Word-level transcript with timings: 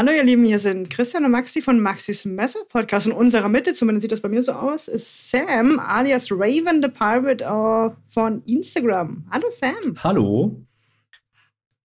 Hallo 0.00 0.12
ihr 0.12 0.24
Lieben, 0.24 0.46
hier 0.46 0.58
sind 0.58 0.88
Christian 0.88 1.26
und 1.26 1.30
Maxi 1.30 1.60
von 1.60 1.78
Maxis 1.78 2.24
Messer 2.24 2.60
Podcast. 2.70 3.06
In 3.06 3.12
unserer 3.12 3.50
Mitte, 3.50 3.74
zumindest 3.74 4.04
sieht 4.04 4.12
das 4.12 4.22
bei 4.22 4.30
mir 4.30 4.42
so 4.42 4.52
aus, 4.52 4.88
ist 4.88 5.30
Sam 5.30 5.78
alias 5.78 6.32
Raven 6.32 6.80
the 6.80 6.88
Pirate 6.88 7.44
uh, 7.44 7.94
von 8.06 8.42
Instagram. 8.46 9.26
Hallo 9.30 9.50
Sam. 9.50 10.02
Hallo. 10.02 10.64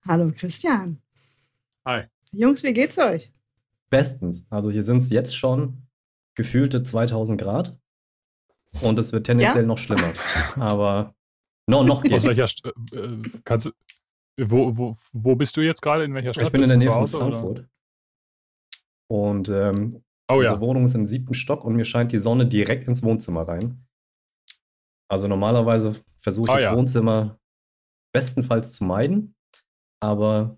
Hallo 0.07 0.31
Christian. 0.33 1.01
Hi. 1.83 2.03
Jungs, 2.31 2.63
wie 2.63 2.71
geht's 2.71 2.97
euch? 2.97 3.33
Bestens. 3.89 4.47
Also 4.49 4.71
hier 4.71 4.85
sind 4.85 4.99
es 4.99 5.09
jetzt 5.09 5.35
schon 5.35 5.85
gefühlte 6.35 6.83
2000 6.83 7.41
Grad 7.41 7.77
und 8.79 8.97
es 8.97 9.11
wird 9.11 9.25
tendenziell 9.25 9.63
ja? 9.63 9.67
noch 9.67 9.77
schlimmer. 9.77 10.13
Aber 10.55 11.13
no, 11.67 11.83
noch 11.83 12.01
geht's. 12.01 12.23
Aus 12.23 12.29
welcher 12.29 12.47
St 12.47 12.65
äh, 12.65 13.09
kannst 13.43 13.65
du, 13.65 13.71
wo, 14.37 14.77
wo, 14.77 14.95
wo 15.11 15.35
bist 15.35 15.57
du 15.57 15.61
jetzt 15.61 15.81
gerade? 15.81 16.05
In 16.05 16.13
welcher 16.13 16.33
Stadt? 16.33 16.45
Ich 16.45 16.51
bin 16.53 16.63
in 16.63 16.69
der 16.69 16.77
Nähe 16.77 16.91
von 16.91 17.07
Frankfurt. 17.07 17.59
Oder? 17.59 17.74
Und 19.07 19.49
ähm, 19.49 20.03
oh, 20.29 20.35
unsere 20.35 20.55
ja. 20.55 20.61
Wohnung 20.61 20.85
ist 20.85 20.95
im 20.95 21.05
siebten 21.05 21.33
Stock 21.33 21.63
und 21.63 21.75
mir 21.75 21.85
scheint 21.85 22.11
die 22.11 22.17
Sonne 22.17 22.47
direkt 22.47 22.87
ins 22.87 23.03
Wohnzimmer 23.03 23.47
rein. 23.47 23.85
Also 25.07 25.27
normalerweise 25.27 25.95
versuche 26.13 26.47
ich 26.47 26.51
oh, 26.51 26.55
das 26.55 26.63
ja. 26.63 26.75
Wohnzimmer 26.75 27.39
bestenfalls 28.13 28.73
zu 28.73 28.85
meiden, 28.85 29.35
aber 30.01 30.57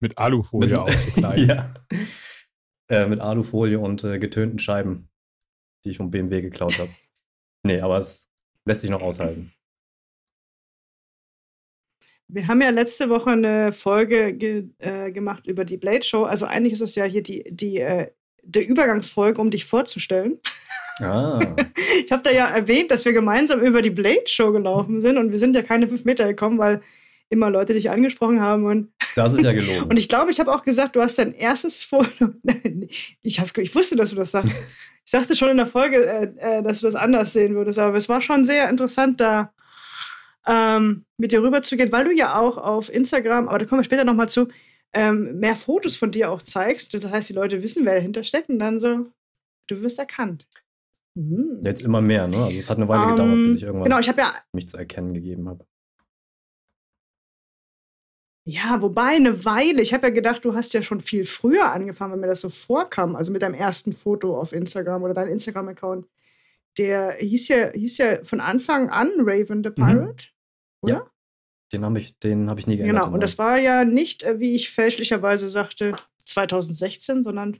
mit 0.00 0.18
Alufolie 0.18 0.80
auszukleiden. 0.80 1.48
ja. 1.48 1.74
Äh, 2.88 3.06
mit 3.06 3.20
Alufolie 3.20 3.78
und 3.78 4.04
äh, 4.04 4.18
getönten 4.18 4.58
Scheiben, 4.58 5.08
die 5.84 5.90
ich 5.90 5.96
vom 5.96 6.10
BMW 6.10 6.40
geklaut 6.40 6.78
habe. 6.78 6.90
nee, 7.64 7.80
aber 7.80 7.98
es 7.98 8.30
lässt 8.66 8.82
sich 8.82 8.90
noch 8.90 9.02
aushalten. 9.02 9.52
Wir 12.28 12.48
haben 12.48 12.62
ja 12.62 12.70
letzte 12.70 13.10
Woche 13.10 13.30
eine 13.30 13.72
Folge 13.72 14.32
ge 14.32 14.64
äh, 14.78 15.12
gemacht 15.12 15.46
über 15.46 15.64
die 15.64 15.76
Blade 15.76 16.02
Show. 16.02 16.24
Also 16.24 16.46
eigentlich 16.46 16.72
ist 16.72 16.80
es 16.80 16.94
ja 16.94 17.04
hier 17.04 17.22
die, 17.22 17.44
die, 17.50 17.78
äh, 17.78 18.08
der 18.42 18.66
Übergangsfolge, 18.66 19.40
um 19.40 19.50
dich 19.50 19.64
vorzustellen. 19.64 20.38
Ah. 21.00 21.40
Ich 22.04 22.12
habe 22.12 22.22
da 22.22 22.30
ja 22.30 22.48
erwähnt, 22.48 22.90
dass 22.90 23.04
wir 23.04 23.12
gemeinsam 23.12 23.60
über 23.60 23.80
die 23.80 23.90
Blade 23.90 24.26
Show 24.26 24.52
gelaufen 24.52 25.00
sind 25.00 25.16
und 25.16 25.30
wir 25.30 25.38
sind 25.38 25.56
ja 25.56 25.62
keine 25.62 25.88
fünf 25.88 26.04
Meter 26.04 26.26
gekommen, 26.26 26.58
weil 26.58 26.82
immer 27.30 27.50
Leute 27.50 27.74
dich 27.74 27.90
angesprochen 27.90 28.40
haben. 28.40 28.66
Und 28.66 28.92
das 29.16 29.34
ist 29.34 29.42
ja 29.42 29.52
gelogen. 29.52 29.82
und 29.90 29.96
ich 29.96 30.08
glaube, 30.08 30.30
ich 30.30 30.40
habe 30.40 30.52
auch 30.52 30.62
gesagt, 30.62 30.96
du 30.96 31.00
hast 31.00 31.18
dein 31.18 31.34
erstes 31.34 31.82
Foto. 31.82 32.30
ich, 33.22 33.40
hab, 33.40 33.56
ich 33.56 33.74
wusste, 33.74 33.96
dass 33.96 34.10
du 34.10 34.16
das 34.16 34.32
sagst. 34.32 34.56
Ich 35.04 35.10
sagte 35.10 35.36
schon 35.36 35.50
in 35.50 35.56
der 35.56 35.66
Folge, 35.66 36.04
äh, 36.04 36.58
äh, 36.58 36.62
dass 36.62 36.80
du 36.80 36.86
das 36.86 36.94
anders 36.94 37.32
sehen 37.32 37.54
würdest, 37.54 37.78
aber 37.78 37.96
es 37.96 38.08
war 38.08 38.20
schon 38.20 38.44
sehr 38.44 38.68
interessant, 38.68 39.20
da 39.20 39.52
ähm, 40.46 41.04
mit 41.16 41.32
dir 41.32 41.42
rüber 41.42 41.62
zu 41.62 41.76
gehen, 41.76 41.92
weil 41.92 42.04
du 42.04 42.12
ja 42.12 42.38
auch 42.38 42.58
auf 42.58 42.92
Instagram, 42.92 43.48
aber 43.48 43.58
da 43.58 43.66
kommen 43.66 43.80
wir 43.80 43.84
später 43.84 44.04
nochmal 44.04 44.28
zu, 44.28 44.48
ähm, 44.92 45.38
mehr 45.38 45.56
Fotos 45.56 45.96
von 45.96 46.10
dir 46.10 46.30
auch 46.30 46.42
zeigst. 46.42 46.94
Das 46.94 47.04
heißt, 47.04 47.28
die 47.28 47.34
Leute 47.34 47.62
wissen, 47.62 47.84
wer 47.84 47.94
dahinter 47.94 48.24
steckt 48.24 48.48
und 48.48 48.58
dann 48.58 48.78
so, 48.78 49.06
du 49.68 49.82
wirst 49.82 49.98
erkannt. 49.98 50.46
Mhm. 51.14 51.60
Jetzt 51.62 51.82
immer 51.82 52.00
mehr, 52.00 52.26
ne? 52.26 52.44
Also 52.44 52.58
es 52.58 52.68
hat 52.68 52.78
eine 52.78 52.88
Weile 52.88 53.04
um, 53.04 53.10
gedauert, 53.10 53.42
bis 53.44 53.56
ich 53.56 53.62
irgendwann 53.62 53.84
genau, 53.84 53.98
ich 53.98 54.06
ja, 54.06 54.34
mich 54.52 54.68
zu 54.68 54.76
erkennen 54.76 55.14
gegeben 55.14 55.48
habe. 55.48 55.64
Ja, 58.46 58.82
wobei 58.82 59.16
eine 59.16 59.44
Weile. 59.46 59.80
Ich 59.80 59.94
habe 59.94 60.08
ja 60.08 60.12
gedacht, 60.12 60.44
du 60.44 60.54
hast 60.54 60.74
ja 60.74 60.82
schon 60.82 61.00
viel 61.00 61.24
früher 61.24 61.72
angefangen, 61.72 62.12
wenn 62.12 62.20
mir 62.20 62.26
das 62.26 62.42
so 62.42 62.50
vorkam. 62.50 63.16
Also 63.16 63.32
mit 63.32 63.42
deinem 63.42 63.54
ersten 63.54 63.94
Foto 63.94 64.38
auf 64.38 64.52
Instagram 64.52 65.02
oder 65.02 65.14
deinem 65.14 65.30
Instagram-Account. 65.30 66.06
Der 66.76 67.12
hieß 67.12 67.48
ja, 67.48 67.70
hieß 67.70 67.98
ja 67.98 68.24
von 68.24 68.40
Anfang 68.40 68.90
an 68.90 69.12
Raven 69.18 69.62
the 69.62 69.70
mhm. 69.70 69.74
Pirate. 69.74 70.26
Oder? 70.84 70.92
Ja. 70.92 71.10
Den 71.72 71.84
habe 71.84 71.98
ich, 71.98 72.14
hab 72.22 72.58
ich 72.58 72.66
nie 72.66 72.76
geändert. 72.76 73.04
Genau, 73.04 73.14
und 73.14 73.20
das 73.20 73.38
war 73.38 73.58
ja 73.58 73.84
nicht, 73.84 74.22
äh, 74.22 74.38
wie 74.38 74.54
ich 74.54 74.70
fälschlicherweise 74.70 75.50
sagte, 75.50 75.92
2016, 76.24 77.22
sondern 77.24 77.58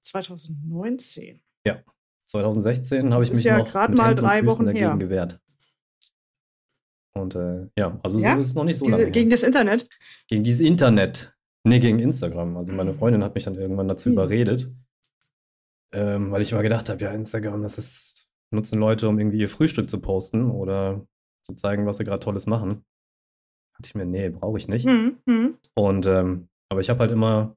2019. 0.00 1.40
Ja, 1.66 1.82
2016 2.26 3.12
habe 3.12 3.24
ich 3.24 3.30
mich 3.30 3.44
ja 3.44 3.58
noch 3.58 3.70
gerade 3.70 3.94
mal 3.94 4.14
drei 4.14 4.44
Wochen 4.46 4.66
dagegen 4.66 4.86
her. 4.86 4.96
gewehrt. 4.96 5.40
Und 7.14 7.36
äh, 7.36 7.68
ja, 7.78 7.98
also 8.02 8.18
ja? 8.18 8.34
so 8.34 8.40
ist 8.40 8.46
es 8.48 8.54
noch 8.54 8.64
nicht 8.64 8.78
so 8.78 8.86
Diese, 8.86 8.98
lange. 8.98 9.10
Gegen 9.12 9.30
das 9.30 9.42
Internet? 9.44 9.88
Gegen 10.26 10.42
dieses 10.42 10.60
Internet. 10.60 11.36
Nee, 11.62 11.78
gegen 11.78 12.00
Instagram. 12.00 12.56
Also 12.56 12.72
meine 12.72 12.92
Freundin 12.92 13.22
hat 13.22 13.34
mich 13.34 13.44
dann 13.44 13.54
irgendwann 13.54 13.88
dazu 13.88 14.06
hm. 14.06 14.14
überredet, 14.14 14.74
ähm, 15.92 16.32
weil 16.32 16.42
ich 16.42 16.52
immer 16.52 16.62
gedacht 16.62 16.88
habe, 16.88 17.02
ja, 17.02 17.12
Instagram, 17.12 17.62
das 17.62 17.78
ist, 17.78 18.30
nutzen 18.50 18.78
Leute, 18.80 19.08
um 19.08 19.18
irgendwie 19.18 19.38
ihr 19.38 19.48
Frühstück 19.48 19.88
zu 19.88 20.00
posten 20.00 20.50
oder 20.50 21.06
zu 21.44 21.54
zeigen, 21.54 21.86
was 21.86 21.98
sie 21.98 22.04
gerade 22.04 22.20
Tolles 22.20 22.46
machen. 22.46 22.84
Dachte 23.74 23.86
ich 23.86 23.94
mir, 23.94 24.06
nee, 24.06 24.28
brauche 24.30 24.58
ich 24.58 24.68
nicht. 24.68 24.86
Mhm. 24.86 25.18
mhm. 25.26 25.58
Und 25.74 26.06
ähm, 26.06 26.48
aber 26.68 26.80
ich 26.80 26.90
habe 26.90 27.00
halt 27.00 27.12
immer 27.12 27.56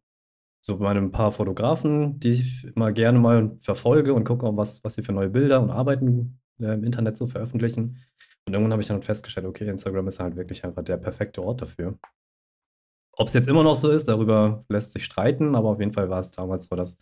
so 0.61 0.77
meine 0.77 0.99
ein 0.99 1.11
paar 1.11 1.31
Fotografen, 1.31 2.19
die 2.19 2.31
ich 2.33 2.65
immer 2.75 2.91
gerne 2.91 3.19
mal 3.19 3.57
verfolge 3.59 4.13
und 4.13 4.25
gucke, 4.25 4.55
was, 4.57 4.83
was 4.83 4.95
sie 4.95 5.03
für 5.03 5.13
neue 5.13 5.29
Bilder 5.29 5.61
und 5.61 5.69
Arbeiten 5.69 6.39
äh, 6.59 6.73
im 6.73 6.83
Internet 6.83 7.17
so 7.17 7.27
veröffentlichen. 7.27 7.97
Und 8.45 8.53
irgendwann 8.53 8.73
habe 8.73 8.81
ich 8.81 8.87
dann 8.87 9.01
festgestellt, 9.01 9.45
okay, 9.45 9.67
Instagram 9.67 10.07
ist 10.07 10.19
halt 10.19 10.35
wirklich 10.35 10.63
einfach 10.65 10.83
der 10.83 10.97
perfekte 10.97 11.41
Ort 11.43 11.61
dafür. 11.61 11.97
Ob 13.13 13.27
es 13.27 13.33
jetzt 13.33 13.47
immer 13.47 13.63
noch 13.63 13.75
so 13.75 13.89
ist, 13.89 14.07
darüber 14.07 14.65
lässt 14.69 14.91
sich 14.91 15.05
streiten, 15.05 15.55
aber 15.55 15.69
auf 15.69 15.79
jeden 15.79 15.93
Fall 15.93 16.09
war 16.09 16.19
es 16.19 16.31
damals 16.31 16.67
so, 16.67 16.75
dass 16.75 16.97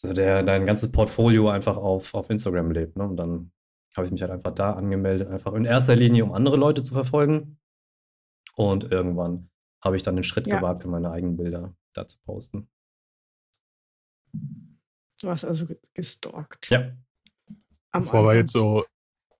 so 0.00 0.12
der, 0.12 0.42
dein 0.42 0.64
ganzes 0.64 0.92
Portfolio 0.92 1.50
einfach 1.50 1.76
auf, 1.76 2.14
auf 2.14 2.30
Instagram 2.30 2.70
lebt. 2.70 2.96
Ne? 2.96 3.04
Und 3.04 3.16
dann 3.16 3.50
habe 3.98 4.06
ich 4.06 4.12
mich 4.12 4.22
halt 4.22 4.30
einfach 4.30 4.54
da 4.54 4.72
angemeldet, 4.72 5.28
einfach 5.28 5.52
in 5.54 5.64
erster 5.64 5.96
Linie, 5.96 6.24
um 6.24 6.32
andere 6.32 6.56
Leute 6.56 6.82
zu 6.82 6.94
verfolgen. 6.94 7.58
Und 8.54 8.90
irgendwann 8.90 9.50
habe 9.82 9.96
ich 9.96 10.02
dann 10.02 10.16
den 10.16 10.24
Schritt 10.24 10.46
ja. 10.46 10.56
gewagt, 10.56 10.84
in 10.84 10.90
meine 10.90 11.10
eigenen 11.10 11.36
Bilder 11.36 11.74
da 11.92 12.06
zu 12.06 12.18
posten. 12.24 12.68
Du 15.20 15.28
hast 15.28 15.44
also 15.44 15.66
gestalkt. 15.94 16.70
Ja. 16.70 16.92
Am 17.90 18.02
bevor 18.02 18.24
wir 18.24 18.36
jetzt 18.36 18.52
so, 18.52 18.84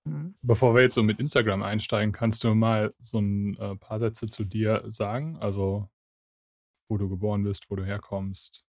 mhm. 0.03 0.35
bevor 0.41 0.75
wir 0.75 0.81
jetzt 0.81 0.95
so 0.95 1.03
mit 1.03 1.19
Instagram 1.19 1.63
einsteigen, 1.63 2.11
kannst 2.11 2.43
du 2.43 2.53
mal 2.53 2.93
so 2.99 3.19
ein 3.19 3.57
äh, 3.57 3.75
paar 3.77 3.99
Sätze 3.99 4.27
zu 4.27 4.43
dir 4.43 4.83
sagen? 4.87 5.37
Also, 5.37 5.89
wo 6.89 6.97
du 6.97 7.07
geboren 7.07 7.43
bist, 7.43 7.69
wo 7.69 7.75
du 7.75 7.85
herkommst. 7.85 8.65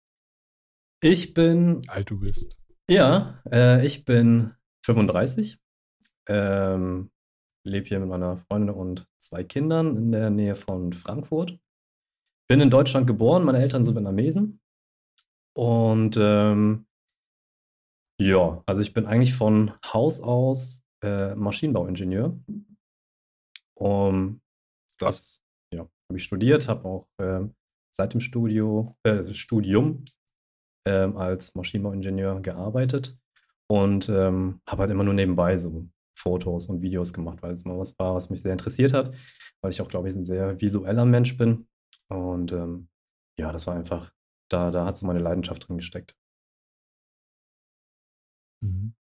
Ich 1.02 1.34
bin. 1.34 1.84
Wie 1.84 1.90
alt 1.90 2.10
du 2.10 2.20
bist. 2.20 2.58
Ja, 2.88 3.42
äh, 3.52 3.86
ich 3.86 4.06
bin 4.06 4.54
35 4.84 5.60
ähm, 6.30 7.12
lebe 7.66 7.88
hier 7.88 8.00
mit 8.00 8.10
meiner 8.10 8.38
Freundin 8.38 8.74
und 8.74 9.08
zwei 9.18 9.44
Kindern 9.44 9.98
in 9.98 10.12
der 10.12 10.30
Nähe 10.30 10.56
von 10.56 10.94
Frankfurt. 10.94 11.60
Bin 12.48 12.62
in 12.62 12.70
Deutschland 12.70 13.08
geboren, 13.08 13.44
meine 13.44 13.60
Eltern 13.60 13.84
sind 13.84 13.96
Vietnamesen. 13.96 14.62
Und 15.56 16.18
ähm, 16.20 16.88
ja, 18.20 18.64
also 18.66 18.82
ich 18.82 18.94
bin 18.94 19.06
eigentlich 19.06 19.34
von 19.34 19.74
Haus 19.86 20.22
aus 20.22 20.84
äh, 21.04 21.36
Maschinenbauingenieur. 21.36 22.38
Um, 23.78 24.42
das 24.98 25.44
ja, 25.74 25.82
habe 25.82 26.18
ich 26.18 26.24
studiert, 26.24 26.68
habe 26.68 26.86
auch 26.86 27.08
äh, 27.18 27.48
seit 27.94 28.14
dem 28.14 28.20
Studio, 28.20 28.98
äh, 29.04 29.24
Studium 29.34 30.04
ähm, 30.86 31.18
als 31.18 31.56
Maschinenbauingenieur 31.56 32.42
gearbeitet 32.42 33.18
und 33.70 34.10
ähm, 34.10 34.62
habe 34.68 34.82
halt 34.82 34.92
immer 34.92 35.04
nur 35.04 35.14
nebenbei 35.14 35.58
so 35.58 35.88
Fotos 36.20 36.68
und 36.68 36.82
Videos 36.82 37.14
gemacht, 37.14 37.42
weil 37.42 37.54
es 37.54 37.64
mal 37.66 37.80
was 37.80 37.98
war, 37.98 38.14
was 38.16 38.30
mich 38.30 38.42
sehr 38.42 38.52
interessiert 38.52 38.94
hat, 38.94 39.16
weil 39.62 39.72
ich 39.72 39.82
auch, 39.82 39.88
glaube 39.88 40.10
ich, 40.10 40.16
ein 40.16 40.26
sehr 40.26 40.60
visueller 40.60 41.06
Mensch 41.06 41.38
bin. 41.38 41.68
Und 42.10 42.52
ähm, 42.52 42.90
ja, 43.38 43.52
das 43.52 43.68
war 43.68 43.76
einfach, 43.76 44.12
da, 44.50 44.72
da 44.72 44.86
hat 44.86 44.98
so 44.98 45.06
meine 45.08 45.20
Leidenschaft 45.20 45.68
drin 45.68 45.78
gesteckt. 45.78 46.16
Mhm. 48.62 48.94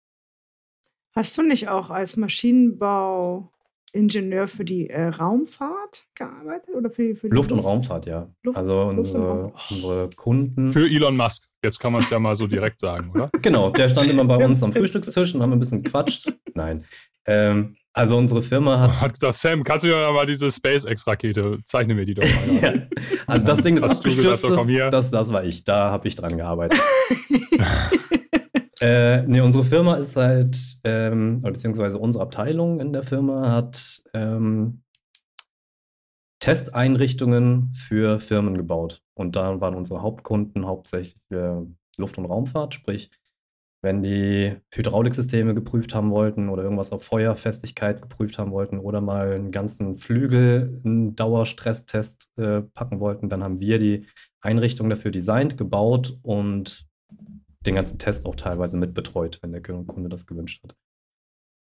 Hast 1.15 1.39
du 1.39 1.43
nicht 1.43 1.69
auch 1.69 1.89
als 1.89 2.19
Maschinenbauingenieur 2.19 4.49
für 4.49 4.67
die 4.67 4.91
äh, 4.91 5.07
Raumfahrt 5.07 6.07
gearbeitet? 6.15 6.75
Oder 6.75 6.91
für, 6.91 7.17
für 7.17 7.29
Luft- 7.29 7.53
und 7.53 7.61
Raumfahrt, 7.61 8.05
ja. 8.05 8.31
Luft, 8.43 8.59
also 8.59 8.83
unsere, 8.83 9.55
unsere 9.71 10.11
Kunden. 10.17 10.69
Für 10.69 10.87
Elon 10.87 11.17
Musk. 11.17 11.49
Jetzt 11.67 11.81
kann 11.81 11.93
man 11.93 12.03
es 12.03 12.11
ja 12.11 12.21
mal 12.21 12.37
so 12.37 12.47
direkt 12.47 12.79
sagen, 12.79 13.11
oder? 13.13 13.29
Genau, 13.43 13.71
der 13.71 13.89
stand 13.89 14.09
immer 14.09 14.25
bei 14.25 14.45
uns 14.45 14.63
am 14.63 14.73
Frühstückstisch 14.73 15.35
und 15.35 15.43
haben 15.43 15.53
ein 15.53 15.59
bisschen 15.59 15.83
gequatscht. 15.83 16.33
Nein. 16.55 16.85
Ähm, 17.27 17.77
also 17.93 18.17
unsere 18.17 18.41
Firma 18.41 18.79
hat. 18.79 19.01
Hat 19.01 19.15
gesagt, 19.15 19.35
Sam, 19.35 19.65
kannst 19.65 19.85
du 19.85 19.89
mir 19.89 20.13
mal 20.13 20.27
diese 20.27 20.49
SpaceX-Rakete, 20.49 21.59
zeichne 21.65 21.95
mir 21.95 22.05
die 22.05 22.15
doch 22.15 22.23
mal. 22.23 22.63
ja. 22.63 22.73
Also 23.27 23.45
das 23.45 23.59
Ding 23.63 23.77
ist 23.79 23.83
abgestürzt, 23.83 24.43
gesagt, 24.47 24.93
das, 24.93 25.11
das 25.11 25.33
war 25.33 25.43
ich, 25.43 25.65
da 25.65 25.91
habe 25.91 26.07
ich 26.07 26.15
dran 26.15 26.37
gearbeitet. 26.37 26.79
äh, 28.81 29.23
nee, 29.23 29.41
unsere 29.41 29.65
Firma 29.65 29.95
ist 29.97 30.15
halt, 30.15 30.57
ähm, 30.87 31.41
beziehungsweise 31.41 31.99
unsere 31.99 32.23
Abteilung 32.23 32.79
in 32.81 32.93
der 32.93 33.03
Firma 33.03 33.51
hat 33.51 34.03
ähm, 34.15 34.83
Testeinrichtungen 36.47 37.73
für 37.75 38.21
Firmen 38.21 38.57
gebaut. 38.57 39.03
Und 39.15 39.35
da 39.35 39.61
waren 39.61 39.75
unsere 39.75 40.01
Hauptkunden 40.01 40.65
hauptsächlich 40.65 41.21
Luft- 41.99 42.19
und 42.19 42.25
Raumfahrt, 42.25 42.73
sprich, 42.73 43.11
wenn 43.83 44.05
die 44.05 44.55
Hydrauliksysteme 44.73 45.55
geprüft 45.55 45.93
haben 45.93 46.13
wollten 46.13 46.49
oder 46.49 46.63
irgendwas 46.63 46.93
auf 46.93 47.03
Feuerfestigkeit 47.03 48.01
geprüft 48.01 48.39
haben 48.39 48.53
wollten 48.53 48.79
oder 48.79 49.01
mal 49.01 49.33
einen 49.33 49.51
ganzen 49.51 49.97
Flügel 49.97 50.81
einen 50.85 51.17
Dauerstresstest 51.17 52.29
äh, 52.37 52.63
packen 52.63 53.01
wollten, 53.01 53.29
dann 53.29 53.43
haben 53.43 53.59
wir 53.59 53.79
die 53.79 54.07
Einrichtung 54.41 54.89
dafür 54.89 55.11
designt, 55.11 55.59
gebaut 55.59 56.17
und 56.23 56.87
den 57.67 57.75
ganzen 57.75 57.99
Test 57.99 58.25
auch 58.25 58.37
teilweise 58.37 58.77
mitbetreut, 58.77 59.41
wenn 59.43 59.51
der 59.51 59.63
Kunde 59.63 60.09
das 60.09 60.27
gewünscht 60.27 60.63
hat. 60.63 60.77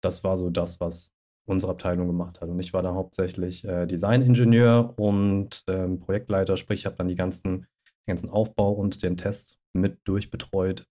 Das 0.02 0.24
war 0.24 0.36
so 0.36 0.50
das, 0.50 0.80
was 0.82 1.13
unsere 1.46 1.72
Abteilung 1.72 2.08
gemacht 2.08 2.42
hat. 2.42 2.50
Und 2.50 2.60
ich 2.60 2.74
war 2.74 2.84
da 2.84 2.94
hauptsächlich 2.94 3.66
äh, 3.66 3.86
Designingenieur 3.86 4.98
und 4.98 5.64
ähm, 5.68 6.00
Projektleiter, 6.00 6.58
sprich, 6.58 6.82
ich 6.82 6.86
habe 6.86 6.96
dann 6.96 7.08
die 7.08 7.16
ganzen, 7.16 7.62
den 7.62 8.08
ganzen 8.08 8.30
Aufbau 8.30 8.72
und 8.72 9.04
den 9.04 9.18
Test 9.18 9.60
mit 9.74 10.00
durchbetreut. 10.06 10.88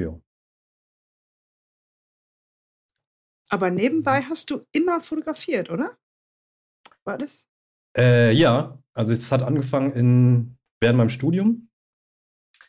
Ja. 0.00 0.18
Aber 3.50 3.70
nebenbei 3.70 4.22
hast 4.22 4.50
du 4.50 4.64
immer 4.72 5.00
fotografiert, 5.00 5.70
oder? 5.70 5.96
War 7.04 7.18
das? 7.18 7.46
Äh, 7.96 8.32
ja, 8.32 8.78
also 8.94 9.12
es 9.12 9.30
hat 9.30 9.42
angefangen 9.42 9.92
in, 9.92 10.58
während 10.80 10.98
meinem 10.98 11.10
Studium. 11.10 11.68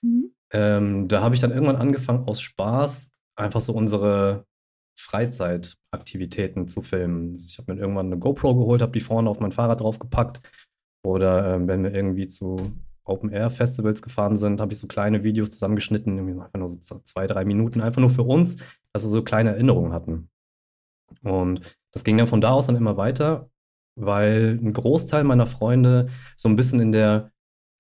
Mhm. 0.02 0.36
Ähm, 0.52 1.08
da 1.08 1.22
habe 1.22 1.34
ich 1.36 1.42
dann 1.42 1.52
irgendwann 1.52 1.78
angefangen, 1.78 2.28
aus 2.28 2.42
Spaß 2.42 3.12
einfach 3.36 3.62
so 3.62 3.74
unsere 3.74 4.46
Freizeitaktivitäten 4.96 6.68
zu 6.68 6.82
filmen. 6.82 7.36
Ich 7.36 7.58
habe 7.58 7.74
mir 7.74 7.80
irgendwann 7.80 8.08
eine 8.08 8.18
GoPro 8.18 8.56
geholt, 8.56 8.82
habe 8.82 8.94
die 8.94 9.02
vorne 9.02 9.30
auf 9.30 9.40
mein 9.40 9.52
Fahrrad 9.52 9.82
draufgepackt. 9.82 10.42
Oder 11.04 11.56
ähm, 11.56 11.68
wenn 11.68 11.84
wir 11.84 11.94
irgendwie 11.94 12.28
zu 12.28 12.58
Open-Air-Festivals 13.04 14.02
gefahren 14.02 14.38
sind, 14.38 14.60
habe 14.60 14.74
ich 14.74 14.80
so 14.80 14.88
kleine 14.88 15.24
Videos 15.24 15.52
zusammengeschnitten, 15.52 16.18
einfach 16.42 16.60
nur 16.60 16.70
so 16.82 17.00
zwei, 17.00 17.28
drei 17.28 17.46
Minuten, 17.46 17.82
einfach 17.82 18.02
nur 18.02 18.10
für 18.10 18.24
uns, 18.24 18.58
dass 18.94 19.04
wir 19.04 19.10
so 19.10 19.24
kleine 19.24 19.52
Erinnerungen 19.52 19.94
hatten. 19.94 20.30
Und 21.24 21.62
das 21.92 22.04
ging 22.04 22.18
dann 22.18 22.28
von 22.28 22.42
da 22.42 22.52
aus 22.52 22.68
dann 22.68 22.76
immer 22.76 22.98
weiter, 22.98 23.50
weil 23.96 24.60
ein 24.62 24.74
Großteil 24.74 25.24
meiner 25.24 25.46
Freunde 25.46 26.10
so 26.36 26.50
ein 26.50 26.56
bisschen 26.56 26.80
in 26.80 26.92
der 26.92 27.32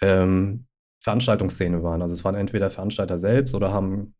ähm, 0.01 0.64
Veranstaltungsszene 1.05 1.83
waren. 1.83 2.01
Also 2.01 2.15
es 2.15 2.25
waren 2.25 2.33
entweder 2.33 2.71
Veranstalter 2.71 3.19
selbst 3.19 3.53
oder 3.53 3.71
haben, 3.71 4.15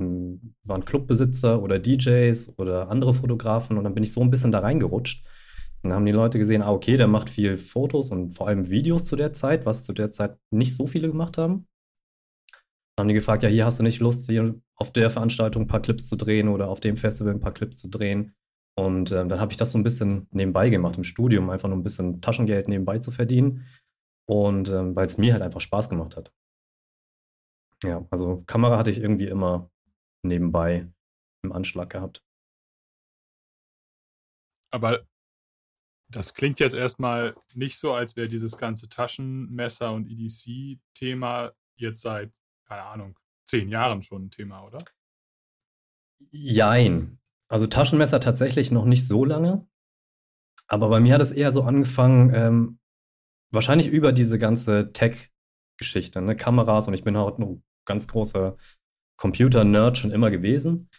waren 0.64 0.86
Clubbesitzer 0.86 1.64
oder 1.64 1.80
DJs 1.80 2.60
oder 2.60 2.90
andere 2.90 3.16
Fotografen 3.16 3.80
und 3.80 3.84
dann 3.86 3.96
bin 3.96 4.04
ich 4.04 4.14
so 4.14 4.22
ein 4.22 4.30
bisschen 4.30 4.52
da 4.52 4.60
reingerutscht. 4.60 5.26
Und 5.82 5.90
dann 5.90 5.94
haben 5.94 6.06
die 6.06 6.12
Leute 6.12 6.38
gesehen, 6.38 6.62
ah, 6.62 6.72
okay, 6.72 6.96
der 6.96 7.08
macht 7.08 7.32
viel 7.32 7.58
Fotos 7.58 8.12
und 8.12 8.34
vor 8.34 8.48
allem 8.48 8.70
Videos 8.70 9.06
zu 9.06 9.16
der 9.16 9.34
Zeit, 9.34 9.66
was 9.66 9.84
zu 9.84 9.94
der 9.94 10.12
Zeit 10.12 10.38
nicht 10.52 10.76
so 10.76 10.86
viele 10.86 11.08
gemacht 11.08 11.40
haben. 11.40 11.68
Dann 12.96 13.06
haben 13.06 13.08
die 13.08 13.16
gefragt, 13.16 13.42
ja, 13.42 13.50
hier 13.50 13.66
hast 13.66 13.80
du 13.80 13.84
nicht 13.84 14.00
Lust, 14.00 14.30
hier 14.30 14.54
auf 14.76 14.94
der 14.94 15.10
Veranstaltung 15.10 15.64
ein 15.64 15.68
paar 15.68 15.82
Clips 15.82 16.08
zu 16.08 16.16
drehen 16.16 16.50
oder 16.50 16.70
auf 16.70 16.82
dem 16.82 16.98
Festival 16.98 17.34
ein 17.34 17.40
paar 17.40 17.54
Clips 17.54 17.78
zu 17.78 17.88
drehen. 17.88 18.36
Und 18.78 19.10
äh, 19.10 19.26
dann 19.26 19.40
habe 19.40 19.52
ich 19.52 19.58
das 19.58 19.72
so 19.72 19.80
ein 19.80 19.84
bisschen 19.84 20.28
nebenbei 20.30 20.70
gemacht 20.70 20.98
im 20.98 21.04
Studium, 21.04 21.50
einfach 21.50 21.68
nur 21.68 21.80
ein 21.80 21.84
bisschen 21.84 22.22
Taschengeld 22.22 22.68
nebenbei 22.68 23.00
zu 23.00 23.10
verdienen. 23.10 23.66
Und 24.28 24.70
ähm, 24.70 24.96
weil 24.96 25.08
es 25.08 25.18
mir 25.18 25.34
halt 25.34 25.42
einfach 25.42 25.62
Spaß 25.62 25.90
gemacht 25.90 26.16
hat. 26.16 26.32
Ja, 27.84 28.06
also 28.10 28.44
Kamera 28.48 28.78
hatte 28.78 28.92
ich 28.92 28.98
irgendwie 28.98 29.28
immer 29.28 29.70
nebenbei 30.24 30.88
im 31.44 31.52
Anschlag 31.52 31.90
gehabt. 31.90 32.24
Aber 34.72 35.06
das 36.10 36.34
klingt 36.34 36.60
jetzt 36.60 36.76
erstmal 36.76 37.36
nicht 37.54 37.78
so, 37.78 37.94
als 37.94 38.16
wäre 38.16 38.28
dieses 38.28 38.58
ganze 38.58 38.90
Taschenmesser 38.90 39.92
und 39.92 40.08
EDC-Thema 40.10 41.54
jetzt 41.76 42.02
seit, 42.02 42.32
keine 42.68 42.84
Ahnung, 42.84 43.20
zehn 43.46 43.70
Jahren 43.70 44.02
schon 44.02 44.26
ein 44.26 44.32
Thema, 44.32 44.64
oder? 44.64 44.80
Jein. 46.32 47.20
Also 47.48 47.68
Taschenmesser 47.68 48.20
tatsächlich 48.20 48.72
noch 48.72 48.86
nicht 48.86 49.08
so 49.08 49.26
lange. 49.26 49.68
Aber 50.68 50.90
bei 50.90 51.00
mir 51.00 51.14
hat 51.14 51.22
es 51.22 51.32
eher 51.32 51.52
so 51.52 51.64
angefangen, 51.64 52.34
ähm, 52.34 52.80
wahrscheinlich 53.52 53.88
über 53.88 54.12
diese 54.12 54.40
ganze 54.40 54.92
Tech-Geschichte, 55.76 56.22
ne? 56.22 56.36
Kameras 56.36 56.88
und 56.88 56.94
ich 56.94 57.04
bin 57.04 57.18
halt 57.18 57.40
ein 57.40 57.64
ganz 57.86 58.08
großer 58.08 58.58
Computer-Nerd 59.18 59.98
schon 59.98 60.12
immer 60.12 60.32
gewesen. 60.32 60.90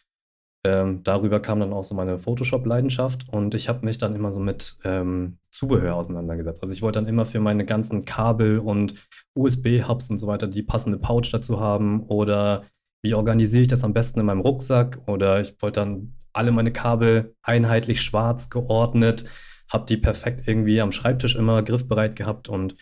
Ähm, 0.65 1.03
darüber 1.05 1.41
kam 1.41 1.61
dann 1.61 1.73
auch 1.73 1.85
so 1.85 1.95
meine 1.95 2.19
Photoshop-Leidenschaft 2.19 3.29
und 3.29 3.55
ich 3.55 3.69
habe 3.69 3.85
mich 3.85 3.99
dann 3.99 4.17
immer 4.17 4.33
so 4.33 4.41
mit 4.41 4.77
ähm, 4.85 5.39
Zubehör 5.51 5.95
auseinandergesetzt. 5.95 6.63
Also 6.63 6.75
ich 6.75 6.83
wollte 6.83 6.99
dann 6.99 7.09
immer 7.09 7.25
für 7.25 7.41
meine 7.41 7.65
ganzen 7.65 8.05
Kabel 8.05 8.59
und 8.59 8.95
USB-Hubs 9.35 10.11
und 10.11 10.19
so 10.19 10.27
weiter 10.27 10.49
die 10.49 10.63
passende 10.63 10.99
Pouch 10.99 11.31
dazu 11.31 11.61
haben 11.61 12.03
oder 12.07 12.65
wie 13.03 13.15
organisiere 13.15 13.63
ich 13.63 13.69
das 13.69 13.85
am 13.85 13.93
besten 13.93 14.21
in 14.21 14.27
meinem 14.27 14.41
Rucksack 14.41 14.99
oder 15.07 15.41
ich 15.41 15.55
wollte 15.63 15.81
dann 15.81 16.15
alle 16.33 16.51
meine 16.51 16.73
Kabel 16.73 17.37
einheitlich 17.43 18.01
schwarz 18.03 18.51
geordnet, 18.51 19.25
habe 19.71 19.87
die 19.87 19.97
perfekt 19.97 20.49
irgendwie 20.49 20.81
am 20.81 20.91
Schreibtisch 20.91 21.37
immer 21.37 21.63
griffbereit 21.63 22.17
gehabt 22.17 22.49
und 22.49 22.75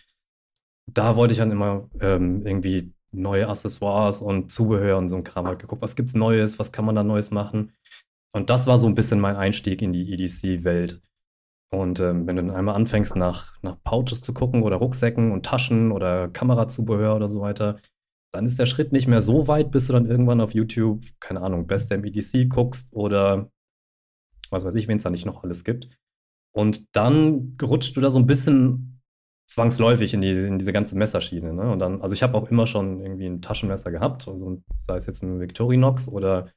da 0.87 1.17
wollte 1.17 1.33
ich 1.33 1.39
dann 1.39 1.51
immer 1.51 1.89
ähm, 2.01 2.47
irgendwie 2.47 2.93
neue 3.13 3.49
Accessoires 3.49 4.21
und 4.21 4.51
Zubehör 4.51 4.99
und 4.99 5.09
so 5.09 5.17
ein 5.17 5.25
Kram 5.25 5.47
halt 5.47 5.61
geguckt, 5.61 5.83
was 5.83 5.97
gibt's 5.97 6.15
Neues, 6.15 6.59
was 6.59 6.73
kann 6.73 6.85
man 6.85 6.95
da 6.95 7.05
Neues 7.05 7.31
machen. 7.31 7.73
Und 8.33 8.51
das 8.51 8.67
war 8.67 8.79
so 8.79 8.89
ein 8.89 8.97
bisschen 8.97 9.21
mein 9.21 9.37
Einstieg 9.37 9.81
in 9.81 9.93
die 9.93 10.13
EDC-Welt. 10.13 11.01
Und 11.73 12.01
ähm, 12.01 12.27
wenn 12.27 12.37
du 12.37 12.43
dann 12.43 12.55
einmal 12.55 12.75
anfängst, 12.75 13.17
nach, 13.17 13.55
nach 13.63 13.77
Pouches 13.83 14.21
zu 14.21 14.35
gucken 14.35 14.63
oder 14.63 14.77
Rucksäcken 14.77 15.33
und 15.33 15.47
Taschen 15.47 15.93
oder 15.93 16.29
Kamerazubehör 16.29 17.17
oder 17.17 17.29
so 17.29 17.41
weiter, 17.41 17.79
dann 18.33 18.47
ist 18.47 18.59
der 18.59 18.67
Schritt 18.67 18.93
nicht 18.93 19.07
mehr 19.07 19.23
so 19.23 19.47
weit, 19.47 19.71
bis 19.71 19.87
du 19.87 19.93
dann 19.93 20.07
irgendwann 20.07 20.41
auf 20.41 20.55
YouTube, 20.55 21.05
keine 21.21 21.41
Ahnung, 21.41 21.67
Best 21.67 21.93
im 21.93 22.05
EDC 22.05 22.49
guckst 22.49 22.93
oder 22.93 23.51
was 24.51 24.65
weiß 24.65 24.75
ich, 24.75 24.89
wen 24.89 24.97
es 24.97 25.05
da 25.05 25.11
nicht 25.11 25.27
noch 25.27 25.45
alles 25.45 25.65
gibt. 25.65 25.89
Und 26.53 26.97
dann 26.97 27.57
rutscht 27.63 27.97
du 27.97 28.01
da 28.01 28.11
so 28.11 28.19
ein 28.19 28.27
bisschen 28.27 28.94
zwangsläufig 29.47 30.15
in, 30.15 30.21
die, 30.21 30.31
in 30.31 30.59
diese 30.59 30.73
ganze 30.73 30.97
Messerschiene. 30.97 31.53
Ne? 31.53 31.71
Und 31.71 31.79
dann, 31.79 32.03
also 32.03 32.15
ich 32.15 32.23
habe 32.23 32.37
auch 32.37 32.51
immer 32.51 32.67
schon 32.67 33.01
irgendwie 33.01 33.27
ein 33.27 33.43
Taschenmesser 33.43 33.91
gehabt, 33.91 34.27
also 34.27 34.63
sei 34.79 34.97
es 34.97 35.07
jetzt 35.07 35.23
ein 35.23 35.41
Victorinox 35.41 36.09
oder 36.09 36.51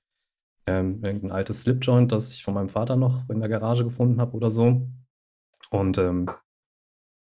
ähm, 0.66 1.04
irgendein 1.04 1.31
altes 1.31 1.62
Slipjoint, 1.62 2.12
das 2.12 2.34
ich 2.34 2.44
von 2.44 2.54
meinem 2.54 2.69
Vater 2.69 2.95
noch 2.95 3.30
in 3.30 3.39
der 3.39 3.50
Garage 3.50 3.84
gefunden 3.84 4.22
habe 4.22 4.34
oder 4.36 4.50
so. 4.50 4.88
Und 5.69 5.98
ähm, 5.98 6.30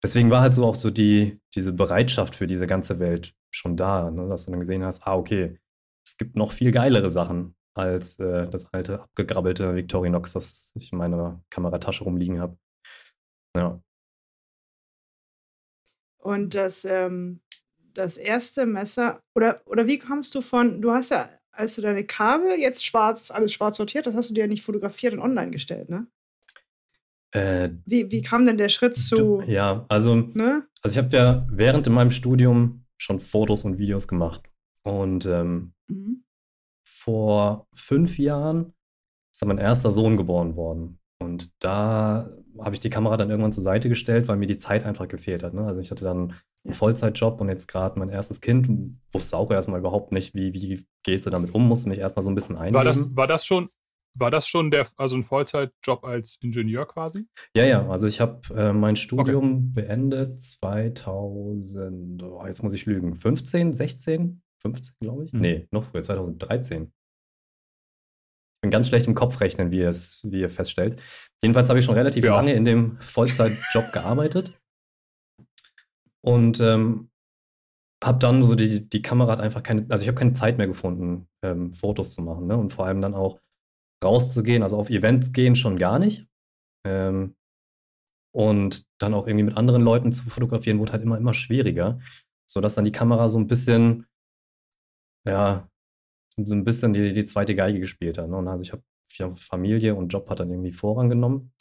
deswegen 0.01 0.31
war 0.31 0.41
halt 0.41 0.53
so 0.53 0.65
auch 0.65 0.75
so 0.75 0.89
die, 0.89 1.39
diese 1.55 1.73
Bereitschaft 1.73 2.35
für 2.35 2.47
diese 2.47 2.67
ganze 2.67 2.99
Welt 2.99 3.33
schon 3.51 3.77
da, 3.77 4.09
ne? 4.11 4.27
dass 4.27 4.45
du 4.45 4.51
dann 4.51 4.59
gesehen 4.59 4.83
hast, 4.83 5.07
ah, 5.07 5.15
okay, 5.15 5.57
es 6.05 6.17
gibt 6.17 6.35
noch 6.35 6.51
viel 6.51 6.71
geilere 6.71 7.09
Sachen 7.09 7.55
als 7.75 8.19
äh, 8.19 8.49
das 8.49 8.73
alte 8.73 9.01
abgegrabbelte 9.01 9.75
Victorinox, 9.75 10.33
das 10.33 10.71
ich 10.75 10.91
in 10.91 10.97
meiner 10.97 11.41
Kameratasche 11.49 12.03
rumliegen 12.03 12.39
habe. 12.39 12.57
Ja. 13.55 13.81
Und 16.23 16.55
das, 16.55 16.85
ähm, 16.85 17.41
das 17.93 18.17
erste 18.17 18.65
Messer, 18.65 19.19
oder, 19.35 19.61
oder 19.65 19.87
wie 19.87 19.99
kommst 19.99 20.33
du 20.35 20.41
von, 20.41 20.81
du 20.81 20.91
hast 20.91 21.11
ja, 21.11 21.29
als 21.51 21.75
du 21.75 21.81
deine 21.81 22.05
Kabel 22.05 22.57
jetzt 22.57 22.85
schwarz, 22.85 23.29
alles 23.29 23.51
schwarz 23.51 23.75
sortiert, 23.75 24.07
das 24.07 24.15
hast 24.15 24.29
du 24.29 24.33
dir 24.33 24.41
ja 24.41 24.47
nicht 24.47 24.63
fotografiert 24.63 25.13
und 25.13 25.19
online 25.19 25.51
gestellt, 25.51 25.89
ne? 25.89 26.07
Äh, 27.31 27.71
wie, 27.85 28.09
wie 28.09 28.21
kam 28.21 28.45
denn 28.45 28.57
der 28.57 28.69
Schritt 28.69 28.95
zu? 28.95 29.15
Du, 29.15 29.41
ja, 29.41 29.85
also, 29.89 30.15
ne? 30.15 30.65
also 30.81 30.97
ich 30.97 31.03
habe 31.03 31.17
ja 31.17 31.47
während 31.49 31.87
in 31.87 31.93
meinem 31.93 32.11
Studium 32.11 32.85
schon 32.97 33.19
Fotos 33.19 33.65
und 33.65 33.77
Videos 33.77 34.07
gemacht. 34.07 34.43
Und 34.83 35.25
ähm, 35.25 35.73
mhm. 35.87 36.23
vor 36.81 37.67
fünf 37.73 38.17
Jahren 38.17 38.73
ist 39.31 39.41
dann 39.41 39.49
mein 39.49 39.57
erster 39.57 39.91
Sohn 39.91 40.15
geboren 40.15 40.55
worden. 40.55 40.99
Und 41.19 41.51
da 41.59 42.29
habe 42.59 42.75
ich 42.75 42.79
die 42.79 42.89
Kamera 42.89 43.17
dann 43.17 43.29
irgendwann 43.29 43.51
zur 43.51 43.63
Seite 43.63 43.89
gestellt, 43.89 44.27
weil 44.27 44.37
mir 44.37 44.47
die 44.47 44.57
Zeit 44.57 44.85
einfach 44.85 45.07
gefehlt 45.07 45.43
hat. 45.43 45.53
Ne? 45.53 45.65
Also 45.65 45.79
ich 45.79 45.91
hatte 45.91 46.03
dann 46.03 46.33
einen 46.63 46.73
Vollzeitjob 46.73 47.41
und 47.41 47.49
jetzt 47.49 47.67
gerade 47.67 47.99
mein 47.99 48.09
erstes 48.09 48.41
Kind, 48.41 48.69
wusste 49.11 49.37
auch 49.37 49.51
erstmal 49.51 49.79
überhaupt 49.79 50.11
nicht, 50.11 50.33
wie, 50.33 50.53
wie 50.53 50.85
gehst 51.03 51.25
du 51.25 51.29
damit 51.29 51.53
um, 51.53 51.67
musste 51.67 51.89
mich 51.89 51.99
erstmal 51.99 52.23
so 52.23 52.29
ein 52.29 52.35
bisschen 52.35 52.55
einleben. 52.55 52.75
War 52.75 52.83
das, 52.83 53.15
war 53.15 53.27
das 53.27 53.45
schon, 53.45 53.69
war 54.15 54.31
das 54.31 54.47
schon 54.47 54.71
der, 54.71 54.87
also 54.97 55.15
ein 55.15 55.23
Vollzeitjob 55.23 56.03
als 56.03 56.37
Ingenieur 56.41 56.85
quasi? 56.87 57.25
Ja, 57.55 57.65
ja, 57.65 57.87
also 57.89 58.07
ich 58.07 58.21
habe 58.21 58.41
äh, 58.55 58.73
mein 58.73 58.95
Studium 58.95 59.71
okay. 59.71 59.87
beendet 59.87 60.41
2000, 60.41 62.23
oh, 62.23 62.45
jetzt 62.45 62.63
muss 62.63 62.73
ich 62.73 62.85
lügen, 62.85 63.15
15, 63.15 63.73
16, 63.73 64.41
15 64.61 64.95
glaube 65.01 65.25
ich? 65.25 65.33
Mhm. 65.33 65.41
Nee, 65.41 65.67
noch 65.71 65.83
früher, 65.83 66.03
2013 66.03 66.91
bin 68.63 68.71
ganz 68.71 68.87
schlecht 68.87 69.07
im 69.07 69.13
Kopf 69.13 69.41
rechnen, 69.41 69.71
wie, 69.71 69.81
es, 69.81 70.21
wie 70.23 70.39
ihr 70.39 70.49
feststellt. 70.49 70.99
Jedenfalls 71.41 71.67
habe 71.67 71.79
ich 71.79 71.85
schon 71.85 71.95
relativ 71.95 72.23
ja. 72.23 72.33
lange 72.35 72.53
in 72.53 72.63
dem 72.63 72.97
Vollzeitjob 73.01 73.91
gearbeitet 73.91 74.57
und 76.23 76.61
ähm, 76.61 77.09
habe 78.01 78.19
dann 78.19 78.41
so 78.41 78.55
die, 78.55 78.87
die 78.87 79.01
Kamera 79.01 79.33
hat 79.33 79.41
einfach 79.41 79.63
keine, 79.63 79.85
also 79.89 80.01
ich 80.01 80.07
habe 80.07 80.17
keine 80.17 80.31
Zeit 80.31 80.57
mehr 80.57 80.67
gefunden, 80.67 81.27
ähm, 81.43 81.73
Fotos 81.73 82.15
zu 82.15 82.21
machen 82.21 82.47
ne? 82.47 82.57
und 82.57 82.71
vor 82.71 82.85
allem 82.85 83.01
dann 83.01 83.13
auch 83.13 83.41
rauszugehen, 84.01 84.63
also 84.63 84.77
auf 84.77 84.89
Events 84.89 85.33
gehen 85.33 85.57
schon 85.57 85.77
gar 85.77 85.99
nicht. 85.99 86.25
Ähm, 86.87 87.35
und 88.33 88.85
dann 88.99 89.13
auch 89.13 89.27
irgendwie 89.27 89.45
mit 89.45 89.57
anderen 89.57 89.81
Leuten 89.81 90.13
zu 90.13 90.29
fotografieren, 90.29 90.79
wurde 90.79 90.93
halt 90.93 91.03
immer, 91.03 91.17
immer 91.17 91.33
schwieriger, 91.33 91.99
sodass 92.49 92.75
dann 92.75 92.85
die 92.85 92.91
Kamera 92.93 93.27
so 93.27 93.39
ein 93.39 93.47
bisschen, 93.47 94.07
ja, 95.27 95.69
so 96.37 96.55
ein 96.55 96.63
bisschen 96.63 96.93
die, 96.93 97.13
die 97.13 97.25
zweite 97.25 97.55
Geige 97.55 97.79
gespielt 97.79 98.17
hat. 98.17 98.29
Ne? 98.29 98.37
Und 98.37 98.47
also 98.47 98.63
ich 98.63 98.71
habe 98.71 98.83
Familie 99.35 99.95
und 99.95 100.09
Job 100.09 100.29
hat 100.29 100.39
dann 100.39 100.49
irgendwie 100.49 100.71
Vorrang 100.71 101.09
genommen. 101.09 101.51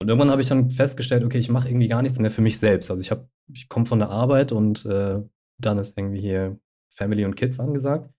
Und 0.00 0.08
irgendwann 0.08 0.30
habe 0.30 0.42
ich 0.42 0.48
dann 0.48 0.70
festgestellt, 0.70 1.24
okay, 1.24 1.38
ich 1.38 1.50
mache 1.50 1.68
irgendwie 1.68 1.88
gar 1.88 2.02
nichts 2.02 2.18
mehr 2.18 2.30
für 2.30 2.42
mich 2.42 2.58
selbst. 2.58 2.90
Also 2.90 3.00
ich 3.00 3.10
habe, 3.10 3.28
ich 3.52 3.68
komme 3.68 3.86
von 3.86 3.98
der 3.98 4.10
Arbeit 4.10 4.52
und 4.52 4.84
äh, 4.86 5.22
dann 5.58 5.78
ist 5.78 5.96
irgendwie 5.96 6.20
hier 6.20 6.58
Family 6.90 7.24
und 7.24 7.36
Kids 7.36 7.60
angesagt. 7.60 8.10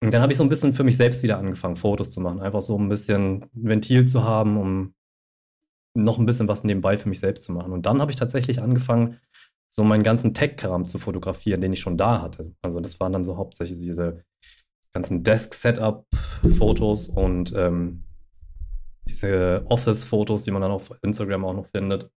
Und 0.00 0.12
dann 0.12 0.22
habe 0.22 0.32
ich 0.32 0.38
so 0.38 0.44
ein 0.44 0.48
bisschen 0.48 0.74
für 0.74 0.84
mich 0.84 0.96
selbst 0.96 1.22
wieder 1.22 1.38
angefangen, 1.38 1.76
Fotos 1.76 2.10
zu 2.10 2.20
machen. 2.20 2.40
Einfach 2.40 2.60
so 2.60 2.78
ein 2.78 2.88
bisschen 2.88 3.44
Ventil 3.52 4.06
zu 4.06 4.24
haben, 4.24 4.58
um 4.58 4.94
noch 5.94 6.18
ein 6.18 6.26
bisschen 6.26 6.48
was 6.48 6.64
nebenbei 6.64 6.98
für 6.98 7.08
mich 7.08 7.20
selbst 7.20 7.44
zu 7.44 7.52
machen. 7.52 7.72
Und 7.72 7.86
dann 7.86 8.00
habe 8.00 8.10
ich 8.10 8.16
tatsächlich 8.16 8.60
angefangen, 8.60 9.20
so 9.70 9.82
meinen 9.82 10.02
ganzen 10.02 10.34
Tech-Kram 10.34 10.86
zu 10.86 10.98
fotografieren, 10.98 11.60
den 11.60 11.72
ich 11.72 11.80
schon 11.80 11.96
da 11.96 12.20
hatte. 12.22 12.54
Also 12.62 12.80
das 12.80 13.00
waren 13.00 13.12
dann 13.12 13.24
so 13.24 13.36
hauptsächlich 13.36 13.78
diese 13.78 14.24
ganzen 14.94 15.22
Desk-Setup-Fotos 15.22 17.08
und 17.08 17.52
ähm, 17.56 18.04
diese 19.06 19.64
Office-Fotos, 19.68 20.44
die 20.44 20.50
man 20.50 20.62
dann 20.62 20.70
auf 20.70 20.94
Instagram 21.02 21.44
auch 21.44 21.54
noch 21.54 21.66
findet. 21.66 22.10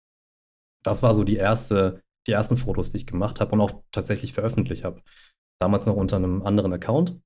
Das 0.84 1.02
war 1.02 1.16
so 1.16 1.24
die 1.24 1.38
erste, 1.38 2.04
die 2.28 2.34
ersten 2.34 2.58
Fotos, 2.58 2.92
die 2.92 2.98
ich 2.98 3.08
gemacht 3.08 3.40
habe 3.40 3.54
und 3.54 3.62
auch 3.62 3.82
tatsächlich 3.92 4.34
veröffentlicht 4.34 4.84
habe. 4.84 5.02
Damals 5.60 5.86
noch 5.86 5.96
unter 5.96 6.18
einem 6.18 6.44
anderen 6.44 6.74
Account. 6.74 7.20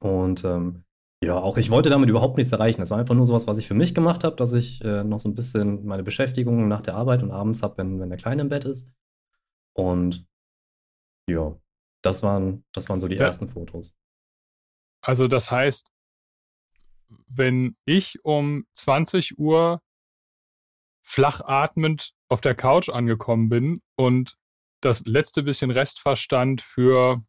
Und 0.00 0.44
ähm, 0.44 0.84
ja, 1.24 1.36
auch 1.36 1.56
ich 1.56 1.70
wollte 1.70 1.88
damit 1.88 2.10
überhaupt 2.10 2.36
nichts 2.36 2.52
erreichen. 2.52 2.82
Es 2.82 2.90
war 2.90 2.98
einfach 2.98 3.14
nur 3.14 3.26
sowas, 3.26 3.46
was 3.46 3.58
ich 3.58 3.68
für 3.68 3.74
mich 3.74 3.94
gemacht 3.94 4.24
habe, 4.24 4.36
dass 4.36 4.52
ich 4.52 4.84
äh, 4.84 5.04
noch 5.04 5.20
so 5.20 5.28
ein 5.28 5.36
bisschen 5.36 5.86
meine 5.86 6.02
Beschäftigung 6.02 6.66
nach 6.66 6.82
der 6.82 6.96
Arbeit 6.96 7.22
und 7.22 7.30
abends 7.30 7.62
habe, 7.62 7.78
wenn, 7.78 8.00
wenn 8.00 8.08
der 8.08 8.18
Kleine 8.18 8.42
im 8.42 8.48
Bett 8.48 8.64
ist. 8.64 8.92
Und 9.74 10.26
ja, 11.30 11.56
das 12.02 12.24
waren, 12.24 12.64
das 12.72 12.88
waren 12.88 12.98
so 12.98 13.06
die 13.06 13.14
ja. 13.14 13.22
ersten 13.22 13.48
Fotos. 13.48 13.96
Also 15.02 15.28
das 15.28 15.50
heißt, 15.50 15.92
wenn 17.28 17.76
ich 17.84 18.24
um 18.24 18.66
20 18.74 19.38
Uhr 19.38 19.82
flach 21.02 21.40
atmend 21.40 22.14
auf 22.28 22.40
der 22.40 22.54
Couch 22.54 22.88
angekommen 22.88 23.48
bin 23.48 23.82
und 23.96 24.38
das 24.80 25.04
letzte 25.04 25.42
bisschen 25.42 25.70
Restverstand 25.70 26.62
für 26.62 27.24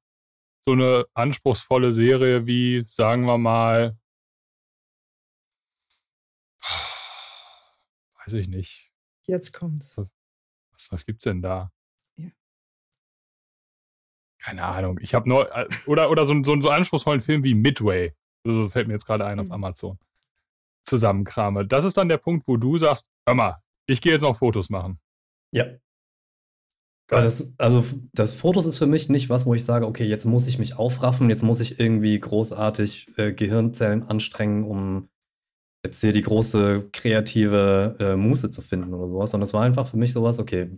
so 0.66 0.74
eine 0.74 1.06
anspruchsvolle 1.14 1.92
Serie 1.92 2.46
wie, 2.46 2.86
sagen 2.88 3.26
wir 3.26 3.38
mal, 3.38 3.98
weiß 8.26 8.34
ich 8.34 8.48
nicht. 8.48 8.92
Jetzt 9.24 9.52
kommt's. 9.52 9.98
Was, 10.72 10.92
was 10.92 11.06
gibt's 11.06 11.24
denn 11.24 11.42
da? 11.42 11.72
Keine 14.44 14.64
Ahnung. 14.64 15.00
Ich 15.02 15.14
habe 15.16 15.30
nur, 15.30 15.56
äh, 15.56 15.68
oder, 15.86 16.10
oder 16.10 16.26
so, 16.26 16.34
so, 16.44 16.60
so 16.60 16.70
einen 16.70 16.80
anspruchsvollen 16.80 17.22
Film 17.22 17.44
wie 17.44 17.54
Midway. 17.54 18.14
So 18.46 18.70
fällt 18.70 18.88
mir 18.88 18.94
jetzt 18.94 19.06
gerade 19.06 19.26
ein 19.26 19.40
auf 19.40 19.48
mhm. 19.48 19.54
Amazon. 19.54 20.00
Zusammenkrame. 20.86 21.66
Das 21.66 21.86
ist 21.86 21.96
dann 21.96 22.10
der 22.10 22.18
Punkt, 22.18 22.48
wo 22.48 22.58
du 22.58 22.78
sagst, 22.78 23.08
hör 23.26 23.36
mal, 23.36 23.62
ich 23.88 24.02
gehe 24.02 24.12
jetzt 24.12 24.22
noch 24.22 24.38
Fotos 24.38 24.70
machen. 24.70 25.00
Ja, 25.54 25.66
das, 27.08 27.54
also 27.58 27.84
das 28.14 28.34
Fotos 28.34 28.66
ist 28.66 28.78
für 28.78 28.88
mich 28.88 29.10
nicht 29.10 29.30
was, 29.30 29.46
wo 29.46 29.54
ich 29.54 29.64
sage, 29.64 29.86
okay, 29.86 30.06
jetzt 30.06 30.26
muss 30.26 30.48
ich 30.48 30.58
mich 30.58 30.78
aufraffen, 30.78 31.30
jetzt 31.30 31.44
muss 31.44 31.60
ich 31.60 31.80
irgendwie 31.80 32.20
großartig 32.20 33.18
äh, 33.18 33.34
Gehirnzellen 33.34 34.04
anstrengen, 34.04 34.64
um 34.64 35.10
jetzt 35.86 36.02
hier 36.02 36.14
die 36.14 36.22
große 36.22 36.90
kreative 36.92 37.98
äh, 38.00 38.16
Muße 38.16 38.52
zu 38.52 38.62
finden 38.62 38.94
oder 38.94 39.10
sowas. 39.10 39.32
Sondern 39.32 39.44
es 39.44 39.54
war 39.54 39.64
einfach 39.64 39.88
für 39.88 39.98
mich 39.98 40.14
sowas, 40.14 40.40
okay, 40.40 40.72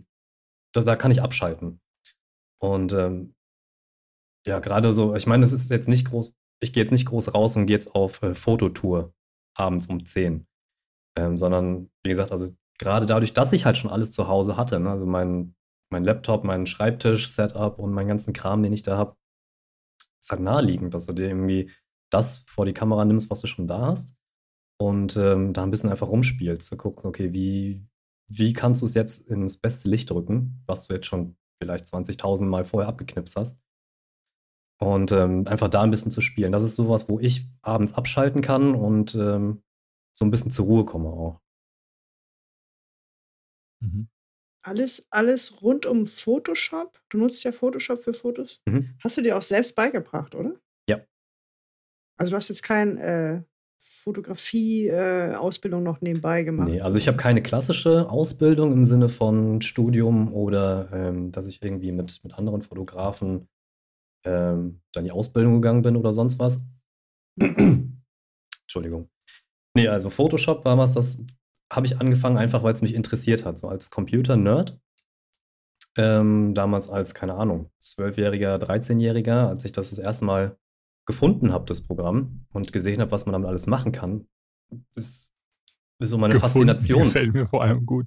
das, 0.74 0.84
da 0.84 0.96
kann 0.96 1.12
ich 1.12 1.22
abschalten. 1.22 1.80
Und 2.60 2.92
ähm, 2.92 3.34
ja, 4.46 4.60
gerade 4.60 4.92
so, 4.92 5.14
ich 5.14 5.26
meine, 5.26 5.44
es 5.44 5.52
ist 5.52 5.70
jetzt 5.70 5.88
nicht 5.88 6.06
groß, 6.08 6.34
ich 6.60 6.72
gehe 6.72 6.82
jetzt 6.82 6.92
nicht 6.92 7.06
groß 7.06 7.34
raus 7.34 7.56
und 7.56 7.66
gehe 7.66 7.76
jetzt 7.76 7.94
auf 7.94 8.22
äh, 8.22 8.34
Fototour 8.34 9.12
abends 9.56 9.86
um 9.86 10.04
10. 10.04 10.46
Ähm, 11.18 11.38
sondern, 11.38 11.90
wie 12.04 12.10
gesagt, 12.10 12.32
also 12.32 12.54
gerade 12.78 13.06
dadurch, 13.06 13.32
dass 13.32 13.52
ich 13.52 13.64
halt 13.64 13.76
schon 13.76 13.90
alles 13.90 14.12
zu 14.12 14.28
Hause 14.28 14.56
hatte, 14.56 14.78
ne, 14.80 14.90
also 14.90 15.06
mein 15.06 15.56
mein 15.90 16.04
Laptop, 16.04 16.44
mein 16.44 16.66
Schreibtisch-Setup 16.66 17.78
und 17.78 17.92
meinen 17.92 18.08
ganzen 18.08 18.32
Kram, 18.32 18.62
den 18.62 18.72
ich 18.72 18.82
da 18.82 18.96
habe, 18.96 19.16
ist 20.20 20.30
halt 20.30 20.40
naheliegend, 20.40 20.94
dass 20.94 21.06
du 21.06 21.12
dir 21.12 21.28
irgendwie 21.28 21.70
das 22.10 22.44
vor 22.48 22.66
die 22.66 22.74
Kamera 22.74 23.04
nimmst, 23.04 23.30
was 23.30 23.40
du 23.40 23.46
schon 23.46 23.68
da 23.68 23.86
hast 23.86 24.16
und 24.80 25.16
ähm, 25.16 25.52
da 25.52 25.62
ein 25.62 25.70
bisschen 25.70 25.90
einfach 25.90 26.08
rumspielst, 26.08 26.66
zu 26.66 26.76
gucken, 26.76 27.08
okay, 27.08 27.32
wie, 27.32 27.86
wie 28.28 28.52
kannst 28.52 28.82
du 28.82 28.86
es 28.86 28.94
jetzt 28.94 29.28
ins 29.28 29.58
beste 29.58 29.88
Licht 29.88 30.10
drücken, 30.10 30.62
was 30.66 30.86
du 30.86 30.94
jetzt 30.94 31.06
schon 31.06 31.36
vielleicht 31.62 31.86
20.000 31.86 32.44
Mal 32.44 32.64
vorher 32.64 32.88
abgeknipst 32.88 33.36
hast. 33.36 33.60
Und 34.78 35.10
ähm, 35.12 35.46
einfach 35.46 35.68
da 35.68 35.82
ein 35.82 35.90
bisschen 35.90 36.12
zu 36.12 36.20
spielen. 36.20 36.52
Das 36.52 36.62
ist 36.62 36.76
sowas, 36.76 37.08
wo 37.08 37.18
ich 37.18 37.46
abends 37.62 37.94
abschalten 37.94 38.42
kann 38.42 38.74
und 38.74 39.14
ähm, 39.14 39.62
so 40.12 40.24
ein 40.24 40.30
bisschen 40.30 40.50
zur 40.50 40.66
Ruhe 40.66 40.84
komme 40.84 41.08
auch. 41.08 41.40
Mhm 43.80 44.08
alles, 44.66 45.06
alles 45.10 45.62
rund 45.62 45.86
um 45.86 46.06
Photoshop. 46.06 46.98
Du 47.08 47.18
nutzt 47.18 47.44
ja 47.44 47.52
Photoshop 47.52 48.02
für 48.02 48.12
Fotos. 48.12 48.62
Mhm. 48.66 48.90
Hast 49.02 49.16
du 49.16 49.22
dir 49.22 49.36
auch 49.36 49.42
selbst 49.42 49.76
beigebracht, 49.76 50.34
oder? 50.34 50.54
Ja. 50.88 51.00
Also 52.18 52.30
du 52.30 52.36
hast 52.36 52.48
jetzt 52.48 52.62
keine 52.62 53.02
äh, 53.02 53.42
Fotografie-Ausbildung 53.78 55.82
äh, 55.82 55.84
noch 55.84 56.00
nebenbei 56.00 56.42
gemacht? 56.42 56.68
Nee, 56.68 56.80
also 56.80 56.98
ich 56.98 57.06
habe 57.06 57.16
keine 57.16 57.42
klassische 57.42 58.10
Ausbildung 58.10 58.72
im 58.72 58.84
Sinne 58.84 59.08
von 59.08 59.62
Studium 59.62 60.32
oder 60.32 60.90
ähm, 60.92 61.30
dass 61.30 61.46
ich 61.46 61.62
irgendwie 61.62 61.92
mit, 61.92 62.20
mit 62.24 62.36
anderen 62.36 62.62
Fotografen 62.62 63.48
ähm, 64.26 64.82
dann 64.92 65.04
die 65.04 65.12
Ausbildung 65.12 65.54
gegangen 65.54 65.82
bin 65.82 65.96
oder 65.96 66.12
sonst 66.12 66.38
was. 66.38 66.68
Entschuldigung. 67.38 69.08
Nee, 69.74 69.88
also 69.88 70.10
Photoshop 70.10 70.64
war 70.64 70.78
was, 70.78 70.92
das 70.92 71.24
habe 71.72 71.86
ich 71.86 72.00
angefangen, 72.00 72.36
einfach 72.36 72.62
weil 72.62 72.72
es 72.72 72.82
mich 72.82 72.94
interessiert 72.94 73.44
hat, 73.44 73.58
so 73.58 73.68
als 73.68 73.90
Computer-Nerd. 73.90 74.78
Ähm, 75.98 76.54
damals 76.54 76.88
als, 76.90 77.14
keine 77.14 77.34
Ahnung, 77.34 77.70
12-Jähriger, 77.80 78.56
13-Jähriger, 78.56 79.48
als 79.48 79.64
ich 79.64 79.72
das 79.72 79.90
das 79.90 79.98
erste 79.98 80.26
Mal 80.26 80.58
gefunden 81.06 81.52
habe, 81.52 81.64
das 81.64 81.80
Programm, 81.80 82.46
und 82.52 82.72
gesehen 82.72 83.00
habe, 83.00 83.12
was 83.12 83.24
man 83.24 83.32
damit 83.32 83.48
alles 83.48 83.66
machen 83.66 83.92
kann. 83.92 84.28
Das 84.94 85.34
ist 85.98 86.10
so 86.10 86.18
meine 86.18 86.34
gefunden, 86.34 86.52
Faszination. 86.52 87.04
Gefällt 87.04 87.32
mir 87.32 87.46
vor 87.46 87.62
allem 87.62 87.86
gut. 87.86 88.06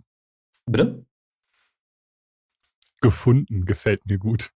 Bitte? 0.65 1.05
Gefunden 3.01 3.65
gefällt 3.65 4.05
mir 4.05 4.19
gut. 4.19 4.51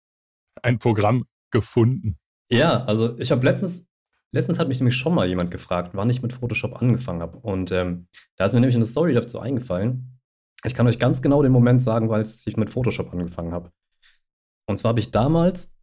Ein 0.64 0.80
Programm 0.80 1.26
gefunden. 1.52 2.18
Ja, 2.52 2.84
also 2.86 3.18
ich 3.20 3.32
habe 3.32 3.46
letztens 3.46 3.90
Letztens 4.32 4.60
hat 4.60 4.68
mich 4.68 4.80
nämlich 4.80 4.96
schon 4.96 5.16
mal 5.16 5.28
jemand 5.28 5.50
gefragt, 5.50 5.92
wann 5.94 6.10
ich 6.10 6.22
mit 6.22 6.34
Photoshop 6.34 6.80
angefangen 6.82 7.22
habe. 7.22 7.38
Und 7.40 7.72
ähm, 7.72 8.08
da 8.36 8.46
ist 8.46 8.54
mir 8.54 8.60
nämlich 8.60 8.76
eine 8.76 8.86
Story 8.86 9.14
dazu 9.14 9.40
eingefallen. 9.40 10.20
Ich 10.64 10.76
kann 10.76 10.88
euch 10.88 11.00
ganz 11.00 11.22
genau 11.22 11.42
den 11.42 11.52
Moment 11.52 11.82
sagen, 11.82 12.10
weil 12.10 12.22
ich 12.22 12.58
mit 12.58 12.70
Photoshop 12.70 13.12
angefangen 13.12 13.54
habe. 13.54 13.72
Und 14.68 14.78
zwar 14.78 14.90
habe 14.90 15.00
ich 15.00 15.10
damals 15.10 15.76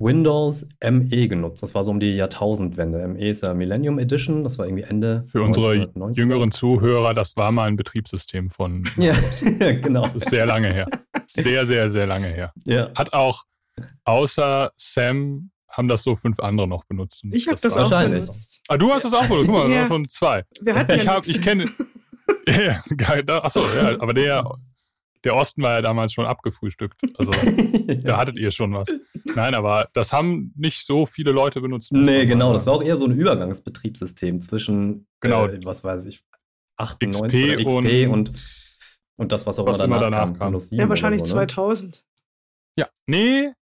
Windows 0.00 0.68
ME 0.82 1.28
genutzt. 1.28 1.62
Das 1.62 1.74
war 1.74 1.84
so 1.84 1.92
um 1.92 2.00
die 2.00 2.16
Jahrtausendwende. 2.16 3.06
ME 3.06 3.28
ist 3.28 3.44
ja 3.44 3.54
Millennium 3.54 3.98
Edition. 4.00 4.42
Das 4.42 4.58
war 4.58 4.66
irgendwie 4.66 4.84
Ende. 4.84 5.22
Für 5.22 5.42
unsere 5.42 5.92
jüngeren 6.12 6.50
Zuhörer, 6.50 7.14
das 7.14 7.36
war 7.36 7.52
mal 7.52 7.68
ein 7.68 7.76
Betriebssystem 7.76 8.50
von. 8.50 8.88
ja, 8.96 9.14
genau. 9.58 10.02
Das 10.02 10.14
ist 10.14 10.30
sehr 10.30 10.46
lange 10.46 10.72
her. 10.72 10.88
Sehr, 11.26 11.64
sehr, 11.64 11.90
sehr 11.90 12.06
lange 12.06 12.26
her. 12.26 12.52
Ja. 12.64 12.90
Hat 12.96 13.12
auch 13.12 13.44
außer 14.04 14.70
Sam 14.76 15.50
haben 15.68 15.88
das 15.88 16.02
so 16.02 16.16
fünf 16.16 16.40
andere 16.40 16.66
noch 16.66 16.84
benutzt. 16.84 17.22
Ich 17.30 17.46
habe 17.46 17.60
das, 17.60 17.74
das 17.74 17.92
auch 17.92 18.00
benutzt. 18.00 18.62
Ah, 18.68 18.76
du 18.76 18.92
hast 18.92 19.04
das 19.04 19.14
auch 19.14 19.26
benutzt. 19.26 19.46
Guck 19.46 19.68
mal, 19.68 19.70
ja. 19.70 19.86
schon 19.86 20.04
zwei. 20.04 20.44
Wir 20.62 20.74
hatten 20.74 20.92
ich 20.92 21.04
ja 21.04 21.20
ich 21.24 21.42
kenne. 21.42 21.70
ja, 22.46 22.80
achso, 23.42 23.60
ja, 23.60 24.00
aber 24.00 24.14
der, 24.14 24.50
der 25.24 25.34
Osten 25.34 25.62
war 25.62 25.74
ja 25.74 25.82
damals 25.82 26.12
schon 26.12 26.26
abgefrühstückt. 26.26 27.00
Also 27.16 27.32
da 28.02 28.16
hattet 28.16 28.38
ihr 28.38 28.50
schon 28.50 28.72
was. 28.74 28.88
Nein, 29.24 29.54
aber 29.54 29.88
das 29.92 30.12
haben 30.12 30.52
nicht 30.56 30.86
so 30.86 31.06
viele 31.06 31.32
Leute 31.32 31.60
benutzt. 31.60 31.92
Nee, 31.92 32.26
genau. 32.26 32.52
Das 32.52 32.66
war 32.66 32.74
auch 32.74 32.82
eher 32.82 32.96
so 32.96 33.06
ein 33.06 33.12
Übergangsbetriebssystem 33.12 34.40
zwischen, 34.40 35.06
genau. 35.20 35.46
Äh, 35.46 35.60
was 35.64 35.84
weiß 35.84 36.06
ich, 36.06 36.22
8, 36.76 37.00
XP, 37.00 37.22
9, 37.22 37.64
XP 37.64 37.68
und, 37.68 37.88
und, 38.08 38.32
und, 39.16 39.32
das, 39.32 39.46
was 39.46 39.58
auch 39.58 39.66
was 39.66 39.80
immer 39.80 39.98
danach, 39.98 40.26
danach 40.26 40.38
kam. 40.38 40.52
kam. 40.52 40.78
Ja, 40.78 40.88
wahrscheinlich 40.88 41.24
so, 41.24 41.36
ne? 41.36 41.46
2000. 41.46 42.04
Ja, 42.76 42.88
nee. 43.06 43.52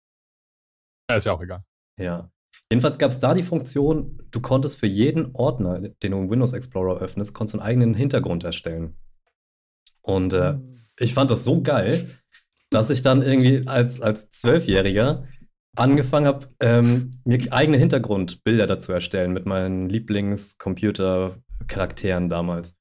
Ja, 1.10 1.16
ist 1.16 1.24
ja 1.24 1.32
auch 1.32 1.42
egal. 1.42 1.64
Ja. 1.98 2.30
Jedenfalls 2.70 2.98
gab 2.98 3.10
es 3.10 3.18
da 3.20 3.34
die 3.34 3.42
Funktion, 3.42 4.22
du 4.30 4.40
konntest 4.40 4.80
für 4.80 4.86
jeden 4.86 5.34
Ordner, 5.34 5.80
den 5.80 6.12
du 6.12 6.18
im 6.18 6.30
Windows 6.30 6.52
Explorer 6.52 7.00
öffnest, 7.00 7.32
konntest 7.32 7.54
einen 7.54 7.68
eigenen 7.68 7.94
Hintergrund 7.94 8.44
erstellen. 8.44 8.96
Und 10.02 10.32
äh, 10.32 10.54
hm. 10.54 10.64
ich 10.98 11.14
fand 11.14 11.30
das 11.30 11.44
so 11.44 11.62
geil, 11.62 12.10
dass 12.70 12.90
ich 12.90 13.02
dann 13.02 13.22
irgendwie 13.22 13.68
als, 13.68 14.00
als 14.00 14.30
Zwölfjähriger 14.30 15.28
angefangen 15.76 16.26
habe, 16.26 16.48
ähm, 16.60 17.20
mir 17.24 17.38
eigene 17.50 17.78
Hintergrundbilder 17.78 18.66
dazu 18.66 18.92
erstellen 18.92 19.32
mit 19.32 19.46
meinen 19.46 19.88
Lieblingscomputer-Charakteren 19.88 22.28
damals. 22.28 22.76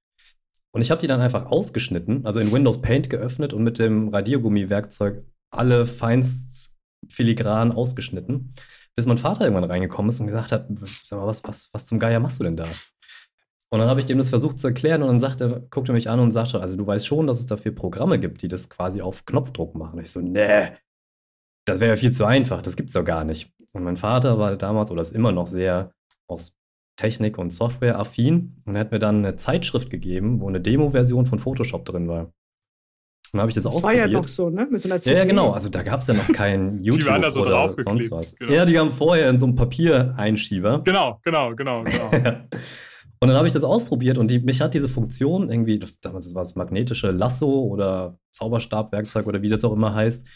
Und 0.71 0.81
ich 0.81 0.91
habe 0.91 1.01
die 1.01 1.07
dann 1.07 1.21
einfach 1.21 1.45
ausgeschnitten, 1.45 2.25
also 2.25 2.39
in 2.39 2.51
Windows 2.51 2.81
Paint 2.81 3.09
geöffnet 3.09 3.53
und 3.53 3.63
mit 3.63 3.79
dem 3.79 4.09
Radiergummi-Werkzeug 4.09 5.23
alle 5.51 5.85
feinst 5.85 6.54
filigran 7.09 7.71
ausgeschnitten 7.71 8.51
bis 8.95 9.05
mein 9.05 9.17
Vater 9.17 9.41
irgendwann 9.41 9.69
reingekommen 9.69 10.09
ist 10.09 10.19
und 10.19 10.27
gesagt 10.27 10.51
hat, 10.51 10.67
sag 11.03 11.19
mal, 11.19 11.27
was, 11.27 11.43
was, 11.43 11.69
was 11.73 11.85
zum 11.85 11.99
Geier 11.99 12.19
machst 12.19 12.39
du 12.39 12.43
denn 12.43 12.55
da? 12.55 12.67
Und 13.69 13.79
dann 13.79 13.89
habe 13.89 13.99
ich 13.99 14.05
dem 14.05 14.17
das 14.17 14.29
versucht 14.29 14.57
zu 14.57 14.67
erklären 14.67 15.01
und 15.01 15.09
dann 15.09 15.19
sagte, 15.19 15.67
guckte 15.69 15.91
mich 15.91 16.09
an 16.09 16.19
und 16.19 16.31
sagte, 16.31 16.61
also 16.61 16.77
du 16.77 16.87
weißt 16.87 17.05
schon, 17.05 17.27
dass 17.27 17.39
es 17.39 17.45
dafür 17.45 17.73
Programme 17.73 18.19
gibt, 18.19 18.41
die 18.41 18.47
das 18.47 18.69
quasi 18.69 19.01
auf 19.01 19.25
Knopfdruck 19.25 19.75
machen. 19.75 19.99
Ich 19.99 20.11
so, 20.11 20.21
nee, 20.21 20.69
das 21.65 21.81
wäre 21.81 21.91
ja 21.91 21.95
viel 21.97 22.11
zu 22.11 22.25
einfach, 22.25 22.61
das 22.61 22.77
gibt 22.77 22.89
es 22.89 22.93
doch 22.93 23.03
gar 23.03 23.25
nicht. 23.25 23.51
Und 23.73 23.83
mein 23.83 23.97
Vater 23.97 24.39
war 24.39 24.55
damals 24.55 24.91
oder 24.91 25.01
ist 25.01 25.13
immer 25.13 25.33
noch 25.33 25.47
sehr 25.47 25.91
aus 26.27 26.57
Technik 26.95 27.37
und 27.37 27.51
Software 27.51 27.99
affin 27.99 28.55
und 28.65 28.75
er 28.75 28.81
hat 28.81 28.91
mir 28.91 28.99
dann 28.99 29.17
eine 29.17 29.35
Zeitschrift 29.35 29.89
gegeben, 29.89 30.39
wo 30.39 30.47
eine 30.47 30.61
Demo-Version 30.61 31.25
von 31.25 31.39
Photoshop 31.39 31.83
drin 31.83 32.07
war. 32.07 32.31
Dann 33.31 33.41
habe 33.41 33.51
ich 33.51 33.55
das, 33.55 33.63
das 33.63 33.75
ausprobiert. 33.75 34.01
war 34.01 34.07
ja 34.07 34.11
noch 34.11 34.27
so, 34.27 34.49
ne? 34.49 34.67
Mit 34.69 34.79
so 34.79 34.89
einer 34.89 35.01
CD. 35.01 35.15
Ja, 35.15 35.21
ja, 35.21 35.27
genau. 35.27 35.51
Also 35.51 35.69
da 35.69 35.83
gab 35.83 35.99
es 35.99 36.07
ja 36.07 36.13
noch 36.13 36.31
kein 36.31 36.81
YouTube 36.81 37.01
die 37.01 37.07
waren 37.07 37.21
da 37.21 37.31
so 37.31 37.41
oder 37.41 37.73
sonst 37.77 38.11
was. 38.11 38.35
Genau. 38.35 38.51
Ja, 38.51 38.65
die 38.65 38.77
haben 38.77 38.91
vorher 38.91 39.29
in 39.29 39.39
so 39.39 39.45
einem 39.45 39.55
Papiereinschieber. 39.55 40.81
Genau, 40.83 41.19
genau, 41.23 41.55
genau, 41.55 41.83
genau. 41.83 42.09
und 43.19 43.27
dann 43.27 43.33
habe 43.33 43.47
ich 43.47 43.53
das 43.53 43.63
ausprobiert 43.63 44.17
und 44.17 44.29
die, 44.29 44.39
mich 44.39 44.61
hat 44.61 44.73
diese 44.73 44.87
Funktion 44.87 45.49
irgendwie, 45.49 45.79
das, 45.79 45.99
damals 45.99 46.33
war 46.33 46.43
es 46.43 46.55
magnetische 46.55 47.11
Lasso 47.11 47.49
oder 47.49 48.15
Zauberstabwerkzeug 48.31 49.27
oder 49.27 49.41
wie 49.41 49.49
das 49.49 49.63
auch 49.63 49.73
immer 49.73 49.93
heißt. 49.93 50.27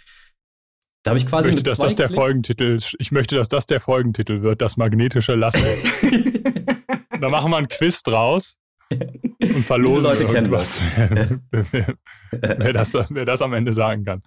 Da 1.04 1.12
habe 1.12 1.20
ich 1.20 1.28
quasi 1.28 1.50
ich 1.50 1.56
möchte, 1.56 1.70
dass 1.70 1.78
das 1.78 1.96
der 1.96 2.10
Folgentitel, 2.10 2.78
ich 3.00 3.12
möchte, 3.12 3.36
dass 3.36 3.48
das 3.48 3.66
der 3.66 3.80
Folgentitel 3.80 4.42
wird, 4.42 4.62
das 4.62 4.76
magnetische 4.76 5.36
Lasso. 5.36 5.60
da 7.22 7.30
machen 7.30 7.52
wir 7.52 7.58
ein 7.58 7.70
Quiz 7.70 8.04
draus 8.04 8.58
und 9.42 9.66
verlosen 9.66 10.12
Leute 10.12 10.24
irgendwas. 10.24 10.82
wer, 10.98 11.40
wer, 12.32 12.74
das, 12.74 12.94
wer 12.94 13.26
das 13.26 13.42
am 13.42 13.54
Ende 13.54 13.74
sagen 13.74 14.04
kann. 14.04 14.22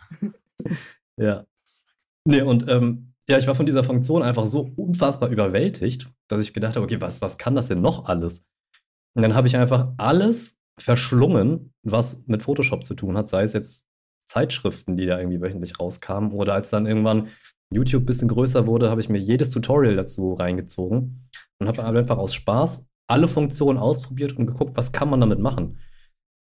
Ja. 1.19 1.45
Nee, 2.25 2.43
und 2.43 2.69
ähm, 2.69 3.15
ja, 3.29 3.39
ich 3.39 3.47
war 3.47 3.55
von 3.55 3.67
dieser 3.67 3.85
Funktion 3.85 4.23
einfach 4.23 4.47
so 4.47 4.71
unfassbar 4.77 5.29
überwältigt, 5.29 6.09
dass 6.29 6.41
ich 6.41 6.55
gedacht 6.55 6.77
habe, 6.77 6.85
okay, 6.85 7.01
was, 7.01 7.21
was 7.21 7.39
kann 7.39 7.55
das 7.55 7.69
denn 7.69 7.81
noch 7.81 8.07
alles? 8.07 8.47
Und 9.15 9.23
dann 9.23 9.35
habe 9.35 9.47
ich 9.47 9.57
einfach 9.57 9.93
alles 9.99 10.59
verschlungen, 10.79 11.73
was 11.83 12.27
mit 12.27 12.43
Photoshop 12.43 12.85
zu 12.85 12.95
tun 12.95 13.17
hat, 13.17 13.29
sei 13.29 13.43
es 13.43 13.53
jetzt 13.53 13.87
Zeitschriften, 14.27 14.97
die 14.97 15.07
da 15.07 15.19
irgendwie 15.19 15.41
wöchentlich 15.41 15.79
rauskamen, 15.79 16.33
oder 16.33 16.55
als 16.55 16.71
dann 16.71 16.87
irgendwann 16.87 17.29
YouTube 17.73 18.03
ein 18.03 18.07
bisschen 18.07 18.29
größer 18.29 18.67
wurde, 18.67 18.91
habe 18.91 19.01
ich 19.01 19.09
mir 19.09 19.19
jedes 19.19 19.51
Tutorial 19.51 19.97
dazu 19.97 20.35
reingezogen 20.35 21.29
und 21.59 21.69
habe 21.69 21.85
einfach 21.85 22.19
aus 22.19 22.35
Spaß 22.35 22.89
alle 23.09 23.29
Funktionen 23.29 23.79
ausprobiert 23.79 24.37
und 24.37 24.47
geguckt, 24.47 24.77
was 24.77 24.93
kann 24.93 25.11
man 25.11 25.21
damit 25.21 25.39
machen. 25.39 25.79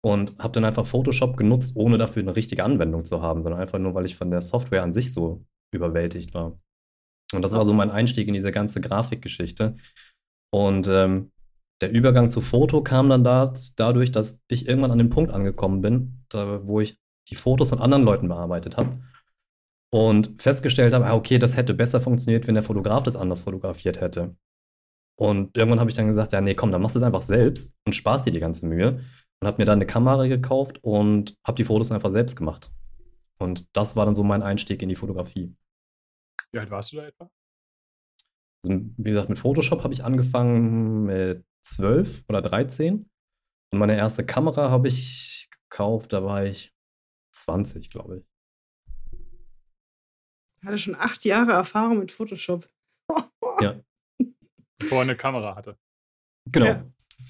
Und 0.03 0.37
habe 0.37 0.53
dann 0.53 0.65
einfach 0.65 0.85
Photoshop 0.85 1.35
genutzt, 1.35 1.75
ohne 1.75 1.97
dafür 1.97 2.21
eine 2.21 2.35
richtige 2.35 2.63
Anwendung 2.63 3.05
zu 3.05 3.21
haben, 3.21 3.41
sondern 3.41 3.59
einfach 3.59 3.79
nur, 3.79 3.95
weil 3.95 4.05
ich 4.05 4.15
von 4.15 4.29
der 4.29 4.41
Software 4.41 4.83
an 4.83 4.93
sich 4.93 5.11
so 5.11 5.43
überwältigt 5.73 6.33
war. 6.33 6.59
Und 7.33 7.41
das 7.41 7.53
war 7.53 7.65
so 7.65 7.73
mein 7.73 7.89
Einstieg 7.89 8.27
in 8.27 8.35
diese 8.35 8.51
ganze 8.51 8.81
Grafikgeschichte. 8.81 9.75
Und 10.53 10.87
ähm, 10.87 11.31
der 11.81 11.91
Übergang 11.91 12.29
zu 12.29 12.41
Foto 12.41 12.81
kam 12.81 13.09
dann 13.09 13.23
da, 13.23 13.51
dadurch, 13.75 14.11
dass 14.11 14.41
ich 14.47 14.67
irgendwann 14.67 14.91
an 14.91 14.97
dem 14.97 15.09
Punkt 15.09 15.31
angekommen 15.31 15.81
bin, 15.81 16.23
da, 16.29 16.65
wo 16.65 16.79
ich 16.79 16.97
die 17.29 17.35
Fotos 17.35 17.69
von 17.69 17.81
anderen 17.81 18.03
Leuten 18.03 18.27
bearbeitet 18.27 18.77
habe 18.77 19.01
und 19.91 20.41
festgestellt 20.41 20.93
habe, 20.93 21.07
ah, 21.07 21.15
okay, 21.15 21.37
das 21.37 21.57
hätte 21.57 21.73
besser 21.73 21.99
funktioniert, 21.99 22.47
wenn 22.47 22.55
der 22.55 22.63
Fotograf 22.63 23.03
das 23.03 23.15
anders 23.15 23.41
fotografiert 23.41 23.99
hätte. 23.99 24.35
Und 25.17 25.55
irgendwann 25.55 25.79
habe 25.79 25.89
ich 25.89 25.95
dann 25.95 26.07
gesagt, 26.07 26.33
ja, 26.33 26.41
nee, 26.41 26.55
komm, 26.55 26.71
dann 26.71 26.81
machst 26.81 26.95
du 26.95 26.99
es 26.99 27.03
einfach 27.03 27.21
selbst 27.21 27.75
und 27.85 27.93
sparst 27.93 28.25
dir 28.25 28.31
die 28.31 28.39
ganze 28.39 28.65
Mühe. 28.67 29.01
Und 29.41 29.47
habe 29.47 29.61
mir 29.61 29.65
dann 29.65 29.79
eine 29.79 29.85
Kamera 29.85 30.27
gekauft 30.27 30.79
und 30.81 31.35
habe 31.45 31.55
die 31.55 31.63
Fotos 31.63 31.91
einfach 31.91 32.09
selbst 32.09 32.35
gemacht. 32.35 32.71
Und 33.37 33.67
das 33.75 33.95
war 33.95 34.05
dann 34.05 34.15
so 34.15 34.23
mein 34.23 34.43
Einstieg 34.43 34.81
in 34.81 34.89
die 34.89 34.95
Fotografie. 34.95 35.53
Wie 36.51 36.59
alt 36.59 36.71
warst 36.71 36.93
du 36.93 36.97
da 36.97 37.07
etwa? 37.07 37.29
Also, 38.63 38.79
wie 38.97 39.09
gesagt, 39.11 39.29
mit 39.29 39.39
Photoshop 39.39 39.83
habe 39.83 39.93
ich 39.93 40.03
angefangen 40.03 41.03
mit 41.03 41.45
12 41.61 42.23
oder 42.29 42.41
13. 42.41 43.09
Und 43.71 43.79
meine 43.79 43.97
erste 43.97 44.25
Kamera 44.25 44.69
habe 44.69 44.87
ich 44.87 45.49
gekauft, 45.69 46.13
da 46.13 46.23
war 46.23 46.45
ich 46.45 46.73
20, 47.31 47.89
glaube 47.89 48.19
ich. 48.19 48.25
Ich 50.57 50.63
hatte 50.63 50.77
schon 50.77 50.95
acht 50.95 51.25
Jahre 51.25 51.51
Erfahrung 51.51 51.99
mit 51.99 52.11
Photoshop. 52.11 52.69
ja. 53.59 53.79
Bevor 54.77 54.99
er 54.99 55.03
eine 55.03 55.15
Kamera 55.15 55.55
hatte. 55.55 55.77
Genau. 56.45 56.65
Ja. 56.65 56.85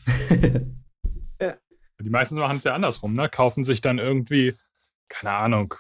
ja. 1.40 1.58
Die 2.00 2.10
meisten 2.10 2.36
machen 2.36 2.58
es 2.58 2.64
ja 2.64 2.76
andersrum, 2.76 3.14
ne? 3.14 3.30
Kaufen 3.30 3.64
sich 3.64 3.82
dann 3.82 4.00
irgendwie, 4.00 4.56
keine 5.08 5.36
Ahnung. 5.36 5.74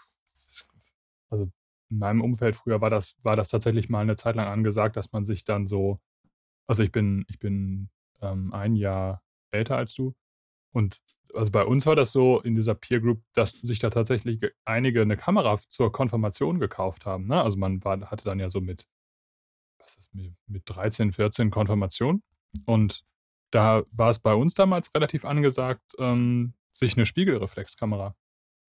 Also 1.29 1.51
in 1.89 1.99
meinem 1.99 2.21
Umfeld 2.21 2.55
früher 2.55 2.81
war 2.81 2.89
das, 2.89 3.15
war 3.23 3.35
das 3.35 3.49
tatsächlich 3.49 3.89
mal 3.89 4.01
eine 4.01 4.15
Zeit 4.15 4.35
lang 4.35 4.47
angesagt, 4.47 4.95
dass 4.95 5.11
man 5.11 5.25
sich 5.25 5.43
dann 5.43 5.67
so, 5.67 5.99
also 6.67 6.83
ich 6.83 6.91
bin, 6.91 7.25
ich 7.29 7.39
bin 7.39 7.89
ähm, 8.21 8.53
ein 8.53 8.75
Jahr 8.75 9.21
älter 9.51 9.77
als 9.77 9.93
du 9.93 10.15
und 10.71 11.01
also 11.33 11.51
bei 11.51 11.65
uns 11.65 11.85
war 11.85 11.95
das 11.95 12.11
so 12.11 12.39
in 12.39 12.55
dieser 12.55 12.75
Peer 12.75 13.01
Group, 13.01 13.21
dass 13.33 13.51
sich 13.61 13.79
da 13.79 13.89
tatsächlich 13.89 14.39
einige 14.63 15.01
eine 15.01 15.17
Kamera 15.17 15.59
zur 15.69 15.91
Konfirmation 15.91 16.59
gekauft 16.59 17.05
haben. 17.05 17.25
Ne? 17.25 17.41
Also 17.41 17.57
man 17.57 17.83
war, 17.83 17.99
hatte 18.09 18.25
dann 18.25 18.39
ja 18.39 18.49
so 18.49 18.61
mit, 18.61 18.87
mit, 20.15 20.33
mit 20.47 20.63
13, 20.65 21.11
14 21.11 21.51
Konfirmation. 21.51 22.23
Und 22.65 23.03
da 23.51 23.83
war 23.91 24.09
es 24.09 24.19
bei 24.19 24.33
uns 24.33 24.55
damals 24.55 24.93
relativ 24.95 25.25
angesagt, 25.25 25.93
ähm, 25.99 26.53
sich 26.71 26.97
eine 26.97 27.05
Spiegelreflexkamera, 27.05 28.15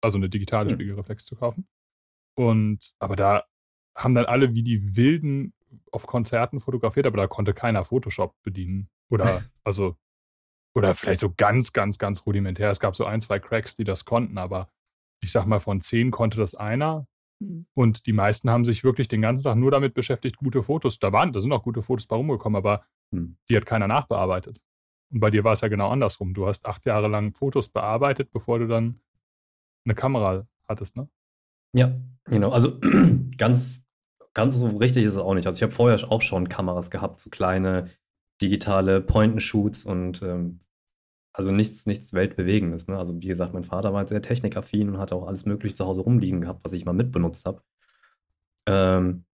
also 0.01 0.17
eine 0.17 0.29
digitale 0.29 0.69
mhm. 0.69 0.73
Spiegelreflex 0.73 1.25
zu 1.25 1.35
kaufen. 1.35 1.67
Und 2.35 2.93
aber 2.99 3.15
da 3.15 3.45
haben 3.95 4.13
dann 4.13 4.25
alle 4.25 4.53
wie 4.53 4.63
die 4.63 4.95
Wilden 4.95 5.53
auf 5.91 6.05
Konzerten 6.07 6.59
fotografiert, 6.59 7.05
aber 7.05 7.17
da 7.17 7.27
konnte 7.27 7.53
keiner 7.53 7.85
Photoshop 7.85 8.35
bedienen. 8.43 8.89
Oder 9.09 9.43
also 9.63 9.95
oder 10.75 10.93
vielleicht 10.93 11.21
so 11.21 11.33
ganz, 11.35 11.71
ganz, 11.71 11.97
ganz 11.97 12.25
rudimentär. 12.25 12.69
Es 12.69 12.81
gab 12.81 12.95
so 12.95 13.05
ein, 13.05 13.21
zwei 13.21 13.39
Cracks, 13.39 13.75
die 13.75 13.85
das 13.85 14.03
konnten, 14.03 14.37
aber 14.37 14.69
ich 15.21 15.31
sag 15.31 15.45
mal, 15.45 15.61
von 15.61 15.81
zehn 15.81 16.11
konnte 16.11 16.37
das 16.37 16.53
einer. 16.53 17.07
Mhm. 17.39 17.65
Und 17.73 18.05
die 18.05 18.13
meisten 18.13 18.49
haben 18.49 18.65
sich 18.65 18.83
wirklich 18.83 19.07
den 19.07 19.21
ganzen 19.21 19.43
Tag 19.43 19.55
nur 19.57 19.71
damit 19.71 19.93
beschäftigt, 19.93 20.37
gute 20.37 20.63
Fotos. 20.63 20.99
Da 20.99 21.11
waren, 21.11 21.31
da 21.33 21.41
sind 21.41 21.51
auch 21.51 21.63
gute 21.63 21.81
Fotos 21.81 22.07
bei 22.07 22.15
rumgekommen, 22.15 22.57
aber 22.57 22.85
mhm. 23.11 23.37
die 23.49 23.57
hat 23.57 23.65
keiner 23.65 23.87
nachbearbeitet. 23.87 24.61
Und 25.11 25.19
bei 25.19 25.29
dir 25.29 25.43
war 25.43 25.53
es 25.53 25.61
ja 25.61 25.67
genau 25.67 25.89
andersrum. 25.89 26.33
Du 26.33 26.47
hast 26.47 26.65
acht 26.65 26.85
Jahre 26.85 27.07
lang 27.07 27.33
Fotos 27.33 27.69
bearbeitet, 27.69 28.31
bevor 28.31 28.59
du 28.59 28.67
dann 28.67 28.99
eine 29.85 29.95
Kamera 29.95 30.47
hattest, 30.67 30.95
ne? 30.95 31.09
Ja, 31.73 31.95
genau. 32.25 32.51
Also 32.51 32.79
ganz, 33.37 33.85
ganz 34.33 34.57
so 34.57 34.77
richtig 34.77 35.03
ist 35.05 35.13
es 35.13 35.17
auch 35.17 35.33
nicht. 35.33 35.45
Also 35.45 35.57
ich 35.57 35.63
habe 35.63 35.73
vorher 35.73 36.11
auch 36.11 36.21
schon 36.21 36.49
Kameras 36.49 36.89
gehabt, 36.89 37.19
so 37.19 37.29
kleine 37.29 37.89
digitale 38.41 39.01
Point-and-Shoots 39.01 39.85
und 39.85 40.21
ähm, 40.21 40.59
also 41.35 41.51
nichts, 41.51 41.85
nichts 41.85 42.13
Weltbewegendes. 42.13 42.87
Ne? 42.87 42.97
Also 42.97 43.21
wie 43.21 43.27
gesagt, 43.27 43.53
mein 43.53 43.65
Vater 43.65 43.93
war 43.93 44.07
sehr 44.07 44.21
technikaffin 44.21 44.89
und 44.89 44.97
hatte 44.97 45.15
auch 45.15 45.27
alles 45.27 45.45
mögliche 45.45 45.75
zu 45.75 45.85
Hause 45.85 46.01
rumliegen 46.01 46.39
gehabt, 46.39 46.63
was 46.63 46.71
ich 46.71 46.85
mal 46.85 46.93
mitbenutzt 46.93 47.45
habe. 47.45 47.61
Ähm, 48.67 49.25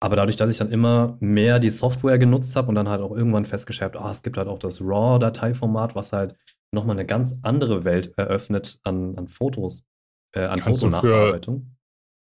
aber 0.00 0.16
dadurch, 0.16 0.34
dass 0.34 0.50
ich 0.50 0.58
dann 0.58 0.72
immer 0.72 1.16
mehr 1.20 1.60
die 1.60 1.70
Software 1.70 2.18
genutzt 2.18 2.56
habe 2.56 2.68
und 2.68 2.74
dann 2.74 2.88
halt 2.88 3.00
auch 3.00 3.12
irgendwann 3.12 3.44
festgestellt, 3.44 3.96
ah, 3.96 4.10
es 4.10 4.24
gibt 4.24 4.36
halt 4.36 4.48
auch 4.48 4.58
das 4.58 4.80
RAW-Dateiformat, 4.80 5.94
was 5.94 6.12
halt 6.12 6.36
nochmal 6.72 6.96
eine 6.96 7.06
ganz 7.06 7.38
andere 7.42 7.84
Welt 7.84 8.12
eröffnet 8.16 8.80
an, 8.82 9.16
an 9.16 9.28
Fotos, 9.28 9.86
äh, 10.32 10.40
an 10.40 10.58
Fotonachbearbeitung. 10.58 11.76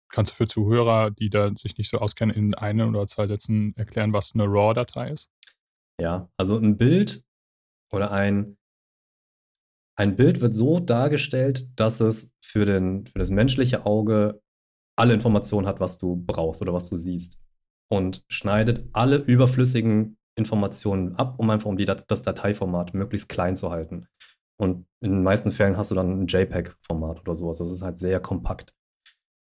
Kannst 0.09 0.31
du 0.31 0.35
für 0.35 0.47
Zuhörer, 0.47 1.11
die 1.11 1.29
da 1.29 1.51
sich 1.55 1.77
nicht 1.77 1.91
so 1.91 1.99
auskennen, 1.99 2.35
in 2.35 2.55
ein 2.55 2.81
oder 2.81 3.05
zwei 3.05 3.27
Sätzen 3.27 3.75
erklären, 3.75 4.11
was 4.11 4.33
eine 4.33 4.45
RAW-Datei 4.45 5.11
ist? 5.11 5.29
Ja, 6.01 6.29
also 6.35 6.57
ein 6.57 6.77
Bild 6.77 7.23
oder 7.91 8.11
ein, 8.11 8.56
ein 9.97 10.15
Bild 10.15 10.41
wird 10.41 10.53
so 10.53 10.79
dargestellt, 10.79 11.67
dass 11.75 11.99
es 11.99 12.35
für, 12.39 12.65
den, 12.65 13.07
für 13.07 13.19
das 13.19 13.31
menschliche 13.31 13.85
Auge 13.85 14.41
alle 14.95 15.13
Informationen 15.13 15.67
hat, 15.67 15.79
was 15.79 15.97
du 15.97 16.15
brauchst 16.15 16.61
oder 16.61 16.73
was 16.73 16.89
du 16.89 16.97
siehst. 16.97 17.39
Und 17.89 18.23
schneidet 18.27 18.89
alle 18.93 19.17
überflüssigen 19.17 20.17
Informationen 20.37 21.15
ab, 21.15 21.35
um 21.39 21.49
einfach 21.49 21.67
um 21.67 21.77
die, 21.77 21.85
das 21.85 22.21
Dateiformat 22.21 22.93
möglichst 22.93 23.29
klein 23.29 23.55
zu 23.55 23.71
halten. 23.71 24.07
Und 24.59 24.85
in 25.01 25.11
den 25.11 25.23
meisten 25.23 25.51
Fällen 25.51 25.77
hast 25.77 25.91
du 25.91 25.95
dann 25.95 26.23
ein 26.23 26.27
JPEG-Format 26.27 27.21
oder 27.21 27.35
sowas. 27.35 27.59
Das 27.59 27.71
ist 27.71 27.81
halt 27.81 27.97
sehr 27.97 28.19
kompakt. 28.19 28.73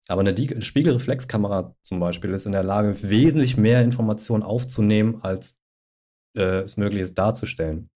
Aber 0.06 0.20
eine 0.20 0.62
Spiegelreflexkamera 0.62 1.74
zum 1.82 2.00
Beispiel 2.00 2.30
ist 2.30 2.46
in 2.46 2.52
der 2.52 2.62
Lage, 2.62 3.02
wesentlich 3.02 3.58
mehr 3.58 3.82
Informationen 3.82 4.42
aufzunehmen, 4.42 5.20
als 5.22 5.60
äh, 6.36 6.60
es 6.60 6.78
möglich 6.78 7.02
ist 7.02 7.18
darzustellen. 7.18 7.90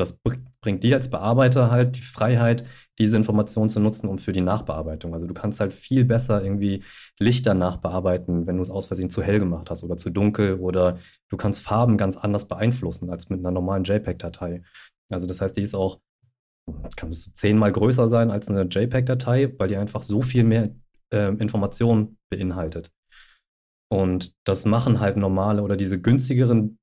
Das 0.00 0.20
bringt 0.60 0.82
dir 0.82 0.96
als 0.96 1.10
Bearbeiter 1.10 1.70
halt 1.70 1.96
die 1.96 2.00
Freiheit, 2.00 2.64
diese 2.98 3.16
Informationen 3.16 3.70
zu 3.70 3.80
nutzen, 3.80 4.08
um 4.08 4.18
für 4.18 4.32
die 4.32 4.40
Nachbearbeitung. 4.40 5.14
Also 5.14 5.26
du 5.26 5.34
kannst 5.34 5.60
halt 5.60 5.72
viel 5.72 6.04
besser 6.04 6.42
irgendwie 6.42 6.82
Lichter 7.18 7.54
nachbearbeiten, 7.54 8.46
wenn 8.46 8.56
du 8.56 8.62
es 8.62 8.70
aus 8.70 8.86
Versehen 8.86 9.10
zu 9.10 9.22
hell 9.22 9.38
gemacht 9.38 9.70
hast 9.70 9.82
oder 9.84 9.96
zu 9.96 10.10
dunkel 10.10 10.54
oder 10.54 10.98
du 11.28 11.36
kannst 11.36 11.60
Farben 11.60 11.96
ganz 11.96 12.16
anders 12.16 12.48
beeinflussen 12.48 13.10
als 13.10 13.30
mit 13.30 13.40
einer 13.40 13.50
normalen 13.50 13.84
JPEG-Datei. 13.84 14.62
Also 15.10 15.26
das 15.26 15.40
heißt, 15.40 15.56
die 15.56 15.62
ist 15.62 15.74
auch, 15.74 16.00
kann 16.96 17.08
bis 17.08 17.32
zehnmal 17.32 17.72
größer 17.72 18.08
sein 18.08 18.30
als 18.30 18.48
eine 18.48 18.62
JPEG-Datei, 18.62 19.54
weil 19.58 19.68
die 19.68 19.76
einfach 19.76 20.02
so 20.02 20.22
viel 20.22 20.44
mehr 20.44 20.70
äh, 21.12 21.28
Informationen 21.28 22.18
beinhaltet. 22.30 22.90
Und 23.92 24.34
das 24.44 24.64
machen 24.64 25.00
halt 25.00 25.16
normale 25.16 25.62
oder 25.62 25.76
diese 25.76 26.00
günstigeren 26.00 26.78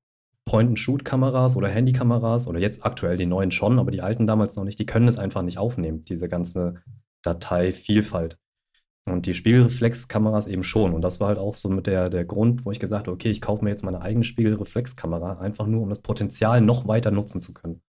Point-and-Shoot-Kameras 0.48 1.56
oder 1.56 1.68
Handykameras 1.68 2.48
oder 2.48 2.58
jetzt 2.58 2.82
aktuell 2.82 3.18
die 3.18 3.26
neuen 3.26 3.50
schon, 3.50 3.78
aber 3.78 3.90
die 3.90 4.00
alten 4.00 4.26
damals 4.26 4.56
noch 4.56 4.64
nicht, 4.64 4.78
die 4.78 4.86
können 4.86 5.06
es 5.06 5.18
einfach 5.18 5.42
nicht 5.42 5.58
aufnehmen, 5.58 6.04
diese 6.04 6.26
ganze 6.26 6.82
Dateivielfalt. 7.20 8.38
Und 9.04 9.26
die 9.26 9.34
Spiegelreflexkameras 9.34 10.46
eben 10.46 10.62
schon. 10.62 10.94
Und 10.94 11.02
das 11.02 11.20
war 11.20 11.28
halt 11.28 11.38
auch 11.38 11.54
so 11.54 11.68
mit 11.68 11.86
der, 11.86 12.08
der 12.08 12.24
Grund, 12.24 12.64
wo 12.64 12.70
ich 12.70 12.80
gesagt 12.80 13.06
habe, 13.06 13.14
okay, 13.14 13.28
ich 13.28 13.42
kaufe 13.42 13.62
mir 13.62 13.68
jetzt 13.68 13.84
meine 13.84 14.00
eigene 14.00 14.24
Spiegelreflexkamera, 14.24 15.38
einfach 15.38 15.66
nur, 15.66 15.82
um 15.82 15.90
das 15.90 16.00
Potenzial 16.00 16.62
noch 16.62 16.88
weiter 16.88 17.10
nutzen 17.10 17.42
zu 17.42 17.52
können. 17.52 17.82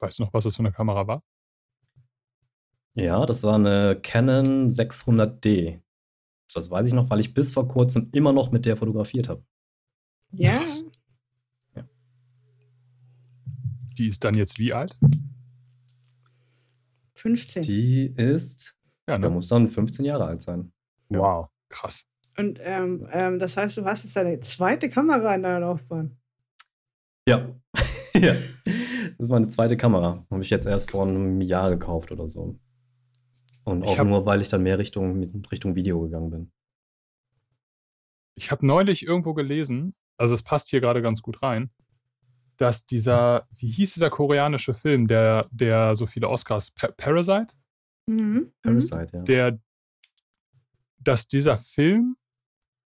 Weißt 0.00 0.18
du 0.18 0.24
noch, 0.24 0.32
was 0.32 0.42
das 0.42 0.56
für 0.56 0.60
eine 0.60 0.72
Kamera 0.72 1.06
war? 1.06 1.22
Ja, 2.94 3.26
das 3.26 3.44
war 3.44 3.54
eine 3.54 4.00
Canon 4.02 4.70
600D. 4.70 5.80
Das 6.52 6.68
weiß 6.68 6.88
ich 6.88 6.94
noch, 6.94 7.10
weil 7.10 7.20
ich 7.20 7.32
bis 7.32 7.52
vor 7.52 7.68
kurzem 7.68 8.08
immer 8.12 8.32
noch 8.32 8.50
mit 8.50 8.66
der 8.66 8.76
fotografiert 8.76 9.28
habe. 9.28 9.44
Ja. 10.32 10.64
ja. 11.74 11.84
Die 13.98 14.06
ist 14.06 14.24
dann 14.24 14.34
jetzt 14.34 14.58
wie 14.58 14.72
alt? 14.72 14.96
15. 17.14 17.62
Die 17.62 18.06
ist, 18.06 18.76
ja, 19.06 19.18
ne? 19.18 19.26
da 19.26 19.30
muss 19.30 19.48
dann 19.48 19.68
15 19.68 20.04
Jahre 20.04 20.24
alt 20.24 20.40
sein. 20.40 20.72
Wow, 21.10 21.48
krass. 21.68 22.06
Und 22.38 22.58
ähm, 22.62 23.06
ähm, 23.12 23.38
das 23.38 23.56
heißt, 23.56 23.76
du 23.76 23.84
hast 23.84 24.04
jetzt 24.04 24.16
deine 24.16 24.40
zweite 24.40 24.88
Kamera 24.88 25.34
in 25.34 25.42
deiner 25.42 25.60
Laufbahn. 25.60 26.16
Ja. 27.28 27.54
ja. 28.14 28.32
Das 28.32 29.18
ist 29.18 29.28
meine 29.28 29.48
zweite 29.48 29.76
Kamera. 29.76 30.24
Habe 30.30 30.42
ich 30.42 30.48
jetzt 30.48 30.66
erst 30.66 30.90
vor 30.90 31.06
einem 31.06 31.40
Jahr 31.42 31.70
gekauft 31.70 32.10
oder 32.10 32.26
so. 32.26 32.58
Und 33.64 33.84
auch 33.84 33.98
hab, 33.98 34.06
nur, 34.06 34.24
weil 34.24 34.40
ich 34.40 34.48
dann 34.48 34.62
mehr 34.62 34.78
Richtung, 34.78 35.22
Richtung 35.50 35.74
Video 35.74 36.00
gegangen 36.00 36.30
bin. 36.30 36.52
Ich 38.34 38.50
habe 38.50 38.66
neulich 38.66 39.06
irgendwo 39.06 39.34
gelesen, 39.34 39.94
also 40.20 40.34
es 40.34 40.42
passt 40.42 40.68
hier 40.68 40.80
gerade 40.80 41.02
ganz 41.02 41.22
gut 41.22 41.42
rein, 41.42 41.70
dass 42.56 42.84
dieser, 42.84 43.48
wie 43.56 43.70
hieß 43.70 43.94
dieser 43.94 44.10
koreanische 44.10 44.74
Film, 44.74 45.08
der, 45.08 45.48
der 45.50 45.96
so 45.96 46.06
viele 46.06 46.28
Oscars, 46.28 46.70
pa 46.72 46.88
Parasite? 46.88 47.54
Mhm. 48.06 48.52
Parasite, 48.62 49.10
ja. 49.14 49.22
Der, 49.22 49.58
dass 50.98 51.26
dieser 51.26 51.56
Film 51.56 52.16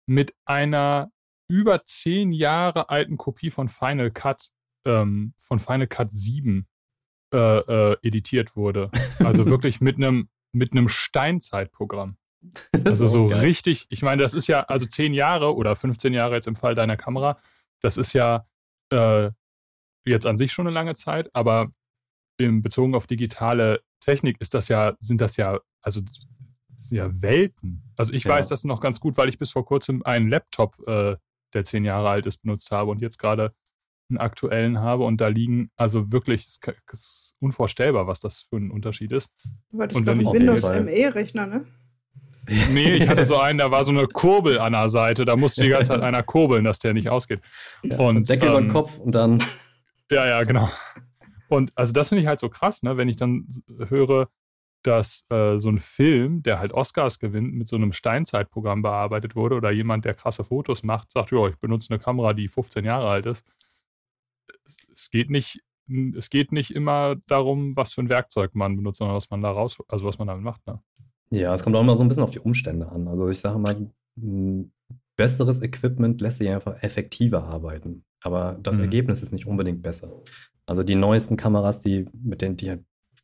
mit 0.07 0.35
einer 0.45 1.11
über 1.49 1.85
zehn 1.85 2.33
Jahre 2.33 2.91
alten 2.91 3.17
Kopie 3.17 3.51
von 3.51 3.69
Final 3.69 4.13
Cut, 4.13 4.51
ähm, 4.85 5.35
von 5.41 5.59
Final 5.59 5.89
Cut 5.89 6.13
7 6.13 6.67
äh, 7.33 7.39
äh, 7.39 7.97
editiert 8.03 8.55
wurde. 8.55 8.91
Also 9.19 9.47
wirklich 9.47 9.81
mit 9.81 9.97
einem 9.97 10.29
mit 10.53 10.73
einem 10.73 10.89
Steinzeitprogramm. 10.89 12.17
Also 12.85 13.09
so 13.09 13.27
geil. 13.27 13.41
richtig, 13.41 13.87
ich 13.91 14.03
meine, 14.03 14.23
das 14.23 14.35
ist 14.35 14.47
ja, 14.47 14.63
also 14.63 14.87
zehn 14.87 15.15
Jahre 15.15 15.55
oder 15.55 15.75
15 15.77 16.13
Jahre 16.13 16.35
jetzt 16.35 16.47
im 16.47 16.57
Fall 16.57 16.75
deiner 16.75 16.97
Kamera, 16.97 17.39
das 17.81 17.97
ist 17.97 18.13
ja 18.13 18.47
äh, 18.91 19.31
jetzt 20.05 20.27
an 20.27 20.39
sich 20.39 20.53
schon 20.53 20.67
eine 20.67 20.75
lange 20.75 20.95
Zeit, 20.95 21.29
aber 21.35 21.73
im 22.39 22.63
bezogen 22.63 22.95
auf 22.95 23.07
digitale 23.07 23.81
Technik 24.01 24.41
ist 24.41 24.55
das 24.55 24.69
ja, 24.69 24.95
sind 25.01 25.21
das 25.21 25.37
ja, 25.37 25.59
also 25.83 26.03
ja 26.91 27.11
Welten. 27.21 27.83
Also 27.97 28.13
ich 28.13 28.25
ja. 28.25 28.33
weiß 28.33 28.49
das 28.49 28.65
noch 28.65 28.81
ganz 28.81 29.01
gut, 29.01 29.17
weil 29.17 29.29
ich 29.29 29.39
bis 29.39 29.51
vor 29.51 29.65
kurzem 29.65 30.03
einen 30.05 30.29
Laptop, 30.29 30.77
äh, 30.87 31.17
der 31.55 31.65
zehn 31.65 31.85
Jahre 31.85 32.09
alt 32.09 32.27
ist, 32.27 32.39
benutzt 32.39 32.71
habe 32.71 32.91
und 32.91 33.01
jetzt 33.01 33.19
gerade 33.19 33.55
einen 34.09 34.19
aktuellen 34.19 34.79
habe 34.79 35.05
und 35.05 35.21
da 35.21 35.29
liegen, 35.29 35.71
also 35.77 36.13
wirklich, 36.13 36.47
es 36.47 36.61
ist 36.93 37.37
unvorstellbar, 37.41 38.07
was 38.07 38.21
das 38.21 38.43
für 38.43 38.57
ein 38.57 38.71
Unterschied 38.71 39.11
ist. 39.11 39.33
Du 39.71 39.81
hattest, 39.81 40.05
glaube 40.05 40.23
ich, 40.23 40.29
Windows 40.29 40.69
ME-Rechner, 40.69 41.47
ne? 41.47 41.67
Nee, 42.73 42.95
ich 42.95 43.09
hatte 43.09 43.25
so 43.25 43.37
einen, 43.37 43.59
da 43.59 43.71
war 43.71 43.85
so 43.85 43.93
eine 43.93 44.07
Kurbel 44.07 44.59
an 44.59 44.73
der 44.73 44.89
Seite, 44.89 45.25
da 45.25 45.37
musste 45.37 45.63
die 45.63 45.69
ganze 45.69 45.93
Zeit 45.93 46.03
einer 46.03 46.23
kurbeln, 46.23 46.65
dass 46.65 46.79
der 46.79 46.95
nicht 46.95 47.09
ausgeht. 47.09 47.41
Ja, 47.83 47.99
und, 47.99 48.29
Deckel 48.29 48.49
ähm, 48.49 48.53
über 48.53 48.61
den 48.61 48.69
ähm, 48.69 48.73
Kopf 48.73 48.99
und 48.99 49.15
dann. 49.15 49.43
Ja, 50.09 50.25
ja, 50.25 50.45
genau. 50.45 50.71
Und 51.49 51.73
also 51.75 51.93
das 51.93 52.11
finde 52.11 52.23
ich 52.23 52.29
halt 52.29 52.39
so 52.39 52.49
krass, 52.49 52.85
ne, 52.85 52.97
wenn 52.97 53.09
ich 53.09 53.17
dann 53.17 53.49
höre, 53.89 54.29
dass 54.85 55.27
äh, 55.31 55.59
so 55.59 55.69
ein 55.69 55.81
Film, 55.81 56.45
der 56.45 56.61
halt 56.61 56.71
Oscars 56.73 57.19
gewinnt, 57.19 57.55
mit 57.55 57.67
so 57.67 57.75
einem 57.75 57.93
Steinzeitprogramm 57.93 58.83
bearbeitet 58.83 59.35
wurde 59.35 59.57
oder 59.57 59.73
jemand, 59.73 60.05
der 60.05 60.15
krasse 60.15 60.45
Fotos 60.45 60.85
macht, 60.85 61.11
sagt, 61.11 61.33
ja, 61.33 61.49
ich 61.49 61.57
benutze 61.57 61.91
eine 61.91 61.99
Kamera, 61.99 62.35
die 62.35 62.47
15 62.47 62.85
Jahre 62.85 63.09
alt 63.09 63.27
ist 63.27 63.45
es 64.95 65.11
geht 65.11 65.31
nicht, 65.31 65.63
es 66.17 66.31
geht 66.31 66.53
nicht 66.53 66.75
immer 66.75 67.17
darum, 67.27 67.77
was 67.77 67.95
für 67.95 68.03
ein 68.03 68.09
Werkzeug 68.09 68.55
man 68.55 68.77
benutzt, 68.77 68.99
sondern 68.99 69.17
was 69.17 69.31
man 69.31 69.43
da 69.43 69.51
raus, 69.51 69.79
also 69.89 70.05
was 70.05 70.19
man 70.19 70.29
damit 70.29 70.43
macht. 70.43 70.67
Ne? 70.67 70.81
Ja, 71.31 71.53
es 71.55 71.63
kommt 71.63 71.77
auch 71.77 71.81
immer 71.81 71.97
so 71.97 72.05
ein 72.05 72.09
bisschen 72.09 72.23
auf 72.23 72.31
die 72.31 72.39
Umstände 72.39 72.89
an. 72.89 73.09
Also 73.09 73.29
ich 73.29 73.39
sage 73.39 73.59
mal, 73.59 73.75
besseres 75.17 75.63
Equipment 75.63 76.21
lässt 76.21 76.39
sich 76.39 76.49
einfach 76.49 76.83
effektiver 76.83 77.45
arbeiten. 77.45 78.05
Aber 78.23 78.59
das 78.63 78.77
mhm. 78.77 78.85
Ergebnis 78.85 79.23
ist 79.23 79.33
nicht 79.33 79.47
unbedingt 79.47 79.83
besser. 79.83 80.23
Also 80.67 80.83
die 80.83 80.95
neuesten 80.95 81.37
Kameras, 81.37 81.81
die 81.81 82.07
mit 82.13 82.43
denen, 82.43 82.57
die 82.57 82.79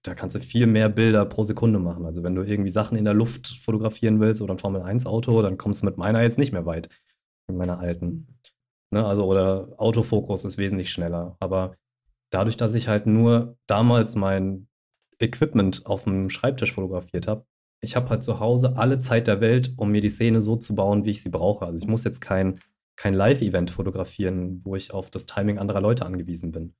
da 0.05 0.15
kannst 0.15 0.35
du 0.35 0.41
viel 0.41 0.67
mehr 0.67 0.88
Bilder 0.88 1.25
pro 1.25 1.45
Sekunde 1.45 1.79
machen. 1.79 2.07
Also 2.07 2.25
wenn 2.25 2.35
du 2.35 2.43
irgendwie 2.43 2.71
Sachen 2.71 2.99
in 2.99 3.05
der 3.05 3.15
Luft 3.15 3.47
fotografieren 3.47 4.19
willst 4.19 4.43
oder 4.43 4.55
ein 4.55 4.59
Formel-1-Auto, 4.59 5.43
dann 5.43 5.59
kommst 5.59 5.83
du 5.83 5.87
mit 5.87 5.97
meiner 5.97 6.23
jetzt 6.23 6.38
nicht 6.38 6.53
mehr 6.53 6.67
weit. 6.67 6.88
Mit 7.47 7.57
meiner 7.57 7.79
alten. 7.79 8.07
Mhm. 8.07 8.27
Ne, 8.93 9.07
also, 9.07 9.25
oder 9.25 9.69
Autofokus 9.79 10.45
ist 10.45 10.59
wesentlich 10.59 10.91
schneller. 10.91 11.37
Aber 11.41 11.77
dadurch, 12.31 12.57
dass 12.57 12.75
ich 12.75 12.88
halt 12.88 13.07
nur 13.07 13.57
damals 13.67 14.17
mein 14.17 14.69
Equipment 15.19 15.87
auf 15.87 16.05
dem 16.05 16.31
Schreibtisch 16.31 16.73
fotografiert 16.73 17.27
habe, 17.27 17.47
ich 17.83 17.97
habe 17.97 18.09
halt 18.09 18.23
zu 18.23 18.40
Hause 18.40 18.77
alle 18.77 19.01
Zeit 19.01 19.27
der 19.27 19.40
Welt, 19.40 19.75
um 19.77 19.90
mir 19.90 20.01
die 20.01 20.09
Szene 20.09 20.40
so 20.40 20.57
zu 20.57 20.75
bauen, 20.75 21.05
wie 21.05 21.11
ich 21.11 21.23
sie 21.23 21.31
brauche. 21.31 21.66
Also 21.66 21.83
ich 21.83 21.88
muss 21.88 22.05
jetzt 22.05 22.21
kein, 22.21 22.61
kein 22.97 23.12
Live-Event 23.12 23.71
fotografieren, 23.71 24.64
wo 24.64 24.77
ich 24.77 24.92
auf 24.92 25.11
das 25.11 25.27
Timing 25.27 25.59
anderer 25.59 25.81
Leute 25.81 26.07
angewiesen 26.07 26.53
bin. 26.53 26.75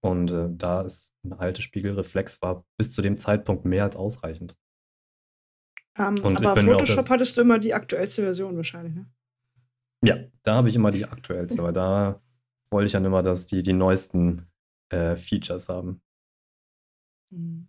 Und 0.00 0.30
äh, 0.30 0.48
da 0.50 0.82
ist 0.82 1.14
eine 1.24 1.40
alte 1.40 1.62
Spiegelreflex 1.62 2.40
war 2.42 2.64
bis 2.76 2.92
zu 2.92 3.02
dem 3.02 3.18
Zeitpunkt 3.18 3.64
mehr 3.64 3.82
als 3.82 3.96
ausreichend. 3.96 4.56
Um, 5.98 6.16
ähm, 6.16 6.36
aber 6.36 6.60
Photoshop 6.60 7.08
hattest 7.08 7.36
du 7.36 7.40
immer 7.40 7.58
die 7.58 7.74
aktuellste 7.74 8.22
Version 8.22 8.56
wahrscheinlich, 8.56 8.94
ne? 8.94 9.10
Ja, 10.04 10.18
da 10.42 10.56
habe 10.56 10.68
ich 10.68 10.76
immer 10.76 10.92
die 10.92 11.06
aktuellste, 11.06 11.62
weil 11.62 11.72
da 11.72 12.22
wollte 12.70 12.86
ich 12.86 12.92
dann 12.92 13.04
immer, 13.04 13.22
dass 13.22 13.46
die 13.46 13.62
die 13.62 13.72
neuesten 13.72 14.46
äh, 14.90 15.16
Features 15.16 15.68
haben. 15.68 16.02
Mhm. 17.30 17.66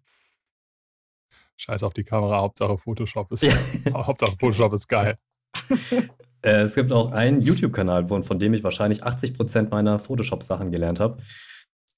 Scheiß 1.58 1.84
auf 1.84 1.94
die 1.94 2.04
Kamera, 2.04 2.40
Hauptsache 2.40 2.78
Photoshop 2.78 3.32
ist, 3.32 3.44
Hauptsache 3.94 4.38
Photoshop 4.40 4.74
ist 4.74 4.88
geil. 4.88 5.18
äh, 6.42 6.62
es 6.62 6.76
gibt 6.76 6.92
auch 6.92 7.12
einen 7.12 7.42
YouTube-Kanal, 7.42 8.08
von, 8.08 8.24
von 8.24 8.40
dem 8.40 8.54
ich 8.54 8.64
wahrscheinlich 8.64 9.04
80% 9.04 9.70
meiner 9.70 10.00
Photoshop-Sachen 10.00 10.72
gelernt 10.72 11.00
habe. 11.00 11.18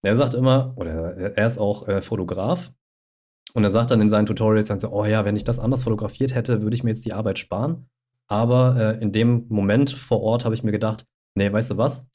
Er 0.02 0.16
sagt 0.16 0.34
immer, 0.34 0.74
oder 0.78 1.36
er 1.36 1.46
ist 1.46 1.58
auch 1.58 1.88
äh, 1.88 2.02
Fotograf, 2.02 2.72
und 3.54 3.64
er 3.64 3.72
sagt 3.72 3.92
dann 3.92 4.02
in 4.02 4.10
seinen 4.10 4.26
Tutorials 4.26 4.68
dann 4.68 4.80
so, 4.80 4.90
oh 4.92 5.06
ja, 5.06 5.26
wenn 5.26 5.36
ich 5.36 5.44
das 5.44 5.60
anders 5.60 5.84
fotografiert 5.84 6.36
hätte, 6.36 6.62
würde 6.62 6.76
ich 6.76 6.84
mir 6.84 6.92
jetzt 6.92 7.06
die 7.06 7.14
Arbeit 7.14 7.40
sparen. 7.40 7.90
Aber 8.28 8.76
äh, 8.78 9.02
in 9.02 9.12
dem 9.12 9.48
Moment 9.50 9.90
vor 9.90 10.22
Ort 10.22 10.46
habe 10.46 10.54
ich 10.54 10.64
mir 10.64 10.72
gedacht, 10.72 11.06
nee, 11.36 11.52
weißt 11.52 11.72
du 11.72 11.78
was? 11.78 12.08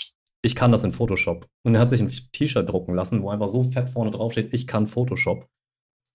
Ich 0.42 0.54
kann 0.54 0.70
das 0.70 0.84
in 0.84 0.92
Photoshop. 0.92 1.48
Und 1.64 1.74
er 1.74 1.80
hat 1.80 1.90
sich 1.90 2.00
ein 2.00 2.08
T-Shirt 2.08 2.68
drucken 2.68 2.94
lassen, 2.94 3.22
wo 3.22 3.30
einfach 3.30 3.48
so 3.48 3.62
fett 3.64 3.90
vorne 3.90 4.12
drauf 4.12 4.32
steht, 4.32 4.54
ich 4.54 4.66
kann 4.66 4.86
Photoshop. 4.86 5.48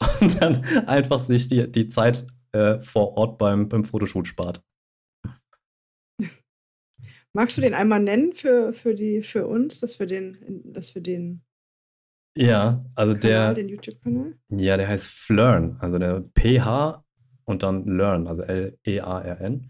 Und 0.22 0.42
dann 0.42 0.64
einfach 0.88 1.20
sich 1.20 1.48
die, 1.48 1.72
die 1.72 1.88
Zeit 1.88 2.26
äh, 2.52 2.80
vor 2.80 3.18
Ort 3.18 3.38
beim, 3.38 3.70
beim 3.70 3.84
Fotoshoot 3.84 4.28
spart. 4.28 4.64
Magst 7.34 7.58
du 7.58 7.62
den 7.62 7.74
einmal 7.74 8.00
nennen 8.00 8.34
für, 8.34 8.74
für, 8.74 8.96
die, 8.96 9.22
für 9.22 9.46
uns, 9.48 9.80
dass 9.80 10.00
wir 10.00 10.08
den, 10.08 10.64
dass 10.66 10.96
wir 10.96 11.02
den 11.02 11.42
ja, 12.36 12.86
also 12.96 13.14
Kanal, 13.14 13.20
der. 13.20 13.54
Den 13.54 13.70
YouTube-Kanal? 13.70 14.34
Ja, 14.50 14.78
der 14.78 14.88
heißt 14.88 15.08
Flern. 15.08 15.78
Also 15.80 15.98
der 15.98 16.24
PH 16.38 17.04
und 17.46 17.64
dann 17.64 17.86
Learn, 17.86 18.28
also 18.28 18.44
L-E-A-R-N. 18.44 19.70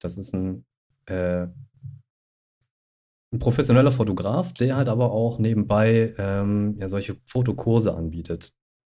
Das 0.00 0.18
ist 0.18 0.34
ein, 0.34 0.64
äh, 1.06 1.46
ein 3.32 3.38
professioneller 3.38 3.92
Fotograf, 3.92 4.52
der 4.54 4.76
halt 4.76 4.88
aber 4.88 5.12
auch 5.12 5.38
nebenbei 5.38 6.14
ähm, 6.18 6.76
ja, 6.78 6.88
solche 6.88 7.16
Fotokurse 7.26 7.94
anbietet. 7.94 8.52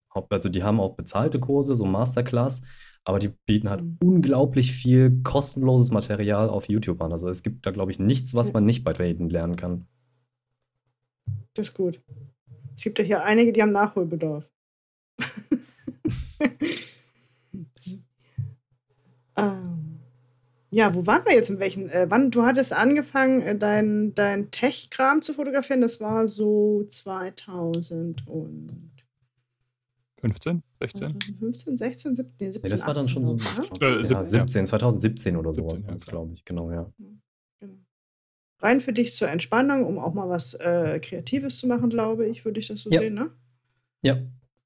Also 0.09 0.49
die 0.49 0.63
haben 0.63 0.79
auch 0.79 0.95
bezahlte 0.95 1.39
Kurse, 1.39 1.75
so 1.75 1.85
Masterclass, 1.85 2.63
aber 3.03 3.19
die 3.19 3.29
bieten 3.45 3.69
halt 3.69 3.83
mhm. 3.83 3.97
unglaublich 4.01 4.71
viel 4.71 5.21
kostenloses 5.23 5.91
Material 5.91 6.49
auf 6.49 6.67
YouTube 6.69 7.01
an. 7.01 7.11
Also 7.11 7.27
es 7.27 7.43
gibt 7.43 7.65
da, 7.65 7.71
glaube 7.71 7.91
ich, 7.91 7.99
nichts, 7.99 8.33
was 8.33 8.53
man 8.53 8.65
nicht 8.65 8.83
bei 8.83 8.93
denen 8.93 9.29
lernen 9.29 9.55
kann. 9.55 9.87
Das 11.53 11.69
ist 11.69 11.73
gut. 11.73 12.01
Es 12.75 12.83
gibt 12.83 12.99
ja 12.99 13.05
hier 13.05 13.23
einige, 13.23 13.51
die 13.51 13.61
haben 13.61 13.71
Nachholbedarf. 13.71 14.49
Ähm, 19.37 19.99
ja, 20.71 20.93
wo 20.93 21.05
waren 21.07 21.23
wir 21.25 21.33
jetzt? 21.33 21.49
In 21.49 21.59
welchen? 21.59 21.89
Äh, 21.89 22.07
wann? 22.09 22.31
Du 22.31 22.43
hattest 22.43 22.73
angefangen, 22.73 23.41
äh, 23.41 23.57
dein, 23.57 24.13
dein 24.15 24.51
Tech-Kram 24.51 25.21
zu 25.21 25.33
fotografieren. 25.33 25.81
Das 25.81 26.01
war 26.01 26.27
so 26.27 26.83
2000 26.89 28.27
und 28.27 28.91
15, 30.19 30.63
16? 30.79 31.09
2015, 31.09 31.77
16, 31.77 32.15
17, 32.15 32.53
17 32.53 32.69
ja, 32.69 32.75
das 32.75 32.87
war 32.87 32.93
dann 32.93 33.07
schon 33.07 33.25
so 33.25 33.35
ne? 33.35 33.41
äh, 33.81 34.01
ja, 34.01 34.23
17, 34.23 34.65
2017 34.65 35.35
oder 35.35 35.53
sowas, 35.53 35.83
ja, 35.87 35.95
glaube 35.95 36.33
ich, 36.33 36.43
genau, 36.43 36.71
ja. 36.71 36.91
Genau. 37.59 37.75
Rein 38.59 38.81
für 38.81 38.93
dich 38.93 39.13
zur 39.13 39.29
Entspannung, 39.29 39.85
um 39.85 39.99
auch 39.99 40.13
mal 40.13 40.27
was 40.27 40.55
äh, 40.55 40.99
Kreatives 40.99 41.59
zu 41.59 41.67
machen, 41.67 41.89
glaube 41.89 42.27
ich, 42.27 42.45
würde 42.45 42.59
ich 42.59 42.67
das 42.67 42.81
so 42.81 42.89
ja. 42.89 42.99
sehen, 42.99 43.13
ne? 43.13 43.31
Ja, 44.01 44.17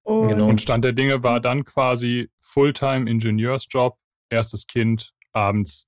Und, 0.03 0.29
genau. 0.29 0.47
und 0.47 0.61
Stand 0.61 0.85
der 0.85 0.93
Dinge 0.93 1.23
war 1.23 1.41
dann 1.41 1.65
quasi 1.65 2.29
Fulltime 2.39 3.09
Ingenieursjob, 3.09 3.97
erstes 4.29 4.67
Kind, 4.67 5.13
abends 5.33 5.87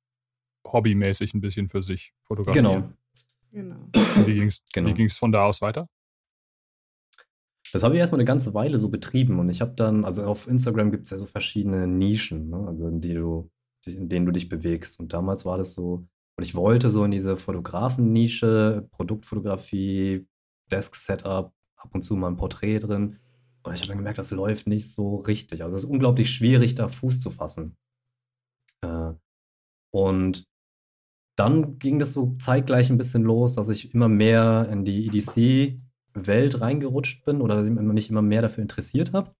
hobbymäßig 0.66 1.34
ein 1.34 1.42
bisschen 1.42 1.70
für 1.70 1.84
sich 1.84 2.14
fotografieren. 2.24 2.96
Genau. 3.52 3.78
genau. 3.92 4.28
wie 4.28 4.34
ging 4.34 4.48
es 4.48 4.66
genau. 4.74 5.10
von 5.10 5.32
da 5.32 5.46
aus 5.46 5.62
weiter? 5.62 5.88
Das 7.74 7.82
habe 7.82 7.96
ich 7.96 8.00
erstmal 8.00 8.20
eine 8.20 8.28
ganze 8.28 8.54
Weile 8.54 8.78
so 8.78 8.92
betrieben 8.92 9.40
und 9.40 9.50
ich 9.50 9.60
habe 9.60 9.74
dann, 9.74 10.06
also 10.06 10.24
auf 10.26 10.48
Instagram 10.48 10.92
gibt 10.92 11.06
es 11.06 11.10
ja 11.10 11.18
so 11.18 11.26
verschiedene 11.26 11.88
Nischen, 11.88 12.50
ne? 12.50 12.68
also 12.68 12.88
in, 12.88 13.02
die 13.02 13.16
du, 13.16 13.50
in 13.88 14.10
denen 14.10 14.28
du 14.28 14.32
dich 14.32 14.48
bewegst. 14.48 15.00
Und 15.00 15.12
damals 15.12 15.44
war 15.44 15.58
das 15.58 15.74
so, 15.74 16.08
und 16.38 16.44
ich 16.44 16.54
wollte 16.54 16.92
so 16.92 17.04
in 17.04 17.10
diese 17.10 17.36
Fotografen-Nische, 17.36 18.88
Produktfotografie, 18.92 20.28
Desk-Setup, 20.72 21.52
ab 21.76 21.90
und 21.92 22.04
zu 22.04 22.16
mal 22.16 22.28
ein 22.28 22.38
Porträt 22.38 22.80
drin. 22.80 23.20
Und 23.64 23.74
ich 23.74 23.82
habe 23.82 23.88
dann 23.88 23.98
gemerkt, 23.98 24.20
das 24.20 24.30
läuft 24.30 24.68
nicht 24.68 24.92
so 24.92 25.16
richtig. 25.16 25.64
Also 25.64 25.76
es 25.76 25.84
ist 25.84 25.90
unglaublich 25.90 26.30
schwierig, 26.30 26.76
da 26.76 26.88
Fuß 26.88 27.22
zu 27.22 27.32
fassen. 27.32 27.76
Äh, 28.82 29.14
und 29.92 30.44
dann 31.36 31.80
ging 31.80 31.98
das 31.98 32.14
so 32.14 32.36
zeitgleich 32.38 32.92
ein 32.92 33.00
bisschen 33.00 33.24
los, 33.24 33.54
dass 33.54 33.70
ich 33.70 33.96
immer 33.96 34.10
mehr 34.10 34.70
in 34.72 34.86
die 34.86 35.08
EDC-Welt 36.16 36.62
reingerutscht 36.62 37.26
bin 37.26 37.42
oder 37.42 37.62
mich 37.64 38.10
immer 38.10 38.22
mehr 38.22 38.42
dafür 38.42 38.62
interessiert 38.62 39.14
habe. 39.14 39.34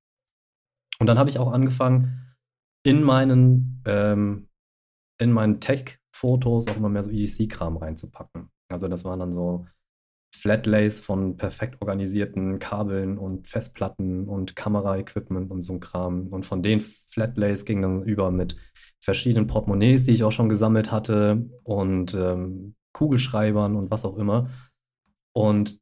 Und 1.00 1.08
dann 1.08 1.18
habe 1.18 1.30
ich 1.30 1.40
auch 1.40 1.52
angefangen, 1.52 2.36
in 2.84 3.02
meinen, 3.02 3.82
ähm, 3.86 4.48
in 5.20 5.32
meinen 5.32 5.60
Tech-Fotos 5.60 6.68
auch 6.68 6.76
immer 6.76 6.90
mehr 6.90 7.04
so 7.04 7.12
EDC-Kram 7.12 7.78
reinzupacken. 7.78 8.50
Also 8.70 8.88
das 8.88 9.06
waren 9.06 9.20
dann 9.20 9.32
so 9.32 9.66
Flatlays 10.36 11.00
von 11.00 11.38
perfekt 11.38 11.82
organisierten 11.82 12.60
Kabeln 12.60 13.18
und 13.18 13.48
Festplatten 13.48 14.28
und 14.28 14.56
Kameraequipment 14.56 15.52
und 15.52 15.62
so 15.62 15.74
ein 15.74 15.80
Kram. 15.80 16.28
Und 16.28 16.46
von 16.46 16.62
den 16.62 16.82
Flatlays 16.82 17.66
ging 17.66 17.82
dann 17.82 18.04
über 18.04 18.32
mit 18.32 18.58
verschiedenen 19.00 19.48
Portemonnaies, 19.48 20.04
die 20.04 20.12
ich 20.12 20.24
auch 20.24 20.32
schon 20.32 20.50
gesammelt 20.50 20.92
hatte 20.92 21.50
und 21.64 22.14
ähm, 22.14 22.76
Kugelschreibern 22.94 23.76
und 23.76 23.92
was 23.92 24.06
auch 24.06 24.18
immer. 24.18 24.50
Und 25.34 25.80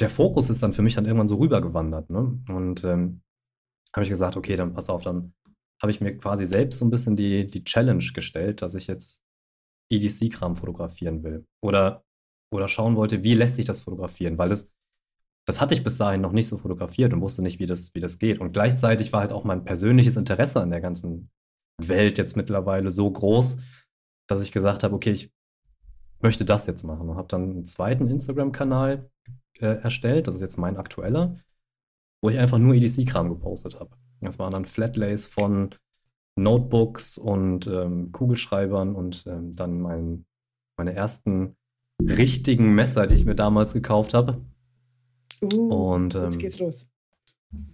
der 0.00 0.10
Fokus 0.10 0.50
ist 0.50 0.62
dann 0.62 0.72
für 0.72 0.82
mich 0.82 0.94
dann 0.94 1.04
irgendwann 1.04 1.28
so 1.28 1.36
rübergewandert. 1.36 2.10
Ne? 2.10 2.42
Und 2.48 2.84
ähm, 2.84 3.22
habe 3.94 4.04
ich 4.04 4.10
gesagt, 4.10 4.36
okay, 4.36 4.56
dann 4.56 4.72
pass 4.72 4.88
auf, 4.88 5.02
dann 5.02 5.34
habe 5.82 5.90
ich 5.90 6.00
mir 6.00 6.16
quasi 6.16 6.46
selbst 6.46 6.78
so 6.78 6.84
ein 6.84 6.90
bisschen 6.90 7.16
die, 7.16 7.46
die 7.46 7.64
Challenge 7.64 8.04
gestellt, 8.14 8.62
dass 8.62 8.74
ich 8.74 8.86
jetzt 8.86 9.24
EDC-Kram 9.90 10.56
fotografieren 10.56 11.22
will. 11.22 11.46
Oder, 11.62 12.04
oder 12.52 12.68
schauen 12.68 12.96
wollte, 12.96 13.22
wie 13.22 13.34
lässt 13.34 13.56
sich 13.56 13.64
das 13.64 13.80
fotografieren, 13.80 14.38
weil 14.38 14.48
das, 14.48 14.72
das 15.46 15.60
hatte 15.60 15.74
ich 15.74 15.82
bis 15.82 15.96
dahin 15.96 16.20
noch 16.20 16.32
nicht 16.32 16.48
so 16.48 16.58
fotografiert 16.58 17.12
und 17.12 17.20
wusste 17.20 17.42
nicht, 17.42 17.58
wie 17.58 17.66
das, 17.66 17.94
wie 17.94 18.00
das 18.00 18.18
geht. 18.18 18.40
Und 18.40 18.52
gleichzeitig 18.52 19.12
war 19.12 19.20
halt 19.20 19.32
auch 19.32 19.44
mein 19.44 19.64
persönliches 19.64 20.16
Interesse 20.16 20.60
an 20.60 20.70
der 20.70 20.80
ganzen 20.80 21.30
Welt 21.80 22.18
jetzt 22.18 22.36
mittlerweile 22.36 22.90
so 22.90 23.10
groß, 23.10 23.58
dass 24.28 24.42
ich 24.42 24.52
gesagt 24.52 24.84
habe, 24.84 24.94
okay, 24.94 25.12
ich 25.12 25.32
möchte 26.22 26.44
das 26.44 26.66
jetzt 26.66 26.84
machen 26.84 27.08
und 27.08 27.16
habe 27.16 27.28
dann 27.28 27.50
einen 27.50 27.64
zweiten 27.64 28.08
Instagram-Kanal 28.08 29.10
äh, 29.58 29.66
erstellt. 29.82 30.26
Das 30.26 30.34
ist 30.36 30.40
jetzt 30.40 30.58
mein 30.58 30.76
aktueller, 30.76 31.36
wo 32.22 32.30
ich 32.30 32.38
einfach 32.38 32.58
nur 32.58 32.74
EDC-Kram 32.74 33.28
gepostet 33.28 33.80
habe. 33.80 33.96
Das 34.20 34.38
waren 34.38 34.52
dann 34.52 34.64
Flatlays 34.64 35.26
von 35.26 35.74
Notebooks 36.36 37.18
und 37.18 37.66
ähm, 37.66 38.12
Kugelschreibern 38.12 38.94
und 38.94 39.24
ähm, 39.26 39.54
dann 39.56 39.80
mein, 39.80 40.26
meine 40.76 40.94
ersten 40.94 41.56
richtigen 42.00 42.74
Messer, 42.74 43.06
die 43.06 43.14
ich 43.14 43.24
mir 43.24 43.34
damals 43.34 43.72
gekauft 43.72 44.14
habe. 44.14 44.40
Uh, 45.42 45.92
und 45.92 46.14
ähm, 46.14 46.24
jetzt 46.24 46.38
geht's 46.38 46.58
los. 46.58 46.88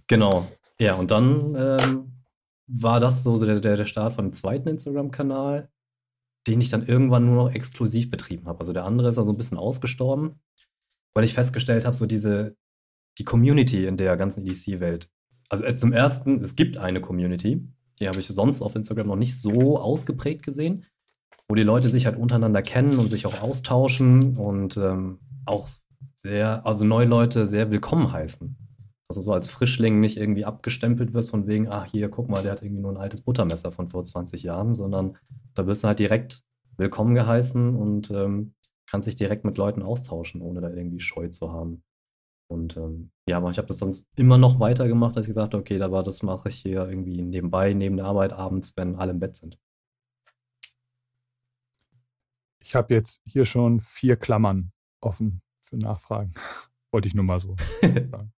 Genau. 0.07 0.47
Ja, 0.79 0.95
und 0.95 1.11
dann 1.11 1.55
ähm, 1.55 2.23
war 2.67 2.99
das 2.99 3.23
so 3.23 3.43
der, 3.43 3.59
der, 3.59 3.77
der 3.77 3.85
Start 3.85 4.13
von 4.13 4.25
dem 4.25 4.33
zweiten 4.33 4.69
Instagram-Kanal, 4.69 5.69
den 6.47 6.61
ich 6.61 6.69
dann 6.69 6.85
irgendwann 6.85 7.25
nur 7.25 7.35
noch 7.35 7.51
exklusiv 7.51 8.09
betrieben 8.09 8.47
habe. 8.47 8.59
Also 8.59 8.73
der 8.73 8.85
andere 8.85 9.09
ist 9.09 9.17
also 9.17 9.31
ein 9.31 9.37
bisschen 9.37 9.57
ausgestorben, 9.57 10.39
weil 11.13 11.23
ich 11.23 11.33
festgestellt 11.33 11.85
habe, 11.85 11.95
so 11.95 12.05
diese, 12.05 12.55
die 13.17 13.23
Community 13.23 13.85
in 13.85 13.97
der 13.97 14.15
ganzen 14.17 14.45
EDC-Welt. 14.45 15.09
Also 15.49 15.63
äh, 15.63 15.75
zum 15.77 15.93
ersten, 15.93 16.39
es 16.39 16.55
gibt 16.55 16.77
eine 16.77 17.01
Community, 17.01 17.67
die 17.99 18.07
habe 18.07 18.19
ich 18.19 18.27
sonst 18.27 18.61
auf 18.61 18.75
Instagram 18.75 19.07
noch 19.07 19.15
nicht 19.15 19.39
so 19.39 19.79
ausgeprägt 19.79 20.43
gesehen, 20.43 20.85
wo 21.49 21.55
die 21.55 21.63
Leute 21.63 21.89
sich 21.89 22.05
halt 22.05 22.17
untereinander 22.17 22.61
kennen 22.61 22.97
und 22.99 23.09
sich 23.09 23.25
auch 23.25 23.41
austauschen 23.41 24.37
und 24.37 24.77
ähm, 24.77 25.19
auch 25.45 25.67
sehr, 26.15 26.65
also 26.65 26.83
neue 26.83 27.05
Leute 27.05 27.47
sehr 27.47 27.71
willkommen 27.71 28.11
heißen. 28.11 28.66
Also 29.09 29.21
so 29.21 29.31
als 29.33 29.47
Frischling 29.47 29.99
nicht 30.01 30.17
irgendwie 30.17 30.43
abgestempelt 30.43 31.13
wirst 31.13 31.29
von 31.29 31.47
wegen, 31.47 31.69
ach 31.69 31.85
hier, 31.85 32.09
guck 32.09 32.27
mal, 32.27 32.43
der 32.43 32.51
hat 32.51 32.61
irgendwie 32.61 32.81
nur 32.81 32.91
ein 32.91 32.97
altes 32.97 33.21
Buttermesser 33.21 33.71
von 33.71 33.87
vor 33.87 34.03
20 34.03 34.43
Jahren, 34.43 34.75
sondern 34.75 35.17
da 35.53 35.65
wirst 35.65 35.83
du 35.83 35.87
halt 35.87 35.99
direkt 35.99 36.43
willkommen 36.75 37.15
geheißen 37.15 37.75
und 37.75 38.11
ähm, 38.11 38.53
kannst 38.85 39.07
dich 39.07 39.15
direkt 39.15 39.45
mit 39.45 39.57
Leuten 39.57 39.81
austauschen, 39.81 40.41
ohne 40.41 40.59
da 40.59 40.69
irgendwie 40.69 40.99
Scheu 40.99 41.29
zu 41.29 41.53
haben. 41.53 41.83
Und 42.49 42.77
ähm, 42.77 43.11
ja, 43.27 43.37
aber 43.37 43.49
ich 43.49 43.57
habe 43.57 43.67
das 43.67 43.79
sonst 43.79 44.07
immer 44.17 44.37
noch 44.37 44.59
weitergemacht, 44.59 45.17
als 45.17 45.25
ich 45.25 45.31
gesagt 45.31 45.53
habe, 45.53 45.61
okay, 45.61 45.81
aber 45.81 46.03
das 46.03 46.23
mache 46.23 46.49
ich 46.49 46.55
hier 46.55 46.87
irgendwie 46.87 47.21
nebenbei, 47.21 47.73
neben 47.73 47.97
der 47.97 48.05
Arbeit 48.05 48.33
abends, 48.33 48.75
wenn 48.77 48.95
alle 48.95 49.11
im 49.11 49.19
Bett 49.19 49.35
sind. 49.35 49.59
Ich 52.59 52.75
habe 52.75 52.93
jetzt 52.93 53.21
hier 53.25 53.45
schon 53.45 53.79
vier 53.79 54.17
Klammern 54.17 54.71
offen 55.01 55.41
für 55.61 55.77
Nachfragen. 55.77 56.33
Wollte 56.91 57.07
ich 57.07 57.15
nur 57.15 57.25
mal 57.25 57.39
so 57.39 57.55
sagen. 57.81 58.33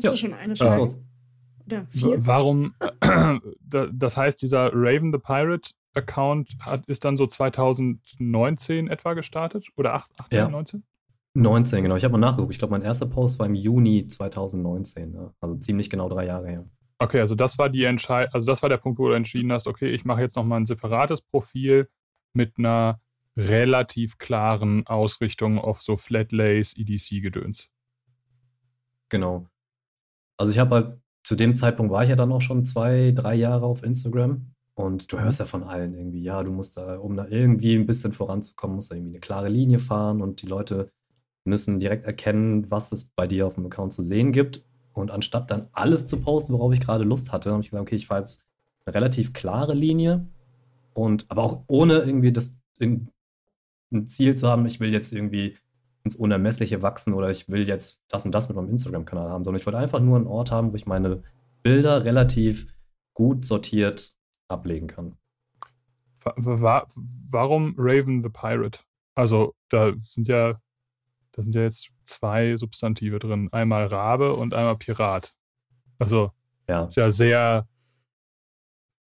Hast 0.00 0.04
ja. 0.04 0.10
du 0.12 0.16
schon 0.16 0.32
eine 0.32 0.56
Frage? 0.56 1.04
Oder 1.66 1.86
vier? 1.90 2.26
Warum, 2.26 2.74
das 3.92 4.16
heißt, 4.16 4.40
dieser 4.40 4.70
Raven 4.72 5.12
the 5.12 5.18
Pirate 5.18 5.72
Account 5.92 6.56
hat, 6.60 6.86
ist 6.86 7.04
dann 7.04 7.18
so 7.18 7.26
2019 7.26 8.88
etwa 8.88 9.12
gestartet? 9.12 9.66
Oder 9.76 9.94
18, 9.94 10.10
ja. 10.32 10.48
19? 10.48 10.82
19, 11.34 11.82
genau. 11.82 11.96
Ich 11.96 12.04
habe 12.04 12.12
mal 12.12 12.18
nachgeguckt. 12.18 12.52
Ich 12.52 12.58
glaube, 12.58 12.72
mein 12.72 12.82
erster 12.82 13.06
Post 13.06 13.38
war 13.38 13.46
im 13.46 13.54
Juni 13.54 14.06
2019. 14.06 15.12
Ne? 15.12 15.34
Also 15.40 15.56
ziemlich 15.56 15.90
genau 15.90 16.08
drei 16.08 16.24
Jahre 16.24 16.48
her. 16.48 16.64
Okay, 16.98 17.20
also 17.20 17.34
das 17.34 17.58
war 17.58 17.68
die 17.68 17.84
Entscheid 17.84 18.28
also 18.32 18.46
das 18.46 18.62
war 18.62 18.68
der 18.68 18.78
Punkt, 18.78 18.98
wo 18.98 19.08
du 19.08 19.14
entschieden 19.14 19.52
hast, 19.52 19.66
okay, 19.66 19.90
ich 19.90 20.04
mache 20.04 20.22
jetzt 20.22 20.36
nochmal 20.36 20.60
ein 20.60 20.66
separates 20.66 21.20
Profil 21.22 21.88
mit 22.32 22.58
einer 22.58 23.00
relativ 23.36 24.16
klaren 24.16 24.86
Ausrichtung 24.86 25.58
auf 25.58 25.82
so 25.82 25.96
Flatlays, 25.96 26.74
EDC-Gedöns. 26.76 27.70
Genau. 29.10 29.49
Also 30.40 30.54
ich 30.54 30.58
habe 30.58 30.74
halt, 30.74 30.98
zu 31.22 31.36
dem 31.36 31.54
Zeitpunkt 31.54 31.92
war 31.92 32.02
ich 32.02 32.08
ja 32.08 32.16
dann 32.16 32.32
auch 32.32 32.40
schon 32.40 32.64
zwei, 32.64 33.12
drei 33.14 33.34
Jahre 33.34 33.66
auf 33.66 33.82
Instagram. 33.82 34.46
Und 34.74 35.12
du 35.12 35.20
hörst 35.20 35.38
ja 35.38 35.44
von 35.44 35.64
allen 35.64 35.92
irgendwie, 35.92 36.22
ja, 36.22 36.42
du 36.42 36.50
musst 36.50 36.78
da, 36.78 36.96
um 36.96 37.14
da 37.14 37.26
irgendwie 37.28 37.74
ein 37.74 37.84
bisschen 37.84 38.14
voranzukommen, 38.14 38.76
musst 38.76 38.90
da 38.90 38.94
irgendwie 38.94 39.16
eine 39.16 39.20
klare 39.20 39.50
Linie 39.50 39.78
fahren 39.78 40.22
und 40.22 40.40
die 40.40 40.46
Leute 40.46 40.90
müssen 41.44 41.78
direkt 41.78 42.06
erkennen, 42.06 42.70
was 42.70 42.90
es 42.90 43.10
bei 43.10 43.26
dir 43.26 43.46
auf 43.46 43.56
dem 43.56 43.66
Account 43.66 43.92
zu 43.92 44.00
sehen 44.00 44.32
gibt. 44.32 44.64
Und 44.94 45.10
anstatt 45.10 45.50
dann 45.50 45.68
alles 45.72 46.06
zu 46.06 46.22
posten, 46.22 46.54
worauf 46.54 46.72
ich 46.72 46.80
gerade 46.80 47.04
Lust 47.04 47.32
hatte, 47.32 47.50
habe 47.50 47.62
ich 47.62 47.68
gesagt, 47.68 47.82
okay, 47.82 47.96
ich 47.96 48.06
fahre 48.06 48.20
jetzt 48.20 48.42
eine 48.86 48.94
relativ 48.94 49.34
klare 49.34 49.74
Linie 49.74 50.26
und 50.94 51.26
aber 51.28 51.42
auch 51.42 51.64
ohne 51.66 51.98
irgendwie 51.98 52.32
das 52.32 52.58
ein 52.80 53.10
Ziel 54.06 54.36
zu 54.36 54.48
haben, 54.48 54.64
ich 54.64 54.80
will 54.80 54.90
jetzt 54.90 55.12
irgendwie 55.12 55.58
ins 56.04 56.16
Unermessliche 56.16 56.82
wachsen 56.82 57.14
oder 57.14 57.30
ich 57.30 57.48
will 57.48 57.68
jetzt 57.68 58.02
das 58.08 58.24
und 58.24 58.32
das 58.32 58.48
mit 58.48 58.56
meinem 58.56 58.70
Instagram-Kanal 58.70 59.28
haben, 59.28 59.44
sondern 59.44 59.60
ich 59.60 59.66
wollte 59.66 59.78
einfach 59.78 60.00
nur 60.00 60.16
einen 60.16 60.26
Ort 60.26 60.50
haben, 60.50 60.72
wo 60.72 60.76
ich 60.76 60.86
meine 60.86 61.22
Bilder 61.62 62.04
relativ 62.04 62.66
gut 63.12 63.44
sortiert 63.44 64.14
ablegen 64.48 64.86
kann. 64.86 65.16
Warum 66.22 67.74
Raven 67.78 68.22
the 68.22 68.28
Pirate? 68.28 68.80
Also, 69.14 69.54
da 69.70 69.92
sind 70.02 70.28
ja, 70.28 70.60
da 71.32 71.42
sind 71.42 71.54
ja 71.54 71.62
jetzt 71.62 71.90
zwei 72.04 72.56
Substantive 72.56 73.18
drin. 73.18 73.48
Einmal 73.52 73.86
Rabe 73.86 74.34
und 74.34 74.54
einmal 74.54 74.76
Pirat. 74.76 75.34
Also, 75.98 76.32
ja. 76.68 76.84
ist 76.84 76.96
ja 76.96 77.10
sehr. 77.10 77.68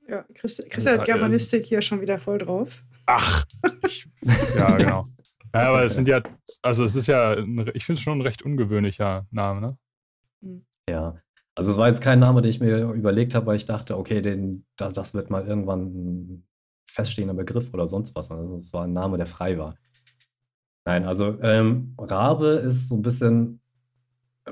Ja, 0.08 0.25
Christian 0.34 0.69
Christ 0.69 0.88
hat 0.88 1.06
Germanistik 1.06 1.65
hier 1.65 1.82
schon 1.82 2.01
wieder 2.01 2.19
voll 2.19 2.38
drauf. 2.38 2.84
Ach, 3.06 3.45
ich, 3.88 4.08
ja, 4.56 4.75
genau. 4.77 5.08
Ja, 5.53 5.69
aber 5.69 5.83
es 5.83 5.95
sind 5.95 6.07
ja, 6.07 6.21
also 6.61 6.83
es 6.83 6.95
ist 6.95 7.07
ja, 7.07 7.33
ein, 7.33 7.69
ich 7.73 7.85
finde 7.85 7.97
es 7.97 8.01
schon 8.01 8.17
ein 8.17 8.21
recht 8.21 8.41
ungewöhnlicher 8.41 9.27
Name, 9.31 9.61
ne? 9.61 9.77
Hm. 10.41 10.65
Ja, 10.89 11.15
also 11.55 11.71
es 11.71 11.77
war 11.77 11.87
jetzt 11.87 12.01
kein 12.01 12.19
Name, 12.19 12.41
den 12.41 12.49
ich 12.49 12.59
mir 12.59 12.91
überlegt 12.91 13.35
habe, 13.35 13.45
weil 13.45 13.57
ich 13.57 13.65
dachte, 13.65 13.97
okay, 13.97 14.21
den, 14.21 14.65
das, 14.75 14.93
das 14.93 15.13
wird 15.13 15.29
mal 15.29 15.45
irgendwann 15.45 15.85
ein 15.85 16.47
feststehender 16.85 17.35
Begriff 17.35 17.73
oder 17.73 17.87
sonst 17.87 18.15
was. 18.15 18.31
Also 18.31 18.57
es 18.57 18.73
war 18.73 18.85
ein 18.85 18.93
Name, 18.93 19.17
der 19.17 19.27
frei 19.27 19.57
war. 19.57 19.75
Nein, 20.85 21.05
also 21.05 21.39
ähm, 21.41 21.95
Rabe 21.97 22.47
ist 22.47 22.89
so 22.89 22.95
ein 22.95 23.01
bisschen 23.03 23.61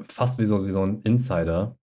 fast 0.03 0.39
wie 0.39 0.45
so, 0.45 0.65
wie 0.65 0.71
so 0.71 0.83
ein 0.83 1.01
Insider, 1.01 1.77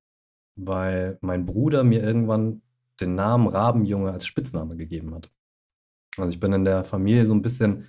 weil 0.57 1.19
mein 1.21 1.45
Bruder 1.45 1.85
mir 1.85 2.03
irgendwann 2.03 2.63
den 3.01 3.15
Namen 3.15 3.49
Rabenjunge 3.49 4.11
als 4.11 4.27
Spitzname 4.27 4.77
gegeben 4.77 5.15
hat. 5.15 5.31
Also 6.17 6.31
ich 6.33 6.41
bin 6.41 6.53
in 6.53 6.65
der 6.65 6.85
Familie 6.85 7.27
so 7.27 7.35
ein 7.35 7.43
bisschen 7.43 7.87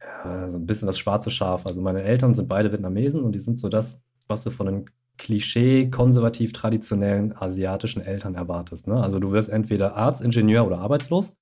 ja, 0.00 0.48
so 0.48 0.58
ein 0.58 0.66
bisschen 0.66 0.86
das 0.86 0.98
schwarze 0.98 1.30
Schaf. 1.30 1.66
Also 1.66 1.80
meine 1.80 2.02
Eltern 2.02 2.34
sind 2.34 2.48
beide 2.48 2.72
Vietnamesen 2.72 3.22
und 3.22 3.32
die 3.32 3.38
sind 3.38 3.58
so 3.58 3.68
das, 3.68 4.02
was 4.26 4.44
du 4.44 4.50
von 4.50 4.66
den 4.66 4.90
Klischee 5.16 5.90
konservativ 5.90 6.52
traditionellen 6.52 7.36
asiatischen 7.36 8.02
Eltern 8.02 8.34
erwartest. 8.34 8.86
Ne? 8.86 9.02
Also 9.02 9.18
du 9.18 9.32
wirst 9.32 9.48
entweder 9.48 9.96
Arzt, 9.96 10.22
Ingenieur 10.22 10.66
oder 10.66 10.78
arbeitslos. 10.78 11.36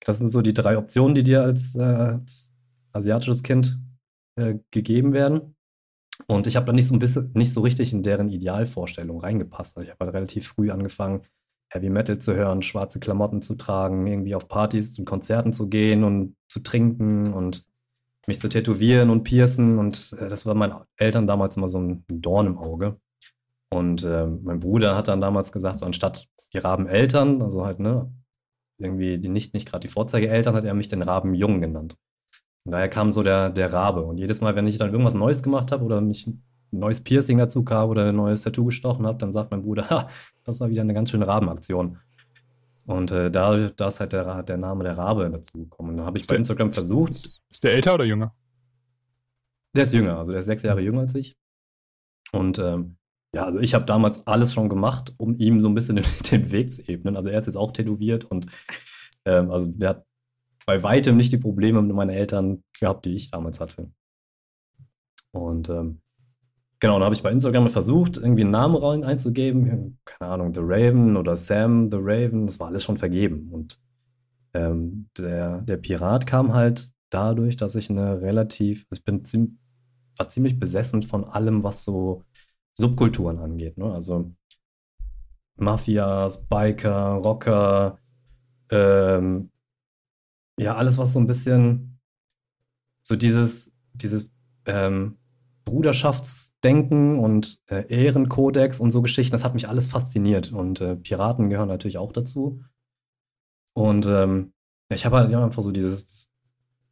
Das 0.00 0.18
sind 0.18 0.30
so 0.30 0.42
die 0.42 0.54
drei 0.54 0.76
Optionen, 0.76 1.14
die 1.14 1.22
dir 1.22 1.42
als, 1.42 1.76
äh, 1.76 1.82
als 1.82 2.52
asiatisches 2.92 3.44
Kind 3.44 3.78
äh, 4.36 4.56
gegeben 4.70 5.12
werden. 5.12 5.54
Und 6.26 6.46
ich 6.46 6.56
habe 6.56 6.66
da 6.66 6.72
nicht 6.72 6.88
so 6.88 6.94
ein 6.94 6.98
bisschen, 6.98 7.30
nicht 7.34 7.52
so 7.52 7.60
richtig 7.60 7.92
in 7.92 8.02
deren 8.02 8.28
Idealvorstellung 8.28 9.20
reingepasst. 9.20 9.76
Also 9.76 9.86
ich 9.86 9.92
habe 9.92 10.04
halt 10.04 10.14
relativ 10.14 10.48
früh 10.48 10.70
angefangen, 10.70 11.22
Heavy 11.70 11.88
Metal 11.88 12.18
zu 12.18 12.34
hören, 12.34 12.62
schwarze 12.62 13.00
Klamotten 13.00 13.42
zu 13.42 13.54
tragen, 13.54 14.06
irgendwie 14.06 14.34
auf 14.34 14.48
Partys 14.48 14.98
und 14.98 15.04
Konzerten 15.04 15.52
zu 15.52 15.68
gehen 15.68 16.04
und 16.04 16.36
zu 16.52 16.60
trinken 16.60 17.32
und 17.32 17.64
mich 18.26 18.38
zu 18.38 18.48
tätowieren 18.48 19.10
und 19.10 19.24
piercen. 19.24 19.78
Und 19.78 20.14
äh, 20.18 20.28
das 20.28 20.46
war 20.46 20.54
meinen 20.54 20.74
Eltern 20.96 21.26
damals 21.26 21.56
immer 21.56 21.68
so 21.68 21.80
ein 21.80 22.04
Dorn 22.08 22.46
im 22.46 22.58
Auge. 22.58 23.00
Und 23.70 24.04
äh, 24.04 24.26
mein 24.26 24.60
Bruder 24.60 24.96
hat 24.96 25.08
dann 25.08 25.20
damals 25.20 25.50
gesagt, 25.50 25.78
so 25.78 25.86
anstatt 25.86 26.28
die 26.52 26.58
Rabeneltern, 26.58 27.40
also 27.42 27.64
halt, 27.64 27.80
ne, 27.80 28.12
irgendwie 28.78 29.18
die 29.18 29.28
nicht, 29.28 29.54
nicht 29.54 29.68
gerade 29.68 29.86
die 29.86 29.92
Vorzeigeeltern, 29.92 30.54
hat 30.54 30.64
er 30.64 30.74
mich 30.74 30.88
den 30.88 31.02
Rabenjungen 31.02 31.60
genannt. 31.60 31.96
Und 32.64 32.72
daher 32.72 32.88
kam 32.88 33.12
so 33.12 33.22
der, 33.22 33.50
der 33.50 33.72
Rabe. 33.72 34.02
Und 34.02 34.18
jedes 34.18 34.40
Mal, 34.40 34.54
wenn 34.54 34.66
ich 34.66 34.78
dann 34.78 34.92
irgendwas 34.92 35.14
Neues 35.14 35.42
gemacht 35.42 35.72
habe 35.72 35.84
oder 35.84 36.00
mich 36.00 36.26
ein 36.26 36.42
neues 36.70 37.02
Piercing 37.02 37.38
dazu 37.38 37.64
kam 37.64 37.88
oder 37.88 38.08
ein 38.08 38.16
neues 38.16 38.42
Tattoo 38.42 38.66
gestochen 38.66 39.06
habe, 39.06 39.18
dann 39.18 39.32
sagt 39.32 39.50
mein 39.50 39.62
Bruder, 39.62 39.88
ha, 39.90 40.08
das 40.44 40.60
war 40.60 40.68
wieder 40.68 40.82
eine 40.82 40.94
ganz 40.94 41.10
schöne 41.10 41.26
Rabenaktion. 41.26 41.98
Und 42.84 43.10
äh, 43.12 43.30
da, 43.30 43.68
da 43.68 43.88
ist 43.88 44.00
halt 44.00 44.12
der, 44.12 44.42
der 44.42 44.56
Name 44.56 44.84
der 44.84 44.98
Rabe 44.98 45.30
dazu 45.30 45.58
gekommen. 45.58 45.90
Und 45.90 45.96
dann 45.98 46.06
habe 46.06 46.18
ich 46.18 46.22
ist 46.22 46.28
bei 46.28 46.36
Instagram 46.36 46.68
der, 46.68 46.74
versucht. 46.74 47.12
Ist, 47.12 47.42
ist 47.48 47.64
der 47.64 47.74
älter 47.74 47.94
oder 47.94 48.04
jünger? 48.04 48.34
Der 49.74 49.84
ist 49.84 49.92
jünger, 49.92 50.18
also 50.18 50.32
der 50.32 50.40
ist 50.40 50.46
sechs 50.46 50.62
Jahre 50.62 50.80
jünger 50.80 51.00
als 51.00 51.14
ich. 51.14 51.36
Und 52.32 52.58
ähm, 52.58 52.96
ja, 53.34 53.44
also 53.44 53.60
ich 53.60 53.74
habe 53.74 53.84
damals 53.84 54.26
alles 54.26 54.52
schon 54.52 54.68
gemacht, 54.68 55.14
um 55.16 55.36
ihm 55.36 55.60
so 55.60 55.68
ein 55.68 55.74
bisschen 55.74 55.96
den, 55.96 56.04
den, 56.30 56.50
Weg 56.50 56.70
zu 56.70 56.86
ebnen. 56.88 57.16
Also 57.16 57.28
er 57.28 57.38
ist 57.38 57.46
jetzt 57.46 57.56
auch 57.56 57.72
tätowiert 57.72 58.24
und 58.24 58.46
ähm, 59.24 59.50
also 59.50 59.68
der 59.68 59.90
hat 59.90 60.06
bei 60.66 60.82
weitem 60.82 61.16
nicht 61.16 61.32
die 61.32 61.38
Probleme 61.38 61.82
mit 61.82 61.94
meinen 61.94 62.10
Eltern 62.10 62.62
gehabt, 62.78 63.04
die 63.06 63.14
ich 63.14 63.30
damals 63.30 63.60
hatte. 63.60 63.90
Und 65.32 65.68
ähm, 65.68 66.02
genau, 66.82 66.94
dann 66.94 67.04
habe 67.04 67.14
ich 67.14 67.22
bei 67.22 67.30
Instagram 67.30 67.68
versucht, 67.68 68.16
irgendwie 68.16 68.42
einen 68.42 68.50
Namen 68.50 68.74
rein 68.74 69.04
einzugeben. 69.04 69.98
Keine 70.04 70.32
Ahnung, 70.32 70.52
The 70.52 70.60
Raven 70.62 71.16
oder 71.16 71.36
Sam 71.36 71.90
The 71.90 71.98
Raven. 72.00 72.46
Das 72.46 72.58
war 72.58 72.66
alles 72.66 72.82
schon 72.82 72.98
vergeben. 72.98 73.50
Und 73.52 73.78
ähm, 74.52 75.08
der, 75.16 75.62
der 75.62 75.76
Pirat 75.76 76.26
kam 76.26 76.52
halt 76.52 76.90
dadurch, 77.08 77.56
dass 77.56 77.76
ich 77.76 77.88
eine 77.88 78.20
relativ, 78.20 78.84
also 78.90 78.98
ich 78.98 79.04
bin 79.04 79.24
ziemlich, 79.24 79.52
war 80.18 80.28
ziemlich 80.28 80.58
besessen 80.58 81.04
von 81.04 81.24
allem, 81.24 81.62
was 81.62 81.84
so 81.84 82.24
Subkulturen 82.74 83.38
angeht. 83.38 83.78
Ne? 83.78 83.92
Also 83.92 84.32
Mafias, 85.56 86.48
Biker, 86.48 87.12
Rocker, 87.12 87.98
ähm, 88.70 89.50
ja, 90.58 90.74
alles, 90.74 90.98
was 90.98 91.12
so 91.12 91.20
ein 91.20 91.28
bisschen 91.28 92.00
so 93.02 93.14
dieses, 93.14 93.72
dieses 93.94 94.32
ähm, 94.66 95.18
Bruderschaftsdenken 95.64 97.18
und 97.18 97.60
äh, 97.66 97.86
Ehrenkodex 97.88 98.80
und 98.80 98.90
so 98.90 99.02
Geschichten, 99.02 99.32
das 99.32 99.44
hat 99.44 99.54
mich 99.54 99.68
alles 99.68 99.88
fasziniert. 99.88 100.52
Und 100.52 100.80
äh, 100.80 100.96
Piraten 100.96 101.50
gehören 101.50 101.68
natürlich 101.68 101.98
auch 101.98 102.12
dazu. 102.12 102.60
Und 103.74 104.06
ähm, 104.06 104.52
ich 104.88 105.06
habe 105.06 105.16
halt 105.16 105.34
einfach 105.34 105.62
so 105.62 105.72
dieses 105.72 106.32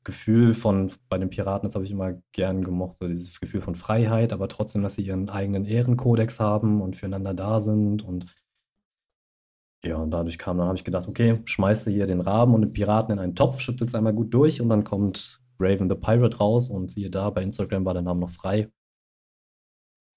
Gefühl 0.05 0.55
von, 0.55 0.91
bei 1.09 1.19
den 1.19 1.29
Piraten, 1.29 1.67
das 1.67 1.75
habe 1.75 1.85
ich 1.85 1.91
immer 1.91 2.15
gern 2.33 2.65
gemocht, 2.65 2.97
so 2.97 3.07
dieses 3.07 3.39
Gefühl 3.41 3.61
von 3.61 3.75
Freiheit, 3.75 4.33
aber 4.33 4.49
trotzdem, 4.49 4.83
dass 4.83 4.95
sie 4.95 5.03
ihren 5.03 5.29
eigenen 5.29 5.67
Ehrenkodex 5.67 6.41
haben 6.41 6.81
und 6.81 6.97
füreinander 6.97 7.35
da 7.35 7.61
sind 7.61 8.03
und 8.03 8.27
ja, 9.83 9.97
und 9.97 10.11
dadurch 10.11 10.39
kam, 10.39 10.59
dann 10.59 10.67
habe 10.67 10.77
ich 10.77 10.85
gedacht, 10.85 11.09
okay, 11.09 11.41
schmeiße 11.45 11.91
hier 11.91 12.07
den 12.07 12.21
Raben 12.21 12.55
und 12.55 12.61
den 12.63 12.73
Piraten 12.73 13.13
in 13.13 13.19
einen 13.19 13.35
Topf, 13.35 13.61
schüttelt 13.61 13.89
es 13.89 13.95
einmal 13.95 14.13
gut 14.13 14.33
durch 14.35 14.61
und 14.61 14.69
dann 14.69 14.85
kommt 14.85 15.40
Raven 15.61 15.89
the 15.89 15.97
Pirate 15.97 16.39
raus 16.39 16.69
und 16.69 16.91
siehe 16.91 17.11
da, 17.11 17.31
bei 17.31 17.43
Instagram 17.43 17.85
war 17.85 17.95
der 17.95 18.03
Name 18.03 18.21
noch 18.21 18.31
frei. 18.31 18.71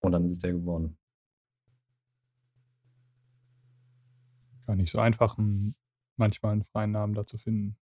Und 0.01 0.11
dann 0.11 0.25
ist 0.25 0.33
es 0.33 0.39
der 0.39 0.53
geworden. 0.53 0.97
Gar 4.65 4.75
nicht 4.75 4.91
so 4.91 4.99
einfach, 4.99 5.37
manchmal 6.17 6.53
einen 6.53 6.63
freien 6.63 6.91
Namen 6.91 7.13
da 7.13 7.25
zu 7.25 7.37
finden. 7.37 7.77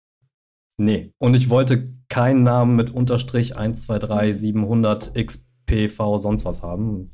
Nee, 0.77 1.13
und 1.19 1.35
ich 1.35 1.51
wollte 1.51 1.93
keinen 2.09 2.43
Namen 2.43 2.75
mit 2.75 2.91
Unterstrich 2.91 3.57
123 3.57 4.35
700 4.35 5.15
XPV 5.15 6.17
sonst 6.19 6.47
was 6.47 6.63
haben. 6.63 7.11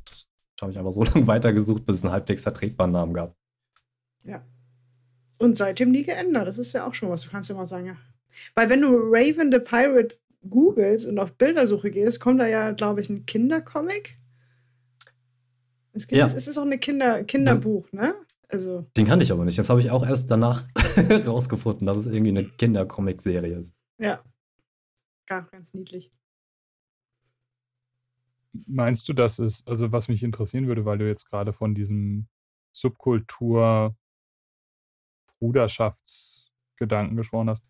Da 0.56 0.62
habe 0.62 0.72
ich 0.72 0.78
einfach 0.78 0.92
so 0.92 1.02
lange 1.04 1.26
weitergesucht, 1.26 1.84
bis 1.84 1.98
es 1.98 2.04
einen 2.04 2.12
halbwegs 2.12 2.42
vertretbaren 2.42 2.92
Namen 2.92 3.12
gab. 3.12 3.36
Ja. 4.22 4.44
Und 5.38 5.56
seitdem 5.56 5.90
nie 5.90 6.04
geändert. 6.04 6.46
Das 6.46 6.58
ist 6.58 6.72
ja 6.72 6.86
auch 6.86 6.94
schon 6.94 7.10
was. 7.10 7.22
Du 7.22 7.30
kannst 7.30 7.50
ja 7.50 7.56
mal 7.56 7.66
sagen, 7.66 7.86
ja. 7.86 7.96
Weil 8.54 8.68
wenn 8.68 8.82
du 8.82 8.88
Raven 8.88 9.50
the 9.50 9.58
Pirate 9.58 10.16
googelst 10.48 11.06
und 11.06 11.18
auf 11.18 11.32
Bildersuche 11.32 11.90
gehst, 11.90 12.20
kommt 12.20 12.40
da 12.40 12.46
ja, 12.46 12.72
glaube 12.72 13.00
ich, 13.00 13.10
ein 13.10 13.26
Kindercomic. 13.26 14.18
Es, 15.92 16.06
gibt, 16.06 16.18
ja. 16.18 16.26
es 16.26 16.48
ist 16.48 16.58
auch 16.58 16.64
ein 16.64 16.78
Kinder, 16.80 17.24
Kinderbuch, 17.24 17.90
ne? 17.92 18.14
Also. 18.48 18.86
Den 18.96 19.06
kannte 19.06 19.24
ich 19.24 19.32
aber 19.32 19.44
nicht. 19.44 19.58
Das 19.58 19.70
habe 19.70 19.80
ich 19.80 19.90
auch 19.90 20.06
erst 20.06 20.30
danach 20.30 20.62
rausgefunden, 21.26 21.86
dass 21.86 21.98
es 21.98 22.06
irgendwie 22.06 22.30
eine 22.30 22.44
Kindercomic-Serie 22.44 23.58
ist. 23.58 23.74
Ja. 23.98 24.22
Ganz, 25.26 25.50
ganz 25.50 25.74
niedlich. 25.74 26.12
Meinst 28.66 29.08
du, 29.08 29.12
dass 29.12 29.38
es, 29.38 29.66
also 29.66 29.90
was 29.90 30.08
mich 30.08 30.22
interessieren 30.22 30.66
würde, 30.66 30.84
weil 30.84 30.98
du 30.98 31.06
jetzt 31.06 31.28
gerade 31.28 31.52
von 31.52 31.74
diesem 31.74 32.28
Subkultur 32.72 33.96
Bruderschaftsgedanken 35.38 37.16
gesprochen 37.16 37.50
hast. 37.50 37.64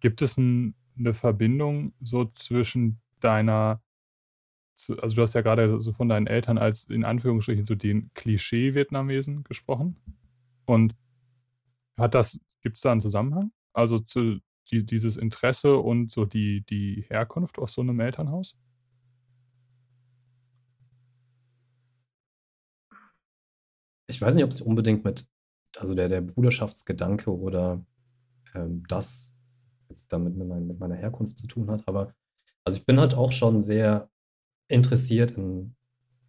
Gibt 0.00 0.22
es 0.22 0.36
ein, 0.36 0.74
eine 0.98 1.14
Verbindung 1.14 1.92
so 2.00 2.24
zwischen 2.26 3.00
deiner, 3.20 3.82
also 5.00 5.16
du 5.16 5.22
hast 5.22 5.34
ja 5.34 5.42
gerade 5.42 5.80
so 5.80 5.92
von 5.92 6.08
deinen 6.08 6.26
Eltern 6.26 6.58
als 6.58 6.84
in 6.84 7.04
Anführungsstrichen 7.04 7.64
so 7.64 7.74
den 7.74 8.10
Klischee-Vietnamesen 8.14 9.44
gesprochen. 9.44 9.96
Und 10.66 10.94
hat 11.96 12.14
das, 12.14 12.40
gibt 12.62 12.76
es 12.76 12.82
da 12.82 12.92
einen 12.92 13.00
Zusammenhang? 13.00 13.52
Also 13.72 13.98
zu 13.98 14.40
die, 14.70 14.84
dieses 14.84 15.16
Interesse 15.16 15.76
und 15.76 16.10
so 16.10 16.24
die, 16.24 16.62
die 16.62 17.04
Herkunft 17.08 17.58
aus 17.58 17.74
so 17.74 17.82
einem 17.82 18.00
Elternhaus? 18.00 18.56
Ich 24.08 24.20
weiß 24.20 24.34
nicht, 24.34 24.44
ob 24.44 24.50
es 24.50 24.60
unbedingt 24.60 25.04
mit 25.04 25.26
also 25.76 25.94
der, 25.94 26.08
der 26.08 26.20
Bruderschaftsgedanke 26.20 27.30
oder 27.36 27.84
ähm, 28.54 28.82
das 28.88 29.35
jetzt 29.88 30.12
damit 30.12 30.36
mit, 30.36 30.48
mein, 30.48 30.66
mit 30.66 30.78
meiner 30.78 30.94
Herkunft 30.94 31.38
zu 31.38 31.46
tun 31.46 31.70
hat. 31.70 31.82
Aber 31.86 32.14
also 32.64 32.78
ich 32.78 32.86
bin 32.86 33.00
halt 33.00 33.14
auch 33.14 33.32
schon 33.32 33.62
sehr 33.62 34.08
interessiert 34.68 35.32
in 35.32 35.76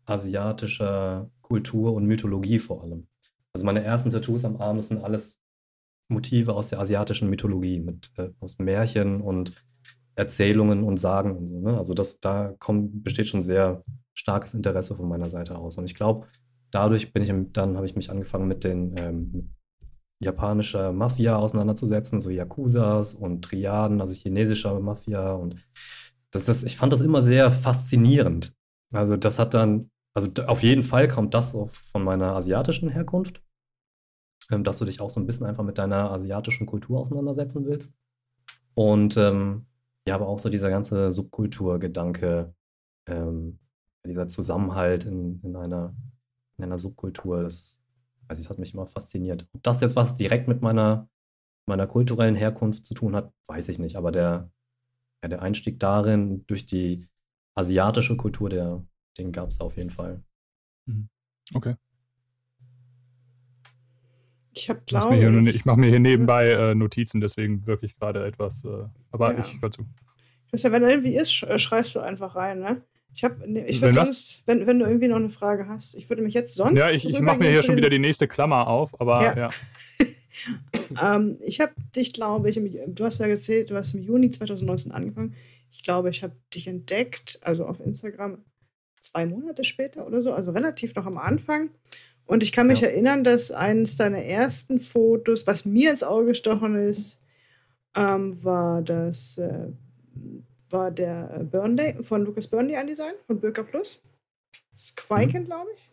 asiatischer 0.06 1.30
Kultur 1.42 1.94
und 1.94 2.06
Mythologie 2.06 2.60
vor 2.60 2.84
allem. 2.84 3.08
Also 3.54 3.66
meine 3.66 3.84
ersten 3.84 4.12
Tattoos 4.12 4.46
am 4.46 4.58
Arm 4.62 4.82
sind 4.82 5.04
alles 5.04 5.42
Motive 6.10 6.54
aus 6.54 6.70
der 6.70 6.80
asiatischen 6.80 7.30
Mythologie, 7.30 7.80
mit, 7.80 8.12
äh, 8.18 8.30
aus 8.40 8.60
Märchen 8.60 9.22
und 9.22 9.52
Erzählungen 10.16 10.84
und 10.84 10.98
Sagen 10.98 11.36
und 11.36 11.48
so. 11.48 11.60
Ne? 11.60 11.78
Also 11.78 11.94
das, 11.94 12.20
da 12.20 12.56
kommt, 12.60 13.04
besteht 13.04 13.28
schon 13.28 13.42
sehr 13.42 13.84
starkes 14.14 14.54
Interesse 14.54 14.96
von 14.96 15.08
meiner 15.08 15.30
Seite 15.30 15.58
aus. 15.58 15.78
Und 15.78 15.86
ich 15.86 15.96
glaube, 15.96 16.28
dadurch 16.72 17.14
bin 17.14 17.24
ich, 17.24 17.32
dann 17.54 17.76
habe 17.76 17.86
ich 17.86 17.96
mich 17.96 18.10
angefangen 18.10 18.48
mit 18.48 18.64
den 18.64 18.96
ähm, 18.98 19.50
japanischer 20.20 20.92
Mafia 20.92 21.36
auseinanderzusetzen, 21.36 22.22
so 22.22 22.30
Yakuzas 22.30 23.14
und 23.14 23.44
Triaden, 23.44 24.02
also 24.02 24.14
chinesischer 24.14 24.80
Mafia 24.80 25.34
und 25.34 25.56
das, 26.32 26.46
das, 26.46 26.64
ich 26.64 26.76
fand 26.76 26.92
das 26.92 27.02
immer 27.02 27.22
sehr 27.22 27.52
faszinierend. 27.52 28.54
Also 28.92 29.16
das 29.16 29.40
hat 29.40 29.54
dann, 29.54 29.90
also 30.14 30.30
auf 30.48 30.64
jeden 30.64 30.84
Fall 30.84 31.08
kommt 31.08 31.34
das 31.34 31.56
auch 31.56 31.70
von 31.70 32.04
meiner 32.04 32.36
asiatischen 32.36 32.90
Herkunft, 32.90 33.42
ähm, 34.52 34.64
dass 34.64 34.80
du 34.80 34.86
dich 34.86 35.00
auch 35.00 35.10
so 35.10 35.20
ein 35.20 35.26
bisschen 35.26 35.46
einfach 35.46 35.64
mit 35.64 35.78
deiner 35.78 36.12
asiatischen 36.12 36.66
Kultur 36.66 37.00
auseinandersetzen 37.00 37.66
willst. 37.66 37.98
Und 38.74 39.18
ähm, 39.18 39.68
ja, 40.08 40.16
aber 40.16 40.28
auch 40.28 40.40
so 40.40 40.50
dieser 40.50 40.70
ganze 40.70 41.12
Subkulturgedanke, 41.12 42.54
ähm, 43.08 43.60
dieser 44.06 44.28
Zusammenhalt 44.28 45.06
in, 45.06 45.42
in 45.44 45.56
einer 45.56 45.94
in 46.58 46.64
einer 46.64 46.78
Subkultur. 46.78 47.44
Das, 47.44 47.82
also 48.28 48.42
das 48.42 48.50
hat 48.50 48.60
mich 48.60 48.74
immer 48.74 48.88
fasziniert. 48.88 49.48
Ob 49.54 49.64
das 49.64 49.82
jetzt 49.82 49.96
was 49.96 50.16
direkt 50.16 50.48
mit 50.48 50.62
meiner, 50.62 51.10
meiner 51.66 51.88
kulturellen 51.88 52.36
Herkunft 52.36 52.86
zu 52.86 52.94
tun 52.94 53.16
hat, 53.16 53.32
weiß 53.48 53.70
ich 53.70 53.80
nicht. 53.80 53.96
Aber 53.96 54.12
der, 54.12 54.52
ja, 55.24 55.30
der 55.30 55.42
Einstieg 55.42 55.80
darin 55.80 56.46
durch 56.48 56.66
die 56.66 57.08
asiatische 57.56 58.18
Kultur, 58.18 58.50
der, 58.50 58.86
den 59.18 59.32
gab 59.32 59.50
es 59.50 59.60
auf 59.60 59.78
jeden 59.78 59.90
Fall. 59.90 60.24
Mhm. 60.86 61.10
Okay. 61.54 61.76
Ich 64.52 64.70
habe 64.70 64.82
glaube 64.86 65.16
ich. 65.16 65.56
Ich 65.56 65.66
mache 65.66 65.80
mir 65.80 65.90
hier 65.90 66.00
nebenbei 66.00 66.50
äh, 66.50 66.76
Notizen, 66.76 67.22
deswegen 67.22 67.66
wirklich 67.68 67.96
gerade 67.96 68.26
etwas. 68.26 68.64
Äh, 68.66 68.86
aber 69.12 69.34
ja. 69.34 69.40
ich 69.40 69.62
höre 69.62 69.72
zu. 69.72 69.86
Christian, 70.50 70.74
wenn 70.74 70.82
da 70.82 70.90
irgendwie 70.90 71.16
ist, 71.16 71.32
schreist 71.32 71.96
du 71.96 72.00
einfach 72.00 72.36
rein, 72.36 72.60
ne? 72.60 72.84
Ich, 73.14 73.24
hab, 73.24 73.46
ne, 73.48 73.66
ich 73.66 73.82
würde 73.82 73.94
sonst, 73.94 74.44
wenn, 74.46 74.68
wenn 74.68 74.80
du 74.80 74.86
irgendwie 74.86 75.08
noch 75.08 75.16
eine 75.16 75.30
Frage 75.30 75.68
hast, 75.68 75.96
ich 75.96 76.10
würde 76.10 76.22
mich 76.22 76.34
jetzt 76.34 76.54
sonst. 76.54 76.80
Ja, 76.80 76.92
ich, 76.92 77.08
ich 77.08 77.20
mache 77.20 77.40
mir 77.40 77.50
hier 77.50 77.64
schon 77.64 77.76
wieder 77.76 77.90
die 77.90 78.00
nächste 78.00 78.28
Klammer 78.28 78.68
auf, 78.68 79.00
aber 79.02 79.24
ja. 79.24 79.38
ja. 79.38 79.50
ähm, 81.16 81.38
ich 81.42 81.60
habe 81.60 81.74
dich, 81.96 82.14
glaube 82.14 82.50
ich, 82.50 82.60
du 82.60 83.06
hast 83.06 83.20
ja 83.20 83.26
erzählt, 83.26 83.72
du 83.72 83.76
hast 83.76 83.94
im 83.94 84.02
Juni 84.02 84.30
2019 84.30 84.92
angefangen. 84.92 85.34
Ich 85.72 85.84
glaube, 85.84 86.10
ich 86.10 86.24
habe 86.24 86.36
dich 86.54 86.68
entdeckt, 86.68 87.40
also 87.42 87.66
auf 87.66 87.80
Instagram, 87.80 88.44
zwei 89.02 89.26
Monate 89.26 89.64
später 89.64 90.06
oder 90.06 90.22
so, 90.22 90.32
also 90.34 90.52
relativ 90.52 90.96
noch 90.96 91.06
am 91.06 91.18
Anfang. 91.18 91.72
Und 92.26 92.44
ich 92.44 92.52
kann 92.52 92.68
mich 92.68 92.82
ja. 92.82 92.90
erinnern, 92.90 93.24
dass 93.24 93.52
eines 93.52 93.96
deiner 93.96 94.22
ersten 94.22 94.80
Fotos, 94.80 95.48
was 95.48 95.66
mir 95.66 95.90
ins 95.90 96.04
Auge 96.04 96.28
gestochen 96.28 96.76
ist, 96.76 97.20
ähm, 97.96 98.44
war 98.44 98.82
das 98.82 99.38
äh, 99.38 99.70
war 100.70 100.92
der 100.92 101.46
Burnley 101.52 102.04
von 102.04 102.24
Lucas 102.24 102.48
Burnley 102.48 102.76
ein 102.76 102.88
Design 102.88 103.14
von 103.26 103.40
Böker 103.40 103.64
Plus. 103.64 104.02
Das 104.72 104.96
Quaiken, 104.96 105.44
mhm. 105.44 105.46
glaube 105.46 105.70
ich. 105.76 105.90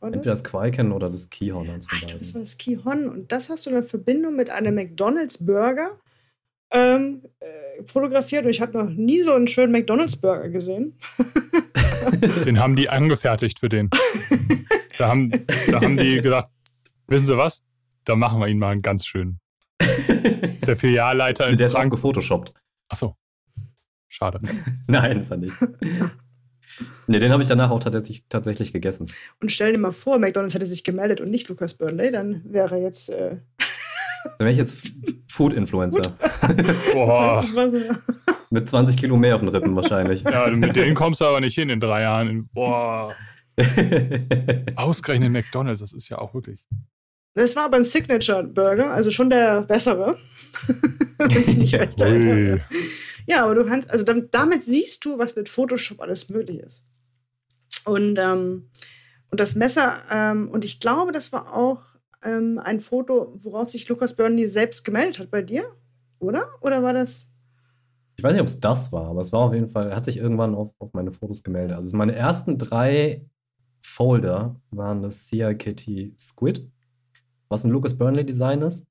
Oder? 0.00 0.14
Entweder 0.14 0.32
das 0.32 0.44
Quaiken 0.44 0.92
oder 0.92 1.10
das 1.10 1.30
Keyhorn. 1.30 1.68
Ach, 1.70 2.00
das 2.00 2.34
war 2.34 2.40
das 2.40 2.58
Keyhorn. 2.58 3.08
Und 3.08 3.32
das 3.32 3.48
hast 3.48 3.66
du 3.66 3.70
in 3.70 3.82
Verbindung 3.82 4.36
mit 4.36 4.50
einem 4.50 4.74
McDonalds 4.74 5.44
Burger 5.44 5.98
ähm, 6.70 7.22
äh, 7.40 7.82
fotografiert. 7.86 8.44
Und 8.44 8.50
ich 8.50 8.60
habe 8.60 8.78
noch 8.78 8.88
nie 8.88 9.22
so 9.22 9.32
einen 9.32 9.48
schönen 9.48 9.72
McDonalds 9.72 10.16
Burger 10.16 10.48
gesehen. 10.48 10.98
den 12.44 12.58
haben 12.58 12.76
die 12.76 12.88
angefertigt 12.88 13.58
für 13.58 13.68
den. 13.68 13.90
Da 14.98 15.08
haben, 15.08 15.30
da 15.70 15.80
haben 15.80 15.96
die 15.96 16.20
gesagt, 16.20 16.50
wissen 17.06 17.26
Sie 17.26 17.36
was? 17.36 17.64
Da 18.04 18.16
machen 18.16 18.40
wir 18.40 18.48
ihn 18.48 18.58
mal 18.58 18.72
einen 18.72 18.82
ganz 18.82 19.06
schönen. 19.06 19.40
Das 19.78 19.98
ist 20.08 20.68
der 20.68 20.76
Filialleiter 20.76 21.48
in 21.48 21.56
Der 21.56 21.68
ist 21.68 21.74
auch 21.74 21.88
gefotoshoppt. 21.88 22.52
Achso. 22.88 23.16
Schade. 24.10 24.40
Nein, 24.88 25.20
ist 25.20 25.30
er 25.30 25.36
nicht. 25.38 25.54
Ne, 27.06 27.18
den 27.18 27.32
habe 27.32 27.42
ich 27.42 27.48
danach 27.48 27.70
auch 27.70 27.80
tatsächlich, 27.80 28.24
tatsächlich 28.28 28.72
gegessen. 28.72 29.06
Und 29.40 29.50
stell 29.50 29.72
dir 29.72 29.80
mal 29.80 29.92
vor, 29.92 30.18
McDonalds 30.18 30.54
hätte 30.54 30.66
sich 30.66 30.84
gemeldet 30.84 31.20
und 31.20 31.30
nicht 31.30 31.48
Lucas 31.48 31.74
Burnley, 31.74 32.10
dann 32.10 32.42
wäre 32.44 32.76
jetzt. 32.76 33.08
Äh 33.10 33.36
dann 34.38 34.40
wäre 34.40 34.50
ich 34.50 34.58
jetzt 34.58 34.92
Food-Influencer. 35.28 36.02
Boah. 36.92 37.42
Das 37.42 37.56
heißt, 37.56 37.74
Mit 38.50 38.68
20 38.68 38.96
Kilo 38.96 39.16
mehr 39.16 39.36
auf 39.36 39.40
den 39.40 39.48
Rippen 39.48 39.74
wahrscheinlich. 39.76 40.22
Ja, 40.22 40.48
mit 40.48 40.76
denen 40.76 40.94
kommst 40.94 41.20
du 41.20 41.24
aber 41.24 41.40
nicht 41.40 41.54
hin 41.54 41.70
in 41.70 41.80
drei 41.80 42.02
Jahren. 42.02 42.48
Boah. 42.52 43.14
Ausgerechnet 44.76 45.30
McDonalds, 45.30 45.80
das 45.80 45.92
ist 45.92 46.08
ja 46.08 46.18
auch 46.18 46.34
wirklich. 46.34 46.64
Das 47.34 47.54
war 47.54 47.64
aber 47.64 47.76
ein 47.76 47.84
Signature-Burger, 47.84 48.90
also 48.90 49.10
schon 49.10 49.30
der 49.30 49.62
bessere. 49.62 50.18
Wenn 51.18 51.42
ich 51.42 51.56
nicht 51.56 51.74
recht 51.74 52.00
erinnere. 52.00 52.60
Ja, 53.26 53.44
aber 53.44 53.54
du 53.54 53.64
kannst, 53.66 53.90
also 53.90 54.04
damit, 54.04 54.34
damit, 54.34 54.62
siehst 54.62 55.04
du, 55.04 55.18
was 55.18 55.36
mit 55.36 55.48
Photoshop 55.48 56.00
alles 56.00 56.28
möglich 56.28 56.60
ist. 56.60 56.84
Und, 57.84 58.18
ähm, 58.18 58.70
und 59.30 59.40
das 59.40 59.54
Messer, 59.54 60.02
ähm, 60.10 60.48
und 60.50 60.64
ich 60.64 60.80
glaube, 60.80 61.12
das 61.12 61.32
war 61.32 61.54
auch 61.54 61.82
ähm, 62.22 62.58
ein 62.62 62.80
Foto, 62.80 63.32
worauf 63.36 63.68
sich 63.68 63.88
Lukas 63.88 64.14
Burnley 64.14 64.48
selbst 64.48 64.84
gemeldet 64.84 65.18
hat 65.18 65.30
bei 65.30 65.42
dir, 65.42 65.64
oder? 66.18 66.48
Oder 66.60 66.82
war 66.82 66.92
das? 66.92 67.28
Ich 68.16 68.24
weiß 68.24 68.32
nicht, 68.32 68.42
ob 68.42 68.48
es 68.48 68.60
das 68.60 68.92
war, 68.92 69.06
aber 69.06 69.20
es 69.20 69.32
war 69.32 69.40
auf 69.40 69.54
jeden 69.54 69.70
Fall, 69.70 69.88
er 69.88 69.96
hat 69.96 70.04
sich 70.04 70.18
irgendwann 70.18 70.54
auf, 70.54 70.74
auf 70.78 70.92
meine 70.92 71.12
Fotos 71.12 71.42
gemeldet. 71.42 71.76
Also 71.76 71.96
meine 71.96 72.14
ersten 72.14 72.58
drei 72.58 73.24
Folder 73.80 74.60
waren 74.70 75.02
das 75.02 75.26
CIKT 75.26 76.18
Squid, 76.18 76.70
was 77.48 77.64
ein 77.64 77.70
Lucas 77.70 77.96
Burnley 77.96 78.26
Design 78.26 78.60
ist, 78.60 78.86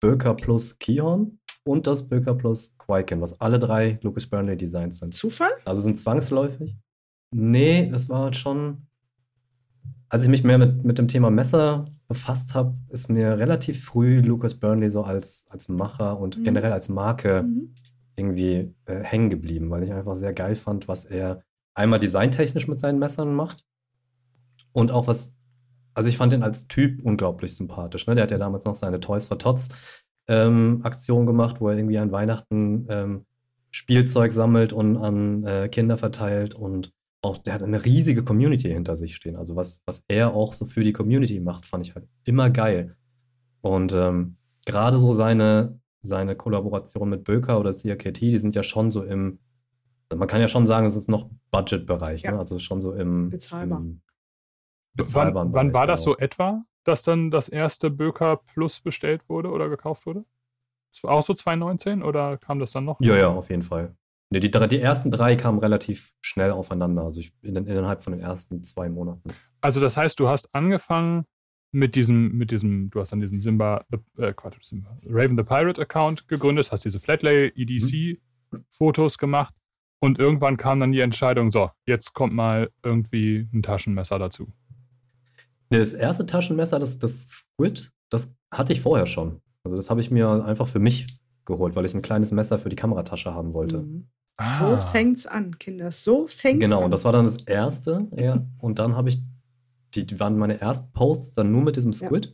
Böker 0.00 0.34
Plus 0.34 0.78
Keyhorn 0.78 1.38
und 1.64 1.86
das 1.86 2.08
Böker 2.08 2.34
Plus 2.34 2.76
Quaiken, 2.78 3.20
was 3.20 3.40
alle 3.40 3.58
drei 3.58 3.98
Lucas 4.02 4.26
Burnley 4.26 4.56
Designs 4.56 4.98
sind. 4.98 5.14
Zufall? 5.14 5.50
Also 5.64 5.82
sind 5.82 5.98
zwangsläufig. 5.98 6.76
Nee, 7.30 7.88
das 7.90 8.08
war 8.08 8.24
halt 8.24 8.36
schon. 8.36 8.86
Als 10.08 10.24
ich 10.24 10.28
mich 10.28 10.42
mehr 10.42 10.58
mit, 10.58 10.84
mit 10.84 10.98
dem 10.98 11.06
Thema 11.06 11.30
Messer 11.30 11.86
befasst 12.08 12.54
habe, 12.54 12.76
ist 12.88 13.08
mir 13.08 13.38
relativ 13.38 13.84
früh 13.84 14.20
Lucas 14.20 14.54
Burnley 14.54 14.90
so 14.90 15.02
als, 15.02 15.46
als 15.50 15.68
Macher 15.68 16.18
und 16.18 16.38
mhm. 16.38 16.42
generell 16.42 16.72
als 16.72 16.88
Marke 16.88 17.44
mhm. 17.44 17.74
irgendwie 18.16 18.74
äh, 18.86 19.04
hängen 19.04 19.30
geblieben, 19.30 19.70
weil 19.70 19.84
ich 19.84 19.92
einfach 19.92 20.16
sehr 20.16 20.32
geil 20.32 20.56
fand, 20.56 20.88
was 20.88 21.04
er 21.04 21.44
einmal 21.74 22.00
designtechnisch 22.00 22.66
mit 22.66 22.80
seinen 22.80 22.98
Messern 22.98 23.32
macht 23.32 23.64
und 24.72 24.90
auch 24.90 25.06
was, 25.06 25.39
also 25.94 26.08
ich 26.08 26.16
fand 26.16 26.32
ihn 26.32 26.42
als 26.42 26.68
Typ 26.68 27.02
unglaublich 27.04 27.54
sympathisch. 27.54 28.06
Ne? 28.06 28.14
Der 28.14 28.24
hat 28.24 28.30
ja 28.30 28.38
damals 28.38 28.64
noch 28.64 28.74
seine 28.74 29.00
Toys 29.00 29.26
for 29.26 29.38
Tots 29.38 29.70
ähm, 30.28 30.80
Aktion 30.82 31.26
gemacht, 31.26 31.60
wo 31.60 31.68
er 31.68 31.76
irgendwie 31.76 31.98
an 31.98 32.12
Weihnachten 32.12 32.86
ähm, 32.88 33.26
Spielzeug 33.70 34.32
sammelt 34.32 34.72
und 34.72 34.96
an 34.96 35.44
äh, 35.44 35.68
Kinder 35.68 35.98
verteilt 35.98 36.54
und 36.54 36.92
auch 37.22 37.36
der 37.36 37.54
hat 37.54 37.62
eine 37.62 37.84
riesige 37.84 38.24
Community 38.24 38.68
hinter 38.68 38.96
sich 38.96 39.14
stehen. 39.14 39.36
Also 39.36 39.56
was, 39.56 39.82
was 39.86 40.04
er 40.08 40.34
auch 40.34 40.54
so 40.54 40.66
für 40.66 40.84
die 40.84 40.92
Community 40.92 41.38
macht, 41.40 41.66
fand 41.66 41.86
ich 41.86 41.94
halt 41.94 42.06
immer 42.24 42.48
geil. 42.48 42.96
Und 43.60 43.92
ähm, 43.92 44.36
gerade 44.64 44.98
so 44.98 45.12
seine, 45.12 45.78
seine 46.00 46.34
Kollaboration 46.34 47.10
mit 47.10 47.24
Böker 47.24 47.60
oder 47.60 47.72
CRKT, 47.72 48.20
die 48.20 48.38
sind 48.38 48.54
ja 48.54 48.62
schon 48.62 48.90
so 48.90 49.04
im, 49.04 49.38
man 50.14 50.28
kann 50.28 50.40
ja 50.40 50.48
schon 50.48 50.66
sagen, 50.66 50.86
es 50.86 50.96
ist 50.96 51.08
noch 51.08 51.28
Budgetbereich, 51.50 52.22
ja. 52.22 52.32
ne? 52.32 52.38
also 52.38 52.58
schon 52.58 52.80
so 52.80 52.94
im 52.94 53.30
bezahlbar. 53.30 53.80
Im 53.80 54.00
bezahlbaren 54.94 55.52
wann, 55.52 55.68
wann 55.68 55.74
war 55.74 55.86
das 55.86 56.04
genau. 56.04 56.14
so 56.16 56.18
etwa? 56.18 56.64
dass 56.84 57.02
dann 57.02 57.30
das 57.30 57.48
erste 57.48 57.90
Böker 57.90 58.36
Plus 58.36 58.80
bestellt 58.80 59.28
wurde 59.28 59.50
oder 59.50 59.68
gekauft 59.68 60.06
wurde? 60.06 60.24
Das 60.90 61.02
war 61.04 61.12
auch 61.12 61.24
so 61.24 61.34
2019 61.34 62.02
oder 62.02 62.36
kam 62.36 62.58
das 62.58 62.72
dann 62.72 62.84
noch? 62.84 62.98
Ja, 63.00 63.16
ja, 63.16 63.28
auf 63.28 63.50
jeden 63.50 63.62
Fall. 63.62 63.94
Nee, 64.30 64.40
die, 64.40 64.50
die 64.50 64.80
ersten 64.80 65.10
drei 65.10 65.36
kamen 65.36 65.58
relativ 65.58 66.12
schnell 66.20 66.52
aufeinander, 66.52 67.02
also 67.02 67.20
ich, 67.20 67.32
in, 67.42 67.56
innerhalb 67.56 68.02
von 68.02 68.12
den 68.12 68.20
ersten 68.20 68.62
zwei 68.62 68.88
Monaten. 68.88 69.32
Also 69.60 69.80
das 69.80 69.96
heißt, 69.96 70.18
du 70.20 70.28
hast 70.28 70.54
angefangen 70.54 71.26
mit 71.72 71.94
diesem, 71.94 72.36
mit 72.36 72.50
diesem, 72.50 72.90
du 72.90 73.00
hast 73.00 73.12
dann 73.12 73.20
diesen 73.20 73.40
Simba, 73.40 73.84
äh, 74.18 74.32
Quatsch, 74.32 74.62
Simba, 74.62 74.98
Raven 75.04 75.36
the 75.36 75.42
Pirate 75.42 75.80
Account 75.80 76.28
gegründet, 76.28 76.70
hast 76.72 76.84
diese 76.84 77.00
Flatlay 77.00 77.52
EDC 77.54 78.18
mhm. 78.52 78.64
Fotos 78.70 79.18
gemacht 79.18 79.54
und 80.00 80.18
irgendwann 80.18 80.56
kam 80.56 80.80
dann 80.80 80.92
die 80.92 81.00
Entscheidung, 81.00 81.50
so, 81.50 81.70
jetzt 81.86 82.14
kommt 82.14 82.32
mal 82.32 82.70
irgendwie 82.84 83.48
ein 83.52 83.62
Taschenmesser 83.62 84.18
dazu. 84.18 84.52
Nee, 85.70 85.78
das 85.78 85.94
erste 85.94 86.26
Taschenmesser, 86.26 86.78
das, 86.78 86.98
das 86.98 87.28
Squid, 87.28 87.92
das 88.10 88.36
hatte 88.50 88.72
ich 88.72 88.80
vorher 88.80 89.06
schon. 89.06 89.40
Also 89.64 89.76
das 89.76 89.88
habe 89.88 90.00
ich 90.00 90.10
mir 90.10 90.44
einfach 90.44 90.68
für 90.68 90.80
mich 90.80 91.06
geholt, 91.44 91.76
weil 91.76 91.84
ich 91.84 91.94
ein 91.94 92.02
kleines 92.02 92.32
Messer 92.32 92.58
für 92.58 92.68
die 92.68 92.76
Kameratasche 92.76 93.34
haben 93.34 93.54
wollte. 93.54 93.78
Mhm. 93.78 94.08
Ah. 94.36 94.54
So 94.54 94.86
fängt's 94.86 95.26
an, 95.26 95.58
Kinder. 95.58 95.90
So 95.90 96.26
fängt's 96.26 96.60
genau, 96.60 96.76
an. 96.76 96.80
Genau, 96.80 96.84
und 96.86 96.90
das 96.90 97.04
war 97.04 97.12
dann 97.12 97.26
das 97.26 97.42
erste, 97.42 98.08
ja. 98.16 98.44
Und 98.58 98.78
dann 98.78 98.96
habe 98.96 99.10
ich, 99.10 99.18
die, 99.94 100.06
die, 100.06 100.18
waren 100.18 100.38
meine 100.38 100.60
ersten 100.60 100.92
Posts 100.92 101.34
dann 101.34 101.52
nur 101.52 101.62
mit 101.62 101.76
diesem 101.76 101.92
Squid. 101.92 102.26
Ja. 102.26 102.32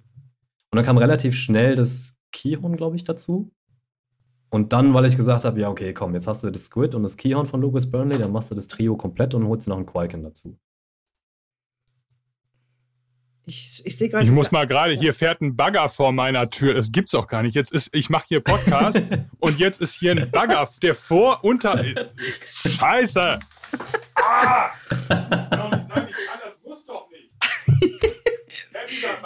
Und 0.71 0.77
dann 0.77 0.85
kam 0.85 0.99
relativ 0.99 1.35
schnell 1.35 1.75
das 1.75 2.17
Keyhorn, 2.33 2.77
glaube 2.77 2.97
ich, 2.97 3.05
dazu. 3.05 3.51
Und 4.51 4.73
dann, 4.73 4.95
weil 4.95 5.05
ich 5.07 5.17
gesagt 5.17 5.45
habe, 5.45 5.61
ja, 5.61 5.69
okay, 5.69 5.93
komm, 5.93 6.15
jetzt 6.15 6.29
hast 6.29 6.45
du 6.45 6.51
das 6.51 6.65
Squid 6.67 6.95
und 6.95 7.03
das 7.03 7.17
Keyhorn 7.17 7.47
von 7.47 7.61
Lucas 7.61 7.91
Burnley, 7.91 8.19
dann 8.19 8.33
machst 8.33 8.51
du 8.51 8.55
das 8.55 8.69
Trio 8.69 8.97
komplett 8.97 9.35
und 9.35 9.47
holst 9.47 9.67
noch 9.67 9.77
einen 9.77 9.87
Quaken 9.87 10.23
dazu. 10.23 10.57
Ich, 13.49 13.81
ich 13.85 13.97
sehe 13.97 14.09
gerade. 14.09 14.25
Ich 14.25 14.33
muss 14.33 14.51
mal 14.51 14.67
gerade, 14.67 14.93
hier 14.95 15.15
fährt 15.15 15.41
ein 15.41 15.55
Bagger 15.55 15.89
vor 15.89 16.11
meiner 16.11 16.51
Tür. 16.51 16.75
Das 16.75 16.91
gibt's 16.91 17.15
auch 17.15 17.29
gar 17.29 17.45
nicht. 17.45 17.55
Jetzt 17.55 17.73
ist, 17.73 17.95
ich 17.95 18.11
mache 18.11 18.25
hier 18.27 18.41
Podcast 18.41 19.01
und 19.39 19.59
jetzt 19.61 19.81
ist 19.81 19.95
hier 19.95 20.13
ein 20.13 20.29
Bagger, 20.33 20.69
der 20.83 20.97
vor, 20.97 21.45
unter. 21.45 21.85
Scheiße! 22.67 23.39
Ah! 24.17 24.71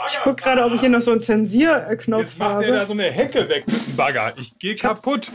Ich 0.07 0.19
gucke 0.23 0.43
gerade, 0.43 0.65
ob 0.65 0.75
ich 0.75 0.81
hier 0.81 0.91
noch 0.91 1.01
so 1.01 1.13
einen 1.13 1.21
Zensierknopf 1.21 2.21
Jetzt 2.21 2.39
macht 2.39 2.51
habe. 2.51 2.67
der 2.67 2.75
da 2.75 2.87
so 2.87 2.93
eine 2.93 3.05
Hecke 3.05 3.49
weg 3.49 3.67
mit 3.67 3.87
dem 3.87 3.97
Bagger. 3.97 4.35
Ich 4.39 4.59
gehe 4.59 4.77
kaputt. 4.77 5.33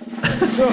Ja. 0.60 0.68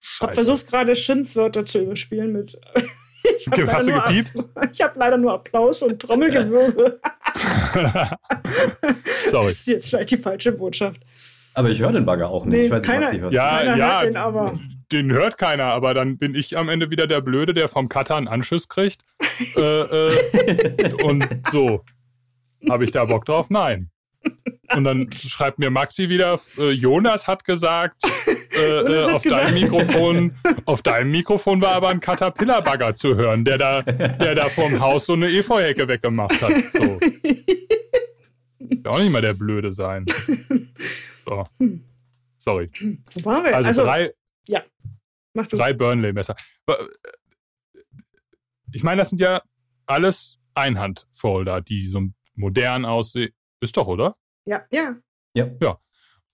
Ich 0.00 0.20
habe 0.20 0.32
versucht, 0.32 0.66
gerade 0.66 0.96
Schimpfwörter 0.96 1.64
zu 1.64 1.80
überspielen 1.82 2.32
mit. 2.32 2.58
Ich 3.24 3.46
habe 3.48 3.72
Hast 3.72 3.88
du 3.88 3.92
gepiept? 3.92 4.30
hab 4.80 4.96
leider 4.96 5.16
nur 5.16 5.32
Applaus 5.32 5.82
und 5.82 6.00
Trommelgewirbel. 6.00 7.00
Sorry. 9.30 9.44
Das 9.44 9.52
ist 9.52 9.66
jetzt 9.66 9.90
vielleicht 9.90 10.10
die 10.10 10.18
falsche 10.18 10.52
Botschaft. 10.52 11.00
Aber 11.54 11.70
ich 11.70 11.80
höre 11.80 11.92
den 11.92 12.04
Bagger 12.04 12.28
auch 12.28 12.44
nicht. 12.44 12.58
Nee, 12.58 12.64
ich 12.66 12.70
weiß 12.70 12.82
keiner, 12.82 13.12
nicht, 13.12 13.22
was 13.22 13.32
ja, 13.32 13.58
keiner 13.58 13.76
ja, 13.76 13.92
hört 13.92 14.06
den 14.08 14.16
aber. 14.16 14.58
Den 14.92 15.12
hört 15.12 15.38
keiner, 15.38 15.64
aber 15.64 15.94
dann 15.94 16.18
bin 16.18 16.34
ich 16.34 16.58
am 16.58 16.68
Ende 16.68 16.90
wieder 16.90 17.06
der 17.06 17.20
Blöde, 17.20 17.54
der 17.54 17.68
vom 17.68 17.88
Cutter 17.88 18.16
einen 18.16 18.28
Anschluss 18.28 18.68
kriegt. 18.68 19.02
äh, 19.56 19.60
äh, 19.60 21.02
und 21.04 21.26
so. 21.50 21.82
Habe 22.68 22.84
ich 22.84 22.92
da 22.92 23.04
Bock 23.04 23.24
drauf? 23.24 23.50
Nein. 23.50 23.90
Und 24.74 24.84
dann 24.84 25.10
schreibt 25.12 25.58
mir 25.58 25.70
Maxi 25.70 26.08
wieder, 26.08 26.40
äh, 26.58 26.70
Jonas 26.70 27.26
hat 27.26 27.44
gesagt, 27.44 27.96
äh, 28.56 28.80
äh, 28.80 29.04
auf 29.12 29.22
gesagt. 29.22 29.44
deinem 29.44 29.54
Mikrofon, 29.54 30.34
auf 30.64 30.82
deinem 30.82 31.10
Mikrofon 31.10 31.60
war 31.60 31.72
aber 31.72 31.88
ein 31.88 32.00
Caterpillar-Bagger 32.00 32.94
zu 32.94 33.16
hören, 33.16 33.44
der 33.44 33.58
da, 33.58 33.82
der 33.82 34.34
da 34.34 34.48
vom 34.48 34.80
Haus 34.80 35.06
so 35.06 35.14
eine 35.14 35.28
Efeuhecke 35.30 35.88
weggemacht 35.88 36.40
hat. 36.40 36.52
So. 36.72 37.00
Will 38.60 38.86
auch 38.86 38.98
nicht 38.98 39.10
mal 39.10 39.22
der 39.22 39.34
Blöde 39.34 39.72
sein. 39.72 40.06
So. 41.24 41.46
Sorry. 42.36 42.70
Wo 43.14 43.24
waren 43.24 43.44
wir? 43.44 43.56
Also, 43.56 43.68
also 43.68 43.84
drei, 43.84 44.12
ja. 44.48 44.62
Mach 45.32 45.46
du. 45.46 45.56
Drei 45.56 45.72
Burnley-Messer. 45.72 46.36
Ich 48.72 48.82
meine, 48.82 49.00
das 49.00 49.10
sind 49.10 49.20
ja 49.20 49.42
alles 49.86 50.38
Einhandfolder, 50.54 51.60
die 51.60 51.86
so 51.86 52.02
modern 52.34 52.84
aussehen. 52.84 53.32
Ist 53.60 53.76
doch, 53.76 53.86
oder? 53.86 54.16
Ja, 54.46 54.64
ja. 54.72 54.96
Ja. 55.34 55.50
Ja. 55.60 55.78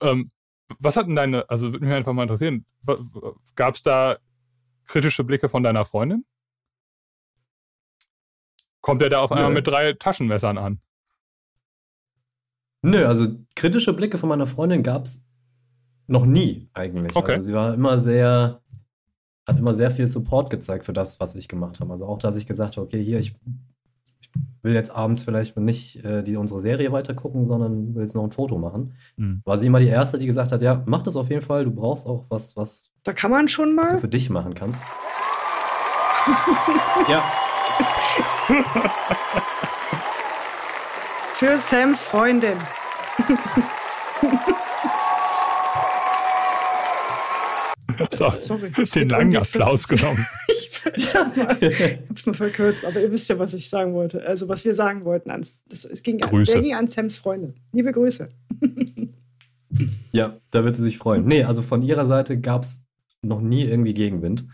Ähm, 0.01 0.31
was 0.79 0.95
hatten 0.95 1.15
deine, 1.15 1.49
also 1.49 1.71
würde 1.71 1.85
mich 1.85 1.93
einfach 1.93 2.13
mal 2.13 2.23
interessieren, 2.23 2.65
gab 3.55 3.75
es 3.75 3.83
da 3.83 4.17
kritische 4.85 5.23
Blicke 5.23 5.49
von 5.49 5.63
deiner 5.63 5.85
Freundin? 5.85 6.25
Kommt 8.81 9.01
er 9.01 9.09
da 9.09 9.21
auf 9.21 9.31
einmal 9.31 9.49
Nö. 9.49 9.55
mit 9.55 9.67
drei 9.67 9.93
Taschenmessern 9.93 10.57
an? 10.57 10.81
Nö, 12.81 13.05
also 13.05 13.27
kritische 13.55 13.93
Blicke 13.93 14.17
von 14.17 14.29
meiner 14.29 14.47
Freundin 14.47 14.81
gab 14.81 15.05
es 15.05 15.27
noch 16.07 16.25
nie 16.25 16.69
eigentlich. 16.73 17.15
Okay. 17.15 17.33
Also 17.33 17.47
sie 17.47 17.53
war 17.53 17.73
immer 17.73 17.97
sehr, 17.99 18.61
hat 19.47 19.59
immer 19.59 19.73
sehr 19.73 19.91
viel 19.91 20.07
Support 20.07 20.49
gezeigt 20.49 20.85
für 20.85 20.93
das, 20.93 21.19
was 21.19 21.35
ich 21.35 21.47
gemacht 21.47 21.79
habe. 21.79 21.91
Also 21.91 22.05
auch, 22.05 22.17
dass 22.17 22.35
ich 22.35 22.47
gesagt 22.47 22.77
habe, 22.77 22.87
okay, 22.87 23.03
hier, 23.03 23.19
ich, 23.19 23.35
ich 23.35 23.70
will 24.61 24.73
jetzt 24.73 24.91
abends 24.91 25.23
vielleicht 25.23 25.57
nicht 25.57 26.03
äh, 26.05 26.23
die, 26.23 26.35
unsere 26.35 26.59
Serie 26.59 26.91
weitergucken, 26.91 27.45
sondern 27.45 27.95
will 27.95 28.03
jetzt 28.03 28.15
noch 28.15 28.23
ein 28.23 28.31
Foto 28.31 28.57
machen. 28.57 28.93
Mhm. 29.17 29.41
War 29.43 29.57
sie 29.57 29.67
immer 29.67 29.79
die 29.79 29.87
Erste, 29.87 30.17
die 30.19 30.25
gesagt 30.25 30.51
hat, 30.51 30.61
ja, 30.61 30.83
mach 30.85 31.03
das 31.03 31.15
auf 31.15 31.29
jeden 31.29 31.41
Fall, 31.41 31.65
du 31.65 31.71
brauchst 31.71 32.07
auch 32.07 32.25
was, 32.29 32.55
was, 32.55 32.91
da 33.03 33.13
kann 33.13 33.31
man 33.31 33.47
schon 33.47 33.73
mal. 33.75 33.83
was 33.83 33.91
du 33.91 33.99
für 33.99 34.07
dich 34.07 34.29
machen 34.29 34.53
kannst. 34.53 34.81
ja. 37.09 37.23
Für 41.33 41.59
Sams 41.59 42.03
Freundin. 42.03 42.57
So, 48.11 48.31
Sorry, 48.37 48.71
den 48.71 49.09
langen 49.09 49.35
Applaus 49.37 49.87
genommen. 49.87 50.25
ich 50.95 51.15
hab's 51.15 52.25
mal 52.25 52.33
verkürzt, 52.33 52.85
aber 52.85 53.01
ihr 53.01 53.11
wisst 53.11 53.29
ja, 53.29 53.37
was 53.39 53.53
ich 53.53 53.69
sagen 53.69 53.93
wollte. 53.93 54.25
Also, 54.25 54.47
was 54.47 54.65
wir 54.65 54.75
sagen 54.75 55.05
wollten. 55.05 55.29
Ans, 55.31 55.61
das, 55.67 55.85
es 55.85 56.03
ging 56.03 56.17
Grüße. 56.17 56.55
An, 56.55 56.61
ging 56.63 56.75
an 56.75 56.87
Sams 56.87 57.15
Freundin. 57.15 57.55
Liebe 57.71 57.91
Grüße. 57.91 58.29
ja, 60.11 60.37
da 60.49 60.63
wird 60.63 60.75
sie 60.75 60.83
sich 60.83 60.97
freuen. 60.97 61.25
Nee, 61.25 61.43
also 61.43 61.61
von 61.61 61.81
ihrer 61.81 62.05
Seite 62.05 62.39
gab 62.39 62.63
es 62.63 62.87
noch 63.21 63.41
nie 63.41 63.63
irgendwie 63.63 63.93
Gegenwind. 63.93 64.47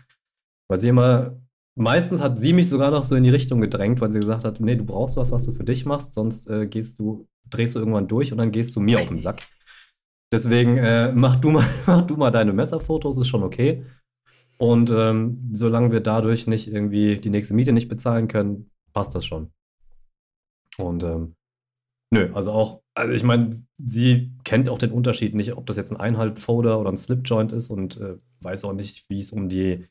Weil 0.68 0.78
sie 0.78 0.88
immer 0.88 1.38
Meistens 1.78 2.20
hat 2.20 2.40
sie 2.40 2.52
mich 2.52 2.68
sogar 2.68 2.90
noch 2.90 3.04
so 3.04 3.14
in 3.14 3.22
die 3.22 3.30
Richtung 3.30 3.60
gedrängt, 3.60 4.00
weil 4.00 4.10
sie 4.10 4.18
gesagt 4.18 4.44
hat, 4.44 4.58
nee, 4.58 4.74
du 4.74 4.84
brauchst 4.84 5.16
was, 5.16 5.30
was 5.30 5.44
du 5.44 5.52
für 5.52 5.62
dich 5.62 5.86
machst, 5.86 6.12
sonst 6.12 6.50
äh, 6.50 6.66
gehst 6.66 6.98
du, 6.98 7.28
drehst 7.48 7.76
du 7.76 7.78
irgendwann 7.78 8.08
durch 8.08 8.32
und 8.32 8.38
dann 8.38 8.50
gehst 8.50 8.74
du 8.74 8.80
mir 8.80 8.98
auf 8.98 9.06
den 9.06 9.20
Sack. 9.20 9.42
Deswegen 10.32 10.76
äh, 10.76 11.12
mach, 11.12 11.36
du 11.36 11.50
mal, 11.50 11.64
mach 11.86 12.02
du 12.02 12.16
mal 12.16 12.32
deine 12.32 12.52
Messerfotos, 12.52 13.16
ist 13.16 13.28
schon 13.28 13.44
okay. 13.44 13.84
Und 14.58 14.90
ähm, 14.90 15.50
solange 15.52 15.92
wir 15.92 16.00
dadurch 16.00 16.46
nicht 16.46 16.68
irgendwie 16.68 17.18
die 17.18 17.30
nächste 17.30 17.54
Miete 17.54 17.72
nicht 17.72 17.88
bezahlen 17.88 18.26
können, 18.26 18.70
passt 18.92 19.14
das 19.14 19.24
schon. 19.24 19.52
Und 20.76 21.04
ähm, 21.04 21.36
nö, 22.10 22.30
also 22.34 22.52
auch, 22.52 22.82
also 22.94 23.12
ich 23.12 23.22
meine, 23.22 23.56
sie 23.76 24.32
kennt 24.44 24.68
auch 24.68 24.78
den 24.78 24.90
Unterschied 24.90 25.34
nicht, 25.34 25.56
ob 25.56 25.66
das 25.66 25.76
jetzt 25.76 25.92
ein 25.92 26.00
Einhaltfolder 26.00 26.80
oder 26.80 26.90
ein 26.90 26.96
Slipjoint 26.96 27.52
ist 27.52 27.70
und 27.70 28.00
äh, 28.00 28.16
weiß 28.40 28.64
auch 28.64 28.72
nicht, 28.72 29.08
wie 29.08 29.20
es 29.20 29.30
um 29.30 29.48
die 29.48 29.86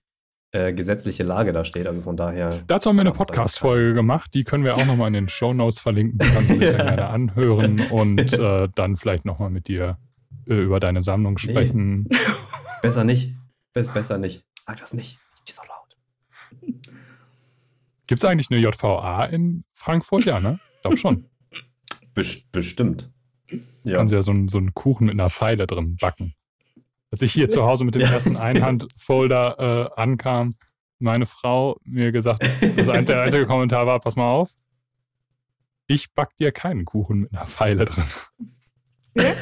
äh, 0.51 0.73
gesetzliche 0.73 1.23
Lage 1.23 1.53
da 1.53 1.63
steht. 1.63 1.87
Also 1.87 2.01
von 2.01 2.17
daher. 2.17 2.63
Dazu 2.67 2.89
haben 2.89 2.97
wir 2.97 3.01
eine 3.01 3.11
Podcast-Folge 3.11 3.93
gemacht, 3.93 4.33
die 4.33 4.43
können 4.43 4.63
wir 4.63 4.75
auch 4.75 4.85
nochmal 4.85 5.07
in 5.07 5.13
den 5.13 5.29
Show 5.29 5.53
Notes 5.53 5.79
verlinken. 5.79 6.19
Die 6.19 6.27
kannst 6.27 6.49
du 6.49 6.55
sich 6.55 6.69
dann 6.71 6.87
gerne 6.87 7.07
anhören 7.07 7.81
und 7.91 8.33
äh, 8.33 8.67
dann 8.75 8.97
vielleicht 8.97 9.25
nochmal 9.25 9.49
mit 9.49 9.67
dir 9.67 9.97
äh, 10.45 10.55
über 10.55 10.79
deine 10.79 11.03
Sammlung 11.03 11.37
sprechen. 11.37 12.03
Nee. 12.09 12.17
besser 12.81 13.03
nicht. 13.03 13.33
Ist 13.73 13.93
besser 13.93 14.17
nicht. 14.17 14.46
Sag 14.67 14.77
das 14.77 14.93
nicht. 14.93 15.17
Nicht 15.45 15.55
so 15.55 15.61
laut. 15.63 15.97
Gibt 18.07 18.21
es 18.21 18.25
eigentlich 18.29 18.51
eine 18.51 18.59
JVA 18.59 19.25
in 19.25 19.63
Frankfurt? 19.73 20.25
Ja, 20.25 20.41
ne? 20.41 20.59
Ich 20.75 20.81
glaube 20.81 20.97
schon. 20.97 21.29
Best 22.13 22.51
bestimmt. 22.51 23.09
Ja. 23.83 23.95
Kann 23.95 24.09
sie 24.09 24.15
ja 24.15 24.21
so, 24.21 24.31
einen, 24.31 24.49
so 24.49 24.57
einen 24.57 24.73
Kuchen 24.73 25.05
mit 25.07 25.13
einer 25.13 25.29
Pfeile 25.29 25.67
drin 25.67 25.95
backen. 25.95 26.35
Als 27.11 27.21
ich 27.21 27.31
hier 27.31 27.47
zu 27.47 27.63
Hause 27.63 27.85
mit 27.85 27.95
dem 27.95 28.01
ersten 28.01 28.35
Einhandfolder 28.35 29.93
äh, 29.95 30.01
ankam, 30.01 30.57
meine 30.99 31.25
Frau 31.25 31.79
mir 31.85 32.11
gesagt, 32.11 32.43
also 32.61 32.91
der 32.91 33.21
einzige 33.21 33.45
Kommentar 33.45 33.87
war, 33.87 34.01
pass 34.01 34.17
mal 34.17 34.29
auf, 34.29 34.51
ich 35.87 36.13
back 36.13 36.35
dir 36.37 36.51
keinen 36.51 36.83
Kuchen 36.83 37.21
mit 37.21 37.31
einer 37.31 37.47
Pfeile 37.47 37.85
drin. 37.85 38.03
Ja? 39.15 39.33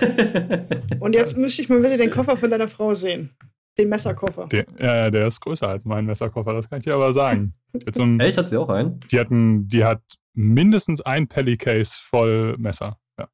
Und 1.00 1.16
jetzt 1.16 1.36
müsste 1.38 1.64
ich 1.64 1.70
mal 1.70 1.80
bitte 1.80 1.98
den 1.98 2.12
Koffer 2.12 2.38
von 2.38 2.52
deiner 2.52 2.68
Frau 2.68 2.94
sehen. 2.94 3.36
Den 3.78 3.90
Messerkoffer. 3.90 4.48
Der, 4.48 4.66
ja, 4.80 5.10
der 5.10 5.28
ist 5.28 5.42
größer 5.42 5.68
als 5.68 5.86
mein 5.86 6.06
Messerkoffer, 6.06 6.54
das 6.54 6.70
kann 6.70 6.78
ich 6.78 6.86
dir 6.86 6.96
aber 6.96 7.12
sagen. 7.14 7.54
Echt, 8.20 8.38
hat 8.38 8.48
sie 8.48 8.58
auch 8.58 8.70
einen? 8.70 9.02
Die, 9.12 9.20
hatten, 9.20 9.68
die 9.68 9.84
hat 9.84 10.02
mindestens 10.34 11.02
ein 11.02 11.28
Pelly-Case 11.28 12.00
voll 12.02 12.56
Messer. 12.58 13.00
Ja. 13.20 13.28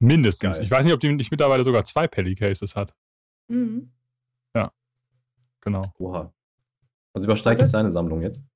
Mindestens. 0.00 0.56
Geil. 0.56 0.64
Ich 0.64 0.70
weiß 0.70 0.84
nicht, 0.84 0.92
ob 0.92 1.00
die 1.00 1.12
nicht 1.12 1.30
mittlerweile 1.30 1.64
sogar 1.64 1.84
zwei 1.84 2.06
Pelly-Cases 2.06 2.76
hat. 2.76 2.94
Mhm. 3.48 3.92
Ja, 4.54 4.70
genau. 5.60 5.92
Oha. 5.98 6.32
Also 7.14 7.26
übersteigt 7.26 7.60
es 7.60 7.70
deine 7.70 7.90
Sammlung 7.90 8.22
jetzt? 8.22 8.46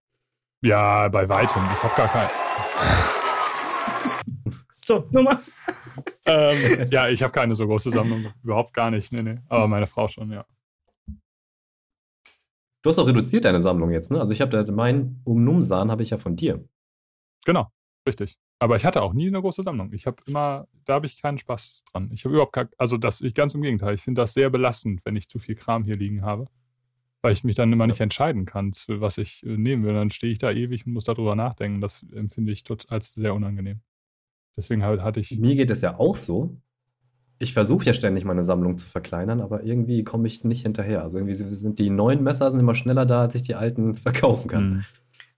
Ja, 0.63 1.09
bei 1.09 1.29
weitem. 1.29 1.63
Ich 1.75 1.83
habe 1.83 1.95
gar 1.97 2.09
keinen. 2.09 2.31
So, 4.85 5.07
Nummer. 5.11 5.41
ähm, 6.27 6.89
ja, 6.91 7.09
ich 7.09 7.23
habe 7.23 7.33
keine 7.33 7.55
so 7.55 7.67
große 7.67 7.91
Sammlung. 7.91 8.27
Überhaupt 8.43 8.73
gar 8.73 8.91
nicht. 8.91 9.13
Nee, 9.13 9.23
nee. 9.23 9.39
Aber 9.49 9.69
meine 9.69 9.87
Frau 9.87 10.09
schon, 10.09 10.31
ja. 10.31 10.47
Du 12.87 12.91
hast 12.91 13.01
auch 13.01 13.09
reduziert 13.09 13.45
deine 13.45 13.61
Sammlung 13.61 13.91
jetzt, 13.91 14.13
ne? 14.13 14.21
Also 14.21 14.33
ich 14.33 14.41
habe 14.41 14.65
mein 14.71 15.21
Umnumsan 15.25 15.91
habe 15.91 16.05
ich 16.05 16.11
ja 16.11 16.19
von 16.19 16.37
dir. 16.37 16.65
Genau, 17.45 17.67
richtig. 18.07 18.39
Aber 18.61 18.77
ich 18.77 18.85
hatte 18.85 19.03
auch 19.03 19.13
nie 19.13 19.27
eine 19.27 19.41
große 19.41 19.65
Sammlung. 19.65 19.93
Ich 19.93 20.07
habe 20.07 20.23
immer, 20.29 20.69
da 20.85 20.95
habe 20.95 21.07
ich 21.07 21.21
keinen 21.21 21.37
Spaß 21.39 21.83
dran. 21.91 22.13
Ich 22.13 22.25
habe 22.25 22.35
überhaupt 22.35 22.53
kein, 22.53 22.69
also 22.79 22.97
das, 22.97 23.23
ich 23.23 23.35
ganz 23.35 23.57
im 23.57 23.63
Gegenteil. 23.63 23.97
Ich 23.97 24.03
finde 24.03 24.23
das 24.23 24.35
sehr 24.35 24.51
belastend, 24.51 25.01
wenn 25.03 25.17
ich 25.17 25.29
zu 25.29 25.41
viel 25.41 25.57
Kram 25.57 25.83
hier 25.83 25.97
liegen 25.97 26.23
habe. 26.23 26.47
Weil 27.23 27.33
ich 27.33 27.43
mich 27.43 27.57
dann 27.57 27.73
immer 27.73 27.89
nicht 27.89 27.99
entscheiden 27.99 28.45
kann, 28.45 28.71
was 28.87 29.19
ich 29.19 29.45
äh, 29.45 29.57
nehmen 29.57 29.83
will. 29.83 29.95
Dann 29.95 30.11
stehe 30.11 30.33
ich 30.33 30.39
da 30.39 30.53
ewig 30.53 30.87
und 30.87 30.93
muss 30.93 31.07
darüber 31.07 31.35
nachdenken. 31.35 31.81
Das 31.81 32.07
empfinde 32.15 32.53
ich 32.53 32.63
als 32.87 33.15
sehr 33.15 33.35
unangenehm. 33.35 33.81
Deswegen 34.57 34.85
hatte 34.85 35.19
ich. 35.19 35.37
Mir 35.41 35.57
geht 35.57 35.73
es 35.73 35.81
ja 35.81 35.99
auch 35.99 36.15
so. 36.15 36.57
Ich 37.39 37.53
versuche 37.53 37.85
ja 37.85 37.93
ständig 37.93 38.25
meine 38.25 38.43
Sammlung 38.43 38.79
zu 38.79 38.87
verkleinern, 38.87 39.41
aber 39.41 39.63
irgendwie 39.63 40.05
komme 40.05 40.27
ich 40.27 40.45
nicht 40.45 40.63
hinterher. 40.63 41.03
Also 41.03 41.19
irgendwie 41.19 41.35
sind 41.35 41.79
die 41.79 41.91
neuen 41.91 42.23
Messer 42.23 42.51
sind 42.51 42.61
immer 42.61 42.75
schneller 42.75 43.05
da, 43.05 43.23
als 43.23 43.35
ich 43.35 43.43
die 43.43 43.55
alten 43.55 43.95
verkaufen 43.95 44.49
kann. 44.49 44.69
Mhm. 44.69 44.85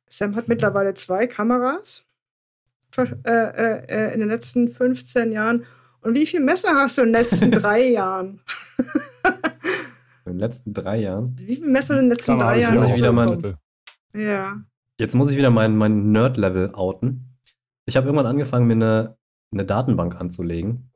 Sam 0.08 0.36
hat 0.36 0.48
mittlerweile 0.48 0.94
zwei 0.94 1.26
Kameras 1.26 2.06
äh, 2.96 3.02
äh, 3.24 3.84
äh, 3.88 4.14
in 4.14 4.20
den 4.20 4.28
letzten 4.28 4.68
15 4.68 5.32
Jahren. 5.32 5.64
Und 6.00 6.14
wie 6.14 6.26
viele 6.26 6.42
Messer 6.42 6.70
hast 6.74 6.98
du 6.98 7.02
in 7.02 7.08
den 7.08 7.14
letzten 7.14 7.50
drei 7.50 7.88
Jahren? 7.88 8.40
in 10.24 10.32
den 10.32 10.38
letzten 10.38 10.72
drei 10.72 11.00
Jahren? 11.00 11.36
Wie 11.38 11.56
viele 11.56 11.68
Messer 11.68 11.94
in 11.94 12.06
den 12.06 12.10
letzten 12.10 12.38
drei 12.38 12.60
Jahren? 12.60 12.76
Muss 12.76 12.88
ich 12.90 12.96
wieder 12.96 13.12
mein, 13.12 13.56
ja. 14.14 14.56
Jetzt 14.98 15.14
muss 15.14 15.30
ich 15.30 15.36
wieder 15.36 15.50
mein, 15.50 15.76
mein 15.76 16.10
Nerd-Level 16.12 16.74
outen. 16.74 17.36
Ich 17.84 17.96
habe 17.96 18.06
irgendwann 18.06 18.26
angefangen, 18.26 18.66
mir 18.66 18.74
eine, 18.74 19.16
eine 19.52 19.64
Datenbank 19.64 20.20
anzulegen 20.20 20.90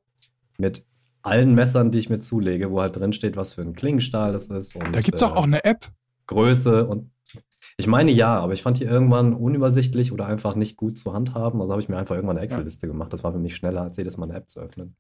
mit 0.59 0.87
allen 1.23 1.55
Messern, 1.55 1.91
die 1.91 1.99
ich 1.99 2.11
mir 2.11 2.21
zulege, 2.21 2.71
wo 2.71 2.81
halt 2.81 2.97
drin 2.97 3.13
steht, 3.13 3.37
was 3.37 3.53
für 3.53 3.63
ein 3.63 3.75
Klingenstahl 3.75 4.33
das 4.33 4.47
ist. 4.47 4.77
Und, 4.77 4.95
da 4.95 5.01
gibt 5.01 5.17
es 5.17 5.23
äh, 5.23 5.27
auch 5.27 5.45
eine 5.45 5.65
App. 5.65 5.87
Größe 6.27 6.87
und 6.87 7.11
ich 7.77 7.87
meine 7.87 8.11
ja, 8.11 8.39
aber 8.39 8.53
ich 8.53 8.63
fand 8.63 8.79
die 8.79 8.85
irgendwann 8.85 9.35
unübersichtlich 9.35 10.13
oder 10.13 10.27
einfach 10.27 10.55
nicht 10.55 10.77
gut 10.77 10.99
zu 10.99 11.13
handhaben. 11.15 11.61
Also 11.61 11.73
habe 11.73 11.83
ich 11.83 11.89
mir 11.89 11.97
einfach 11.97 12.15
irgendwann 12.15 12.37
eine 12.37 12.45
Excel-Liste 12.45 12.87
ja. 12.87 12.93
gemacht. 12.93 13.13
Das 13.13 13.25
war 13.25 13.33
für 13.33 13.39
mich 13.39 13.57
schneller, 13.57 13.83
als 13.83 13.97
jedes 13.97 14.19
Mal 14.19 14.27
eine 14.27 14.39
App 14.39 14.49
zu 14.49 14.61
öffnen. 14.61 14.97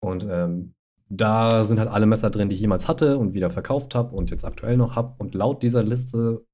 Und 0.00 0.26
ähm, 0.28 0.74
da 1.08 1.64
sind 1.64 1.78
halt 1.78 1.88
alle 1.88 2.06
Messer 2.06 2.30
drin, 2.30 2.48
die 2.48 2.54
ich 2.54 2.60
jemals 2.60 2.88
hatte 2.88 3.16
und 3.18 3.32
wieder 3.34 3.50
verkauft 3.50 3.94
habe 3.94 4.14
und 4.14 4.30
jetzt 4.30 4.44
aktuell 4.44 4.76
noch 4.76 4.96
habe. 4.96 5.14
Und 5.18 5.34
laut 5.34 5.62
dieser 5.62 5.82
Liste 5.82 6.44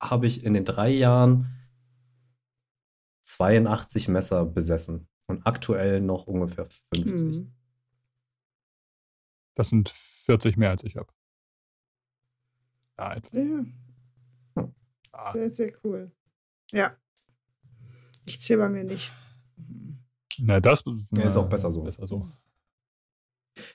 habe 0.00 0.26
ich 0.26 0.44
in 0.44 0.54
den 0.54 0.64
drei 0.64 0.90
Jahren 0.90 1.46
82 3.22 4.08
Messer 4.08 4.44
besessen 4.44 5.08
und 5.26 5.46
aktuell 5.46 6.00
noch 6.00 6.26
ungefähr 6.26 6.66
50. 6.94 7.36
Mhm. 7.36 7.52
Das 9.54 9.68
sind 9.68 9.88
40 9.88 10.56
mehr, 10.56 10.70
als 10.70 10.84
ich 10.84 10.96
habe. 10.96 11.12
Ja, 12.98 13.16
ja. 13.32 13.64
Ah. 15.12 15.32
Sehr, 15.32 15.52
sehr 15.52 15.72
cool. 15.84 16.10
Ja. 16.72 16.96
Ich 18.24 18.40
zähle 18.40 18.60
bei 18.60 18.68
mir 18.68 18.84
nicht. 18.84 19.12
Na, 20.38 20.60
das 20.60 20.82
ja, 21.12 21.22
ist 21.22 21.36
auch 21.36 21.48
besser 21.48 21.70
so. 21.70 21.82
besser 21.82 22.06
so. 22.06 22.28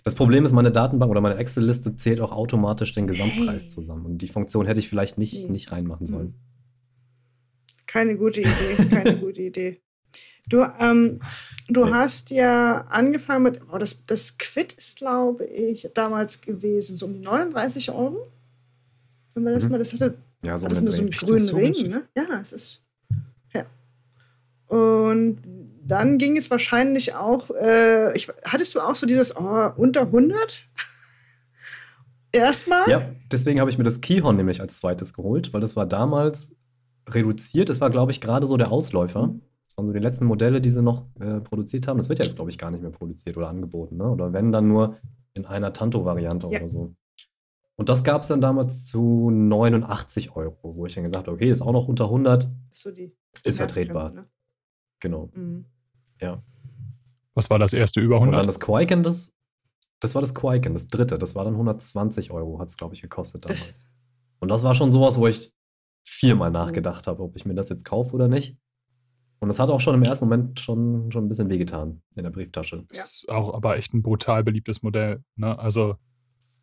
Das 0.03 0.15
Problem 0.15 0.43
ist, 0.43 0.51
meine 0.51 0.71
Datenbank 0.71 1.09
oder 1.09 1.21
meine 1.21 1.35
Excel-Liste 1.35 1.95
zählt 1.95 2.19
auch 2.19 2.33
automatisch 2.33 2.93
den 2.93 3.07
Gesamtpreis 3.07 3.63
hey. 3.63 3.69
zusammen. 3.69 4.05
Und 4.05 4.17
die 4.17 4.27
Funktion 4.27 4.65
hätte 4.65 4.79
ich 4.79 4.89
vielleicht 4.89 5.17
nicht, 5.17 5.49
nicht 5.49 5.71
reinmachen 5.71 6.07
hm. 6.07 6.13
sollen. 6.13 6.33
Keine 7.85 8.17
gute 8.17 8.41
Idee, 8.41 8.85
keine 8.89 9.19
gute 9.19 9.41
Idee. 9.41 9.81
Du, 10.49 10.63
ähm, 10.79 11.21
du 11.67 11.85
nee. 11.85 11.91
hast 11.91 12.31
ja 12.31 12.85
angefangen 12.89 13.43
mit, 13.43 13.61
oh, 13.71 13.77
das, 13.77 14.05
das 14.05 14.37
Quid 14.37 14.73
ist, 14.73 14.97
glaube 14.97 15.45
ich, 15.45 15.87
damals 15.93 16.41
gewesen, 16.41 16.97
so 16.97 17.05
um 17.05 17.13
die 17.13 17.19
39 17.19 17.91
Euro. 17.91 18.27
Wenn 19.33 19.43
man 19.43 19.53
das 19.53 19.65
mhm. 19.65 19.71
mal, 19.71 19.77
das 19.77 19.93
hatte, 19.93 20.15
ja, 20.43 20.57
so, 20.57 20.67
das 20.67 20.79
so 20.79 21.01
einen 21.01 21.11
grünen 21.11 21.45
so 21.45 21.57
Ring, 21.57 21.73
ne? 21.89 22.07
Ja, 22.15 22.39
es 22.41 22.51
ist. 22.51 22.81
Ja. 23.53 23.65
Und 24.67 25.41
dann 25.85 26.17
ging 26.17 26.37
es 26.37 26.49
wahrscheinlich 26.49 27.15
auch, 27.15 27.49
äh, 27.51 28.15
ich, 28.15 28.27
hattest 28.43 28.75
du 28.75 28.79
auch 28.79 28.95
so 28.95 29.05
dieses 29.05 29.35
oh, 29.35 29.71
unter 29.77 30.01
100? 30.01 30.63
Erstmal? 32.31 32.89
Ja, 32.89 33.09
deswegen 33.31 33.59
habe 33.59 33.71
ich 33.71 33.77
mir 33.77 33.83
das 33.83 34.01
Keyhorn 34.01 34.35
nämlich 34.35 34.61
als 34.61 34.79
zweites 34.79 35.13
geholt, 35.13 35.51
weil 35.53 35.61
das 35.61 35.75
war 35.75 35.87
damals 35.87 36.55
reduziert. 37.07 37.69
Das 37.69 37.81
war, 37.81 37.89
glaube 37.89 38.11
ich, 38.11 38.21
gerade 38.21 38.45
so 38.45 38.55
der 38.55 38.71
Ausläufer. 38.71 39.29
Das 39.29 39.48
waren 39.79 39.87
so 39.87 39.93
die 39.93 39.99
letzten 39.99 40.25
Modelle, 40.25 40.61
die 40.61 40.69
sie 40.69 40.81
noch 40.81 41.05
äh, 41.19 41.39
produziert 41.39 41.87
haben. 41.87 41.97
Das 41.97 42.09
wird 42.09 42.19
ja 42.19 42.25
jetzt, 42.25 42.35
glaube 42.35 42.51
ich, 42.51 42.57
gar 42.57 42.71
nicht 42.71 42.81
mehr 42.81 42.91
produziert 42.91 43.37
oder 43.37 43.49
angeboten. 43.49 43.97
Ne? 43.97 44.09
Oder 44.09 44.33
wenn 44.33 44.51
dann 44.51 44.67
nur 44.67 44.97
in 45.33 45.45
einer 45.45 45.73
Tanto-Variante 45.73 46.47
ja. 46.47 46.59
oder 46.59 46.67
so. 46.67 46.95
Und 47.75 47.87
das 47.87 48.03
gab 48.03 48.23
es 48.23 48.27
dann 48.27 48.41
damals 48.41 48.85
zu 48.85 49.29
89 49.31 50.35
Euro, 50.35 50.75
wo 50.75 50.85
ich 50.85 50.95
dann 50.95 51.05
gesagt 51.05 51.27
habe, 51.27 51.35
okay, 51.35 51.49
ist 51.49 51.61
auch 51.61 51.71
noch 51.71 51.87
unter 51.87 52.05
100. 52.05 52.49
So 52.73 52.91
die, 52.91 53.15
die 53.45 53.49
ist 53.49 53.57
vertretbar. 53.57 54.11
Ne? 54.11 54.25
Genau. 54.99 55.29
Mhm. 55.33 55.65
Ja. 56.19 56.43
Was 57.33 57.49
war 57.49 57.57
das 57.57 57.71
erste 57.71 58.01
über 58.01 58.15
100? 58.15 58.33
Und 58.33 58.37
dann 58.37 58.47
das 58.47 58.59
Quaiken, 58.59 59.03
das 59.03 59.33
das 59.99 60.15
war 60.15 60.21
das 60.21 60.33
Quaiken, 60.33 60.73
das 60.73 60.87
dritte. 60.87 61.17
Das 61.17 61.35
war 61.35 61.43
dann 61.43 61.53
120 61.53 62.31
Euro, 62.31 62.59
hat 62.59 62.69
es, 62.69 62.77
glaube 62.77 62.95
ich, 62.95 63.01
gekostet 63.01 63.45
damals. 63.45 63.73
Das 63.73 63.87
und 64.39 64.49
das 64.49 64.63
war 64.63 64.73
schon 64.73 64.91
sowas, 64.91 65.17
wo 65.17 65.27
ich 65.27 65.53
viermal 66.03 66.51
nachgedacht 66.51 67.07
habe, 67.07 67.21
ob 67.23 67.35
ich 67.35 67.45
mir 67.45 67.53
das 67.53 67.69
jetzt 67.69 67.85
kaufe 67.85 68.13
oder 68.13 68.27
nicht. 68.27 68.57
Und 69.39 69.47
das 69.47 69.59
hat 69.59 69.69
auch 69.69 69.79
schon 69.79 69.95
im 69.95 70.03
ersten 70.03 70.25
Moment 70.25 70.59
schon, 70.59 71.11
schon 71.11 71.25
ein 71.25 71.27
bisschen 71.29 71.49
wehgetan 71.49 72.01
in 72.15 72.23
der 72.23 72.29
Brieftasche. 72.29 72.85
Ist 72.89 73.27
auch 73.29 73.53
aber 73.53 73.77
echt 73.77 73.93
ein 73.93 74.01
brutal 74.01 74.43
beliebtes 74.43 74.83
Modell. 74.83 75.23
Ne? 75.35 75.57
Also, 75.57 75.95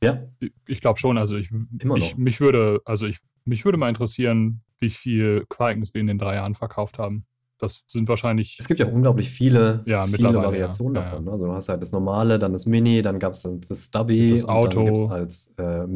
ja. 0.03 0.23
ich, 0.41 0.53
ich 0.67 0.81
glaube 0.81 0.99
schon, 0.99 1.17
also 1.17 1.37
ich, 1.37 1.51
Immer 1.81 1.97
ich, 1.97 2.17
mich 2.17 2.41
würde, 2.41 2.81
also 2.85 3.07
ich, 3.07 3.19
mich 3.45 3.65
würde 3.65 3.79
mal 3.79 3.89
interessieren, 3.89 4.63
wie 4.79 4.91
viel 4.91 5.47
Quikens 5.49 5.95
wir 5.95 6.01
in 6.03 6.07
den 6.07 6.19
drei 6.19 6.35
Jahren 6.35 6.55
verkauft 6.55 6.99
haben. 6.99 7.25
Das 7.59 7.85
sind 7.87 8.07
wahrscheinlich. 8.09 8.59
Es 8.61 8.69
gibt 8.69 8.81
ja 8.81 8.87
unglaublich 8.87 9.31
viele, 9.31 9.83
ja, 9.87 10.03
viele 10.03 10.35
Variationen 10.35 10.95
ja. 10.95 11.01
davon. 11.01 11.25
Ja, 11.25 11.33
also 11.33 11.47
du 11.47 11.53
hast 11.53 11.71
halt 11.71 11.81
das 11.81 11.93
normale, 11.93 12.39
dann 12.39 12.53
das 12.53 12.67
Mini, 12.67 13.01
dann 13.01 13.19
gab 13.19 13.33
es 13.33 13.43
das 13.43 13.85
Stubby, 13.85 14.27
das 14.27 14.45
Auto. 14.45 14.81
Und 14.81 15.11
dann 15.11 15.13
als 15.13 15.55
äh, 15.57 15.87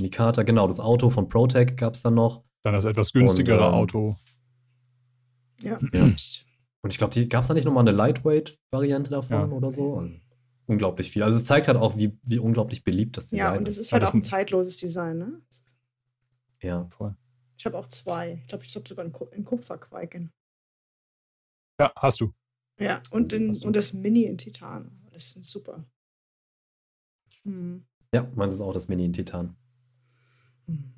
Mikata, 0.00 0.42
genau, 0.42 0.66
das 0.66 0.78
Auto 0.78 1.08
von 1.08 1.28
ProTech 1.28 1.76
gab 1.76 1.94
es 1.94 2.02
dann 2.02 2.14
noch. 2.14 2.44
Dann 2.62 2.74
das 2.74 2.84
etwas 2.84 3.12
günstigere 3.12 3.66
und, 3.66 3.66
ähm, 3.66 3.74
Auto. 3.74 4.16
Ja. 5.62 5.78
Und 5.78 6.92
ich 6.92 6.98
glaube, 6.98 7.26
gab 7.26 7.42
es 7.42 7.48
da 7.48 7.54
nicht 7.54 7.64
nochmal 7.64 7.82
eine 7.82 7.96
Lightweight-Variante 7.96 9.10
davon 9.10 9.52
oder 9.52 9.70
so? 9.70 9.98
Also, 9.98 10.14
unglaublich 10.66 11.10
viel. 11.10 11.22
Also 11.22 11.36
es 11.36 11.44
zeigt 11.44 11.68
halt 11.68 11.78
auch, 11.78 11.96
wie, 11.96 12.18
wie 12.22 12.38
unglaublich 12.38 12.84
beliebt 12.84 13.16
das 13.16 13.28
Design 13.28 13.46
ist. 13.46 13.52
Ja, 13.52 13.58
und 13.58 13.68
es 13.68 13.78
ist 13.78 13.92
halt 13.92 14.04
auch 14.04 14.14
ein 14.14 14.22
zeitloses 14.22 14.76
Design, 14.76 15.18
ne? 15.18 15.40
Ja. 16.60 16.86
Voll. 16.88 17.16
Ich 17.58 17.64
habe 17.64 17.78
auch 17.78 17.88
zwei. 17.88 18.40
Ich 18.42 18.48
glaube, 18.48 18.64
ich 18.64 18.74
habe 18.74 18.86
sogar 18.86 19.04
in 19.04 19.44
Kupferqueiken. 19.44 20.32
Ja, 21.80 21.92
hast 21.96 22.20
du. 22.20 22.32
Ja, 22.78 23.00
und, 23.10 23.32
in, 23.32 23.56
und 23.56 23.74
das 23.74 23.92
Mini 23.92 24.24
in 24.24 24.36
Titan. 24.38 24.90
Das 25.12 25.36
ist 25.36 25.50
super. 25.50 25.84
Hm. 27.44 27.86
Ja, 28.12 28.30
meins 28.34 28.54
ist 28.54 28.60
auch 28.60 28.72
das 28.72 28.88
Mini 28.88 29.06
in 29.06 29.12
Titan. 29.12 29.56
Hm. 30.66 30.92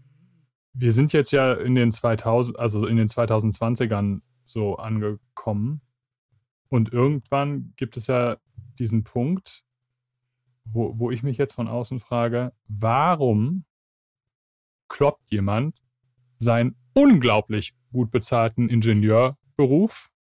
Wir 0.72 0.92
sind 0.92 1.12
jetzt 1.12 1.30
ja 1.32 1.54
in 1.54 1.74
den 1.74 1.92
2000, 1.92 2.58
also 2.58 2.86
in 2.86 2.96
den 2.96 3.08
2020ern 3.08 4.20
so 4.50 4.76
angekommen. 4.76 5.80
Und 6.68 6.92
irgendwann 6.92 7.72
gibt 7.76 7.96
es 7.96 8.06
ja 8.06 8.36
diesen 8.78 9.04
Punkt, 9.04 9.64
wo, 10.64 10.98
wo 10.98 11.10
ich 11.10 11.22
mich 11.22 11.38
jetzt 11.38 11.54
von 11.54 11.68
außen 11.68 12.00
frage, 12.00 12.52
warum 12.66 13.64
kloppt 14.88 15.30
jemand 15.30 15.80
seinen 16.38 16.76
unglaublich 16.94 17.74
gut 17.92 18.10
bezahlten 18.10 18.68
Ingenieurberuf 18.68 20.10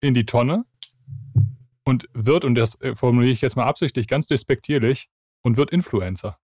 in 0.00 0.14
die 0.14 0.26
Tonne 0.26 0.64
und 1.84 2.08
wird, 2.12 2.44
und 2.44 2.54
das 2.54 2.80
äh, 2.80 2.94
formuliere 2.94 3.32
ich 3.32 3.40
jetzt 3.40 3.56
mal 3.56 3.66
absichtlich 3.66 4.08
ganz 4.08 4.26
despektierlich, 4.26 5.08
und 5.44 5.56
wird 5.56 5.70
Influencer. 5.70 6.38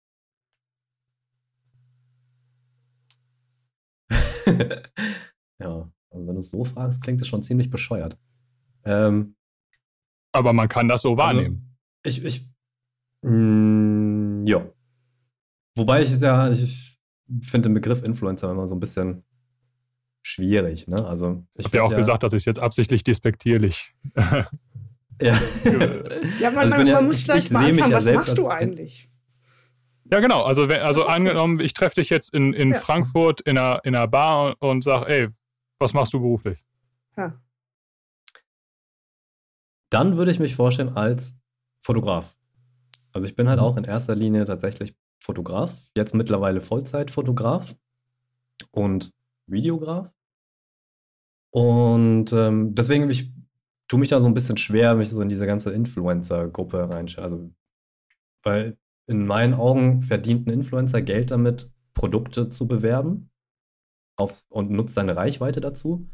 ja, 6.17 6.23
also 6.23 6.29
wenn 6.29 6.35
du 6.35 6.41
es 6.41 6.51
so 6.51 6.65
fragst, 6.65 7.03
klingt 7.03 7.21
es 7.21 7.29
schon 7.29 7.43
ziemlich 7.43 7.71
bescheuert. 7.71 8.19
Ähm, 8.85 9.37
Aber 10.33 10.53
man 10.53 10.69
kann 10.69 10.89
das 10.89 11.03
so 11.03 11.11
also 11.11 11.19
wahrnehmen. 11.19 11.77
Also 12.05 12.19
ich, 12.19 12.25
ich, 12.25 12.49
mh, 13.23 13.31
mm, 13.31 14.47
ja. 14.47 14.67
Wobei 15.75 16.03
ich 16.03 16.19
ja, 16.21 16.51
ich 16.51 16.99
finde 17.43 17.69
den 17.69 17.75
Begriff 17.75 18.03
Influencer 18.03 18.51
immer 18.51 18.67
so 18.67 18.75
ein 18.75 18.81
bisschen 18.81 19.25
schwierig. 20.23 20.89
Ne? 20.89 20.97
Also 21.07 21.45
ich 21.55 21.67
habe 21.67 21.77
ja 21.77 21.83
auch 21.83 21.91
ja, 21.91 21.97
gesagt, 21.99 22.23
dass 22.23 22.33
ich 22.33 22.39
es 22.39 22.45
jetzt 22.47 22.59
absichtlich 22.59 23.05
despektierlich. 23.05 23.95
ja, 24.17 24.49
ja 26.41 26.51
man, 26.51 26.59
also 26.59 26.77
man, 26.77 26.91
man 26.91 27.07
muss 27.07 27.21
vielleicht 27.21 27.53
mal 27.53 27.67
anfangen, 27.67 27.93
was 27.93 28.07
machst 28.07 28.39
du 28.39 28.49
eigentlich? 28.49 29.11
Ja, 30.11 30.21
genau. 30.21 30.43
Also, 30.43 30.65
also 30.67 31.05
angenommen, 31.05 31.59
ich 31.61 31.75
treffe 31.75 31.97
dich 31.97 32.11
jetzt 32.11 32.33
in, 32.33 32.53
in 32.53 32.73
ja. 32.73 32.79
Frankfurt 32.79 33.41
in 33.41 33.59
einer, 33.59 33.81
in 33.85 33.95
einer 33.95 34.07
Bar 34.07 34.57
und, 34.61 34.69
und 34.69 34.85
sage, 34.85 35.09
ey, 35.09 35.29
was 35.79 35.95
machst 35.95 36.13
du 36.13 36.21
beruflich? 36.21 36.65
Ja. 37.17 37.41
Dann 39.91 40.17
würde 40.17 40.31
ich 40.31 40.39
mich 40.39 40.55
vorstellen 40.55 40.97
als 40.97 41.41
Fotograf. 41.81 42.37
Also 43.13 43.27
ich 43.27 43.37
bin 43.37 43.49
halt 43.49 43.61
auch 43.61 43.77
in 43.77 43.85
erster 43.85 44.15
Linie 44.15 44.45
tatsächlich 44.45 44.95
Fotograf, 45.19 45.91
jetzt 45.97 46.15
mittlerweile 46.15 46.61
Vollzeitfotograf 46.61 47.77
und 48.71 49.13
Videograf. 49.47 50.13
Und 51.51 52.33
ähm, 52.33 52.75
deswegen 52.75 53.09
ich, 53.09 53.33
tue 53.89 54.01
mich 54.01 54.09
da 54.09 54.21
so 54.21 54.27
ein 54.27 54.35
bisschen 54.35 54.57
schwer, 54.57 54.95
mich 54.95 55.09
so 55.09 55.23
in 55.23 55.29
diese 55.29 55.47
ganze 55.47 55.73
Influencer-Gruppe 55.73 56.91
reinstellen. 56.91 57.25
Also, 57.25 57.51
weil 58.43 58.77
in 59.07 59.27
meinen 59.27 59.55
Augen 59.55 60.03
verdient 60.03 60.47
ein 60.47 60.53
Influencer 60.53 61.01
Geld 61.01 61.31
damit, 61.31 61.71
Produkte 61.95 62.51
zu 62.51 62.69
bewerben 62.69 63.31
auf, 64.17 64.45
und 64.49 64.71
nutzt 64.71 64.95
seine 64.95 65.17
Reichweite 65.17 65.61
dazu. 65.61 66.09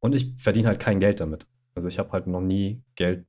Und 0.00 0.14
ich 0.14 0.34
verdiene 0.36 0.68
halt 0.68 0.80
kein 0.80 1.00
Geld 1.00 1.20
damit. 1.20 1.46
Also 1.74 1.88
ich 1.88 1.98
habe 1.98 2.12
halt 2.12 2.26
noch 2.26 2.40
nie 2.40 2.82
Geld 2.94 3.26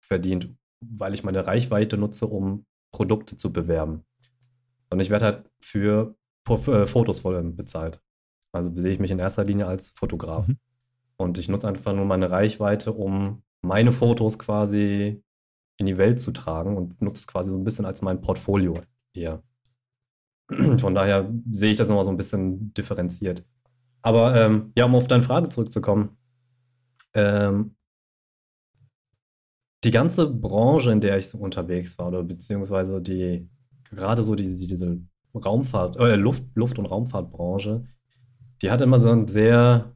verdient, 0.00 0.54
weil 0.80 1.14
ich 1.14 1.24
meine 1.24 1.46
Reichweite 1.46 1.96
nutze, 1.96 2.26
um 2.26 2.66
Produkte 2.90 3.36
zu 3.36 3.52
bewerben. 3.52 4.04
Und 4.90 5.00
ich 5.00 5.10
werde 5.10 5.24
halt 5.24 5.50
für, 5.60 6.14
für 6.44 6.82
äh, 6.82 6.86
Fotos 6.86 7.20
voll 7.20 7.42
bezahlt. 7.52 8.00
Also 8.52 8.70
sehe 8.74 8.92
ich 8.92 8.98
mich 8.98 9.10
in 9.10 9.18
erster 9.18 9.44
Linie 9.44 9.66
als 9.66 9.90
Fotograf. 9.90 10.48
Mhm. 10.48 10.58
Und 11.16 11.38
ich 11.38 11.48
nutze 11.48 11.68
einfach 11.68 11.94
nur 11.94 12.04
meine 12.04 12.30
Reichweite, 12.30 12.92
um 12.92 13.42
meine 13.62 13.92
Fotos 13.92 14.38
quasi 14.38 15.22
in 15.78 15.86
die 15.86 15.98
Welt 15.98 16.20
zu 16.20 16.32
tragen 16.32 16.76
und 16.76 17.00
nutze 17.00 17.22
es 17.22 17.26
quasi 17.26 17.50
so 17.50 17.56
ein 17.56 17.64
bisschen 17.64 17.86
als 17.86 18.02
mein 18.02 18.20
Portfolio 18.20 18.82
eher. 19.14 19.42
Von 20.78 20.94
daher 20.94 21.32
sehe 21.50 21.70
ich 21.70 21.76
das 21.76 21.88
nochmal 21.88 22.04
so 22.04 22.10
ein 22.10 22.16
bisschen 22.16 22.74
differenziert. 22.74 23.46
Aber 24.02 24.34
ähm, 24.36 24.72
ja, 24.76 24.84
um 24.84 24.94
auf 24.94 25.08
deine 25.08 25.22
Frage 25.22 25.48
zurückzukommen. 25.48 26.16
Ähm, 27.14 27.76
die 29.84 29.90
ganze 29.90 30.30
Branche, 30.30 30.92
in 30.92 31.00
der 31.00 31.18
ich 31.18 31.28
so 31.28 31.38
unterwegs 31.38 31.98
war, 31.98 32.08
oder 32.08 32.22
beziehungsweise 32.22 33.00
die, 33.00 33.48
gerade 33.90 34.22
so 34.22 34.34
diese, 34.34 34.66
diese 34.66 35.00
Raumfahrt, 35.34 35.96
äh, 35.96 36.16
Luft, 36.16 36.44
Luft- 36.54 36.78
und 36.78 36.86
Raumfahrtbranche, 36.86 37.84
die 38.60 38.70
hat 38.70 38.80
immer 38.80 38.98
so 38.98 39.10
einen 39.10 39.26
sehr 39.26 39.92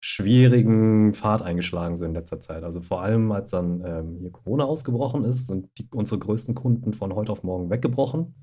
schwierigen 0.00 1.12
Pfad 1.14 1.42
eingeschlagen, 1.42 1.96
so 1.96 2.04
in 2.04 2.14
letzter 2.14 2.40
Zeit. 2.40 2.62
Also 2.62 2.80
vor 2.80 3.02
allem, 3.02 3.32
als 3.32 3.50
dann 3.50 3.82
ähm, 3.84 4.18
hier 4.20 4.30
Corona 4.30 4.64
ausgebrochen 4.64 5.24
ist, 5.24 5.46
sind 5.48 5.68
die, 5.78 5.88
unsere 5.92 6.18
größten 6.18 6.54
Kunden 6.54 6.92
von 6.92 7.14
heute 7.14 7.32
auf 7.32 7.42
morgen 7.42 7.70
weggebrochen, 7.70 8.34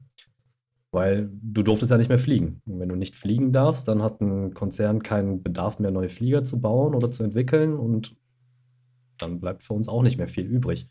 weil 0.96 1.30
du 1.43 1.62
durftest 1.62 1.91
ja 1.91 1.98
nicht 1.98 2.10
mehr 2.10 2.18
fliegen. 2.18 2.62
Und 2.66 2.80
wenn 2.80 2.89
du 2.89 2.96
nicht 2.96 3.16
fliegen 3.16 3.52
darfst, 3.52 3.88
dann 3.88 4.02
hat 4.02 4.22
ein 4.22 4.54
Konzern 4.54 5.04
keinen 5.04 5.43
Bedarf 5.43 5.78
mehr, 5.78 5.91
neue 5.91 6.10
Flieger 6.10 6.43
zu 6.43 6.62
bauen 6.62 6.96
oder 6.96 7.12
zu 7.12 7.24
entwickeln 7.24 7.78
und 7.78 8.16
dann 9.18 9.39
bleibt 9.39 9.62
für 9.62 9.74
uns 9.74 9.88
auch 9.88 10.02
nicht 10.02 10.18
mehr 10.18 10.28
viel 10.28 10.46
übrig. 10.46 10.88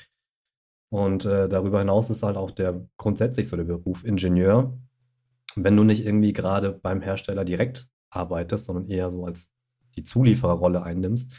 Und 0.90 1.24
äh, 1.24 1.48
darüber 1.48 1.80
hinaus 1.80 2.10
ist 2.10 2.22
halt 2.22 2.36
auch 2.36 2.50
der 2.50 2.86
grundsätzlich 2.98 3.48
so 3.48 3.56
der 3.56 3.64
Beruf 3.64 4.04
Ingenieur. 4.04 4.78
Wenn 5.56 5.76
du 5.76 5.82
nicht 5.84 6.04
irgendwie 6.04 6.32
gerade 6.32 6.72
beim 6.72 7.00
Hersteller 7.00 7.44
direkt 7.44 7.88
arbeitest, 8.10 8.66
sondern 8.66 8.88
eher 8.88 9.10
so 9.10 9.24
als 9.24 9.54
die 9.96 10.04
Zuliefererrolle 10.04 10.82
einnimmst, 10.82 11.32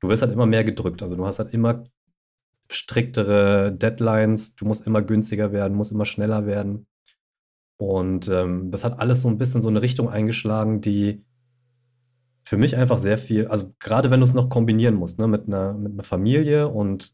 du 0.00 0.08
wirst 0.08 0.22
halt 0.22 0.32
immer 0.32 0.46
mehr 0.46 0.64
gedrückt. 0.64 1.02
Also 1.02 1.16
du 1.16 1.26
hast 1.26 1.38
halt 1.38 1.52
immer 1.52 1.84
striktere 2.70 3.72
Deadlines, 3.72 4.56
du 4.56 4.64
musst 4.64 4.86
immer 4.86 5.02
günstiger 5.02 5.52
werden, 5.52 5.76
musst 5.76 5.92
immer 5.92 6.06
schneller 6.06 6.46
werden. 6.46 6.86
Und 7.78 8.28
ähm, 8.28 8.70
das 8.70 8.84
hat 8.84 8.98
alles 9.00 9.22
so 9.22 9.28
ein 9.28 9.38
bisschen 9.38 9.62
so 9.62 9.68
eine 9.68 9.82
Richtung 9.82 10.08
eingeschlagen, 10.08 10.80
die 10.80 11.24
für 12.42 12.56
mich 12.56 12.76
einfach 12.76 12.98
sehr 12.98 13.18
viel, 13.18 13.48
also 13.48 13.72
gerade 13.80 14.10
wenn 14.10 14.20
du 14.20 14.24
es 14.24 14.34
noch 14.34 14.48
kombinieren 14.48 14.94
musst, 14.94 15.18
ne, 15.18 15.26
mit 15.26 15.46
einer, 15.46 15.74
mit 15.74 15.92
einer 15.92 16.04
Familie 16.04 16.68
und 16.68 17.12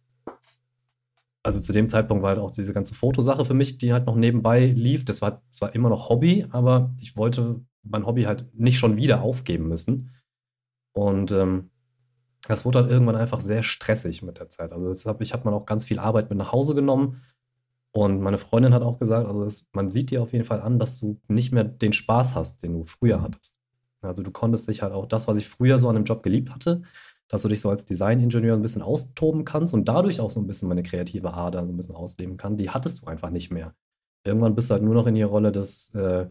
also 1.43 1.61
zu 1.61 1.73
dem 1.73 1.89
Zeitpunkt 1.89 2.23
war 2.23 2.31
halt 2.31 2.39
auch 2.39 2.53
diese 2.53 2.73
ganze 2.73 2.95
Fotosache 2.95 3.45
für 3.45 3.55
mich, 3.55 3.79
die 3.79 3.93
halt 3.93 4.07
noch 4.07 4.15
nebenbei 4.15 4.67
lief. 4.67 5.05
Das 5.05 5.23
war 5.23 5.43
zwar 5.49 5.75
immer 5.75 5.89
noch 5.89 6.09
Hobby, 6.09 6.47
aber 6.51 6.95
ich 7.01 7.17
wollte 7.17 7.61
mein 7.83 8.07
Hobby 8.07 8.25
halt 8.25 8.47
nicht 8.55 8.79
schon 8.79 8.97
wieder 8.97 9.23
aufgeben 9.23 9.69
müssen. 9.69 10.11
Und 10.93 11.33
ähm, 11.33 11.71
das 12.47 12.65
wurde 12.65 12.83
dann 12.83 12.91
irgendwann 12.91 13.17
einfach 13.17 13.41
sehr 13.41 13.63
stressig 13.63 14.23
mit 14.23 14.39
der 14.39 14.49
Zeit. 14.49 14.73
Also 14.73 14.89
deshalb, 14.89 15.21
ich 15.21 15.33
habe 15.33 15.45
man 15.45 15.55
auch 15.55 15.67
ganz 15.67 15.85
viel 15.85 15.99
Arbeit 15.99 16.29
mit 16.31 16.39
nach 16.39 16.53
Hause 16.53 16.75
genommen. 16.75 17.23
Und 17.93 18.20
meine 18.20 18.38
Freundin 18.38 18.72
hat 18.72 18.82
auch 18.82 18.99
gesagt, 18.99 19.28
also 19.28 19.45
das, 19.45 19.68
man 19.72 19.90
sieht 19.90 20.11
dir 20.11 20.22
auf 20.22 20.32
jeden 20.32 20.47
Fall 20.47 20.62
an, 20.62 20.78
dass 20.78 21.01
du 21.01 21.18
nicht 21.28 21.53
mehr 21.53 21.64
den 21.64 21.93
Spaß 21.93 22.34
hast, 22.34 22.62
den 22.62 22.72
du 22.72 22.84
früher 22.86 23.20
hattest. 23.20 23.59
Also 24.01 24.22
du 24.22 24.30
konntest 24.30 24.68
dich 24.68 24.82
halt 24.82 24.93
auch 24.93 25.07
das, 25.07 25.28
was 25.28 25.36
ich 25.36 25.49
früher 25.49 25.78
so 25.78 25.88
an 25.88 25.95
dem 25.95 26.05
Job 26.05 26.22
geliebt 26.22 26.51
hatte, 26.51 26.82
dass 27.28 27.43
du 27.43 27.49
dich 27.49 27.61
so 27.61 27.70
als 27.70 27.84
Designingenieur 27.84 28.57
ein 28.57 28.62
bisschen 28.62 28.82
austoben 28.82 29.45
kannst 29.45 29.74
und 29.74 29.88
dadurch 29.88 30.20
auch 30.20 30.30
so 30.30 30.40
ein 30.40 30.47
bisschen 30.47 30.68
meine 30.68 30.82
kreative 30.82 31.34
Ader 31.34 31.64
so 31.64 31.72
ein 31.72 31.76
bisschen 31.76 31.95
ausleben 31.95 32.36
kann, 32.36 32.57
die 32.57 32.70
hattest 32.70 33.03
du 33.03 33.07
einfach 33.07 33.30
nicht 33.30 33.51
mehr. 33.51 33.74
Irgendwann 34.24 34.55
bist 34.55 34.70
du 34.70 34.74
halt 34.74 34.82
nur 34.82 34.95
noch 34.95 35.07
in 35.07 35.14
die 35.14 35.22
Rolle 35.22 35.53
des, 35.53 35.95
äh, 35.95 36.28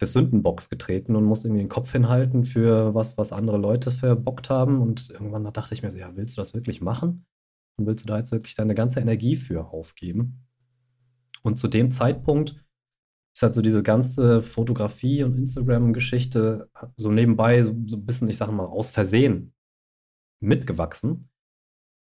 des 0.00 0.12
Sündenbocks 0.12 0.70
getreten 0.70 1.16
und 1.16 1.24
musst 1.24 1.44
irgendwie 1.44 1.62
den 1.62 1.68
Kopf 1.68 1.92
hinhalten 1.92 2.44
für 2.44 2.94
was, 2.94 3.18
was 3.18 3.32
andere 3.32 3.58
Leute 3.58 3.90
verbockt 3.90 4.50
haben. 4.50 4.80
Und 4.80 5.10
irgendwann 5.10 5.44
dachte 5.52 5.74
ich 5.74 5.82
mir 5.82 5.90
so, 5.90 5.98
ja, 5.98 6.14
willst 6.14 6.36
du 6.36 6.40
das 6.40 6.54
wirklich 6.54 6.80
machen? 6.80 7.26
Und 7.76 7.86
willst 7.86 8.04
du 8.04 8.08
da 8.08 8.18
jetzt 8.18 8.32
wirklich 8.32 8.54
deine 8.54 8.74
ganze 8.74 9.00
Energie 9.00 9.36
für 9.36 9.68
aufgeben? 9.68 10.47
Und 11.42 11.56
zu 11.56 11.68
dem 11.68 11.90
Zeitpunkt 11.90 12.64
ist 13.34 13.42
halt 13.42 13.54
so 13.54 13.62
diese 13.62 13.82
ganze 13.82 14.42
Fotografie 14.42 15.22
und 15.22 15.36
Instagram-Geschichte 15.36 16.68
so 16.96 17.12
nebenbei 17.12 17.62
so, 17.62 17.74
so 17.86 17.96
ein 17.96 18.04
bisschen, 18.04 18.28
ich 18.28 18.36
sage 18.36 18.52
mal, 18.52 18.66
aus 18.66 18.90
Versehen 18.90 19.54
mitgewachsen, 20.40 21.30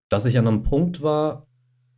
dass 0.09 0.27
ich 0.27 0.39
an 0.39 0.47
einem 0.47 0.63
Punkt 0.63 1.03
war, 1.03 1.47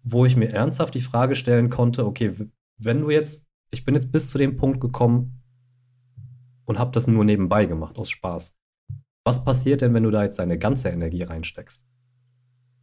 wo 0.02 0.24
ich 0.24 0.36
mir 0.36 0.50
ernsthaft 0.50 0.94
die 0.94 1.00
Frage 1.00 1.34
stellen 1.34 1.68
konnte, 1.68 2.06
okay, 2.06 2.32
wenn 2.78 3.02
du 3.02 3.10
jetzt, 3.10 3.48
ich 3.70 3.84
bin 3.84 3.94
jetzt 3.94 4.10
bis 4.10 4.28
zu 4.30 4.38
dem 4.38 4.56
Punkt 4.56 4.80
gekommen 4.80 5.42
und 6.64 6.78
habe 6.78 6.92
das 6.92 7.06
nur 7.06 7.24
nebenbei 7.24 7.66
gemacht, 7.66 7.98
aus 7.98 8.10
Spaß. 8.10 8.56
Was 9.24 9.44
passiert 9.44 9.82
denn, 9.82 9.92
wenn 9.92 10.02
du 10.02 10.10
da 10.10 10.24
jetzt 10.24 10.38
deine 10.38 10.58
ganze 10.58 10.88
Energie 10.88 11.22
reinsteckst? 11.22 11.86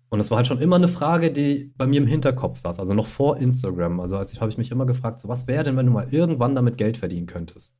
Und 0.10 0.20
es 0.20 0.32
war 0.32 0.38
halt 0.38 0.48
schon 0.48 0.62
immer 0.62 0.78
eine 0.78 0.88
Frage, 0.88 1.32
die 1.32 1.74
bei 1.78 1.86
mir 1.86 2.00
im 2.00 2.08
Hinterkopf 2.08 2.60
saß, 2.60 2.80
also 2.80 2.94
noch 2.94 3.08
vor 3.08 3.38
Instagram. 3.38 4.00
Also 4.00 4.18
als 4.18 4.32
ich 4.32 4.40
habe 4.40 4.50
ich 4.50 4.58
mich 4.58 4.72
immer 4.72 4.86
gefragt, 4.86 5.20
so 5.20 5.28
was 5.28 5.48
wäre 5.48 5.64
denn, 5.64 5.76
wenn 5.76 5.86
du 5.86 5.92
mal 5.92 6.14
irgendwann 6.14 6.56
damit 6.56 6.78
Geld 6.78 6.98
verdienen 6.98 7.28
könntest? 7.28 7.78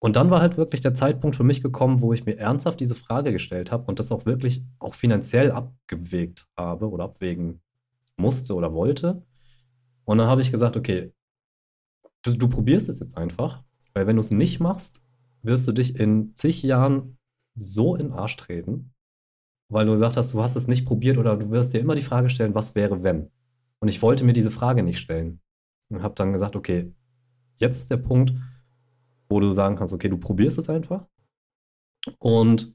Und 0.00 0.16
dann 0.16 0.30
war 0.30 0.42
halt 0.42 0.58
wirklich 0.58 0.82
der 0.82 0.92
Zeitpunkt 0.92 1.34
für 1.34 1.44
mich 1.44 1.62
gekommen, 1.62 2.02
wo 2.02 2.12
ich 2.12 2.26
mir 2.26 2.36
ernsthaft 2.36 2.78
diese 2.78 2.94
Frage 2.94 3.32
gestellt 3.32 3.72
habe 3.72 3.86
und 3.86 3.98
das 3.98 4.12
auch 4.12 4.26
wirklich 4.26 4.62
auch 4.78 4.92
finanziell 4.92 5.50
abgewegt 5.50 6.46
habe 6.58 6.90
oder 6.90 7.04
abwägen 7.04 7.62
musste 8.18 8.54
oder 8.54 8.74
wollte. 8.74 9.22
Und 10.04 10.18
dann 10.18 10.26
habe 10.26 10.42
ich 10.42 10.50
gesagt, 10.50 10.76
okay, 10.76 11.14
du, 12.20 12.36
du 12.36 12.48
probierst 12.50 12.90
es 12.90 13.00
jetzt 13.00 13.16
einfach, 13.16 13.62
weil 13.94 14.06
wenn 14.06 14.16
du 14.16 14.20
es 14.20 14.30
nicht 14.30 14.60
machst, 14.60 15.00
wirst 15.42 15.66
du 15.66 15.72
dich 15.72 15.98
in 15.98 16.34
zig 16.36 16.62
Jahren 16.62 17.16
so 17.54 17.94
in 17.94 18.08
den 18.08 18.12
Arsch 18.12 18.36
treten, 18.36 18.93
weil 19.68 19.86
du 19.86 19.92
gesagt 19.92 20.16
hast, 20.16 20.32
du 20.34 20.42
hast 20.42 20.56
es 20.56 20.68
nicht 20.68 20.86
probiert 20.86 21.18
oder 21.18 21.36
du 21.36 21.50
wirst 21.50 21.72
dir 21.72 21.80
immer 21.80 21.94
die 21.94 22.02
Frage 22.02 22.30
stellen, 22.30 22.54
was 22.54 22.74
wäre, 22.74 23.02
wenn? 23.02 23.30
Und 23.80 23.88
ich 23.88 24.02
wollte 24.02 24.24
mir 24.24 24.32
diese 24.32 24.50
Frage 24.50 24.82
nicht 24.82 24.98
stellen. 24.98 25.40
Und 25.90 26.02
habe 26.02 26.14
dann 26.14 26.32
gesagt, 26.32 26.56
okay, 26.56 26.92
jetzt 27.58 27.76
ist 27.76 27.90
der 27.90 27.98
Punkt, 27.98 28.32
wo 29.28 29.40
du 29.40 29.50
sagen 29.50 29.76
kannst, 29.76 29.92
okay, 29.92 30.08
du 30.08 30.18
probierst 30.18 30.58
es 30.58 30.68
einfach. 30.68 31.06
Und 32.18 32.74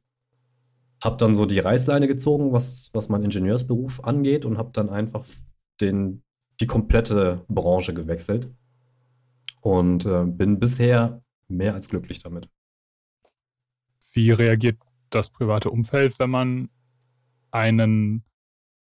habe 1.04 1.18
dann 1.18 1.36
so 1.36 1.46
die 1.46 1.60
Reißleine 1.60 2.08
gezogen, 2.08 2.52
was, 2.52 2.90
was 2.94 3.10
mein 3.10 3.24
Ingenieursberuf 3.24 4.04
angeht 4.04 4.46
und 4.46 4.58
habe 4.58 4.72
dann 4.74 4.90
einfach 4.90 5.26
den, 5.80 6.24
die 6.60 6.68
komplette 6.68 7.46
Branche 7.48 7.94
gewechselt 7.94 8.52
und 9.62 10.06
äh, 10.06 10.26
bin 10.26 10.60
bisher 10.60 11.24
mehr 11.48 11.74
als 11.74 11.90
glücklich 11.90 12.22
damit. 12.22 12.50
Wie 14.12 14.32
reagiert 14.32 14.78
das 15.10 15.30
private 15.30 15.70
Umfeld, 15.70 16.20
wenn 16.20 16.30
man 16.30 16.70
einen, 17.52 18.24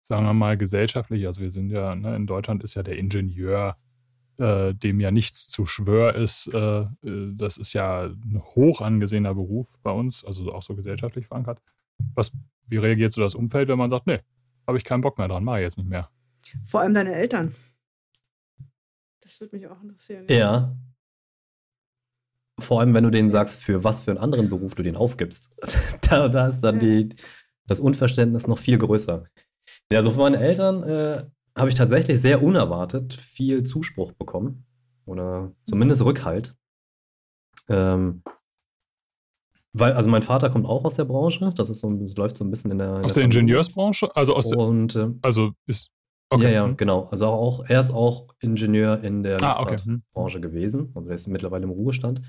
sagen 0.04 0.26
wir 0.26 0.34
mal, 0.34 0.58
gesellschaftlich, 0.58 1.26
also 1.26 1.42
wir 1.42 1.52
sind 1.52 1.70
ja, 1.70 1.96
ne, 1.96 2.16
in 2.16 2.28
Deutschland 2.28 2.64
ist 2.64 2.76
ja 2.76 2.84
der 2.84 2.98
Ingenieur, 2.98 3.78
äh, 4.38 4.74
dem 4.74 5.00
ja 5.00 5.12
nichts 5.12 5.48
zu 5.48 5.66
schwör 5.66 6.16
ist, 6.16 6.48
äh, 6.48 6.82
äh, 6.82 6.88
das 7.34 7.58
ist 7.58 7.74
ja 7.74 8.04
ein 8.04 8.42
hoch 8.56 8.82
angesehener 8.82 9.34
Beruf 9.34 9.80
bei 9.82 9.92
uns, 9.92 10.26
also 10.26 10.54
auch 10.54 10.64
so 10.64 10.76
gesellschaftlich 10.76 11.28
verankert. 11.28 11.62
Was, 12.14 12.34
wie 12.68 12.78
reagiert 12.78 13.14
so 13.14 13.22
das 13.22 13.36
Umfeld, 13.36 13.70
wenn 13.70 13.78
man 13.78 13.90
sagt, 13.90 14.08
nee, 14.08 14.20
habe 14.68 14.78
ich 14.78 14.84
keinen 14.84 15.02
Bock 15.02 15.18
mehr 15.18 15.28
dran, 15.28 15.44
mache 15.44 15.60
ich 15.60 15.64
jetzt 15.64 15.78
nicht 15.78 15.90
mehr? 15.90 16.10
Vor 16.66 16.82
allem 16.82 16.94
deine 16.94 17.14
Eltern. 17.14 17.56
Das 19.22 19.40
würde 19.40 19.56
mich 19.56 19.68
auch 19.68 19.82
interessieren. 19.82 20.26
Ja. 20.30 20.76
Vor 22.60 22.80
allem, 22.80 22.94
wenn 22.94 23.04
du 23.04 23.10
denen 23.10 23.30
sagst, 23.30 23.62
für 23.62 23.84
was 23.84 24.02
für 24.02 24.12
einen 24.12 24.20
anderen 24.20 24.50
Beruf 24.50 24.76
du 24.76 24.84
den 24.84 24.96
aufgibst. 24.96 25.52
da, 26.10 26.28
da 26.28 26.48
ist 26.48 26.62
dann 26.62 26.76
ja. 26.76 26.80
die, 26.80 27.16
das 27.68 27.80
Unverständnis 27.80 28.48
noch 28.48 28.58
viel 28.58 28.78
größer. 28.78 29.26
Ja, 29.92 30.00
also 30.00 30.12
von 30.12 30.20
meinen 30.20 30.42
Eltern 30.42 30.84
äh, 30.84 31.24
habe 31.58 31.70
ich 31.70 31.76
tatsächlich 31.76 32.20
sehr 32.20 32.44
unerwartet 32.44 33.14
viel 33.14 33.64
Zuspruch 33.64 34.12
bekommen. 34.12 34.66
Oder 35.06 35.52
zumindest 35.64 36.04
Rückhalt. 36.04 36.56
Ähm, 37.70 38.24
weil, 39.74 39.94
also 39.94 40.10
mein 40.10 40.22
Vater 40.22 40.50
kommt 40.50 40.66
auch 40.66 40.86
aus 40.86 40.96
der 40.96 41.06
Branche, 41.06 41.52
das 41.56 41.70
ist 41.70 41.82
so, 41.82 41.92
das 41.94 42.16
läuft 42.16 42.38
so 42.38 42.46
ein 42.46 42.50
bisschen 42.50 42.72
in 42.72 42.78
der. 42.78 42.98
In 42.98 43.06
aus 43.06 43.14
der, 43.14 43.22
der 43.22 43.24
Ingenieursbranche? 43.26 44.16
Also 44.16 44.36
aus 44.36 44.54
und, 44.54 44.96
äh, 44.96 45.10
also 45.22 45.52
ist. 45.66 45.92
Okay. 46.30 46.46
Ja, 46.46 46.50
ja, 46.50 46.68
mhm. 46.68 46.78
genau. 46.78 47.08
Also 47.12 47.28
auch, 47.28 47.66
er 47.68 47.80
ist 47.80 47.92
auch 47.92 48.28
Ingenieur 48.40 49.04
in 49.04 49.22
der 49.22 49.42
ah, 49.44 49.60
Luftfahrtbranche 49.60 50.38
okay. 50.40 50.48
gewesen. 50.48 50.92
Also 50.96 51.10
er 51.10 51.16
ist 51.16 51.28
mittlerweile 51.28 51.66
im 51.66 51.70
Ruhestand. 51.70 52.22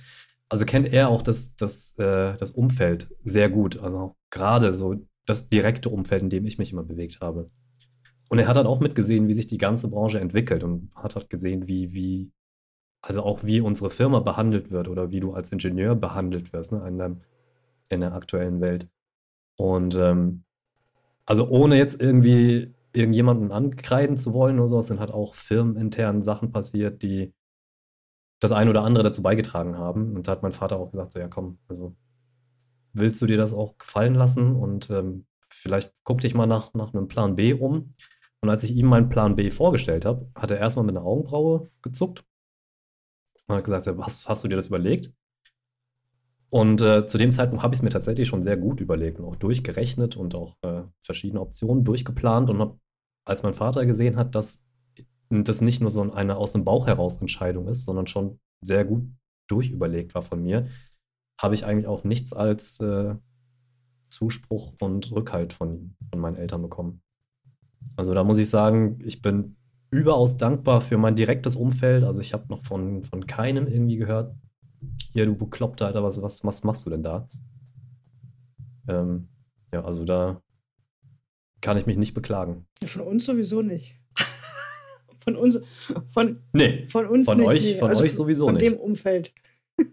Also 0.51 0.67
kennt 0.67 0.93
er 0.93 1.09
auch 1.09 1.23
das, 1.23 1.57
das, 1.57 1.99
äh, 1.99 2.37
das 2.37 2.51
Umfeld 2.51 3.09
sehr 3.25 3.49
gut. 3.49 3.79
Also 3.79 3.99
auch 3.99 4.17
gerade 4.31 4.75
so 4.75 4.97
das 5.27 5.49
direkte 5.49 5.91
Umfeld, 5.91 6.23
in 6.23 6.31
dem 6.31 6.47
ich 6.47 6.59
mich 6.59 6.73
immer 6.73 6.85
bewegt 6.85 7.21
habe. 7.21 7.51
Und 8.29 8.39
er 8.39 8.49
hat 8.49 8.57
dann 8.57 8.67
auch 8.67 8.81
mitgesehen, 8.81 9.29
wie 9.29 9.35
sich 9.35 9.47
die 9.47 9.59
ganze 9.59 9.91
Branche 9.91 10.21
entwickelt 10.21 10.65
und 10.65 10.91
hat 10.95 11.15
halt 11.15 11.31
gesehen, 11.31 11.69
wie, 11.69 11.93
wie, 11.93 12.33
also 13.03 13.23
auch 13.23 13.45
wie 13.45 13.61
unsere 13.61 13.91
Firma 13.91 14.21
behandelt 14.21 14.71
wird 14.71 14.89
oder 14.89 15.11
wie 15.13 15.21
du 15.21 15.35
als 15.35 15.53
Ingenieur 15.53 15.95
behandelt 15.95 16.53
wirst 16.53 16.73
ne, 16.73 16.87
in, 16.89 16.99
der, 16.99 17.17
in 17.89 18.01
der 18.01 18.15
aktuellen 18.15 18.61
Welt. 18.61 18.89
Und 19.57 19.95
ähm, 19.95 20.45
also 21.25 21.49
ohne 21.49 21.77
jetzt 21.77 22.01
irgendwie 22.01 22.75
irgendjemanden 22.93 23.53
ankreiden 23.53 24.17
zu 24.17 24.33
wollen 24.33 24.59
oder 24.59 24.69
so, 24.69 24.81
sind 24.81 25.01
halt 25.01 25.11
auch 25.11 25.35
firmenintern 25.35 26.23
Sachen 26.23 26.51
passiert, 26.51 27.03
die 27.03 27.35
das 28.41 28.53
eine 28.53 28.71
oder 28.71 28.83
andere 28.83 29.05
dazu 29.05 29.23
beigetragen 29.23 29.77
haben. 29.79 30.15
Und 30.17 30.27
da 30.27 30.33
hat 30.33 30.43
mein 30.43 30.53
Vater 30.53 30.79
auch 30.79 30.91
gesagt, 30.91 31.13
so 31.13 31.19
ja 31.21 31.29
komm, 31.29 31.59
also 31.69 31.95
willst 32.97 33.21
du 33.23 33.27
dir 33.27 33.37
das 33.37 33.53
auch 33.53 33.79
gefallen 33.79 34.15
lassen 34.15 34.57
und 34.57 34.91
ähm, 34.91 35.27
vielleicht 35.51 35.93
guck 36.05 36.21
dich 36.21 36.35
mal 36.35 36.47
nach, 36.47 36.75
nach 36.75 36.95
einem 36.95 37.09
Plan 37.09 37.35
B 37.37 37.53
um. 37.53 37.95
Und 38.41 38.51
als 38.51 38.63
ich 38.63 38.73
ihm 38.73 38.87
meinen 38.87 39.09
Plan 39.09 39.37
B 39.37 39.51
vorgestellt 39.51 40.05
habe, 40.05 40.31
hat 40.35 40.51
er 40.51 40.59
erstmal 40.59 40.85
mit 40.85 40.97
einer 40.97 41.07
Augenbraue 41.07 41.69
gezuckt 41.83 42.25
und 43.47 43.57
hat 43.57 43.65
gesagt, 43.65 43.87
was 43.99 44.29
hast 44.29 44.45
du 44.45 44.49
dir 44.49 44.57
das 44.57 44.69
überlegt? 44.69 45.13
Und 46.49 46.81
äh, 46.81 47.07
zu 47.07 47.19
dem 47.19 47.33
Zeitpunkt 47.33 47.63
habe 47.63 47.75
ich 47.75 47.81
es 47.81 47.83
mir 47.83 47.91
tatsächlich 47.91 48.29
schon 48.29 48.43
sehr 48.43 48.57
gut 48.57 48.81
überlegt 48.81 49.19
und 49.19 49.25
auch 49.25 49.37
durchgerechnet 49.37 50.17
und 50.17 50.35
auch 50.35 50.57
äh, 50.63 50.83
verschiedene 51.01 51.41
Optionen 51.41 51.85
durchgeplant 51.85 52.51
und 52.51 52.61
habe, 52.61 52.79
als 53.25 53.43
mein 53.43 53.55
Vater 53.55 53.85
gesehen 53.85 54.17
hat, 54.17 54.35
dass 54.35 54.65
das 55.29 55.61
nicht 55.61 55.81
nur 55.81 55.91
so 55.91 56.03
eine 56.13 56.37
aus 56.37 56.53
dem 56.53 56.65
Bauch 56.65 56.87
heraus 56.87 57.21
Entscheidung 57.21 57.67
ist, 57.67 57.85
sondern 57.85 58.07
schon 58.07 58.39
sehr 58.61 58.85
gut 58.85 59.05
durchüberlegt 59.49 60.15
war 60.15 60.23
von 60.23 60.43
mir, 60.43 60.69
habe 61.41 61.55
ich 61.55 61.65
eigentlich 61.65 61.87
auch 61.87 62.05
nichts 62.05 62.33
als 62.33 62.81
äh, 62.81 63.15
Zuspruch 64.11 64.75
und 64.81 65.11
Rückhalt 65.13 65.53
von, 65.53 65.95
von 66.11 66.21
meinen 66.21 66.37
Eltern 66.37 66.63
bekommen. 66.63 67.03
Also 67.97 68.15
da 68.15 68.25
muss 68.25 68.39
ich 68.39 68.49
sagen, 68.49 68.99
ich 69.05 69.23
bin 69.23 69.57
überaus 69.91 70.37
dankbar 70.37 70.81
für 70.81 70.99
mein 70.99 71.17
direktes 71.17 71.57
Umfeld. 71.57 72.05
Also 72.05 72.21
ich 72.21 72.33
habe 72.33 72.47
noch 72.49 72.65
von, 72.65 73.03
von 73.05 73.27
keinem 73.27 73.67
irgendwie 73.67 73.97
gehört, 73.97 74.35
hier 75.13 75.27
du 75.27 75.37
Bekloppter, 75.37 75.87
Alter, 75.87 76.03
was, 76.03 76.21
was, 76.21 76.45
was 76.45 76.65
machst 76.65 76.87
du 76.87 76.91
denn 76.91 77.03
da? 77.03 77.27
Ähm, 78.89 79.29
ja, 79.73 79.85
also 79.85 80.05
da 80.05 80.43
kann 81.61 81.79
ich 81.79 81.87
mich 81.87 81.97
nicht 81.97 82.15
beklagen. 82.15 82.67
Von 82.87 83.03
uns 83.03 83.25
sowieso 83.25 83.63
nicht. 83.63 83.97
von 85.25 85.37
uns, 85.37 85.59
von, 86.13 86.43
nee, 86.53 86.87
von 86.89 87.07
uns 87.07 87.27
von 87.27 87.39
nicht. 87.39 87.47
Euch, 87.47 87.65
nee. 87.65 87.79
Von 87.79 87.89
also 87.89 88.05
euch 88.05 88.15
sowieso 88.15 88.47
von 88.47 88.55
nicht. 88.55 88.65
Von 88.65 88.73
dem 88.75 88.81
Umfeld. 88.81 89.33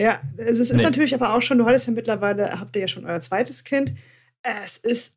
ja, 0.00 0.20
es 0.36 0.58
ist 0.58 0.72
nee. 0.74 0.82
natürlich 0.82 1.14
aber 1.14 1.34
auch 1.34 1.42
schon, 1.42 1.58
du 1.58 1.66
hattest 1.66 1.86
ja 1.86 1.92
mittlerweile, 1.92 2.58
habt 2.58 2.74
ihr 2.76 2.82
ja 2.82 2.88
schon 2.88 3.06
euer 3.06 3.20
zweites 3.20 3.64
Kind. 3.64 3.94
Es 4.42 4.76
ist 4.78 5.16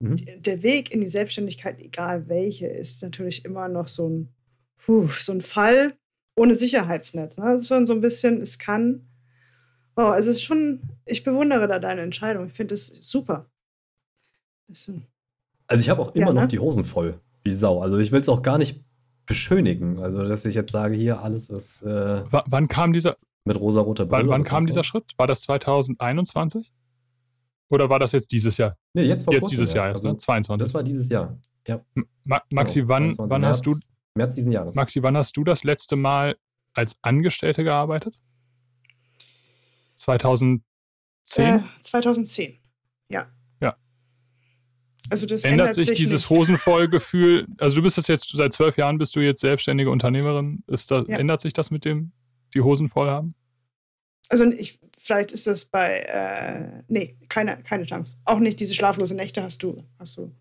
Mhm. 0.00 0.16
Der 0.42 0.62
Weg 0.62 0.92
in 0.92 1.00
die 1.00 1.08
Selbstständigkeit, 1.08 1.78
egal 1.80 2.28
welche, 2.28 2.66
ist 2.66 3.02
natürlich 3.02 3.44
immer 3.44 3.68
noch 3.68 3.88
so 3.88 4.08
ein, 4.08 4.28
puh, 4.78 5.08
so 5.08 5.32
ein 5.32 5.40
Fall 5.40 5.96
ohne 6.36 6.54
Sicherheitsnetz. 6.54 7.38
Ne? 7.38 7.44
Das 7.52 7.62
ist 7.62 7.68
schon 7.68 7.86
so 7.86 7.94
ein 7.94 8.00
bisschen, 8.00 8.40
es 8.42 8.58
kann. 8.58 9.06
Wow, 9.94 10.14
es 10.18 10.26
ist 10.26 10.42
schon, 10.42 10.82
ich 11.06 11.24
bewundere 11.24 11.66
da 11.66 11.78
deine 11.78 12.02
Entscheidung. 12.02 12.46
Ich 12.46 12.52
finde 12.52 12.74
es 12.74 12.88
super. 13.00 13.46
also 14.68 15.80
ich 15.80 15.88
habe 15.88 16.02
auch 16.02 16.14
immer 16.14 16.26
ja, 16.26 16.32
ne? 16.34 16.40
noch 16.42 16.48
die 16.48 16.58
Hosen 16.58 16.84
voll. 16.84 17.18
wie 17.44 17.50
Sau. 17.50 17.80
Also 17.80 17.96
ich 17.98 18.12
will 18.12 18.20
es 18.20 18.28
auch 18.28 18.42
gar 18.42 18.58
nicht 18.58 18.84
beschönigen. 19.24 19.98
Also, 19.98 20.24
dass 20.24 20.44
ich 20.44 20.54
jetzt 20.54 20.72
sage, 20.72 20.94
hier 20.94 21.22
alles 21.22 21.48
ist. 21.48 21.82
Äh, 21.82 22.30
w 22.30 22.42
wann 22.46 22.68
kam 22.68 22.92
dieser. 22.92 23.16
Mit 23.46 23.60
rosa-roter 23.60 24.06
Brille. 24.06 24.24
Wann, 24.24 24.28
wann 24.28 24.42
kam 24.42 24.66
dieser 24.66 24.82
Schritt? 24.82 25.12
War 25.16 25.28
das 25.28 25.42
2021? 25.42 26.72
Oder 27.68 27.88
war 27.88 28.00
das 28.00 28.10
jetzt 28.10 28.32
dieses 28.32 28.58
Jahr? 28.58 28.76
Nee, 28.92 29.02
jetzt 29.02 29.24
vor 29.24 29.34
Jetzt 29.34 29.50
dieses 29.50 29.72
Jahr 29.72 29.86
erst, 29.86 30.04
ne? 30.04 30.16
22. 30.16 30.64
Das 30.64 30.74
war 30.74 30.82
dieses 30.82 31.08
Jahr. 31.08 31.38
Ja. 31.66 31.80
Ma 32.24 32.42
Maxi, 32.50 32.80
genau, 32.80 32.92
wann, 32.92 33.14
wann 33.18 33.40
März, 33.42 33.58
hast 33.58 33.66
du. 33.66 33.74
März 34.14 34.34
diesen 34.34 34.50
Jahres. 34.50 34.74
Maxi, 34.74 35.02
wann 35.02 35.16
hast 35.16 35.36
du 35.36 35.44
das 35.44 35.62
letzte 35.62 35.94
Mal 35.94 36.36
als 36.74 36.98
Angestellte 37.02 37.62
gearbeitet? 37.62 38.18
2010? 39.96 40.64
Äh, 41.36 41.60
2010, 41.82 42.58
ja. 43.10 43.28
Ja. 43.60 43.76
Also 45.08 45.26
das 45.26 45.44
ändert, 45.44 45.68
ändert 45.68 45.74
sich, 45.76 45.86
sich 45.86 45.98
dieses 45.98 46.30
Hosenvollgefühl. 46.30 47.46
Also 47.58 47.76
du 47.76 47.82
bist 47.82 47.96
das 47.96 48.08
jetzt 48.08 48.28
seit 48.36 48.52
zwölf 48.52 48.76
Jahren 48.76 48.98
bist 48.98 49.14
du 49.14 49.20
jetzt 49.20 49.40
selbstständige 49.40 49.90
Unternehmerin. 49.90 50.64
Ist 50.66 50.90
da, 50.90 51.04
ja. 51.06 51.16
Ändert 51.18 51.40
sich 51.40 51.52
das 51.52 51.70
mit 51.70 51.84
dem 51.84 52.12
die 52.56 52.62
Hosen 52.62 52.88
voll 52.88 53.08
haben? 53.08 53.34
Also 54.28 54.44
ich, 54.50 54.80
vielleicht 54.98 55.30
ist 55.30 55.46
das 55.46 55.64
bei 55.64 56.00
äh, 56.00 56.82
nee 56.88 57.16
keine 57.28 57.62
keine 57.62 57.84
Chance. 57.84 58.16
Auch 58.24 58.40
nicht 58.40 58.58
diese 58.58 58.74
schlaflose 58.74 59.14
Nächte 59.14 59.42
hast 59.42 59.62
du 59.62 59.76
hast 59.98 60.18
du 60.18 60.32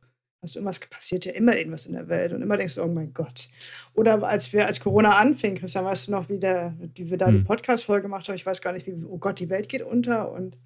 hast 0.41 0.55
du 0.55 0.59
irgendwas 0.59 0.79
passiert 0.79 1.25
ja 1.25 1.33
immer 1.33 1.55
irgendwas 1.55 1.85
in 1.85 1.93
der 1.93 2.07
Welt 2.07 2.33
und 2.33 2.41
immer 2.41 2.57
denkst 2.57 2.75
du 2.75 2.83
oh 2.83 2.87
mein 2.87 3.13
Gott. 3.13 3.47
Oder 3.93 4.23
als 4.23 4.53
wir 4.53 4.65
als 4.65 4.79
Corona 4.79 5.17
anfing, 5.17 5.55
Christian, 5.55 5.85
weißt 5.85 6.07
du 6.07 6.11
noch 6.13 6.29
wie 6.29 6.39
der, 6.39 6.75
wie 6.95 7.11
wir 7.11 7.17
da 7.17 7.27
hm. 7.27 7.39
die 7.39 7.43
Podcast 7.43 7.85
Folge 7.85 8.03
gemacht 8.03 8.27
haben? 8.27 8.35
Ich 8.35 8.45
weiß 8.45 8.61
gar 8.61 8.73
nicht 8.73 8.87
wie 8.87 9.05
oh 9.05 9.19
Gott 9.19 9.39
die 9.39 9.49
Welt 9.49 9.69
geht 9.69 9.83
unter 9.83 10.31
und 10.31 10.57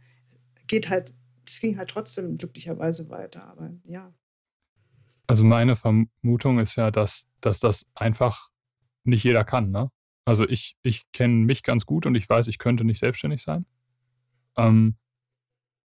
geht 0.67 0.89
halt 0.89 1.13
es 1.49 1.59
ging 1.59 1.77
halt 1.77 1.89
trotzdem 1.89 2.37
glücklicherweise 2.37 3.09
weiter. 3.09 3.43
Aber 3.45 3.71
ja. 3.83 4.13
Also 5.27 5.43
meine 5.43 5.75
Vermutung 5.75 6.59
ist 6.59 6.75
ja, 6.75 6.91
dass, 6.91 7.27
dass 7.41 7.59
das 7.59 7.89
einfach 7.95 8.49
nicht 9.03 9.23
jeder 9.23 9.43
kann. 9.43 9.71
Ne? 9.71 9.91
Also 10.29 10.47
ich, 10.47 10.77
ich 10.83 11.11
kenne 11.11 11.33
mich 11.33 11.63
ganz 11.63 11.87
gut 11.87 12.05
und 12.05 12.13
ich 12.13 12.29
weiß, 12.29 12.49
ich 12.49 12.59
könnte 12.59 12.83
nicht 12.83 12.99
selbstständig 12.99 13.41
sein. 13.41 13.65
Ähm, 14.57 14.95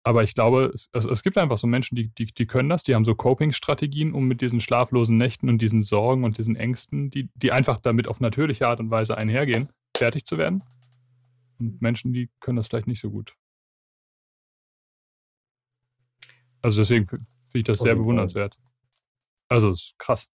aber 0.01 0.23
ich 0.23 0.33
glaube, 0.33 0.71
es, 0.73 0.89
es, 0.93 1.03
es, 1.03 1.23
gibt 1.23 1.37
einfach 1.37 1.57
so 1.57 1.67
Menschen, 1.67 1.97
die, 1.97 2.07
die, 2.07 2.27
die 2.27 2.45
können 2.45 2.69
das, 2.69 2.83
die 2.83 2.95
haben 2.95 3.03
so 3.03 3.15
Coping-Strategien, 3.15 4.13
um 4.13 4.29
mit 4.29 4.39
diesen 4.39 4.61
schlaflosen 4.61 5.17
Nächten 5.17 5.49
und 5.49 5.61
diesen 5.61 5.81
Sorgen 5.81 6.23
und 6.23 6.37
diesen 6.37 6.55
Ängsten, 6.55 7.09
die, 7.09 7.27
die 7.35 7.51
einfach 7.51 7.79
damit 7.79 8.07
auf 8.07 8.21
natürliche 8.21 8.65
Art 8.65 8.79
und 8.79 8.89
Weise 8.89 9.17
einhergehen, 9.17 9.73
fertig 9.93 10.23
zu 10.23 10.37
werden. 10.37 10.63
Und 11.59 11.81
Menschen, 11.81 12.13
die 12.13 12.29
können 12.39 12.55
das 12.55 12.67
vielleicht 12.67 12.87
nicht 12.87 13.01
so 13.01 13.11
gut. 13.11 13.35
Also 16.61 16.79
deswegen 16.79 17.07
finde 17.07 17.27
ich 17.55 17.63
das 17.65 17.79
sehr 17.79 17.95
bewundernswert. 17.95 18.57
Also 19.49 19.71
es 19.71 19.79
ist 19.79 19.99
krass. 19.99 20.29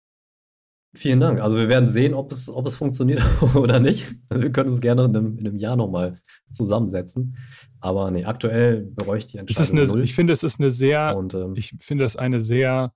Vielen 0.93 1.21
Dank. 1.21 1.41
Also 1.41 1.57
wir 1.57 1.69
werden 1.69 1.89
sehen, 1.89 2.15
ob 2.15 2.33
es, 2.33 2.49
ob 2.49 2.67
es 2.67 2.75
funktioniert 2.75 3.23
oder 3.55 3.79
nicht. 3.79 4.13
Wir 4.29 4.51
können 4.51 4.71
uns 4.71 4.81
gerne 4.81 5.05
in 5.05 5.17
einem, 5.17 5.39
in 5.39 5.47
einem 5.47 5.57
Jahr 5.57 5.77
nochmal 5.77 6.19
zusammensetzen. 6.51 7.37
Aber 7.81 8.11
nee, 8.11 8.25
aktuell 8.25 8.83
bereue 8.83 9.19
ich 9.19 9.27
die 9.27 9.39
Entscheidung. 9.39 9.79
Eine. 9.79 10.03
Ich 10.03 10.15
finde, 10.15 10.33
es 10.33 10.43
ist 10.43 10.59
eine 10.59 10.71
sehr, 10.71 11.17
Und, 11.17 11.35
ähm, 11.35 11.55
ich 11.57 11.75
finde 11.81 12.05
das 12.05 12.17
eine 12.17 12.41
sehr, 12.41 12.93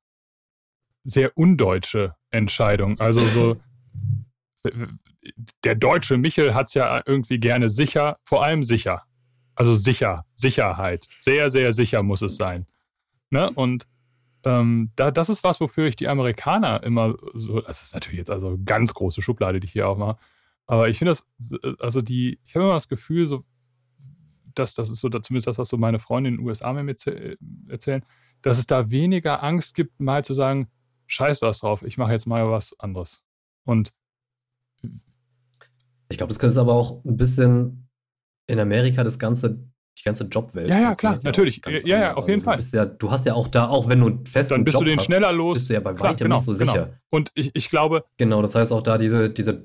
sehr 1.05 1.36
undeutsche 1.36 2.16
Entscheidung. 2.30 2.99
Also 2.99 3.20
so, 3.20 3.57
der 5.64 5.76
deutsche 5.76 6.16
Michel 6.16 6.55
hat 6.55 6.68
es 6.68 6.74
ja 6.74 7.01
irgendwie 7.07 7.38
gerne 7.38 7.68
sicher, 7.68 8.18
vor 8.24 8.45
allem 8.45 8.64
sicher. 8.64 9.03
Also 9.55 9.74
sicher, 9.74 10.24
Sicherheit. 10.34 11.07
Sehr, 11.11 11.49
sehr 11.51 11.72
sicher 11.72 12.03
muss 12.03 12.22
es 12.22 12.36
sein. 12.36 12.66
Ne? 13.30 13.51
Und 13.51 13.86
ähm, 14.45 14.90
da, 14.97 15.11
das 15.11 15.28
ist 15.28 15.45
was, 15.45 15.61
wofür 15.61 15.86
ich 15.86 15.97
die 15.97 16.09
Amerikaner 16.09 16.82
immer 16.82 17.14
so, 17.34 17.61
das 17.61 17.82
ist 17.82 17.95
natürlich 17.95 18.18
jetzt 18.18 18.30
also 18.30 18.59
ganz 18.64 18.95
große 18.95 19.22
Schublade, 19.22 19.61
die 19.61 19.66
ich 19.66 19.72
hier 19.72 19.88
aufmache, 19.88 20.18
aber 20.66 20.88
ich 20.88 20.99
finde 20.99 21.11
das, 21.12 21.26
also 21.78 22.01
die, 22.01 22.38
ich 22.45 22.55
habe 22.55 22.64
immer 22.64 22.74
das 22.74 22.88
Gefühl, 22.88 23.26
so, 23.26 23.45
dass 24.55 24.74
das 24.74 24.90
ist 24.90 25.01
so, 25.01 25.09
zumindest 25.09 25.47
das, 25.47 25.59
was 25.59 25.68
so 25.68 25.76
meine 25.76 25.99
Freunde 25.99 26.28
in 26.28 26.36
den 26.36 26.47
USA 26.47 26.72
mir 26.72 26.95
erzählen, 27.68 28.05
dass 28.42 28.59
es 28.59 28.66
da 28.66 28.90
weniger 28.90 29.42
Angst 29.42 29.74
gibt, 29.74 30.01
mal 30.01 30.24
zu 30.24 30.34
sagen, 30.34 30.68
scheiß 31.07 31.40
das 31.40 31.61
drauf, 31.61 31.82
ich 31.82 31.99
mache 31.99 32.12
jetzt 32.12 32.26
mal 32.26 32.51
was 32.51 32.78
anderes. 32.78 33.22
Und 33.64 33.92
ich 36.09 36.18
glaube, 36.18 36.32
das 36.32 36.42
ist 36.42 36.59
aber 36.59 36.74
auch 36.74 37.05
ein 37.05 37.16
bisschen 37.16 37.88
in 38.47 38.61
Amerika 38.61 39.03
das 39.05 39.18
Ganze 39.18 39.66
die 39.99 40.05
ganze 40.05 40.24
Jobwelt. 40.24 40.68
Ja, 40.68 40.80
ja, 40.80 40.95
klar, 40.95 41.18
natürlich. 41.22 41.61
Ja, 41.64 41.72
ja, 41.72 41.78
ja, 41.84 42.11
auf 42.11 42.18
also 42.18 42.28
jeden 42.28 42.42
Fall. 42.42 42.61
Ja, 42.72 42.84
du 42.84 43.11
hast 43.11 43.26
ja 43.26 43.34
auch 43.34 43.49
da, 43.49 43.68
auch 43.68 43.88
wenn 43.88 44.01
du 44.01 44.24
fest 44.28 44.51
Dann 44.51 44.64
bist 44.64 44.74
Job 44.74 44.84
du 44.84 44.90
den 44.90 44.99
hast, 44.99 45.07
schneller 45.07 45.32
los. 45.32 45.59
Bist 45.59 45.70
du 45.70 45.74
ja 45.74 45.80
bei 45.80 45.95
klar, 45.95 46.11
weitem 46.11 46.26
genau, 46.26 46.36
nicht 46.36 46.45
so 46.45 46.53
genau. 46.53 46.72
sicher. 46.72 46.99
Und 47.11 47.30
ich, 47.34 47.55
ich 47.55 47.70
glaube. 47.70 48.05
Genau, 48.16 48.42
das 48.42 48.55
heißt 48.55 48.72
auch 48.72 48.82
da 48.82 48.99
diese. 48.99 49.30
diese 49.30 49.62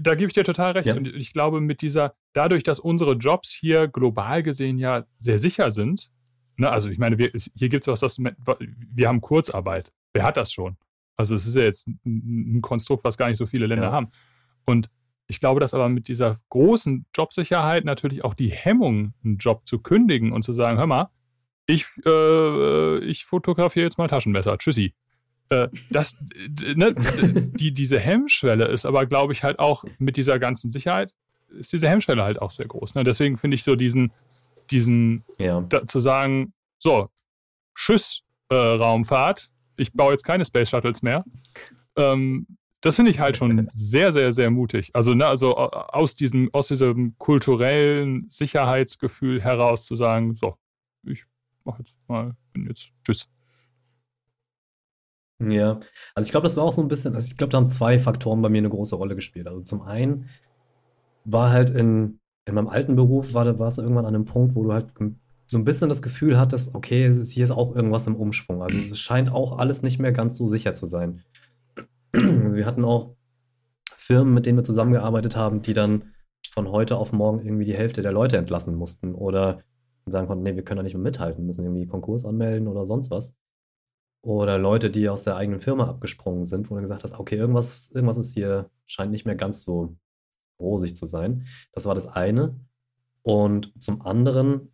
da 0.00 0.14
gebe 0.14 0.28
ich 0.28 0.34
dir 0.34 0.44
total 0.44 0.72
recht. 0.72 0.92
Und 0.92 1.06
ich 1.06 1.32
glaube, 1.32 1.60
mit 1.60 1.82
dieser, 1.82 2.14
dadurch, 2.32 2.62
dass 2.62 2.78
unsere 2.78 3.14
Jobs 3.14 3.50
hier 3.50 3.88
global 3.88 4.42
gesehen 4.42 4.78
ja 4.78 5.04
sehr 5.16 5.38
sicher 5.38 5.70
sind, 5.70 6.10
ne, 6.56 6.70
also 6.70 6.88
ich 6.88 6.98
meine, 6.98 7.18
wir, 7.18 7.30
hier 7.54 7.68
gibt 7.68 7.86
es 7.86 7.88
was, 7.88 8.00
das, 8.00 8.18
wir 8.18 9.08
haben 9.08 9.20
Kurzarbeit. 9.20 9.92
Wer 10.12 10.24
hat 10.24 10.36
das 10.36 10.52
schon? 10.52 10.76
Also 11.16 11.34
es 11.34 11.46
ist 11.46 11.56
ja 11.56 11.62
jetzt 11.62 11.88
ein, 12.06 12.60
Konstrukt, 12.62 13.04
was 13.04 13.16
gar 13.16 13.28
nicht 13.28 13.38
so 13.38 13.46
viele 13.46 13.66
Länder 13.66 13.90
haben. 13.90 14.10
Und 14.64 14.88
ich 15.28 15.40
glaube, 15.40 15.60
dass 15.60 15.74
aber 15.74 15.88
mit 15.88 16.08
dieser 16.08 16.38
großen 16.48 17.06
Jobsicherheit 17.14 17.84
natürlich 17.84 18.24
auch 18.24 18.34
die 18.34 18.50
Hemmung, 18.50 19.12
einen 19.22 19.36
Job 19.36 19.66
zu 19.66 19.78
kündigen 19.78 20.32
und 20.32 20.42
zu 20.42 20.54
sagen, 20.54 20.78
hör 20.78 20.86
mal, 20.86 21.10
ich, 21.66 21.86
äh, 22.06 22.98
ich 23.04 23.26
fotografiere 23.26 23.84
jetzt 23.84 23.98
mal 23.98 24.08
Taschenmesser, 24.08 24.56
tschüssi. 24.56 24.94
Äh, 25.50 25.68
das, 25.90 26.16
ne, 26.74 26.94
die, 27.54 27.74
diese 27.74 28.00
Hemmschwelle 28.00 28.66
ist 28.66 28.86
aber, 28.86 29.04
glaube 29.04 29.34
ich, 29.34 29.44
halt 29.44 29.58
auch 29.58 29.84
mit 29.98 30.16
dieser 30.16 30.38
ganzen 30.38 30.70
Sicherheit, 30.70 31.12
ist 31.50 31.72
diese 31.74 31.88
Hemmschwelle 31.88 32.22
halt 32.22 32.40
auch 32.40 32.50
sehr 32.50 32.66
groß. 32.66 32.94
Ne? 32.94 33.04
Deswegen 33.04 33.36
finde 33.36 33.54
ich 33.54 33.64
so 33.64 33.76
diesen, 33.76 34.12
diesen 34.70 35.24
ja. 35.38 35.60
da, 35.60 35.86
zu 35.86 36.00
sagen, 36.00 36.54
so, 36.78 37.10
Tschüss, 37.74 38.22
äh, 38.48 38.54
Raumfahrt, 38.54 39.50
ich 39.76 39.92
baue 39.92 40.12
jetzt 40.12 40.24
keine 40.24 40.46
Space 40.46 40.70
Shuttles 40.70 41.02
mehr. 41.02 41.24
Ähm, 41.96 42.46
das 42.80 42.96
finde 42.96 43.10
ich 43.10 43.20
halt 43.20 43.36
schon 43.36 43.68
sehr, 43.74 44.12
sehr, 44.12 44.32
sehr 44.32 44.50
mutig. 44.50 44.90
Also, 44.94 45.14
ne, 45.14 45.26
also 45.26 45.56
aus 45.56 46.14
diesem, 46.14 46.52
aus 46.52 46.68
diesem 46.68 47.16
kulturellen 47.18 48.26
Sicherheitsgefühl 48.30 49.42
heraus 49.42 49.86
zu 49.86 49.96
sagen, 49.96 50.34
so, 50.34 50.56
ich 51.04 51.24
mache 51.64 51.78
jetzt 51.80 51.96
mal, 52.06 52.36
bin 52.52 52.66
jetzt, 52.66 52.92
tschüss. 53.04 53.28
Ja, 55.40 55.78
also 56.14 56.26
ich 56.26 56.32
glaube, 56.32 56.46
das 56.46 56.56
war 56.56 56.64
auch 56.64 56.72
so 56.72 56.82
ein 56.82 56.88
bisschen, 56.88 57.14
also 57.14 57.28
ich 57.28 57.36
glaube, 57.36 57.52
da 57.52 57.58
haben 57.58 57.70
zwei 57.70 57.98
Faktoren 57.98 58.42
bei 58.42 58.48
mir 58.48 58.58
eine 58.58 58.70
große 58.70 58.96
Rolle 58.96 59.14
gespielt. 59.14 59.46
Also 59.46 59.60
zum 59.60 59.82
einen 59.82 60.28
war 61.24 61.50
halt 61.50 61.70
in, 61.70 62.18
in 62.44 62.54
meinem 62.54 62.68
alten 62.68 62.96
Beruf, 62.96 63.34
war, 63.34 63.58
war 63.58 63.68
es 63.68 63.78
irgendwann 63.78 64.06
an 64.06 64.14
einem 64.14 64.24
Punkt, 64.24 64.56
wo 64.56 64.64
du 64.64 64.72
halt 64.72 64.92
so 65.46 65.56
ein 65.56 65.64
bisschen 65.64 65.88
das 65.88 66.02
Gefühl 66.02 66.38
hattest, 66.38 66.74
okay, 66.74 67.04
es 67.04 67.16
ist, 67.16 67.30
hier 67.30 67.44
ist 67.44 67.50
auch 67.52 67.74
irgendwas 67.74 68.06
im 68.06 68.16
Umschwung. 68.16 68.62
Also 68.62 68.78
es 68.78 68.98
scheint 68.98 69.30
auch 69.30 69.58
alles 69.58 69.82
nicht 69.82 70.00
mehr 70.00 70.12
ganz 70.12 70.36
so 70.36 70.46
sicher 70.46 70.74
zu 70.74 70.86
sein. 70.86 71.22
Also 72.12 72.56
wir 72.56 72.66
hatten 72.66 72.84
auch 72.84 73.14
Firmen, 73.96 74.34
mit 74.34 74.46
denen 74.46 74.58
wir 74.58 74.64
zusammengearbeitet 74.64 75.36
haben, 75.36 75.62
die 75.62 75.74
dann 75.74 76.14
von 76.50 76.70
heute 76.70 76.96
auf 76.96 77.12
morgen 77.12 77.44
irgendwie 77.44 77.66
die 77.66 77.76
Hälfte 77.76 78.02
der 78.02 78.12
Leute 78.12 78.36
entlassen 78.36 78.74
mussten 78.74 79.14
oder 79.14 79.62
sagen 80.06 80.26
konnten, 80.26 80.44
nee, 80.44 80.56
wir 80.56 80.64
können 80.64 80.78
da 80.78 80.82
nicht 80.82 80.94
mehr 80.94 81.02
mithalten, 81.02 81.46
müssen 81.46 81.64
irgendwie 81.64 81.86
Konkurs 81.86 82.24
anmelden 82.24 82.68
oder 82.68 82.84
sonst 82.84 83.10
was. 83.10 83.36
Oder 84.22 84.58
Leute, 84.58 84.90
die 84.90 85.08
aus 85.08 85.22
der 85.22 85.36
eigenen 85.36 85.60
Firma 85.60 85.86
abgesprungen 85.88 86.44
sind, 86.44 86.70
wo 86.70 86.74
du 86.74 86.80
gesagt 86.80 87.04
hast, 87.04 87.18
okay, 87.18 87.36
irgendwas, 87.36 87.90
irgendwas 87.92 88.18
ist 88.18 88.34
hier, 88.34 88.70
scheint 88.86 89.12
nicht 89.12 89.26
mehr 89.26 89.36
ganz 89.36 89.62
so 89.62 89.96
rosig 90.58 90.96
zu 90.96 91.06
sein. 91.06 91.46
Das 91.72 91.86
war 91.86 91.94
das 91.94 92.06
eine. 92.06 92.58
Und 93.22 93.72
zum 93.80 94.02
anderen, 94.02 94.72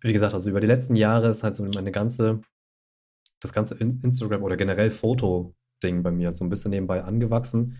wie 0.00 0.12
gesagt, 0.12 0.34
also 0.34 0.50
über 0.50 0.60
die 0.60 0.66
letzten 0.66 0.96
Jahre 0.96 1.28
ist 1.28 1.42
halt 1.42 1.54
so 1.54 1.64
meine 1.64 1.92
ganze, 1.92 2.40
das 3.40 3.52
ganze 3.52 3.74
Instagram 3.76 4.42
oder 4.42 4.56
generell 4.56 4.90
Foto 4.90 5.54
Ding 5.82 6.02
bei 6.02 6.10
mir 6.10 6.34
so 6.34 6.44
ein 6.44 6.50
bisschen 6.50 6.70
nebenbei 6.70 7.04
angewachsen, 7.04 7.78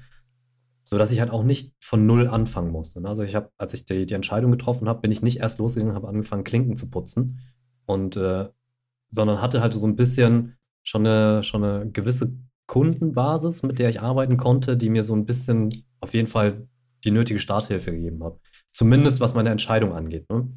sodass 0.82 1.12
ich 1.12 1.20
halt 1.20 1.30
auch 1.30 1.42
nicht 1.42 1.74
von 1.80 2.06
null 2.06 2.28
anfangen 2.28 2.70
musste. 2.70 3.00
Ne? 3.00 3.08
Also 3.08 3.22
ich 3.22 3.34
habe, 3.34 3.50
als 3.58 3.74
ich 3.74 3.84
die, 3.84 4.06
die 4.06 4.14
Entscheidung 4.14 4.50
getroffen 4.50 4.88
habe, 4.88 5.00
bin 5.00 5.10
ich 5.10 5.22
nicht 5.22 5.40
erst 5.40 5.58
losgegangen 5.58 5.90
und 5.90 5.96
habe 5.96 6.08
angefangen, 6.08 6.44
Klinken 6.44 6.76
zu 6.76 6.90
putzen. 6.90 7.40
Und 7.86 8.16
äh, 8.16 8.48
sondern 9.08 9.40
hatte 9.40 9.60
halt 9.60 9.72
so 9.72 9.86
ein 9.86 9.96
bisschen 9.96 10.56
schon 10.82 11.06
eine, 11.06 11.42
schon 11.42 11.64
eine 11.64 11.90
gewisse 11.90 12.36
Kundenbasis, 12.66 13.62
mit 13.62 13.78
der 13.78 13.88
ich 13.88 14.00
arbeiten 14.00 14.36
konnte, 14.36 14.76
die 14.76 14.90
mir 14.90 15.04
so 15.04 15.14
ein 15.14 15.24
bisschen 15.24 15.70
auf 16.00 16.14
jeden 16.14 16.26
Fall 16.26 16.68
die 17.04 17.10
nötige 17.10 17.38
Starthilfe 17.38 17.92
gegeben 17.92 18.22
hat. 18.24 18.38
Zumindest 18.70 19.20
was 19.20 19.34
meine 19.34 19.50
Entscheidung 19.50 19.92
angeht. 19.92 20.28
Ne? 20.28 20.50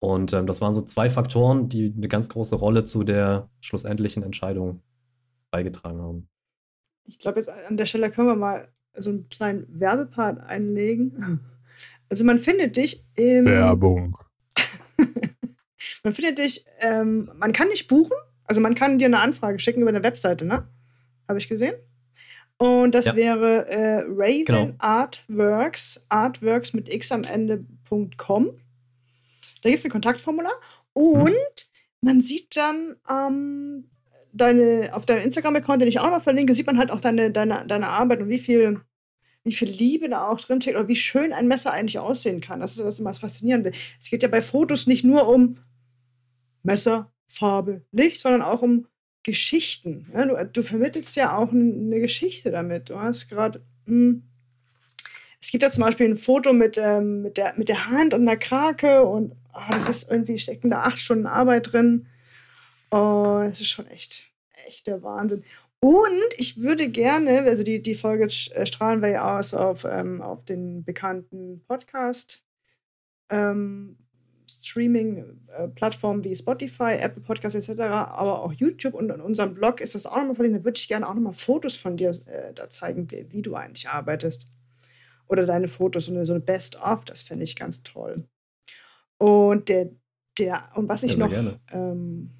Und 0.00 0.32
ähm, 0.32 0.46
das 0.46 0.60
waren 0.60 0.74
so 0.74 0.82
zwei 0.82 1.08
Faktoren, 1.08 1.68
die 1.68 1.92
eine 1.96 2.08
ganz 2.08 2.28
große 2.28 2.56
Rolle 2.56 2.84
zu 2.84 3.04
der 3.04 3.50
schlussendlichen 3.60 4.22
Entscheidung 4.22 4.82
beigetragen 5.50 6.00
haben. 6.00 6.28
Ich 7.04 7.18
glaube, 7.18 7.40
jetzt 7.40 7.48
an 7.48 7.76
der 7.76 7.86
Stelle 7.86 8.10
können 8.10 8.28
wir 8.28 8.36
mal 8.36 8.68
so 8.96 9.10
einen 9.10 9.28
kleinen 9.28 9.66
Werbepart 9.68 10.40
einlegen. 10.40 11.40
Also 12.08 12.26
man 12.26 12.38
findet 12.38 12.76
dich 12.76 13.02
im. 13.14 13.46
Werbung. 13.46 14.14
man 16.04 16.12
findet 16.12 16.36
dich, 16.36 16.66
ähm, 16.80 17.30
man 17.38 17.54
kann 17.54 17.68
nicht 17.68 17.88
buchen, 17.88 18.12
also 18.44 18.60
man 18.60 18.74
kann 18.74 18.98
dir 18.98 19.06
eine 19.06 19.20
Anfrage 19.20 19.58
schicken 19.58 19.80
über 19.80 19.88
eine 19.88 20.02
Webseite, 20.02 20.44
ne? 20.44 20.68
Habe 21.26 21.38
ich 21.38 21.48
gesehen. 21.48 21.74
Und 22.58 22.94
das 22.94 23.06
ja. 23.06 23.16
wäre 23.16 23.66
äh, 23.66 24.04
Raven 24.06 24.44
genau. 24.44 24.74
Artworks, 24.76 26.04
Artworks 26.10 26.74
mit 26.74 26.88
x 26.88 27.12
am 27.12 27.24
Ende.com. 27.24 28.50
Da 29.62 29.68
gibt 29.70 29.78
es 29.78 29.84
ein 29.86 29.90
Kontaktformular. 29.90 30.52
Und 30.92 31.30
mhm. 31.30 32.02
man 32.02 32.20
sieht 32.20 32.56
dann 32.56 32.96
ähm, 33.08 33.90
deine, 34.32 34.90
auf 34.92 35.06
deinem 35.06 35.24
Instagram-Account, 35.24 35.82
den 35.82 35.88
ich 35.88 36.00
auch 36.00 36.10
noch 36.10 36.22
verlinke, 36.22 36.54
sieht 36.54 36.66
man 36.66 36.78
halt 36.78 36.90
auch 36.90 37.00
deine, 37.00 37.30
deine, 37.30 37.64
deine 37.66 37.88
Arbeit 37.88 38.20
und 38.20 38.28
wie 38.28 38.38
viel, 38.38 38.80
wie 39.44 39.52
viel 39.52 39.68
Liebe 39.68 40.08
da 40.08 40.28
auch 40.28 40.40
drin 40.40 40.60
steckt 40.60 40.76
oder 40.76 40.88
wie 40.88 40.96
schön 40.96 41.32
ein 41.32 41.48
Messer 41.48 41.72
eigentlich 41.72 41.98
aussehen 41.98 42.40
kann. 42.40 42.60
Das 42.60 42.72
ist 42.72 42.80
das 42.80 42.98
immer 42.98 43.10
das 43.10 43.18
Faszinierende. 43.18 43.72
Es 44.00 44.10
geht 44.10 44.22
ja 44.22 44.28
bei 44.28 44.40
Fotos 44.40 44.86
nicht 44.86 45.04
nur 45.04 45.28
um 45.28 45.58
Messer, 46.62 47.12
Farbe, 47.28 47.82
Licht, 47.92 48.20
sondern 48.20 48.42
auch 48.42 48.62
um 48.62 48.86
Geschichten. 49.22 50.06
Ja, 50.12 50.26
du, 50.26 50.50
du, 50.52 50.62
vermittelst 50.62 51.16
ja 51.16 51.36
auch 51.36 51.50
eine 51.52 52.00
Geschichte 52.00 52.50
damit. 52.50 52.90
Du 52.90 52.98
hast 52.98 53.28
gerade. 53.28 53.62
Hm, 53.86 54.22
es 55.40 55.50
gibt 55.50 55.62
ja 55.64 55.70
zum 55.70 55.82
Beispiel 55.82 56.08
ein 56.08 56.16
Foto 56.16 56.52
mit, 56.52 56.78
ähm, 56.78 57.22
mit, 57.22 57.36
der, 57.36 57.54
mit 57.56 57.68
der 57.68 57.88
Hand 57.88 58.14
und 58.14 58.26
der 58.26 58.36
Krake 58.36 59.02
und 59.02 59.34
oh, 59.52 59.72
das 59.72 59.88
ist 59.88 60.08
irgendwie, 60.08 60.38
stecken 60.38 60.70
da 60.70 60.82
acht 60.82 60.98
Stunden 60.98 61.26
Arbeit 61.26 61.72
drin. 61.72 62.06
Oh, 62.92 63.40
das 63.42 63.60
ist 63.60 63.68
schon 63.68 63.86
echt, 63.86 64.30
echt 64.66 64.86
der 64.86 65.02
Wahnsinn. 65.02 65.42
Und 65.80 66.34
ich 66.36 66.60
würde 66.60 66.90
gerne, 66.90 67.40
also 67.40 67.62
die, 67.64 67.80
die 67.82 67.94
Folge 67.94 68.24
äh, 68.24 68.66
strahlen 68.66 69.00
wir 69.00 69.08
ja 69.08 69.38
aus 69.38 69.54
auf, 69.54 69.84
ähm, 69.84 70.20
auf 70.20 70.44
den 70.44 70.84
bekannten 70.84 71.64
Podcast 71.66 72.44
ähm, 73.30 73.96
Streaming-Plattformen 74.46 76.22
wie 76.22 76.36
Spotify, 76.36 76.98
Apple 77.00 77.22
Podcasts 77.22 77.66
etc., 77.66 77.80
aber 77.80 78.42
auch 78.42 78.52
YouTube 78.52 78.92
und 78.92 79.10
in 79.10 79.22
unserem 79.22 79.54
Blog 79.54 79.80
ist 79.80 79.94
das 79.94 80.04
auch 80.04 80.18
nochmal 80.18 80.34
verlinkt. 80.34 80.60
Da 80.60 80.64
würde 80.64 80.78
ich 80.78 80.86
gerne 80.86 81.08
auch 81.08 81.14
nochmal 81.14 81.32
Fotos 81.32 81.76
von 81.76 81.96
dir 81.96 82.10
äh, 82.26 82.52
da 82.52 82.68
zeigen, 82.68 83.10
wie, 83.10 83.26
wie, 83.30 83.40
du 83.40 83.54
eigentlich 83.54 83.88
arbeitest. 83.88 84.46
Oder 85.28 85.46
deine 85.46 85.68
Fotos, 85.68 86.04
so 86.04 86.12
eine, 86.12 86.26
so 86.26 86.34
eine 86.34 86.42
Best-of, 86.42 87.06
das 87.06 87.22
fände 87.22 87.44
ich 87.44 87.56
ganz 87.56 87.82
toll. 87.82 88.28
Und 89.16 89.70
der, 89.70 89.88
der, 90.38 90.70
und 90.74 90.90
was 90.90 91.04
ich 91.04 91.14
ja, 91.14 91.26
noch 91.26 91.58
ähm, 91.72 92.30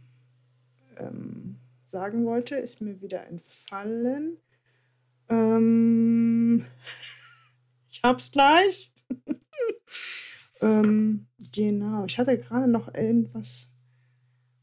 ähm, 0.98 1.56
sagen 1.84 2.24
wollte, 2.24 2.56
ist 2.56 2.80
mir 2.80 3.00
wieder 3.00 3.26
entfallen. 3.26 4.38
Ähm, 5.28 6.64
ich 7.88 8.02
hab's 8.02 8.30
gleich. 8.30 8.92
Ähm, 10.62 11.26
genau, 11.52 12.04
ich 12.06 12.18
hatte 12.18 12.38
gerade 12.38 12.68
noch 12.68 12.94
irgendwas 12.94 13.68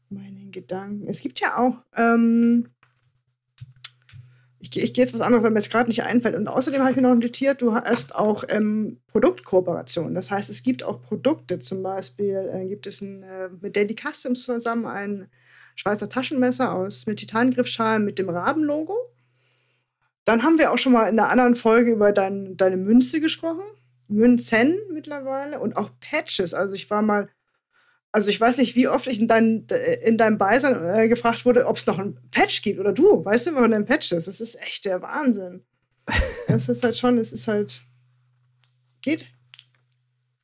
meinen 0.08 0.50
Gedanken. 0.50 1.06
Es 1.06 1.20
gibt 1.20 1.40
ja 1.40 1.58
auch, 1.58 1.76
ähm, 1.94 2.70
ich, 4.58 4.76
ich 4.76 4.94
gehe 4.94 5.04
jetzt 5.04 5.14
was 5.14 5.20
anderes, 5.20 5.44
weil 5.44 5.50
mir 5.50 5.58
jetzt 5.58 5.70
gerade 5.70 5.88
nicht 5.88 6.02
einfällt. 6.02 6.34
Und 6.34 6.48
außerdem 6.48 6.80
habe 6.80 6.90
ich 6.90 6.96
mir 6.96 7.02
noch 7.02 7.14
notiert, 7.14 7.60
du 7.60 7.74
hast 7.74 8.14
auch 8.14 8.44
ähm, 8.48 9.00
Produktkooperationen. 9.08 10.14
Das 10.14 10.30
heißt, 10.30 10.48
es 10.48 10.62
gibt 10.62 10.82
auch 10.82 11.02
Produkte. 11.02 11.58
Zum 11.58 11.82
Beispiel 11.82 12.50
äh, 12.52 12.66
gibt 12.66 12.86
es 12.86 13.02
ein, 13.02 13.22
äh, 13.22 13.50
mit 13.60 13.76
Daily 13.76 13.94
Customs 13.94 14.44
zusammen 14.44 14.86
ein 14.86 15.28
Schweizer 15.80 16.10
Taschenmesser 16.10 16.74
aus 16.74 17.06
mit 17.06 17.20
Titangriffschalen 17.20 18.04
mit 18.04 18.18
dem 18.18 18.28
Rabenlogo. 18.28 18.94
Dann 20.26 20.42
haben 20.42 20.58
wir 20.58 20.72
auch 20.72 20.76
schon 20.76 20.92
mal 20.92 21.08
in 21.08 21.18
einer 21.18 21.30
anderen 21.30 21.54
Folge 21.54 21.92
über 21.92 22.12
dein, 22.12 22.54
deine 22.58 22.76
Münze 22.76 23.18
gesprochen. 23.18 23.64
Münzen 24.06 24.76
mittlerweile 24.92 25.58
und 25.58 25.78
auch 25.78 25.90
Patches. 26.00 26.52
Also 26.52 26.74
ich 26.74 26.90
war 26.90 27.00
mal, 27.00 27.30
also 28.12 28.28
ich 28.28 28.38
weiß 28.38 28.58
nicht, 28.58 28.76
wie 28.76 28.88
oft 28.88 29.06
ich 29.06 29.20
in, 29.20 29.26
dein, 29.26 29.66
in 30.02 30.18
deinem 30.18 30.36
Beisein 30.36 30.84
äh, 30.84 31.08
gefragt 31.08 31.46
wurde, 31.46 31.66
ob 31.66 31.78
es 31.78 31.86
noch 31.86 31.98
ein 31.98 32.18
Patch 32.30 32.60
gibt 32.60 32.78
oder 32.78 32.92
du, 32.92 33.24
weißt 33.24 33.46
du, 33.46 33.54
was 33.54 33.72
ein 33.72 33.86
Patch 33.86 34.12
ist? 34.12 34.28
Das 34.28 34.42
ist 34.42 34.60
echt 34.60 34.84
der 34.84 35.00
Wahnsinn. 35.00 35.64
Das 36.48 36.68
ist 36.68 36.84
halt 36.84 36.98
schon, 36.98 37.16
es 37.16 37.32
ist 37.32 37.48
halt, 37.48 37.82
geht. 39.00 39.24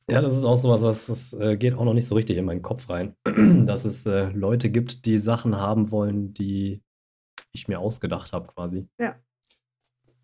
Ja, 0.09 0.21
das 0.21 0.33
ist 0.37 0.45
auch 0.45 0.55
sowas, 0.55 0.81
das, 0.81 1.07
das 1.07 1.33
äh, 1.33 1.57
geht 1.57 1.73
auch 1.73 1.83
noch 1.83 1.93
nicht 1.93 2.05
so 2.05 2.15
richtig 2.15 2.37
in 2.37 2.45
meinen 2.45 2.61
Kopf 2.61 2.89
rein, 2.89 3.15
dass 3.65 3.83
es 3.83 4.05
äh, 4.05 4.29
Leute 4.29 4.69
gibt, 4.69 5.05
die 5.05 5.17
Sachen 5.17 5.57
haben 5.57 5.91
wollen, 5.91 6.33
die 6.33 6.81
ich 7.51 7.67
mir 7.67 7.79
ausgedacht 7.79 8.31
habe 8.31 8.47
quasi. 8.47 8.87
Ja. 8.97 9.19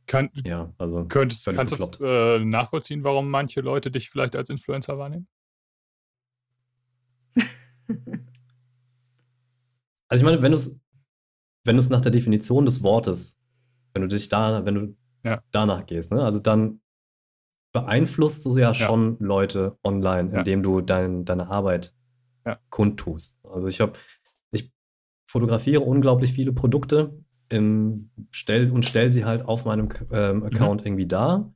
Kann, 0.06 0.30
ja, 0.46 0.74
also 0.78 1.06
könntest, 1.06 1.46
kannst 1.46 1.72
bekloppt. 1.72 2.00
du 2.00 2.06
äh, 2.06 2.40
nachvollziehen, 2.44 3.04
warum 3.04 3.30
manche 3.30 3.62
Leute 3.62 3.92
dich 3.92 4.10
vielleicht 4.10 4.36
als 4.36 4.50
Influencer 4.50 4.98
wahrnehmen? 4.98 5.28
also 10.08 10.22
ich 10.22 10.24
meine, 10.24 10.42
wenn 10.42 10.52
du 10.52 10.58
es 10.58 10.80
wenn 11.66 11.78
nach 11.78 12.02
der 12.02 12.12
Definition 12.12 12.66
des 12.66 12.84
Wortes, 12.84 13.40
wenn 13.94 14.02
du 14.02 14.08
dich 14.08 14.30
da, 14.30 14.66
wenn 14.66 14.76
du 14.76 14.98
ja. 15.24 15.42
danach 15.52 15.86
gehst, 15.86 16.12
ne? 16.12 16.24
also 16.24 16.40
dann 16.40 16.82
beeinflusst 17.74 18.46
du 18.46 18.58
ja 18.58 18.74
schon 18.74 19.18
ja. 19.20 19.26
Leute 19.26 19.78
online, 19.84 20.38
indem 20.38 20.64
du 20.64 20.80
dein, 20.80 21.26
deine 21.26 21.50
Arbeit 21.50 21.94
kundtust. 22.70 23.40
Also 23.44 23.68
ich 23.68 23.82
habe, 23.82 23.94
ich 24.52 24.72
fotografiere 25.26 25.82
unglaublich 25.82 26.34
viele 26.34 26.54
Produkte 26.54 27.18
im, 27.50 28.12
stell, 28.30 28.72
und 28.72 28.86
stelle 28.86 29.12
sie 29.12 29.26
halt 29.26 29.46
auf 29.46 29.66
meinem 29.66 29.90
ähm, 30.12 30.38
mhm. 30.38 30.46
Account 30.46 30.82
mhm. 30.82 30.88
irgendwie 30.88 31.08
da. 31.08 31.54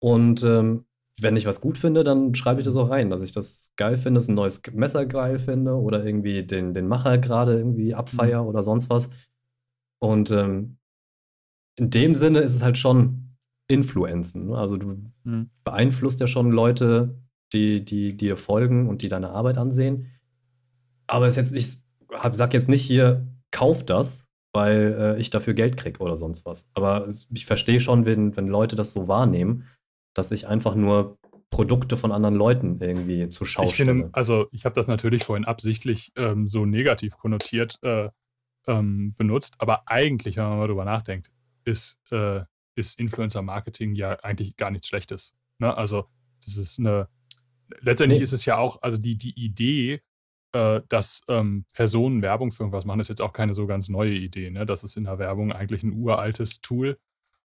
Und 0.00 0.42
ähm, 0.42 0.86
wenn 1.20 1.36
ich 1.36 1.46
was 1.46 1.60
gut 1.60 1.78
finde, 1.78 2.02
dann 2.02 2.34
schreibe 2.34 2.60
ich 2.60 2.66
das 2.66 2.76
auch 2.76 2.90
rein, 2.90 3.10
dass 3.10 3.22
ich 3.22 3.32
das 3.32 3.72
geil 3.76 3.96
finde, 3.96 4.18
dass 4.18 4.28
ein 4.28 4.34
neues 4.34 4.62
Messer 4.72 5.06
geil 5.06 5.38
finde 5.38 5.74
oder 5.76 6.04
irgendwie 6.04 6.44
den, 6.44 6.74
den 6.74 6.88
Macher 6.88 7.18
gerade 7.18 7.56
irgendwie 7.56 7.94
abfeier 7.94 8.42
mhm. 8.42 8.48
oder 8.48 8.62
sonst 8.62 8.90
was. 8.90 9.10
Und 10.00 10.30
ähm, 10.30 10.78
in 11.76 11.90
dem 11.90 12.14
Sinne 12.14 12.40
ist 12.40 12.54
es 12.54 12.62
halt 12.62 12.78
schon 12.78 13.33
Influenzen. 13.68 14.48
Ne? 14.48 14.56
Also 14.56 14.76
du 14.76 15.02
mhm. 15.24 15.50
beeinflusst 15.64 16.20
ja 16.20 16.26
schon 16.26 16.50
Leute, 16.50 17.18
die, 17.52 17.84
die 17.84 18.16
dir 18.16 18.36
folgen 18.36 18.88
und 18.88 19.02
die 19.02 19.08
deine 19.08 19.30
Arbeit 19.30 19.58
ansehen. 19.58 20.10
Aber 21.06 21.26
es 21.26 21.36
jetzt, 21.36 21.52
ich 21.52 21.78
sag 22.32 22.54
jetzt 22.54 22.68
nicht 22.68 22.82
hier, 22.82 23.26
kauf 23.50 23.84
das, 23.84 24.26
weil 24.52 24.96
äh, 24.98 25.20
ich 25.20 25.30
dafür 25.30 25.54
Geld 25.54 25.76
kriege 25.76 26.00
oder 26.00 26.16
sonst 26.16 26.46
was. 26.46 26.68
Aber 26.74 27.08
ich 27.32 27.46
verstehe 27.46 27.80
schon, 27.80 28.04
wenn, 28.04 28.36
wenn 28.36 28.48
Leute 28.48 28.76
das 28.76 28.92
so 28.92 29.08
wahrnehmen, 29.08 29.66
dass 30.14 30.30
ich 30.30 30.46
einfach 30.48 30.74
nur 30.74 31.18
Produkte 31.50 31.96
von 31.96 32.10
anderen 32.10 32.34
Leuten 32.34 32.80
irgendwie 32.80 33.28
zur 33.28 33.46
Schau 33.46 33.64
ich 33.64 33.76
finde, 33.76 34.08
Also 34.12 34.46
ich 34.50 34.64
habe 34.64 34.74
das 34.74 34.88
natürlich 34.88 35.24
vorhin 35.24 35.44
absichtlich 35.44 36.12
ähm, 36.16 36.48
so 36.48 36.66
negativ 36.66 37.16
konnotiert 37.16 37.78
äh, 37.82 38.08
ähm, 38.66 39.14
benutzt, 39.16 39.54
aber 39.58 39.82
eigentlich, 39.86 40.36
wenn 40.36 40.44
man 40.44 40.58
mal 40.58 40.66
drüber 40.66 40.84
nachdenkt, 40.84 41.30
ist, 41.64 41.98
äh, 42.10 42.40
ist 42.74 42.98
Influencer-Marketing 42.98 43.94
ja 43.94 44.12
eigentlich 44.20 44.56
gar 44.56 44.70
nichts 44.70 44.88
Schlechtes. 44.88 45.34
Ne? 45.58 45.76
Also 45.76 46.06
das 46.44 46.56
ist 46.56 46.78
eine, 46.78 47.08
letztendlich 47.80 48.18
nee. 48.18 48.24
ist 48.24 48.32
es 48.32 48.44
ja 48.44 48.58
auch, 48.58 48.82
also 48.82 48.98
die, 48.98 49.16
die 49.16 49.38
Idee 49.38 50.02
äh, 50.54 50.82
dass 50.88 51.22
ähm, 51.28 51.64
Personen 51.72 52.22
Werbung 52.22 52.52
für 52.52 52.62
irgendwas 52.62 52.84
machen, 52.84 53.00
ist 53.00 53.08
jetzt 53.08 53.20
auch 53.20 53.32
keine 53.32 53.54
so 53.54 53.66
ganz 53.66 53.88
neue 53.88 54.14
Idee. 54.14 54.50
Ne? 54.50 54.64
Das 54.64 54.84
ist 54.84 54.96
in 54.96 55.04
der 55.04 55.18
Werbung 55.18 55.52
eigentlich 55.52 55.82
ein 55.82 55.92
uraltes 55.92 56.60
Tool. 56.60 56.96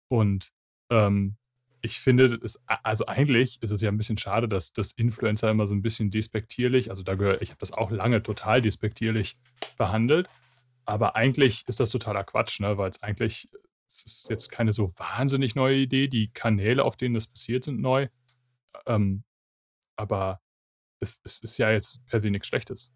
Und 0.08 0.50
ähm, 0.90 1.36
ich 1.82 2.00
finde, 2.00 2.40
es, 2.42 2.64
also 2.66 3.06
eigentlich 3.06 3.62
ist 3.62 3.70
es 3.70 3.80
ja 3.80 3.90
ein 3.90 3.96
bisschen 3.96 4.18
schade, 4.18 4.48
dass 4.48 4.72
das 4.72 4.90
Influencer 4.90 5.50
immer 5.50 5.68
so 5.68 5.74
ein 5.74 5.82
bisschen 5.82 6.10
despektierlich, 6.10 6.90
also 6.90 7.04
da 7.04 7.14
gehört, 7.14 7.42
ich 7.42 7.50
habe 7.50 7.60
das 7.60 7.72
auch 7.72 7.92
lange 7.92 8.24
total 8.24 8.60
despektierlich 8.60 9.36
behandelt, 9.78 10.28
aber 10.84 11.14
eigentlich 11.14 11.62
ist 11.68 11.78
das 11.78 11.90
totaler 11.90 12.24
Quatsch, 12.24 12.58
ne? 12.58 12.76
weil 12.76 12.90
es 12.90 13.04
eigentlich, 13.04 13.48
es 13.88 14.04
ist 14.04 14.30
jetzt 14.30 14.50
keine 14.50 14.72
so 14.72 14.90
wahnsinnig 14.98 15.54
neue 15.54 15.76
Idee, 15.76 16.08
die 16.08 16.28
Kanäle, 16.28 16.84
auf 16.84 16.96
denen 16.96 17.14
das 17.14 17.26
passiert, 17.26 17.64
sind 17.64 17.80
neu, 17.80 18.08
ähm, 18.86 19.22
aber 19.96 20.40
es, 21.00 21.20
es 21.24 21.38
ist 21.38 21.58
ja 21.58 21.70
jetzt 21.70 22.04
per 22.06 22.20
se 22.20 22.30
nichts 22.30 22.48
Schlechtes. 22.48 22.92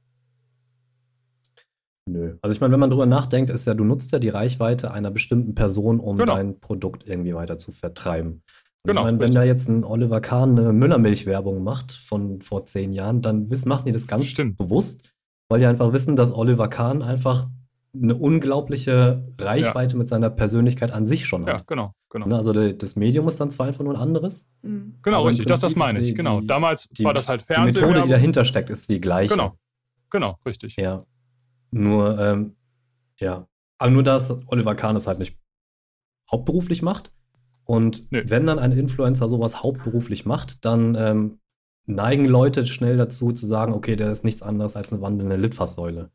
Nö. 2.06 2.38
Also 2.42 2.54
ich 2.54 2.60
meine, 2.60 2.72
wenn 2.72 2.80
man 2.80 2.90
drüber 2.90 3.06
nachdenkt, 3.06 3.50
ist 3.50 3.66
ja, 3.66 3.74
du 3.74 3.84
nutzt 3.84 4.12
ja 4.12 4.18
die 4.18 4.30
Reichweite 4.30 4.90
einer 4.92 5.10
bestimmten 5.10 5.54
Person, 5.54 6.00
um 6.00 6.16
genau. 6.16 6.34
dein 6.34 6.58
Produkt 6.58 7.06
irgendwie 7.06 7.34
weiter 7.34 7.58
zu 7.58 7.72
vertreiben. 7.72 8.42
Und 8.82 8.88
genau, 8.88 9.02
ich 9.02 9.04
meine, 9.04 9.20
wenn 9.20 9.34
da 9.34 9.44
jetzt 9.44 9.68
ein 9.68 9.84
Oliver 9.84 10.20
Kahn 10.20 10.58
eine 10.58 10.72
Müllermilch-Werbung 10.72 11.62
macht 11.62 11.92
von 11.92 12.40
vor 12.40 12.64
zehn 12.64 12.92
Jahren, 12.92 13.20
dann 13.20 13.50
wissen, 13.50 13.68
machen 13.68 13.86
die 13.86 13.92
das 13.92 14.06
ganz 14.06 14.26
Stimmt. 14.26 14.56
bewusst, 14.56 15.12
weil 15.48 15.60
die 15.60 15.66
einfach 15.66 15.92
wissen, 15.92 16.16
dass 16.16 16.32
Oliver 16.32 16.68
Kahn 16.68 17.02
einfach 17.02 17.48
eine 17.92 18.14
unglaubliche 18.14 19.26
Reichweite 19.38 19.94
ja. 19.94 19.98
mit 19.98 20.08
seiner 20.08 20.30
Persönlichkeit 20.30 20.92
an 20.92 21.06
sich 21.06 21.26
schon 21.26 21.46
hat. 21.46 21.60
Ja, 21.60 21.64
genau, 21.66 21.94
genau. 22.08 22.26
Ne, 22.26 22.36
also 22.36 22.52
das 22.52 22.96
Medium 22.96 23.26
ist 23.26 23.40
dann 23.40 23.50
zwar 23.50 23.66
einfach 23.66 23.82
nur 23.82 23.94
ein 23.94 24.00
anderes. 24.00 24.48
Mhm. 24.62 24.98
Genau, 25.02 25.26
richtig, 25.26 25.46
das, 25.46 25.60
das 25.60 25.74
meine 25.76 26.00
ich. 26.00 26.14
Genau. 26.14 26.40
Damals 26.40 26.88
die, 26.88 27.04
war 27.04 27.14
das 27.14 27.28
halt 27.28 27.42
Fernsehen. 27.42 27.74
Die 27.74 27.80
Methode, 27.80 28.02
die 28.02 28.10
dahinter 28.10 28.44
steckt, 28.44 28.70
ist 28.70 28.88
die 28.88 29.00
gleiche. 29.00 29.34
Genau, 29.34 29.54
genau, 30.10 30.38
richtig. 30.46 30.76
Ja. 30.76 31.04
Nur, 31.72 32.18
ähm, 32.18 32.56
ja. 33.18 33.46
Aber 33.78 33.90
nur, 33.90 34.02
dass 34.02 34.46
Oliver 34.48 34.74
Kahn 34.74 34.96
es 34.96 35.06
halt 35.06 35.18
nicht 35.18 35.36
hauptberuflich 36.30 36.82
macht. 36.82 37.12
Und 37.64 38.10
nee. 38.10 38.22
wenn 38.26 38.46
dann 38.46 38.58
ein 38.58 38.72
Influencer 38.72 39.28
sowas 39.28 39.62
hauptberuflich 39.62 40.26
macht, 40.26 40.64
dann 40.64 40.94
ähm, 40.96 41.40
neigen 41.86 42.24
Leute 42.24 42.66
schnell 42.66 42.96
dazu 42.96 43.32
zu 43.32 43.46
sagen, 43.46 43.72
okay, 43.72 43.96
der 43.96 44.10
ist 44.10 44.24
nichts 44.24 44.42
anderes 44.42 44.76
als 44.76 44.92
eine 44.92 45.02
wandelnde 45.02 45.36
Litfaßsäule. 45.36 46.10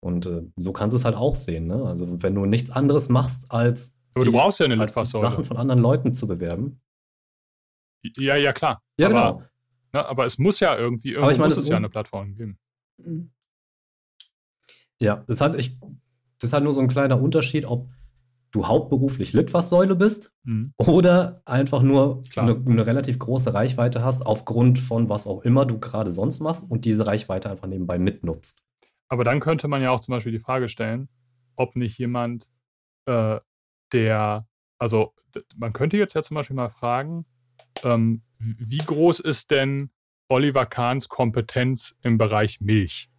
Und 0.00 0.26
äh, 0.26 0.42
so 0.56 0.72
kannst 0.72 0.94
du 0.94 0.98
es 0.98 1.04
halt 1.04 1.16
auch 1.16 1.34
sehen. 1.34 1.66
Ne? 1.66 1.84
Also 1.84 2.22
wenn 2.22 2.34
du 2.34 2.46
nichts 2.46 2.70
anderes 2.70 3.08
machst 3.08 3.50
als 3.50 3.96
Aber 4.14 4.24
du 4.24 4.32
brauchst 4.32 4.60
ja 4.60 4.66
eine 4.66 4.76
Litfaßsäule. 4.76 5.22
Sachen 5.28 5.44
von 5.44 5.56
anderen 5.56 5.80
Leuten 5.80 6.14
zu 6.14 6.28
bewerben. 6.28 6.80
Ja, 8.16 8.36
ja, 8.36 8.52
klar. 8.52 8.82
Ja, 8.96 9.08
aber, 9.08 9.32
genau. 9.32 9.42
Ne, 9.92 10.06
aber 10.06 10.26
es 10.26 10.38
muss 10.38 10.60
ja 10.60 10.76
irgendwie, 10.76 11.08
irgendwo 11.08 11.24
Aber 11.24 11.32
ich 11.32 11.38
meine, 11.38 11.48
muss 11.48 11.58
es 11.58 11.68
ja 11.68 11.76
eine 11.76 11.88
Plattform 11.88 12.34
geben. 12.36 12.58
Mhm. 12.98 13.32
Ja, 15.00 15.24
das 15.26 15.36
ist 15.36 15.40
halt, 15.40 15.58
ich, 15.58 15.78
das 16.38 16.50
ist 16.50 16.52
halt 16.52 16.64
nur 16.64 16.74
so 16.74 16.80
ein 16.80 16.88
kleiner 16.88 17.20
Unterschied, 17.20 17.64
ob 17.64 17.88
du 18.50 18.66
hauptberuflich 18.66 19.32
Litfaßsäule 19.32 19.94
bist 19.94 20.32
Mhm. 20.44 20.72
oder 20.78 21.42
einfach 21.44 21.82
nur 21.82 22.22
eine, 22.36 22.52
eine 22.54 22.86
relativ 22.86 23.18
große 23.18 23.52
Reichweite 23.52 24.02
hast, 24.02 24.24
aufgrund 24.24 24.78
von 24.78 25.08
was 25.08 25.26
auch 25.26 25.42
immer 25.42 25.66
du 25.66 25.78
gerade 25.78 26.10
sonst 26.10 26.40
machst 26.40 26.70
und 26.70 26.84
diese 26.84 27.06
Reichweite 27.06 27.50
einfach 27.50 27.66
nebenbei 27.68 27.98
mitnutzt. 27.98 28.64
Aber 29.08 29.24
dann 29.24 29.40
könnte 29.40 29.68
man 29.68 29.82
ja 29.82 29.90
auch 29.90 30.00
zum 30.00 30.12
Beispiel 30.12 30.32
die 30.32 30.38
Frage 30.38 30.68
stellen, 30.68 31.08
ob 31.56 31.76
nicht 31.76 31.98
jemand, 31.98 32.48
äh, 33.06 33.38
der, 33.92 34.46
also 34.78 35.14
man 35.56 35.72
könnte 35.72 35.96
jetzt 35.96 36.14
ja 36.14 36.22
zum 36.22 36.34
Beispiel 36.34 36.56
mal 36.56 36.68
fragen, 36.68 37.26
ähm, 37.84 38.22
wie 38.38 38.78
groß 38.78 39.20
ist 39.20 39.50
denn 39.50 39.90
Oliver 40.28 40.66
Kahns 40.66 41.08
Kompetenz 41.08 41.96
im 42.02 42.18
Bereich 42.18 42.60
Milch? 42.60 43.10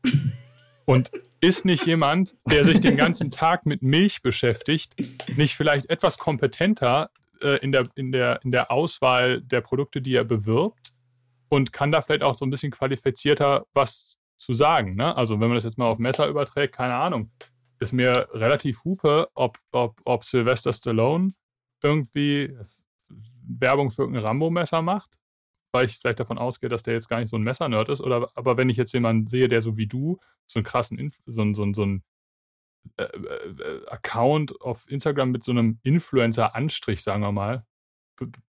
Und 0.85 1.11
ist 1.41 1.65
nicht 1.65 1.85
jemand, 1.85 2.35
der 2.49 2.63
sich 2.63 2.81
den 2.81 2.97
ganzen 2.97 3.31
Tag 3.31 3.65
mit 3.65 3.81
Milch 3.81 4.21
beschäftigt, 4.21 4.95
nicht 5.37 5.55
vielleicht 5.55 5.89
etwas 5.89 6.17
kompetenter 6.17 7.11
äh, 7.41 7.57
in, 7.59 7.71
der, 7.71 7.83
in, 7.95 8.11
der, 8.11 8.39
in 8.43 8.51
der 8.51 8.71
Auswahl 8.71 9.41
der 9.41 9.61
Produkte, 9.61 10.01
die 10.01 10.15
er 10.15 10.23
bewirbt 10.23 10.91
und 11.47 11.73
kann 11.73 11.91
da 11.91 12.01
vielleicht 12.01 12.23
auch 12.23 12.35
so 12.35 12.45
ein 12.45 12.49
bisschen 12.49 12.71
qualifizierter 12.71 13.65
was 13.73 14.18
zu 14.39 14.53
sagen? 14.53 14.95
Ne? 14.95 15.15
Also, 15.15 15.39
wenn 15.39 15.49
man 15.49 15.55
das 15.55 15.63
jetzt 15.63 15.77
mal 15.77 15.87
auf 15.87 15.99
Messer 15.99 16.27
überträgt, 16.27 16.75
keine 16.75 16.95
Ahnung, 16.95 17.31
ist 17.79 17.93
mir 17.93 18.27
relativ 18.33 18.83
hupe, 18.83 19.29
ob, 19.35 19.59
ob, 19.71 20.01
ob 20.05 20.25
Sylvester 20.25 20.73
Stallone 20.73 21.33
irgendwie 21.81 22.57
Werbung 23.41 23.89
für 23.91 24.03
ein 24.03 24.15
Rambo-Messer 24.15 24.81
macht, 24.81 25.17
weil 25.71 25.85
ich 25.85 25.97
vielleicht 25.97 26.19
davon 26.19 26.37
ausgehe, 26.37 26.69
dass 26.69 26.83
der 26.83 26.93
jetzt 26.93 27.07
gar 27.07 27.19
nicht 27.19 27.29
so 27.29 27.37
ein 27.37 27.43
Messernerd 27.43 27.89
ist. 27.89 28.01
Oder, 28.01 28.29
aber 28.35 28.57
wenn 28.57 28.69
ich 28.69 28.77
jetzt 28.77 28.93
jemanden 28.93 29.27
sehe, 29.27 29.47
der 29.47 29.61
so 29.61 29.77
wie 29.77 29.87
du 29.87 30.19
so 30.45 30.59
einen 30.59 30.65
krassen, 30.65 30.99
Inf 30.99 31.17
so, 31.25 31.53
so, 31.53 31.73
so 31.73 31.83
einen 31.83 32.03
äh, 32.97 33.03
äh, 33.03 33.87
Account 33.87 34.61
auf 34.61 34.89
Instagram 34.89 35.31
mit 35.31 35.43
so 35.43 35.51
einem 35.51 35.79
Influencer-Anstrich, 35.83 37.01
sagen 37.01 37.21
wir 37.21 37.31
mal, 37.31 37.65
be 38.17 38.27
be 38.27 38.39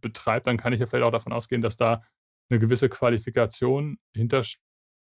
betreibt, 0.00 0.46
dann 0.46 0.56
kann 0.56 0.72
ich 0.72 0.80
ja 0.80 0.86
vielleicht 0.86 1.04
auch 1.04 1.12
davon 1.12 1.34
ausgehen, 1.34 1.60
dass 1.60 1.76
da 1.76 2.02
eine 2.48 2.58
gewisse 2.58 2.88
Qualifikation 2.88 3.98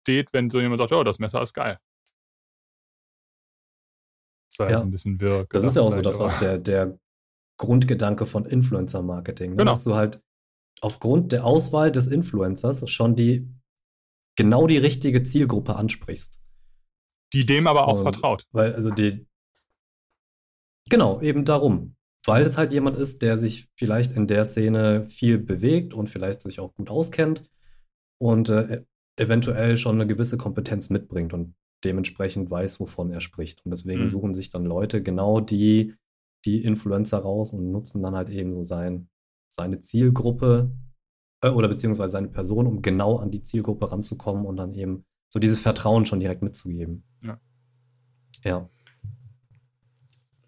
hintersteht, 0.06 0.34
wenn 0.34 0.50
so 0.50 0.60
jemand 0.60 0.80
sagt, 0.80 0.92
oh, 0.92 1.04
das 1.04 1.20
Messer 1.20 1.42
ist 1.42 1.54
geil. 1.54 1.80
Das 4.50 4.60
war 4.60 4.70
Ja. 4.70 4.78
jetzt 4.78 4.86
ein 4.86 4.92
bisschen 4.92 5.20
wirr. 5.20 5.46
Das 5.50 5.64
ist 5.64 5.76
ja 5.76 5.82
auch 5.82 5.92
so 5.92 6.02
das, 6.02 6.20
was 6.20 6.38
der, 6.40 6.58
der 6.58 7.00
Grundgedanke 7.58 8.26
von 8.26 8.46
Influencer-Marketing. 8.46 9.52
Ne? 9.52 9.58
Genau. 9.58 9.72
Dass 9.72 9.84
du 9.84 9.96
halt 9.96 10.22
aufgrund 10.82 11.32
der 11.32 11.46
Auswahl 11.46 11.92
des 11.92 12.08
Influencers 12.08 12.90
schon 12.90 13.16
die 13.16 13.48
genau 14.36 14.68
die 14.68 14.78
richtige 14.78 15.24
Zielgruppe 15.24 15.76
ansprichst. 15.76 16.42
Die 17.34 17.46
dem 17.46 17.68
aber 17.68 17.88
auch 17.88 17.98
Und- 18.00 18.04
vertraut. 18.04 18.46
Weil, 18.52 18.74
also 18.76 18.90
die. 18.90 19.26
Genau, 20.90 21.22
eben 21.22 21.46
darum. 21.46 21.96
Weil 22.26 22.44
es 22.44 22.58
halt 22.58 22.74
jemand 22.74 22.98
ist, 22.98 23.22
der 23.22 23.38
sich 23.38 23.70
vielleicht 23.76 24.12
in 24.12 24.28
der 24.28 24.46
Szene 24.46 25.04
viel 25.04 25.38
bewegt 25.40 25.94
und 25.94 26.08
vielleicht 26.08 26.42
sich 26.42 26.60
auch 26.60 26.74
gut 26.76 26.90
auskennt 26.90 27.50
und 28.20 28.50
äh, 28.50 28.84
eventuell 29.18 29.78
schon 29.78 29.96
eine 29.96 30.08
gewisse 30.08 30.38
Kompetenz 30.38 30.90
mitbringt 30.90 31.34
und 31.34 31.56
dementsprechend 31.84 32.50
weiß, 32.52 32.80
wovon 32.80 33.12
er 33.12 33.22
spricht. 33.22 33.66
Und 33.66 33.72
deswegen 33.72 34.04
Mhm. 34.04 34.08
suchen 34.08 34.34
sich 34.34 34.50
dann 34.50 34.66
Leute 34.66 35.02
genau 35.04 35.40
die, 35.40 35.96
die 36.46 36.64
Influencer 36.64 37.20
raus 37.20 37.54
und 37.54 37.72
nutzen 37.72 38.02
dann 38.02 38.16
halt 38.16 38.30
eben 38.30 38.56
so 38.56 38.64
sein, 38.64 39.10
seine 39.48 39.80
Zielgruppe 39.80 40.72
äh, 41.44 41.50
oder 41.50 41.68
beziehungsweise 41.68 42.12
seine 42.14 42.30
Person, 42.30 42.68
um 42.68 42.82
genau 42.82 43.18
an 43.18 43.32
die 43.32 43.42
Zielgruppe 43.44 43.92
ranzukommen 43.92 44.46
und 44.46 44.58
dann 44.58 44.74
eben 44.74 45.06
so 45.30 45.40
dieses 45.40 45.62
Vertrauen 45.62 46.06
schon 46.06 46.20
direkt 46.20 46.42
mitzugeben. 46.42 47.04
Ja. 47.24 47.40
Ja. 48.44 48.70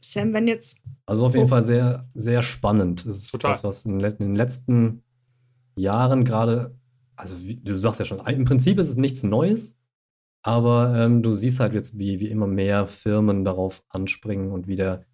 Sam, 0.02 0.34
wenn 0.34 0.48
jetzt, 0.48 0.78
Also 1.06 1.26
auf 1.26 1.34
jeden 1.34 1.46
Oh. 1.46 1.50
Fall 1.50 1.64
sehr, 1.64 2.10
sehr 2.14 2.42
spannend. 2.42 3.06
Es 3.06 3.24
ist 3.24 3.32
Total. 3.32 3.52
was, 3.52 3.64
was 3.64 3.86
in 3.86 4.00
den 4.00 4.36
letzten 4.36 5.04
Jahren 5.78 6.24
gerade, 6.26 6.76
also 7.16 7.42
wie, 7.44 7.56
du 7.56 7.78
sagst 7.78 8.00
ja 8.00 8.06
schon, 8.06 8.20
im 8.20 8.46
Prinzip 8.46 8.80
ist 8.80 8.90
es 8.90 8.96
nichts 8.96 9.24
Neues, 9.24 9.80
aber 10.42 10.94
ähm, 10.98 11.24
du 11.24 11.34
siehst 11.34 11.60
halt 11.60 11.74
jetzt, 11.74 11.98
wie, 11.98 12.20
wie 12.20 12.30
immer 12.30 12.48
mehr 12.48 12.86
Firmen 12.88 13.46
darauf 13.46 13.84
anspringen 13.90 14.52
und 14.52 14.68
wie 14.68 14.76
der, 14.76 15.06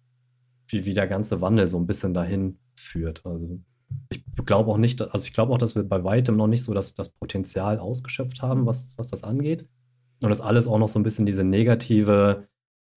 wie, 0.66 0.84
wie 0.84 0.94
der 0.94 1.06
ganze 1.06 1.40
Wandel 1.40 1.68
so 1.68 1.78
ein 1.78 1.86
bisschen 1.86 2.14
dahin 2.14 2.58
führt. 2.74 3.24
Also 3.24 3.60
ich 4.08 4.24
glaube 4.44 4.70
auch 4.70 4.76
nicht, 4.76 5.00
also 5.02 5.24
ich 5.24 5.32
glaube 5.32 5.52
auch, 5.52 5.58
dass 5.58 5.74
wir 5.74 5.82
bei 5.82 6.02
weitem 6.04 6.36
noch 6.36 6.46
nicht 6.46 6.64
so 6.64 6.74
das, 6.74 6.94
das 6.94 7.10
Potenzial 7.10 7.78
ausgeschöpft 7.78 8.42
haben, 8.42 8.66
was, 8.66 8.96
was 8.98 9.08
das 9.08 9.24
angeht. 9.24 9.68
Und 10.22 10.28
das 10.28 10.40
alles 10.40 10.66
auch 10.66 10.78
noch 10.78 10.88
so 10.88 10.98
ein 10.98 11.02
bisschen 11.02 11.26
diese 11.26 11.44
negative 11.44 12.48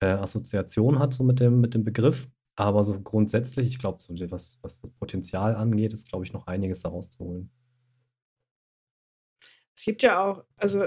äh, 0.01 0.07
Assoziation 0.07 0.99
hat, 0.99 1.13
so 1.13 1.23
mit 1.23 1.39
dem, 1.39 1.61
mit 1.61 1.73
dem 1.73 1.83
Begriff. 1.83 2.27
Aber 2.55 2.83
so 2.83 2.99
grundsätzlich, 2.99 3.67
ich 3.67 3.79
glaube, 3.79 3.97
so, 3.99 4.13
was, 4.29 4.59
was 4.61 4.81
das 4.81 4.91
Potenzial 4.91 5.55
angeht, 5.55 5.93
ist, 5.93 6.09
glaube 6.09 6.25
ich, 6.25 6.33
noch 6.33 6.47
einiges 6.47 6.81
daraus 6.81 7.11
zu 7.11 7.23
holen. 7.23 7.49
Es 9.83 9.85
gibt 9.85 10.01
ja 10.01 10.23
auch, 10.23 10.45
also 10.55 10.85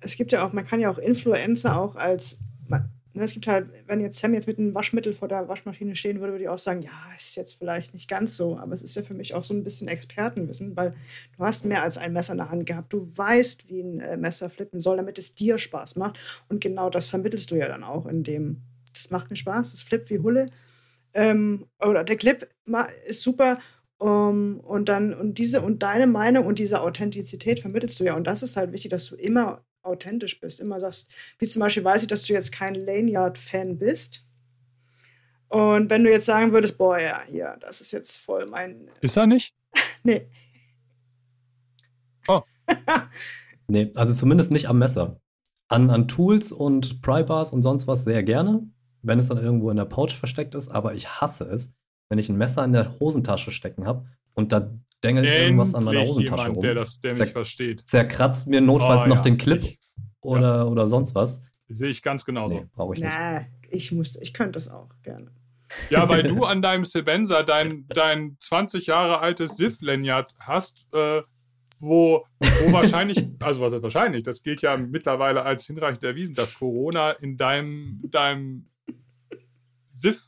es 0.00 0.16
gibt 0.16 0.32
ja 0.32 0.46
auch, 0.46 0.54
man 0.54 0.66
kann 0.66 0.80
ja 0.80 0.88
auch 0.88 0.96
Influencer 0.96 1.78
auch 1.78 1.94
als, 1.94 2.38
man, 2.66 2.88
ne, 3.12 3.22
es 3.22 3.34
gibt 3.34 3.46
halt, 3.46 3.68
wenn 3.86 4.00
jetzt 4.00 4.18
Sam 4.18 4.32
jetzt 4.32 4.46
mit 4.46 4.58
einem 4.58 4.74
Waschmittel 4.74 5.12
vor 5.12 5.28
der 5.28 5.46
Waschmaschine 5.46 5.94
stehen 5.94 6.20
würde, 6.20 6.32
würde 6.32 6.44
ich 6.44 6.48
auch 6.48 6.58
sagen, 6.58 6.80
ja, 6.80 6.90
ist 7.14 7.36
jetzt 7.36 7.58
vielleicht 7.58 7.92
nicht 7.92 8.08
ganz 8.08 8.38
so, 8.38 8.56
aber 8.56 8.72
es 8.72 8.82
ist 8.82 8.96
ja 8.96 9.02
für 9.02 9.12
mich 9.12 9.34
auch 9.34 9.44
so 9.44 9.52
ein 9.52 9.62
bisschen 9.62 9.88
Expertenwissen, 9.88 10.74
weil 10.74 10.94
du 11.36 11.44
hast 11.44 11.66
mehr 11.66 11.82
als 11.82 11.98
ein 11.98 12.14
Messer 12.14 12.32
in 12.32 12.38
der 12.38 12.48
Hand 12.48 12.64
gehabt, 12.64 12.94
du 12.94 13.06
weißt, 13.14 13.68
wie 13.68 13.80
ein 13.82 14.00
äh, 14.00 14.16
Messer 14.16 14.48
flippen 14.48 14.80
soll, 14.80 14.96
damit 14.96 15.18
es 15.18 15.34
dir 15.34 15.58
Spaß 15.58 15.96
macht. 15.96 16.18
Und 16.48 16.62
genau 16.62 16.88
das 16.88 17.10
vermittelst 17.10 17.50
du 17.50 17.56
ja 17.56 17.68
dann 17.68 17.84
auch 17.84 18.06
in 18.06 18.22
dem, 18.22 18.62
das 18.94 19.10
macht 19.10 19.28
mir 19.28 19.36
Spaß, 19.36 19.72
das 19.72 19.82
flippt 19.82 20.08
wie 20.08 20.20
Hulle. 20.20 20.46
Ähm, 21.12 21.66
oder 21.78 22.04
der 22.04 22.16
Clip 22.16 22.48
ist 23.04 23.20
super 23.20 23.58
um, 23.98 24.60
und 24.60 24.88
dann 24.88 25.14
und 25.14 25.38
diese 25.38 25.62
und 25.62 25.82
deine 25.82 26.06
Meinung 26.06 26.46
und 26.46 26.58
diese 26.58 26.80
Authentizität 26.80 27.60
vermittelst 27.60 28.00
du 28.00 28.04
ja 28.04 28.14
und 28.14 28.26
das 28.26 28.42
ist 28.42 28.56
halt 28.56 28.72
wichtig, 28.72 28.90
dass 28.90 29.06
du 29.06 29.16
immer 29.16 29.64
authentisch 29.82 30.40
bist, 30.40 30.60
immer 30.60 30.80
sagst, 30.80 31.12
wie 31.38 31.46
zum 31.46 31.60
Beispiel 31.60 31.84
weiß 31.84 32.02
ich, 32.02 32.08
dass 32.08 32.22
du 32.24 32.32
jetzt 32.32 32.52
kein 32.52 32.74
Laneyard-Fan 32.74 33.78
bist 33.78 34.24
und 35.48 35.90
wenn 35.90 36.04
du 36.04 36.10
jetzt 36.10 36.26
sagen 36.26 36.52
würdest, 36.52 36.78
boah 36.78 36.98
ja, 36.98 37.22
hier, 37.26 37.56
das 37.60 37.80
ist 37.80 37.92
jetzt 37.92 38.16
voll 38.16 38.46
mein, 38.46 38.88
Ist 39.00 39.16
er 39.16 39.26
nicht? 39.26 39.54
nee, 40.02 40.28
Nee, 43.66 43.92
also 43.94 44.14
zumindest 44.14 44.50
nicht 44.50 44.68
am 44.68 44.78
Messer. 44.78 45.20
An, 45.68 45.90
an 45.90 46.08
Tools 46.08 46.52
und 46.52 47.00
Pry-Bars 47.00 47.52
und 47.52 47.62
sonst 47.62 47.86
was 47.86 48.04
sehr 48.04 48.22
gerne, 48.22 48.68
wenn 49.02 49.18
es 49.18 49.28
dann 49.28 49.38
irgendwo 49.38 49.70
in 49.70 49.76
der 49.76 49.86
Pouch 49.86 50.14
versteckt 50.14 50.54
ist, 50.54 50.68
aber 50.68 50.94
ich 50.94 51.08
hasse 51.20 51.44
es, 51.44 51.74
wenn 52.08 52.18
ich 52.18 52.28
ein 52.28 52.36
Messer 52.36 52.64
in 52.64 52.72
der 52.72 52.98
Hosentasche 53.00 53.50
stecken 53.52 53.86
habe 53.86 54.06
und 54.34 54.52
da 54.52 54.70
dengelt 55.02 55.26
irgendwas 55.26 55.74
an 55.74 55.84
meiner 55.84 56.00
Endlich 56.00 56.16
Hosentasche 56.16 56.42
jemand, 56.44 56.56
rum. 56.56 56.62
der 56.62 56.74
das, 56.74 57.00
der 57.00 57.14
Zer- 57.14 57.24
mich 57.24 57.32
versteht. 57.32 57.86
Zerkratzt 57.88 58.46
mir 58.48 58.60
notfalls 58.60 59.04
Oh, 59.04 59.08
noch 59.08 59.16
ja. 59.16 59.22
den 59.22 59.36
Clip 59.36 59.62
Ich- 59.62 59.78
oder, 60.22 60.68
oder 60.70 60.86
sonst 60.86 61.14
was. 61.14 61.42
Sehe 61.68 61.88
ich 61.88 62.02
ganz 62.02 62.24
genauso. 62.24 62.54
Nee, 62.54 62.66
brauche 62.74 62.94
ich 62.94 63.00
nicht. 63.00 63.10
na, 63.12 63.46
ich 63.70 63.90
muss, 63.92 64.16
ich 64.16 64.32
könnte 64.34 64.52
das 64.52 64.68
auch 64.68 64.88
gerne. 65.02 65.30
Ja, 65.90 66.08
weil 66.08 66.22
du 66.24 66.44
an 66.44 66.62
deinem 66.62 66.84
Sebenza 66.84 67.42
dein, 67.42 67.86
dein 67.88 68.36
20 68.38 68.86
Jahre 68.86 69.20
altes 69.20 69.56
Sif-Lanyard 69.56 70.34
hast, 70.38 70.86
äh, 70.92 71.22
wo, 71.80 72.24
wo 72.38 72.72
wahrscheinlich, 72.72 73.26
also 73.40 73.60
was 73.60 73.72
heißt 73.72 73.82
wahrscheinlich, 73.82 74.22
das 74.22 74.42
gilt 74.42 74.62
ja 74.62 74.76
mittlerweile 74.76 75.42
als 75.42 75.66
hinreichend 75.66 76.04
erwiesen, 76.04 76.34
dass 76.34 76.54
Corona 76.54 77.10
in 77.10 77.36
deinem, 77.36 78.00
deinem 78.10 78.68
Sif 79.92 80.22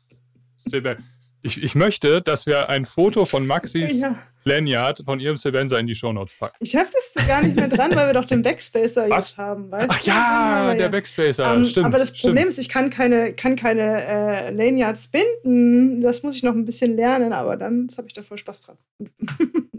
Sebenza. 0.57 1.03
Ich, 1.47 1.63
ich 1.63 1.75
möchte, 1.77 2.21
dass 2.23 2.45
wir 2.47 2.69
ein 2.69 2.85
Foto 2.85 3.25
von 3.25 3.47
Maxis 3.47 4.01
Ja. 4.03 4.19
Lanyard 4.43 5.03
von 5.05 5.21
ihrem 5.21 5.37
Sebenza 5.37 5.79
in 5.79 5.87
die 5.87 5.95
Shownotes 5.95 6.35
packen. 6.39 6.57
Ich 6.59 6.75
habe 6.75 6.89
das 6.93 7.27
gar 7.27 7.41
nicht 7.43 7.55
mehr 7.55 7.69
dran, 7.69 7.95
weil 7.95 8.09
wir 8.09 8.15
doch 8.15 8.25
den 8.25 8.43
Backspacer 8.43 9.09
Was? 9.09 9.31
jetzt 9.31 9.39
haben, 9.39 9.71
weißt 9.71 9.87
Ach 9.89 10.01
ja, 10.05 10.75
der 10.75 10.87
wir 10.87 10.89
Backspacer, 10.91 11.55
Ähm, 11.55 11.65
stimmt. 11.65 11.87
aber 11.87 11.99
das 11.99 12.09
stimmt. 12.09 12.23
Problem 12.23 12.49
ist, 12.49 12.59
ich 12.59 12.69
kann 12.69 12.91
keine, 12.91 13.33
kann 13.33 13.55
keine 13.55 14.05
äh, 14.05 14.51
Lanyards 14.51 15.09
binden. 15.09 16.01
Das 16.01 16.25
muss 16.25 16.35
ich 16.35 16.43
noch 16.43 16.53
ein 16.55 16.65
bisschen 16.65 16.97
lernen, 16.97 17.33
aber 17.33 17.57
dann 17.57 17.87
habe 17.97 18.09
ich 18.09 18.13
da 18.13 18.23
voll 18.23 18.39
Spaß 18.39 18.63
dran. 18.63 18.79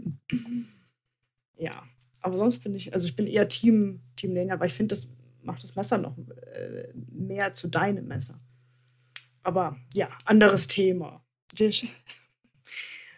ja, 1.56 1.82
aber 2.22 2.36
sonst 2.36 2.60
bin 2.60 2.74
ich, 2.74 2.94
also 2.94 3.06
ich 3.06 3.14
bin 3.14 3.26
eher 3.26 3.46
Team, 3.48 4.00
Team 4.16 4.34
Lanyard, 4.34 4.60
weil 4.60 4.68
ich 4.68 4.74
finde, 4.74 4.94
das 4.94 5.06
macht 5.42 5.62
das 5.62 5.76
Messer 5.76 5.98
noch 5.98 6.16
äh, 6.16 6.88
mehr 7.12 7.52
zu 7.52 7.68
deinem 7.68 8.06
Messer. 8.06 8.40
Aber 9.42 9.76
ja, 9.94 10.08
anderes 10.24 10.66
Thema. 10.66 11.22
Wir- 11.58 11.72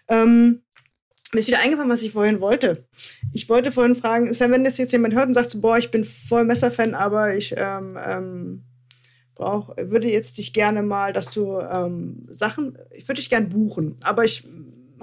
ähm, 0.09 0.63
mir 1.33 1.39
ist 1.39 1.47
wieder 1.47 1.61
eingefallen, 1.61 1.91
was 1.91 2.03
ich 2.03 2.13
vorhin 2.13 2.41
wollte. 2.41 2.89
Ich 3.33 3.49
wollte 3.49 3.71
vorhin 3.71 3.95
fragen, 3.95 4.33
Sam, 4.35 4.51
wenn 4.51 4.65
das 4.65 4.79
jetzt 4.79 4.93
jemand 4.93 5.15
hört 5.15 5.29
und 5.29 5.35
sagt 5.35 5.51
so, 5.51 5.61
boah, 5.61 5.79
ich 5.79 5.91
bin 5.91 6.05
voll 6.05 6.45
Messerfan, 6.45 6.95
aber 6.95 7.37
ich 7.37 7.55
ähm, 7.57 7.97
ähm, 8.05 8.65
brauch, 9.37 9.77
würde 9.77 10.11
jetzt 10.11 10.39
dich 10.39 10.53
gerne 10.53 10.83
mal, 10.83 11.13
dass 11.13 11.31
du 11.31 11.61
ähm, 11.61 12.27
Sachen, 12.29 12.77
ich 12.91 13.07
würde 13.09 13.21
dich 13.21 13.31
gerne 13.31 13.47
buchen, 13.47 13.97
aber 14.03 14.25
ich 14.25 14.45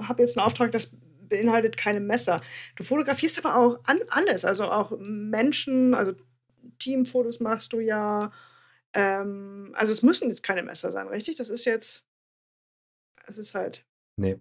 habe 0.02 0.22
jetzt 0.22 0.36
einen 0.36 0.44
Auftrag, 0.46 0.70
das 0.70 0.90
beinhaltet 1.28 1.76
keine 1.76 2.00
Messer. 2.00 2.40
Du 2.76 2.84
fotografierst 2.84 3.44
aber 3.44 3.56
auch 3.56 3.80
an, 3.84 3.98
alles, 4.10 4.44
also 4.44 4.64
auch 4.64 4.98
Menschen, 4.98 5.94
also 5.94 6.12
Teamfotos 6.78 7.40
machst 7.40 7.72
du 7.72 7.80
ja. 7.80 8.30
Ähm, 8.94 9.70
also 9.74 9.92
es 9.92 10.02
müssen 10.02 10.28
jetzt 10.28 10.42
keine 10.42 10.62
Messer 10.62 10.92
sein, 10.92 11.08
richtig? 11.08 11.36
Das 11.36 11.50
ist 11.50 11.64
jetzt, 11.64 12.04
es 13.28 13.38
ist 13.38 13.54
halt. 13.54 13.84
Nee. 14.16 14.40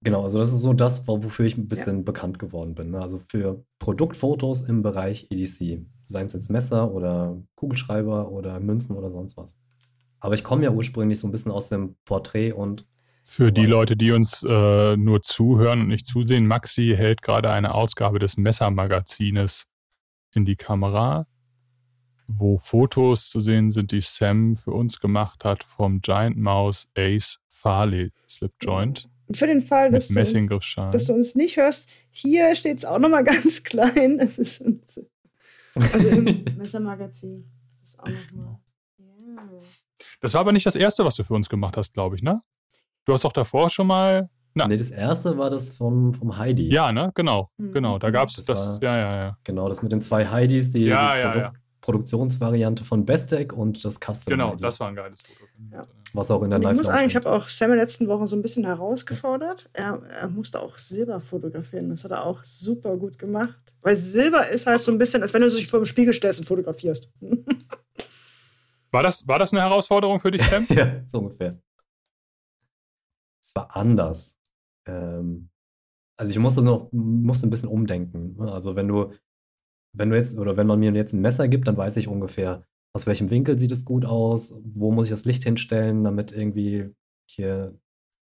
Genau, 0.00 0.22
also 0.22 0.38
das 0.38 0.52
ist 0.52 0.60
so 0.60 0.72
das, 0.72 1.08
wofür 1.08 1.46
ich 1.46 1.56
ein 1.56 1.66
bisschen 1.66 1.98
ja. 1.98 2.02
bekannt 2.02 2.38
geworden 2.38 2.74
bin. 2.74 2.92
Ne? 2.92 3.00
Also 3.00 3.18
für 3.18 3.64
Produktfotos 3.78 4.62
im 4.62 4.82
Bereich 4.82 5.26
EDC. 5.30 5.84
Seien 6.06 6.26
es 6.26 6.32
jetzt 6.32 6.50
Messer 6.50 6.92
oder 6.92 7.42
Kugelschreiber 7.56 8.30
oder 8.30 8.60
Münzen 8.60 8.96
oder 8.96 9.10
sonst 9.10 9.36
was. 9.36 9.60
Aber 10.20 10.34
ich 10.34 10.44
komme 10.44 10.64
ja 10.64 10.70
ursprünglich 10.70 11.18
so 11.18 11.26
ein 11.26 11.32
bisschen 11.32 11.52
aus 11.52 11.68
dem 11.68 11.96
Porträt- 12.04 12.52
und 12.52 12.86
für 13.30 13.52
die 13.52 13.66
Leute, 13.66 13.94
die 13.94 14.12
uns 14.12 14.42
äh, 14.42 14.96
nur 14.96 15.20
zuhören 15.20 15.82
und 15.82 15.88
nicht 15.88 16.06
zusehen, 16.06 16.46
Maxi 16.46 16.94
hält 16.96 17.20
gerade 17.20 17.50
eine 17.50 17.74
Ausgabe 17.74 18.18
des 18.18 18.38
Messermagazines 18.38 19.66
in 20.32 20.46
die 20.46 20.56
Kamera, 20.56 21.26
wo 22.28 22.58
Fotos 22.58 23.30
zu 23.30 23.40
sehen 23.40 23.70
sind, 23.70 23.90
die 23.90 24.02
Sam 24.02 24.54
für 24.54 24.72
uns 24.72 25.00
gemacht 25.00 25.44
hat 25.44 25.64
vom 25.64 26.00
Giant 26.02 26.36
Mouse 26.36 26.88
Ace 26.96 27.40
Farley 27.48 28.12
Slip 28.28 28.52
Joint. 28.60 29.08
Für 29.32 29.46
den 29.46 29.60
Fall, 29.60 29.90
dass, 29.90 30.08
du 30.08 30.18
uns, 30.18 30.74
dass 30.92 31.04
du 31.06 31.12
uns 31.12 31.34
nicht 31.34 31.56
hörst, 31.56 31.90
hier 32.10 32.54
steht 32.54 32.78
es 32.78 32.84
auch 32.84 32.98
nochmal 32.98 33.24
ganz 33.24 33.62
klein. 33.64 34.18
Das 34.18 34.38
ist 34.38 34.60
uns, 34.60 35.00
also 35.74 36.08
im 36.08 36.24
Messermagazin. 36.56 37.50
Das 37.70 37.90
ist 37.90 38.00
auch 38.00 38.08
nochmal. 38.08 38.58
Ja. 38.98 39.42
Das 40.20 40.34
war 40.34 40.42
aber 40.42 40.52
nicht 40.52 40.66
das 40.66 40.76
erste, 40.76 41.04
was 41.04 41.16
du 41.16 41.24
für 41.24 41.34
uns 41.34 41.48
gemacht 41.48 41.76
hast, 41.76 41.94
glaube 41.94 42.16
ich, 42.16 42.22
ne? 42.22 42.42
Du 43.04 43.12
hast 43.12 43.24
doch 43.24 43.32
davor 43.32 43.70
schon 43.70 43.86
mal. 43.86 44.30
Na. 44.54 44.66
Nee, 44.66 44.76
das 44.76 44.90
erste 44.90 45.36
war 45.38 45.50
das 45.50 45.76
vom, 45.76 46.14
vom 46.14 46.36
Heidi. 46.36 46.68
Ja, 46.68 46.92
ne? 46.92 47.10
Genau. 47.14 47.50
Mhm. 47.56 47.72
Genau. 47.72 47.98
Da 47.98 48.10
gab 48.10 48.28
es 48.28 48.36
das. 48.36 48.46
das 48.46 48.82
war, 48.82 48.82
ja, 48.82 48.96
ja, 48.98 49.16
ja. 49.16 49.38
Genau, 49.44 49.68
das 49.68 49.82
mit 49.82 49.92
den 49.92 50.00
zwei 50.00 50.26
Heidis, 50.26 50.70
die, 50.70 50.84
ja, 50.84 51.14
die 51.14 51.20
ja, 51.20 51.30
Produ 51.30 51.38
ja. 51.44 51.52
Produktionsvariante 51.88 52.84
von 52.84 53.04
Bestec 53.04 53.52
und 53.52 53.84
das 53.84 53.98
Custom. 53.98 54.32
Genau, 54.32 54.50
Heidi. 54.52 54.62
das 54.62 54.78
war 54.78 54.88
ein 54.88 54.94
geiles 54.94 55.20
Foto. 55.22 55.50
Ja. 55.72 55.86
Was 56.12 56.30
auch 56.30 56.42
in 56.42 56.50
der 56.50 56.58
live 56.58 56.72
Ich 56.72 56.76
muss 56.78 56.86
sagen, 56.86 57.06
ich 57.06 57.16
habe 57.16 57.30
auch 57.30 57.48
Sam 57.48 57.70
in 57.70 57.76
den 57.76 57.80
letzten 57.80 58.08
Wochen 58.08 58.26
so 58.26 58.36
ein 58.36 58.42
bisschen 58.42 58.64
herausgefordert. 58.64 59.68
Er, 59.72 60.02
er 60.02 60.28
musste 60.28 60.60
auch 60.60 60.78
Silber 60.78 61.20
fotografieren. 61.20 61.90
Das 61.90 62.04
hat 62.04 62.10
er 62.10 62.24
auch 62.24 62.44
super 62.44 62.96
gut 62.96 63.18
gemacht. 63.18 63.58
Weil 63.82 63.96
Silber 63.96 64.48
ist 64.48 64.66
halt 64.66 64.82
so 64.82 64.92
ein 64.92 64.98
bisschen, 64.98 65.22
als 65.22 65.34
wenn 65.34 65.40
du 65.40 65.48
dich 65.48 65.66
vor 65.66 65.80
dem 65.80 65.86
Spiegel 65.86 66.12
stellst 66.12 66.40
und 66.40 66.46
fotografierst. 66.46 67.10
War 68.90 69.02
das, 69.02 69.28
war 69.28 69.38
das 69.38 69.52
eine 69.52 69.60
Herausforderung 69.60 70.18
für 70.18 70.30
dich, 70.30 70.42
Sam? 70.44 70.66
ja, 70.70 71.02
so 71.04 71.18
ungefähr 71.18 71.58
es 73.48 73.54
war 73.54 73.74
anders. 73.76 74.38
Ähm, 74.86 75.50
also 76.16 76.30
ich 76.30 76.38
musste 76.38 76.62
noch, 76.62 76.90
musste 76.92 77.46
ein 77.46 77.50
bisschen 77.50 77.68
umdenken. 77.68 78.40
Also 78.40 78.76
wenn 78.76 78.88
du, 78.88 79.12
wenn 79.92 80.10
du 80.10 80.16
jetzt, 80.16 80.38
oder 80.38 80.56
wenn 80.56 80.66
man 80.66 80.78
mir 80.78 80.92
jetzt 80.92 81.12
ein 81.12 81.20
Messer 81.20 81.48
gibt, 81.48 81.68
dann 81.68 81.76
weiß 81.76 81.96
ich 81.96 82.08
ungefähr, 82.08 82.64
aus 82.94 83.06
welchem 83.06 83.30
Winkel 83.30 83.58
sieht 83.58 83.72
es 83.72 83.84
gut 83.84 84.04
aus, 84.04 84.60
wo 84.64 84.90
muss 84.90 85.06
ich 85.06 85.10
das 85.10 85.24
Licht 85.24 85.44
hinstellen, 85.44 86.04
damit 86.04 86.32
irgendwie 86.32 86.94
hier 87.30 87.78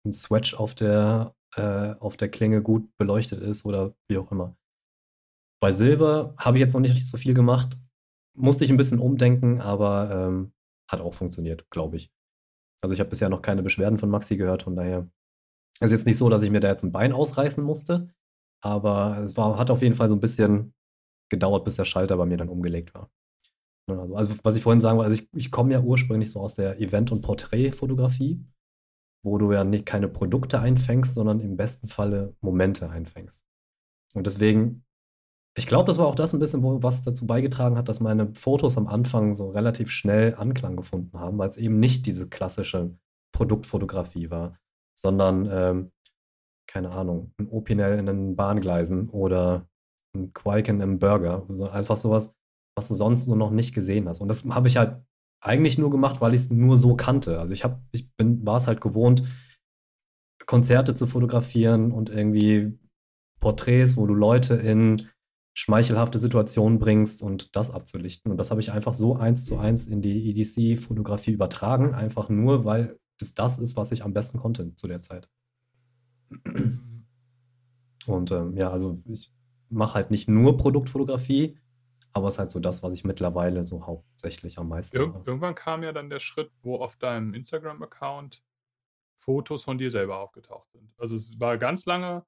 ein 0.06 0.14
Swatch 0.14 0.54
auf 0.56 0.76
der, 0.76 1.36
äh, 1.56 1.94
auf 2.00 2.18
der 2.18 2.30
Klinge 2.30 2.62
gut 2.62 2.90
beleuchtet 2.98 3.42
ist 3.42 3.66
oder 3.66 3.96
wie 4.10 4.18
auch 4.18 4.32
immer. 4.32 4.56
Bei 5.60 5.72
Silber 5.72 6.36
habe 6.38 6.58
ich 6.58 6.62
jetzt 6.62 6.74
noch 6.74 6.82
nicht 6.82 7.06
so 7.06 7.18
viel 7.18 7.34
gemacht. 7.34 7.78
Musste 8.36 8.66
ich 8.66 8.72
ein 8.72 8.78
bisschen 8.78 9.00
umdenken, 9.00 9.62
aber 9.62 10.12
ähm, 10.12 10.54
hat 10.90 11.02
auch 11.02 11.14
funktioniert, 11.14 11.70
glaube 11.70 11.98
ich. 11.98 12.12
Also 12.82 12.94
ich 12.94 13.00
habe 13.00 13.10
bisher 13.10 13.30
noch 13.30 13.42
keine 13.42 13.64
Beschwerden 13.64 13.98
von 13.98 14.10
Maxi 14.10 14.38
gehört, 14.38 14.64
von 14.64 14.76
daher 14.76 15.10
ist 15.80 15.92
jetzt 15.92 16.06
nicht 16.06 16.18
so, 16.18 16.30
dass 16.30 16.44
ich 16.44 16.52
mir 16.52 16.60
da 16.60 16.70
jetzt 16.70 16.84
ein 16.84 16.92
Bein 16.92 17.14
ausreißen 17.14 17.64
musste, 17.64 18.14
aber 18.64 19.20
es 19.20 19.36
war, 19.38 19.58
hat 19.58 19.72
auf 19.72 19.82
jeden 19.82 19.96
Fall 19.96 20.10
so 20.10 20.16
ein 20.16 20.20
bisschen 20.20 20.74
gedauert, 21.30 21.66
bis 21.66 21.76
der 21.76 21.86
Schalter 21.86 22.18
bei 22.18 22.26
mir 22.26 22.38
dann 22.38 22.50
umgelegt 22.50 22.94
war. 22.94 23.10
Also, 23.90 24.16
also 24.16 24.36
was 24.44 24.56
ich 24.56 24.64
vorhin 24.64 24.82
sagen 24.82 24.98
wollte, 24.98 25.12
also 25.12 25.24
ich, 25.24 25.30
ich 25.34 25.52
komme 25.52 25.74
ja 25.74 25.82
ursprünglich 25.82 26.32
so 26.32 26.42
aus 26.42 26.56
der 26.56 26.80
Event- 26.80 27.12
und 27.12 27.22
Porträtfotografie, 27.22 28.46
wo 29.24 29.38
du 29.38 29.52
ja 29.54 29.64
nicht 29.64 29.86
keine 29.86 30.08
Produkte 30.08 30.60
einfängst, 30.60 31.16
sondern 31.16 31.40
im 31.40 31.58
besten 31.58 31.88
Falle 31.88 32.36
Momente 32.42 32.90
einfängst. 32.90 33.46
Und 34.14 34.28
deswegen 34.28 34.86
ich 35.58 35.66
glaube, 35.66 35.88
das 35.88 35.98
war 35.98 36.06
auch 36.06 36.16
das 36.16 36.34
ein 36.34 36.40
bisschen, 36.40 36.62
was 36.84 37.04
dazu 37.04 37.26
beigetragen 37.26 37.78
hat, 37.78 37.90
dass 37.90 38.00
meine 38.00 38.32
Fotos 38.36 38.78
am 38.78 38.86
Anfang 38.88 39.34
so 39.34 39.50
relativ 39.50 39.90
schnell 39.90 40.36
Anklang 40.36 40.76
gefunden 40.76 41.20
haben, 41.20 41.40
weil 41.40 41.50
es 41.50 41.58
eben 41.58 41.80
nicht 41.80 42.06
diese 42.06 42.30
klassische 42.30 42.96
Produktfotografie 43.32 44.30
war, 44.30 44.60
sondern, 44.94 45.50
ähm, 45.52 45.92
keine 46.68 46.92
Ahnung, 46.92 47.34
ein 47.40 47.48
Opinel 47.50 47.98
in 47.98 48.06
den 48.06 48.36
Bahngleisen 48.36 49.10
oder 49.10 49.68
ein 50.16 50.34
Quaken 50.34 50.82
im 50.82 51.00
Burger. 51.00 51.46
Also 51.50 51.70
einfach 51.70 51.98
sowas, 51.98 52.36
was 52.76 52.88
du 52.88 52.94
sonst 52.94 53.28
nur 53.28 53.38
noch 53.38 53.52
nicht 53.52 53.74
gesehen 53.74 54.08
hast. 54.08 54.22
Und 54.22 54.28
das 54.28 54.46
habe 54.46 54.68
ich 54.68 54.78
halt 54.78 55.02
eigentlich 55.42 55.78
nur 55.78 55.90
gemacht, 55.90 56.22
weil 56.22 56.34
ich 56.34 56.42
es 56.42 56.52
nur 56.52 56.78
so 56.78 56.96
kannte. 56.96 57.40
Also 57.40 57.54
ich 57.54 57.64
ich 57.92 58.10
war 58.18 58.58
es 58.58 58.68
halt 58.68 58.82
gewohnt, 58.82 59.24
Konzerte 60.46 60.96
zu 60.96 61.08
fotografieren 61.08 61.92
und 61.92 62.10
irgendwie 62.10 62.78
Porträts, 63.40 63.98
wo 63.98 64.08
du 64.08 64.14
Leute 64.14 64.56
in 64.56 65.02
schmeichelhafte 65.54 66.20
Situationen 66.20 66.80
bringst 66.80 67.22
und 67.22 67.56
das 67.56 67.72
abzulichten. 67.72 68.32
Und 68.32 68.38
das 68.38 68.52
habe 68.52 68.62
ich 68.62 68.72
einfach 68.72 68.94
so 68.94 69.16
eins 69.16 69.46
zu 69.46 69.58
eins 69.58 69.88
in 69.88 70.02
die 70.02 70.30
EDC-Fotografie 70.30 71.32
übertragen, 71.32 71.96
einfach 71.96 72.30
nur, 72.30 72.64
weil 72.64 73.00
es 73.20 73.34
das 73.34 73.58
ist, 73.58 73.76
was 73.76 73.92
ich 73.92 74.04
am 74.04 74.14
besten 74.14 74.38
konnte 74.38 74.76
zu 74.76 74.88
der 74.88 75.02
Zeit. 75.02 75.28
Und 78.06 78.32
ähm, 78.32 78.56
ja, 78.56 78.72
also 78.72 79.02
ich 79.06 79.34
mache 79.70 79.96
halt 79.96 80.12
nicht 80.12 80.28
nur 80.28 80.58
Produktfotografie, 80.58 81.58
aber 82.14 82.28
es 82.28 82.36
ist 82.36 82.40
halt 82.40 82.52
so 82.52 82.60
das, 82.60 82.84
was 82.84 82.94
ich 82.94 83.04
mittlerweile 83.04 83.66
so 83.66 83.86
hauptsächlich 83.86 84.58
am 84.58 84.70
meisten 84.70 84.98
Ir 84.98 85.08
mache. 85.08 85.24
Irgendwann 85.26 85.56
kam 85.56 85.84
ja 85.84 85.92
dann 85.92 86.10
der 86.10 86.20
Schritt, 86.20 86.52
wo 86.64 86.78
auf 86.78 86.96
deinem 86.98 87.34
Instagram-Account 87.34 88.44
Fotos 89.16 89.64
von 89.64 89.78
dir 89.78 89.92
selber 89.92 90.20
aufgetaucht 90.20 90.72
sind. 90.72 90.94
Also 90.98 91.16
es 91.16 91.40
war 91.40 91.58
ganz 91.58 91.86
lange 91.86 92.26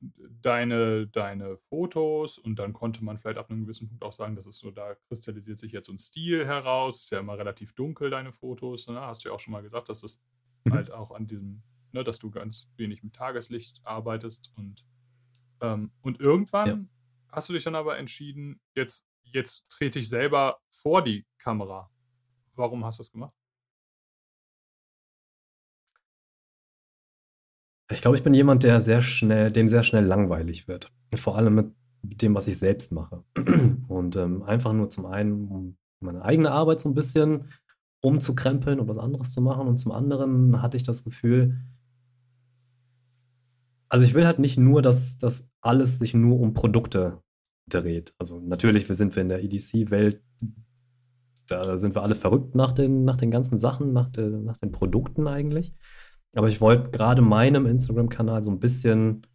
deine, 0.00 1.06
deine 1.08 1.56
Fotos 1.56 2.38
und 2.38 2.58
dann 2.58 2.72
konnte 2.72 3.04
man 3.04 3.18
vielleicht 3.18 3.38
ab 3.38 3.50
einem 3.50 3.62
gewissen 3.62 3.88
Punkt 3.88 4.02
auch 4.02 4.12
sagen, 4.12 4.36
dass 4.36 4.46
es 4.46 4.58
so, 4.58 4.70
da 4.70 4.94
kristallisiert 5.08 5.58
sich 5.58 5.72
jetzt 5.72 5.86
so 5.86 5.92
ein 5.92 5.98
Stil 5.98 6.46
heraus. 6.46 7.00
Ist 7.00 7.10
ja 7.10 7.20
immer 7.20 7.36
relativ 7.36 7.74
dunkel, 7.74 8.10
deine 8.10 8.32
Fotos. 8.32 8.88
Ne? 8.88 9.00
Hast 9.00 9.24
du 9.24 9.28
ja 9.28 9.34
auch 9.34 9.40
schon 9.40 9.52
mal 9.52 9.62
gesagt, 9.62 9.88
dass 9.88 10.00
das 10.00 10.22
mhm. 10.64 10.72
halt 10.72 10.90
auch 10.90 11.10
an 11.10 11.26
diesem, 11.26 11.62
ne, 11.92 12.02
dass 12.02 12.18
du 12.18 12.30
ganz 12.30 12.70
wenig 12.76 13.02
mit 13.02 13.14
Tageslicht 13.14 13.80
arbeitest 13.84 14.52
und, 14.56 14.86
ähm, 15.60 15.92
und 16.02 16.20
irgendwann 16.20 16.68
ja. 16.68 16.78
hast 17.32 17.48
du 17.48 17.52
dich 17.52 17.64
dann 17.64 17.74
aber 17.74 17.98
entschieden, 17.98 18.60
jetzt, 18.74 19.04
jetzt 19.24 19.68
trete 19.68 19.98
ich 19.98 20.08
selber 20.08 20.58
vor 20.70 21.02
die 21.02 21.26
Kamera. 21.38 21.90
Warum 22.54 22.84
hast 22.84 22.98
du 22.98 23.02
das 23.02 23.12
gemacht? 23.12 23.34
Ich 27.90 28.02
glaube, 28.02 28.16
ich 28.16 28.22
bin 28.22 28.34
jemand, 28.34 28.62
der 28.62 28.80
sehr 28.80 29.02
schnell, 29.02 29.50
dem 29.50 29.68
sehr 29.68 29.82
schnell 29.82 30.04
langweilig 30.04 30.68
wird. 30.68 30.92
Vor 31.14 31.36
allem 31.36 31.54
mit 31.56 31.74
dem, 32.02 32.34
was 32.34 32.46
ich 32.46 32.58
selbst 32.58 32.92
mache. 32.92 33.24
Und 33.88 34.16
ähm, 34.16 34.42
einfach 34.44 34.72
nur 34.72 34.90
zum 34.90 35.06
einen, 35.06 35.48
um 35.48 35.76
meine 35.98 36.22
eigene 36.24 36.52
Arbeit 36.52 36.80
so 36.80 36.88
ein 36.88 36.94
bisschen 36.94 37.50
umzukrempeln 38.00 38.80
und 38.80 38.88
was 38.88 38.98
anderes 38.98 39.32
zu 39.32 39.42
machen. 39.42 39.66
Und 39.66 39.76
zum 39.76 39.92
anderen 39.92 40.62
hatte 40.62 40.76
ich 40.76 40.84
das 40.84 41.04
Gefühl, 41.04 41.58
also 43.90 44.04
ich 44.04 44.14
will 44.14 44.24
halt 44.24 44.38
nicht 44.38 44.56
nur, 44.56 44.82
dass 44.82 45.18
das 45.18 45.50
alles 45.60 45.98
sich 45.98 46.14
nur 46.14 46.40
um 46.40 46.54
Produkte 46.54 47.22
dreht. 47.68 48.14
Also 48.18 48.40
natürlich, 48.40 48.88
wir 48.88 48.94
sind 48.96 49.14
wir 49.14 49.22
in 49.22 49.28
der 49.28 49.42
EDC-Welt, 49.42 50.22
da 51.48 51.76
sind 51.76 51.96
wir 51.96 52.02
alle 52.02 52.14
verrückt 52.14 52.54
nach 52.54 52.70
den, 52.72 53.04
nach 53.04 53.16
den 53.16 53.32
ganzen 53.32 53.58
Sachen, 53.58 53.92
nach, 53.92 54.08
der, 54.08 54.28
nach 54.28 54.58
den 54.58 54.70
Produkten 54.70 55.26
eigentlich. 55.26 55.74
Aber 56.36 56.46
ich 56.46 56.60
wollte 56.60 56.90
gerade 56.90 57.22
meinem 57.22 57.66
Instagram-Kanal 57.66 58.44
so 58.44 58.52
ein 58.52 58.60
bisschen 58.60 59.26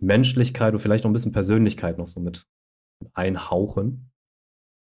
Menschlichkeit 0.00 0.72
und 0.72 0.80
vielleicht 0.80 1.04
noch 1.04 1.10
ein 1.10 1.14
bisschen 1.14 1.32
Persönlichkeit 1.32 1.98
noch 1.98 2.08
so 2.08 2.20
mit 2.20 2.46
einhauchen. 3.12 4.10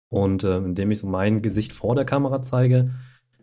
Und 0.09 0.43
äh, 0.43 0.57
indem 0.57 0.89
ich 0.89 0.99
so 0.99 1.07
mein 1.07 1.43
Gesicht 1.43 1.73
vor 1.73 1.93
der 1.93 2.05
Kamera 2.05 2.41
zeige, 2.41 2.91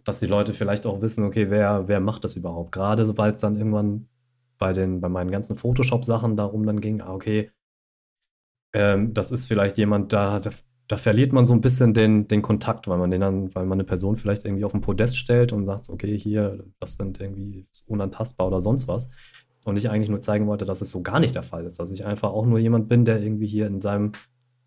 dass 0.03 0.19
die 0.19 0.27
Leute 0.27 0.53
vielleicht 0.53 0.87
auch 0.87 1.01
wissen, 1.01 1.25
okay, 1.25 1.51
wer, 1.51 1.87
wer 1.87 2.01
macht 2.01 2.25
das 2.25 2.35
überhaupt? 2.35 2.73
Gerade 2.73 3.17
weil 3.17 3.33
es 3.33 3.39
dann 3.39 3.57
irgendwann 3.57 4.09
bei, 4.63 4.73
den, 4.73 5.01
bei 5.01 5.09
meinen 5.09 5.33
ganzen 5.33 5.57
Photoshop-Sachen 5.57 6.37
darum 6.37 6.65
dann 6.65 6.81
ging, 6.81 7.01
ah, 7.01 7.13
okay, 7.13 7.51
ähm, 8.73 9.13
das 9.13 9.33
ist 9.33 9.47
vielleicht 9.47 9.77
jemand, 9.77 10.13
da, 10.13 10.39
da 10.39 10.51
da 10.93 10.99
verliert 10.99 11.33
man 11.33 11.47
so 11.47 11.55
ein 11.55 11.63
bisschen 11.63 11.95
den, 11.95 12.29
den 12.29 12.43
Kontakt, 12.43 12.87
weil 12.87 12.99
man 12.99 13.11
den 13.11 13.23
dann, 13.23 13.55
weil 13.55 13.65
man 13.65 13.77
eine 13.77 13.85
Person 13.85 14.17
vielleicht 14.17 14.45
irgendwie 14.45 14.65
auf 14.65 14.73
den 14.73 14.83
Podest 14.83 15.17
stellt 15.17 15.51
und 15.53 15.65
sagt, 15.65 15.89
okay, 15.89 16.19
hier, 16.19 16.65
das 16.81 16.97
sind 16.99 17.19
irgendwie 17.19 17.67
unantastbar 17.87 18.47
oder 18.47 18.61
sonst 18.61 18.89
was. 18.89 19.09
Und 19.65 19.79
ich 19.79 19.89
eigentlich 19.89 20.11
nur 20.11 20.21
zeigen 20.21 20.47
wollte, 20.49 20.67
dass 20.67 20.83
es 20.83 20.91
so 20.91 21.03
gar 21.03 21.19
nicht 21.19 21.35
der 21.35 21.45
Fall 21.45 21.65
ist. 21.65 21.81
Dass 21.81 21.91
ich 21.91 22.05
einfach 22.05 22.31
auch 22.31 22.45
nur 22.45 22.59
jemand 22.59 22.89
bin, 22.91 23.07
der 23.07 23.23
irgendwie 23.23 23.47
hier 23.47 23.69
in 23.69 23.81
seinem 23.81 24.13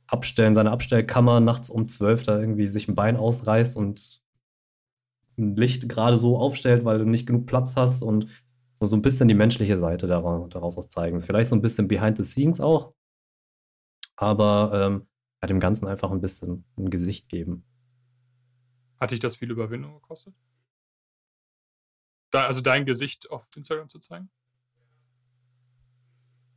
Abstellen, 0.08 0.56
seine 0.56 0.72
Abstellkammer 0.72 1.42
nachts 1.42 1.70
um 1.70 1.88
zwölf 1.88 2.24
da 2.24 2.40
irgendwie 2.40 2.68
sich 2.68 2.88
ein 2.88 2.96
Bein 2.96 3.18
ausreißt 3.18 3.78
und 3.78 4.22
ein 5.38 5.56
Licht 5.56 5.88
gerade 5.90 6.18
so 6.18 6.40
aufstellt, 6.40 6.86
weil 6.86 6.98
du 6.98 7.06
nicht 7.06 7.28
genug 7.28 7.46
Platz 7.46 7.76
hast 7.76 8.02
und 8.02 8.28
so, 8.86 8.92
so 8.92 8.96
ein 8.96 9.02
bisschen 9.02 9.28
die 9.28 9.34
menschliche 9.34 9.78
Seite 9.78 10.08
daraus, 10.08 10.50
daraus 10.50 10.76
zeigen. 10.90 11.20
Vielleicht 11.20 11.50
so 11.50 11.56
ein 11.56 11.62
bisschen 11.62 11.88
behind 11.88 12.18
the 12.18 12.24
scenes 12.24 12.60
auch, 12.60 12.94
aber 14.16 14.72
ähm, 14.74 15.08
ja, 15.42 15.48
dem 15.48 15.60
Ganzen 15.60 15.88
einfach 15.88 16.12
ein 16.12 16.22
bisschen 16.22 16.66
ein 16.78 16.90
Gesicht 16.90 17.30
geben. 17.30 17.66
Hat 19.00 19.12
dich 19.12 19.20
das 19.20 19.36
viel 19.36 19.52
Überwindung 19.52 19.96
gekostet? 19.96 20.34
Da, 22.32 22.46
also 22.46 22.62
dein 22.62 22.86
Gesicht 22.86 23.30
auf 23.30 23.48
Instagram 23.56 23.90
zu 23.90 24.00
zeigen? 24.00 24.30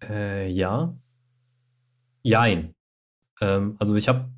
Äh, 0.03 0.49
ja. 0.49 0.97
Jein. 2.23 2.75
Ähm, 3.41 3.77
also 3.79 3.95
ich 3.95 4.09
habe 4.09 4.31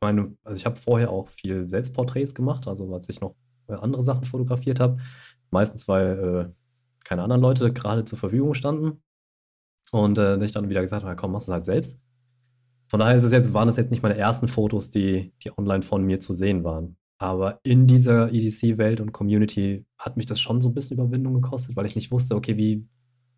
meine, 0.00 0.36
also 0.44 0.56
ich 0.56 0.66
habe 0.66 0.76
vorher 0.76 1.10
auch 1.10 1.28
viel 1.28 1.68
Selbstporträts 1.68 2.34
gemacht, 2.34 2.68
also 2.68 2.92
als 2.94 3.08
ich 3.08 3.20
noch 3.20 3.34
äh, 3.68 3.74
andere 3.74 4.02
Sachen 4.02 4.24
fotografiert 4.24 4.80
habe. 4.80 5.00
Meistens, 5.50 5.88
weil 5.88 6.52
äh, 6.52 6.63
keine 7.04 7.22
anderen 7.22 7.42
Leute 7.42 7.72
gerade 7.72 8.04
zur 8.04 8.18
Verfügung 8.18 8.54
standen. 8.54 9.02
Und 9.92 10.18
äh, 10.18 10.42
ich 10.44 10.52
dann 10.52 10.68
wieder 10.68 10.82
gesagt 10.82 11.04
habe, 11.04 11.14
komm, 11.16 11.32
mach 11.32 11.40
es 11.40 11.48
halt 11.48 11.64
selbst. 11.64 12.02
Von 12.88 13.00
daher 13.00 13.16
ist 13.16 13.24
es 13.24 13.32
jetzt, 13.32 13.54
waren 13.54 13.68
es 13.68 13.76
jetzt 13.76 13.90
nicht 13.90 14.02
meine 14.02 14.16
ersten 14.16 14.48
Fotos, 14.48 14.90
die, 14.90 15.32
die 15.42 15.56
online 15.56 15.82
von 15.82 16.04
mir 16.04 16.20
zu 16.20 16.32
sehen 16.32 16.64
waren. 16.64 16.96
Aber 17.18 17.60
in 17.62 17.86
dieser 17.86 18.32
EDC-Welt 18.32 19.00
und 19.00 19.12
Community 19.12 19.86
hat 19.98 20.16
mich 20.16 20.26
das 20.26 20.40
schon 20.40 20.60
so 20.60 20.68
ein 20.68 20.74
bisschen 20.74 20.98
Überwindung 20.98 21.34
gekostet, 21.34 21.76
weil 21.76 21.86
ich 21.86 21.94
nicht 21.94 22.10
wusste, 22.10 22.34
okay, 22.34 22.56
wie, 22.56 22.86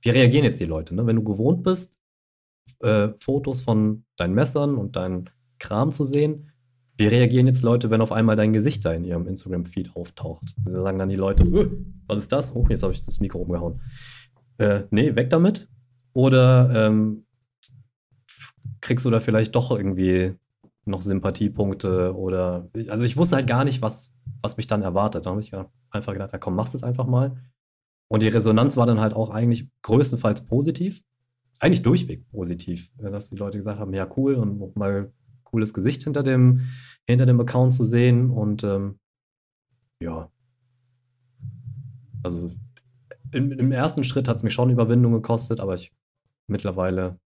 wie 0.00 0.10
reagieren 0.10 0.44
jetzt 0.44 0.60
die 0.60 0.64
Leute? 0.64 0.94
Ne? 0.94 1.06
Wenn 1.06 1.16
du 1.16 1.24
gewohnt 1.24 1.62
bist, 1.62 1.98
äh, 2.80 3.08
Fotos 3.18 3.60
von 3.60 4.04
deinen 4.16 4.34
Messern 4.34 4.76
und 4.76 4.96
deinen 4.96 5.30
Kram 5.58 5.92
zu 5.92 6.04
sehen, 6.04 6.52
wie 6.98 7.06
reagieren 7.06 7.46
jetzt 7.46 7.62
Leute, 7.62 7.90
wenn 7.90 8.00
auf 8.00 8.12
einmal 8.12 8.36
dein 8.36 8.52
Gesicht 8.52 8.84
da 8.84 8.92
in 8.92 9.04
ihrem 9.04 9.26
Instagram-Feed 9.26 9.94
auftaucht? 9.96 10.54
Also 10.64 10.82
sagen 10.82 10.98
dann 10.98 11.08
die 11.08 11.16
Leute, 11.16 11.44
was 12.06 12.20
ist 12.20 12.32
das? 12.32 12.54
Oh, 12.54 12.66
jetzt 12.68 12.82
habe 12.82 12.92
ich 12.92 13.04
das 13.04 13.20
Mikro 13.20 13.40
umgehauen. 13.40 13.80
Äh, 14.58 14.82
nee, 14.90 15.14
weg 15.14 15.30
damit. 15.30 15.68
Oder 16.12 16.86
ähm, 16.86 17.26
kriegst 18.80 19.04
du 19.04 19.10
da 19.10 19.20
vielleicht 19.20 19.54
doch 19.54 19.70
irgendwie 19.70 20.34
noch 20.86 21.02
Sympathiepunkte 21.02 22.16
oder 22.16 22.70
also 22.88 23.04
ich 23.04 23.16
wusste 23.16 23.36
halt 23.36 23.48
gar 23.48 23.64
nicht, 23.64 23.82
was, 23.82 24.14
was 24.40 24.56
mich 24.56 24.66
dann 24.66 24.82
erwartet. 24.82 25.26
Da 25.26 25.30
habe 25.30 25.40
ich 25.40 25.52
einfach 25.90 26.12
gedacht, 26.12 26.32
ja 26.32 26.38
komm, 26.38 26.54
machst 26.54 26.74
es 26.74 26.84
einfach 26.84 27.06
mal. 27.06 27.36
Und 28.08 28.22
die 28.22 28.28
Resonanz 28.28 28.76
war 28.76 28.86
dann 28.86 29.00
halt 29.00 29.14
auch 29.14 29.30
eigentlich 29.30 29.68
größtenteils 29.82 30.46
positiv. 30.46 31.02
Eigentlich 31.58 31.82
durchweg 31.82 32.28
positiv, 32.28 32.92
dass 32.98 33.30
die 33.30 33.36
Leute 33.36 33.58
gesagt 33.58 33.80
haben, 33.80 33.92
ja 33.92 34.08
cool 34.16 34.34
und 34.34 34.76
mal 34.76 35.12
cooles 35.56 35.72
Gesicht 35.72 36.04
hinter 36.04 36.22
dem, 36.22 36.68
hinter 37.06 37.24
dem 37.24 37.40
Account 37.40 37.72
zu 37.72 37.82
sehen. 37.82 38.30
Und 38.30 38.62
ähm, 38.62 38.98
ja, 40.02 40.30
also 42.22 42.50
im, 43.32 43.52
im 43.52 43.72
ersten 43.72 44.04
Schritt 44.04 44.28
hat 44.28 44.36
es 44.36 44.42
mich 44.42 44.52
schon 44.52 44.68
Überwindung 44.68 45.12
gekostet, 45.12 45.60
aber 45.60 45.74
ich 45.74 45.92
mittlerweile 46.46 47.18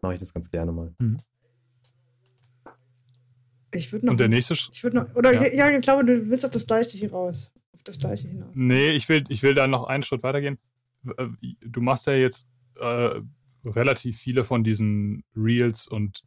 mache 0.00 0.14
ich 0.14 0.20
das 0.20 0.32
ganz 0.32 0.48
gerne 0.52 0.70
mal. 0.70 0.94
Mhm. 1.00 1.18
Ich 3.72 3.92
würde 3.92 4.06
noch. 4.06 4.12
Und 4.12 4.20
der 4.20 4.28
nächste 4.28 4.54
Schritt. 4.54 4.76
Ich 4.76 4.84
würde 4.84 4.98
noch. 4.98 5.14
Oder 5.16 5.32
ja. 5.32 5.52
ja. 5.52 5.76
ich 5.76 5.82
glaube, 5.82 6.04
du 6.04 6.28
willst 6.28 6.44
auf 6.44 6.52
das 6.52 6.66
gleiche 6.66 6.96
hier 6.96 7.10
raus. 7.10 7.52
Auf 7.72 7.82
das 7.82 7.98
gleiche 7.98 8.28
hinaus. 8.28 8.50
Nee, 8.54 8.90
ich 8.90 9.08
will, 9.08 9.24
ich 9.28 9.42
will 9.42 9.54
da 9.54 9.66
noch 9.66 9.88
einen 9.88 10.04
Schritt 10.04 10.22
weitergehen. 10.22 10.58
Äh, 11.16 11.26
du 11.60 11.80
machst 11.80 12.06
ja 12.06 12.12
jetzt 12.12 12.48
äh, 12.76 13.20
relativ 13.64 14.18
viele 14.18 14.44
von 14.44 14.62
diesen 14.62 15.24
Reels 15.34 15.88
und 15.88 16.22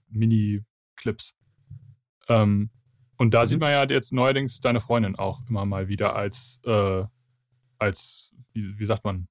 Mini-Clips. 0.94 1.38
Ähm, 2.30 2.70
und 3.18 3.34
da 3.34 3.42
mhm. 3.42 3.46
sieht 3.46 3.60
man 3.60 3.72
ja 3.72 3.84
jetzt 3.86 4.14
neuerdings 4.14 4.60
deine 4.62 4.80
Freundin 4.80 5.16
auch 5.16 5.42
immer 5.48 5.66
mal 5.66 5.88
wieder 5.88 6.16
als, 6.16 6.60
äh, 6.66 7.04
als 7.78 8.34
wie, 8.54 8.80
wie 8.80 8.86
sagt 8.86 9.04
man? 9.04 9.28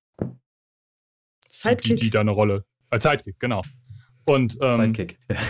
Sidekick. 1.49 1.97
Die, 1.97 2.05
die 2.05 2.11
da 2.11 2.21
eine 2.21 2.31
Rolle. 2.31 2.65
Als 2.91 3.03
Sidekick, 3.03 3.39
genau. 3.39 3.63
Und 4.25 4.57
ähm, 4.63 4.95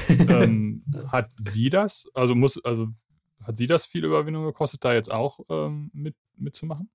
ähm, 0.08 0.84
hat 1.08 1.30
sie 1.36 1.68
das, 1.68 2.10
also 2.14 2.34
muss, 2.34 2.62
also 2.64 2.88
hat 3.42 3.56
sie 3.56 3.66
das 3.66 3.84
viel 3.84 4.04
Überwindung 4.04 4.44
gekostet, 4.44 4.82
da 4.84 4.94
jetzt 4.94 5.10
auch 5.10 5.40
ähm, 5.50 5.90
mit, 5.92 6.16
mitzumachen? 6.36 6.90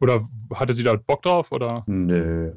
Oder 0.00 0.26
hatte 0.54 0.74
sie 0.74 0.82
da 0.82 0.94
Bock 0.96 1.22
drauf? 1.22 1.52
Oder? 1.52 1.84
Nö. 1.86 2.54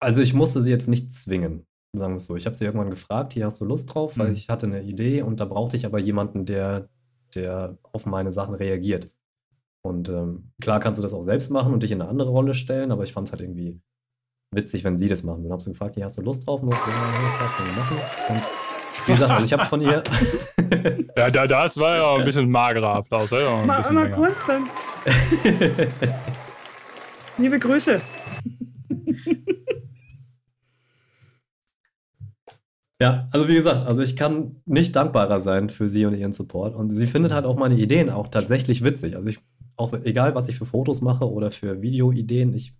Also 0.00 0.22
ich 0.22 0.32
musste 0.32 0.62
sie 0.62 0.70
jetzt 0.70 0.86
nicht 0.86 1.12
zwingen, 1.12 1.66
sagen 1.92 2.12
wir 2.12 2.16
es 2.16 2.26
so. 2.26 2.36
Ich 2.36 2.46
habe 2.46 2.56
sie 2.56 2.64
irgendwann 2.64 2.90
gefragt, 2.90 3.32
hier 3.32 3.46
hast 3.46 3.60
du 3.60 3.64
Lust 3.64 3.94
drauf, 3.94 4.18
weil 4.18 4.28
mhm. 4.28 4.34
ich 4.34 4.48
hatte 4.48 4.66
eine 4.66 4.82
Idee 4.82 5.22
und 5.22 5.40
da 5.40 5.44
brauchte 5.44 5.76
ich 5.76 5.86
aber 5.86 5.98
jemanden, 5.98 6.44
der, 6.44 6.88
der 7.34 7.78
auf 7.92 8.06
meine 8.06 8.32
Sachen 8.32 8.54
reagiert. 8.54 9.10
Und 9.82 10.08
ähm, 10.08 10.52
klar 10.60 10.80
kannst 10.80 10.98
du 10.98 11.02
das 11.02 11.14
auch 11.14 11.22
selbst 11.22 11.50
machen 11.50 11.72
und 11.72 11.82
dich 11.82 11.92
in 11.92 12.00
eine 12.00 12.10
andere 12.10 12.30
Rolle 12.30 12.54
stellen, 12.54 12.92
aber 12.92 13.04
ich 13.04 13.12
fand 13.12 13.28
es 13.28 13.32
halt 13.32 13.42
irgendwie 13.42 13.80
witzig, 14.54 14.84
wenn 14.84 14.98
sie 14.98 15.08
das 15.08 15.22
machen. 15.22 15.42
Dann 15.44 15.52
habe 15.52 15.62
sie 15.62 15.70
gefragt, 15.70 15.96
hast 16.02 16.18
du 16.18 16.22
Lust 16.22 16.46
drauf? 16.46 16.62
Und, 16.62 16.70
machen. 16.70 16.92
und 18.28 18.42
wie 19.06 19.12
gesagt, 19.12 19.30
also 19.30 19.44
ich 19.44 19.52
habe 19.52 19.64
von 19.64 19.80
ihr. 19.80 20.02
ja, 21.16 21.30
da, 21.30 21.46
das 21.46 21.78
war 21.78 21.96
ja 21.96 22.16
ein 22.16 22.24
bisschen 22.24 22.50
magerer 22.50 22.96
Applaus. 22.96 23.30
Ja, 23.30 23.64
mal, 23.64 23.92
mal 23.92 24.10
kurz 24.10 24.36
dann. 24.46 24.68
Liebe 27.38 27.58
Grüße. 27.58 28.00
Ja, 33.00 33.28
also 33.30 33.48
wie 33.48 33.54
gesagt, 33.54 33.84
also 33.84 34.02
ich 34.02 34.16
kann 34.16 34.56
nicht 34.66 34.96
dankbarer 34.96 35.40
sein 35.40 35.70
für 35.70 35.88
sie 35.88 36.04
und 36.04 36.14
ihren 36.14 36.32
Support. 36.32 36.74
Und 36.74 36.90
sie 36.90 37.06
findet 37.06 37.32
halt 37.32 37.44
auch 37.44 37.56
meine 37.56 37.76
Ideen 37.76 38.10
auch 38.10 38.28
tatsächlich 38.28 38.82
witzig. 38.82 39.14
Also 39.14 39.28
ich, 39.28 39.38
auch 39.76 39.92
egal, 39.92 40.34
was 40.34 40.48
ich 40.48 40.58
für 40.58 40.66
Fotos 40.66 41.00
mache 41.00 41.30
oder 41.30 41.52
für 41.52 41.80
Videoideen, 41.80 42.54
ich 42.54 42.74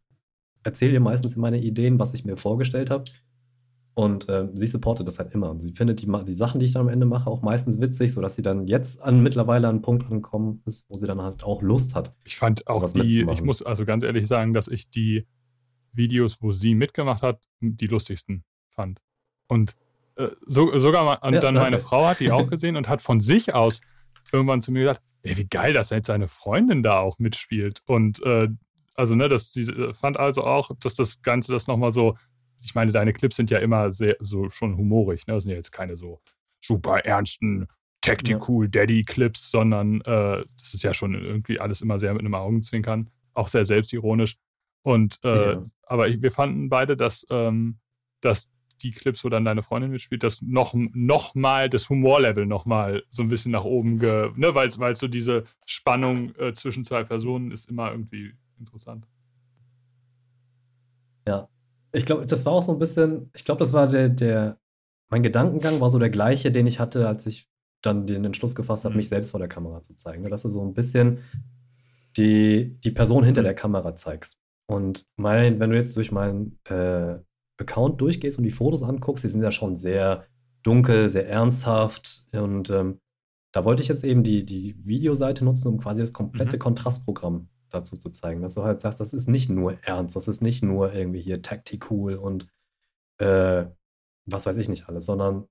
erzähle 0.65 0.95
ihr 0.95 1.01
meistens 1.01 1.37
meine 1.37 1.61
Ideen, 1.61 2.01
was 2.01 2.15
ich 2.15 2.25
mir 2.25 2.37
vorgestellt 2.37 2.91
habe. 2.91 3.05
Und 3.95 4.29
äh, 4.29 4.49
sie 4.55 4.67
supportet 4.67 5.07
das 5.07 5.19
halt 5.21 5.35
immer. 5.35 5.51
Und 5.51 5.61
sie 5.61 5.73
findet 5.73 6.03
die, 6.03 6.07
die 6.07 6.33
Sachen, 6.33 6.59
die 6.59 6.67
ich 6.67 6.73
dann 6.73 6.83
am 6.83 6.89
Ende 6.89 7.07
mache, 7.07 7.31
auch 7.31 7.43
meistens 7.43 7.81
witzig, 7.81 8.13
sodass 8.13 8.35
sie 8.35 8.43
dann 8.43 8.67
jetzt 8.67 9.03
an, 9.03 9.23
mittlerweile 9.23 9.69
an 9.69 9.77
einen 9.77 9.83
Punkt 9.83 10.05
angekommen 10.07 10.63
ist, 10.67 10.89
wo 10.89 10.99
sie 10.99 11.07
dann 11.07 11.21
halt 11.21 11.45
auch 11.45 11.63
Lust 11.63 11.95
hat. 11.95 12.15
Ich 12.25 12.37
fand 12.37 12.67
auch 12.67 12.85
die, 12.93 13.23
ich 13.23 13.43
muss 13.43 13.63
also 13.63 13.85
ganz 13.85 14.03
ehrlich 14.03 14.27
sagen, 14.27 14.53
dass 14.53 14.69
ich 14.69 14.91
die 14.91 15.27
Videos, 15.93 16.43
wo 16.43 16.53
sie 16.53 16.75
mitgemacht 16.75 17.23
hat, 17.23 17.43
die 17.61 17.87
lustigsten 17.87 18.45
fand. 18.69 19.01
Und 19.49 19.75
so, 20.47 20.77
sogar 20.79 21.23
und 21.23 21.35
ja, 21.35 21.41
dann 21.41 21.55
meine 21.55 21.79
Frau 21.79 22.07
hat 22.07 22.21
die 22.21 22.33
auch 22.33 22.47
gesehen 22.51 22.77
und 22.77 22.89
hat 22.89 23.03
von 23.03 23.21
sich 23.21 23.55
aus 23.55 23.81
irgendwann 24.33 24.63
zu 24.63 24.73
mir 24.73 24.81
gesagt, 24.81 25.03
ey, 25.23 25.37
wie 25.37 25.47
geil, 25.47 25.73
dass 25.73 25.91
jetzt 25.91 26.07
seine 26.07 26.29
Freundin 26.29 26.83
da 26.83 26.99
auch 26.99 27.19
mitspielt. 27.19 27.83
Und 27.87 28.23
äh, 28.23 28.49
also, 28.95 29.15
ne, 29.15 29.29
das, 29.29 29.53
sie 29.53 29.63
äh, 29.63 29.93
fand 29.93 30.17
also 30.17 30.45
auch, 30.45 30.71
dass 30.81 30.95
das 30.95 31.23
Ganze 31.23 31.53
das 31.53 31.67
nochmal 31.67 31.93
so, 31.93 32.17
ich 32.61 32.75
meine, 32.75 32.91
deine 32.91 33.13
Clips 33.13 33.37
sind 33.37 33.51
ja 33.51 33.59
immer 33.59 33.93
sehr, 33.93 34.17
so 34.21 34.51
schon 34.51 34.77
humorig, 34.77 35.27
ne? 35.27 35.35
Das 35.35 35.45
sind 35.45 35.53
ja 35.53 35.57
jetzt 35.57 35.71
keine 35.71 35.97
so 35.97 36.21
super 36.61 37.05
ernsten 37.05 37.69
Tactical 38.01 38.63
ja. 38.63 38.69
Daddy 38.69 39.05
Clips, 39.05 39.51
sondern 39.51 40.01
äh, 40.01 40.45
das 40.61 40.75
ist 40.75 40.83
ja 40.83 40.95
schon 40.95 41.15
irgendwie 41.15 41.61
alles 41.61 41.81
immer 41.81 41.99
sehr 41.99 42.13
mit 42.13 42.21
einem 42.21 42.35
Augenzwinkern, 42.35 43.11
auch 43.35 43.49
sehr 43.49 43.65
selbstironisch. 43.65 44.37
Und 44.83 45.21
äh, 45.23 45.53
ja. 45.53 45.65
aber 45.83 46.09
ich, 46.09 46.21
wir 46.21 46.33
fanden 46.33 46.69
beide, 46.69 46.97
dass, 46.97 47.27
ähm, 47.31 47.79
dass 48.21 48.51
die 48.79 48.91
Clips, 48.91 49.25
wo 49.25 49.29
dann 49.29 49.45
deine 49.45 49.63
Freundin 49.63 49.91
mitspielt, 49.91 50.23
das 50.23 50.43
noch, 50.43 50.75
noch 50.75 51.35
mal, 51.35 51.69
das 51.69 51.89
Humorlevel 51.89 52.47
noch 52.47 52.65
mal 52.65 53.03
so 53.11 53.23
ein 53.23 53.29
bisschen 53.29 53.53
nach 53.53 53.65
oben, 53.65 53.99
ge, 53.99 54.31
ne, 54.37 54.55
weil 54.55 54.69
es 54.69 54.99
so 54.99 55.09
diese 55.09 55.45
Spannung 55.67 56.35
äh, 56.37 56.53
zwischen 56.53 56.85
zwei 56.85 57.05
Personen 57.05 57.51
ist 57.51 57.69
immer 57.69 57.91
irgendwie 57.91 58.33
interessant. 58.59 59.07
Ja. 61.27 61.49
Ich 61.93 62.05
glaube, 62.05 62.27
das 62.27 62.45
war 62.45 62.53
auch 62.53 62.63
so 62.63 62.73
ein 62.73 62.79
bisschen, 62.79 63.31
ich 63.35 63.45
glaube, 63.45 63.61
das 63.61 63.73
war 63.73 63.89
der, 63.89 64.09
der, 64.09 64.59
mein 65.09 65.23
Gedankengang 65.23 65.81
war 65.81 65.91
so 65.91 65.99
der 65.99 66.11
gleiche, 66.11 66.53
den 66.53 66.67
ich 66.67 66.81
hatte, 66.81 67.09
als 67.09 67.27
ich 67.27 67.49
dann 67.83 68.07
den 68.07 68.25
Entschluss 68.25 68.55
gefasst 68.55 68.85
habe, 68.85 68.93
mhm. 68.93 68.99
mich 68.99 69.09
selbst 69.09 69.31
vor 69.31 69.41
der 69.41 69.49
Kamera 69.49 69.83
zu 69.83 69.95
zeigen. 69.95 70.23
Ne? 70.23 70.31
Dass 70.31 70.43
du 70.43 70.51
so 70.51 70.63
ein 70.63 70.75
bisschen 70.75 71.19
die, 72.17 72.79
die 72.85 72.91
Person 72.91 73.25
hinter 73.25 73.43
mhm. 73.43 73.47
der 73.47 73.55
Kamera 73.55 73.95
zeigst. 73.95 74.39
Und 74.67 75.07
mein, 75.17 75.61
wenn 75.61 75.71
du 75.71 75.77
jetzt 75.77 75.97
durch 75.97 76.13
meinen 76.13 76.59
äh, 76.65 77.17
Account 77.59 78.01
durchgehst 78.01 78.39
und 78.39 78.45
die 78.45 78.51
Fotos 78.51 78.83
anguckst, 78.83 79.25
die 79.25 79.29
sind 79.29 79.43
ja 79.43 79.51
schon 79.51 79.77
sehr 79.77 80.27
dunkel, 80.63 81.09
sehr 81.09 81.29
ernsthaft. 81.29 82.27
Und 82.33 82.71
ähm, 82.71 83.01
da 83.53 83.65
wollte 83.65 83.83
ich 83.83 83.89
jetzt 83.89 84.05
eben 84.05 84.23
die, 84.23 84.45
die 84.45 84.77
Videoseite 84.87 85.45
nutzen, 85.45 85.69
um 85.69 85.79
quasi 85.79 86.01
das 86.01 86.13
komplette 86.13 86.57
mhm. 86.57 86.61
Kontrastprogramm 86.61 87.49
dazu 87.71 87.97
zu 87.97 88.11
zeigen, 88.11 88.41
dass 88.41 88.55
du 88.55 88.63
halt 88.63 88.81
sagst, 88.81 89.01
das 89.01 89.13
ist 89.13 89.29
nicht 89.29 89.51
nur 89.51 89.79
ernst, 89.83 90.17
das 90.17 90.29
ist 90.29 90.41
nicht 90.41 90.63
nur 90.63 90.95
irgendwie 90.95 91.21
hier 91.21 91.41
cool 91.91 92.15
und 92.15 92.49
äh, 93.19 93.67
was 94.27 94.47
weiß 94.47 94.57
ich 94.57 94.69
nicht 94.69 94.89
alles, 94.89 95.05
sondern 95.07 95.47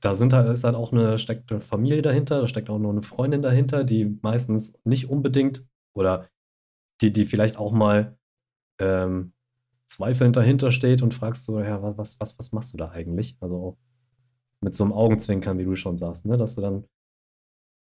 da 0.00 0.14
sind 0.14 0.32
halt, 0.32 0.48
ist 0.48 0.64
halt 0.64 0.74
auch 0.74 0.92
eine, 0.92 1.18
steckt 1.18 1.50
eine 1.50 1.60
Familie 1.60 2.02
dahinter, 2.02 2.40
da 2.40 2.46
steckt 2.46 2.70
auch 2.70 2.78
noch 2.78 2.90
eine 2.90 3.02
Freundin 3.02 3.42
dahinter, 3.42 3.84
die 3.84 4.18
meistens 4.22 4.80
nicht 4.84 5.10
unbedingt 5.10 5.66
oder 5.94 6.28
die, 7.00 7.12
die 7.12 7.26
vielleicht 7.26 7.58
auch 7.58 7.72
mal 7.72 8.16
ähm, 8.80 9.32
zweifelnd 9.90 10.36
dahinter 10.36 10.70
steht 10.70 11.02
und 11.02 11.12
fragst 11.12 11.44
so, 11.44 11.60
ja, 11.60 11.82
was, 11.82 12.18
was, 12.20 12.38
was 12.38 12.52
machst 12.52 12.72
du 12.72 12.76
da 12.78 12.90
eigentlich? 12.90 13.36
Also 13.40 13.76
mit 14.60 14.74
so 14.74 14.84
einem 14.84 14.92
Augenzwinkern, 14.92 15.58
wie 15.58 15.64
du 15.64 15.74
schon 15.74 15.96
sagst, 15.96 16.26
ne? 16.26 16.36
dass 16.36 16.54
du 16.54 16.60
dann 16.60 16.84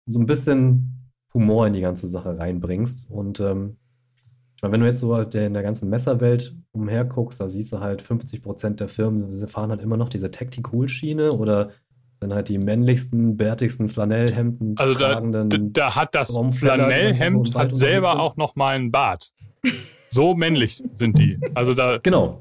so 0.06 0.20
ein 0.20 0.26
bisschen 0.26 1.12
Humor 1.34 1.68
in 1.68 1.74
die 1.74 1.82
ganze 1.82 2.08
Sache 2.08 2.38
reinbringst. 2.38 3.10
Und 3.10 3.40
ähm, 3.40 3.78
ich 4.56 4.64
meine, 4.64 4.74
wenn 4.74 4.82
du 4.82 4.88
jetzt 4.88 5.00
so 5.00 5.16
in 5.16 5.54
der 5.54 5.64
ganzen 5.64 5.90
Messerwelt 5.90 6.56
umherguckst, 6.72 7.40
da 7.40 7.48
siehst 7.48 7.72
du 7.74 7.80
halt 7.80 8.02
50 8.02 8.42
Prozent 8.42 8.80
der 8.80 8.88
Firmen, 8.88 9.30
sie 9.30 9.48
fahren 9.48 9.70
halt 9.70 9.82
immer 9.82 9.98
noch 9.98 10.10
diese 10.10 10.32
Tactical-Schiene 10.32 11.32
oder 11.32 11.72
sind 12.20 12.34
halt 12.34 12.50
die 12.50 12.58
männlichsten, 12.58 13.38
bärtigsten 13.38 13.90
Flanellhemden 13.90 14.78
also 14.78 14.98
da, 14.98 15.20
da, 15.20 15.44
da 15.50 15.96
hat 15.96 16.16
das 16.16 16.38
Flanellhemd 16.52 17.56
hat 17.56 17.74
selber 17.74 18.20
auch 18.20 18.38
noch 18.38 18.56
mal 18.56 18.76
einen 18.76 18.92
Bart. 18.92 19.34
So 20.14 20.36
männlich 20.36 20.84
sind 20.94 21.18
die. 21.18 21.40
Also 21.56 21.74
da 21.74 21.98
genau. 21.98 22.40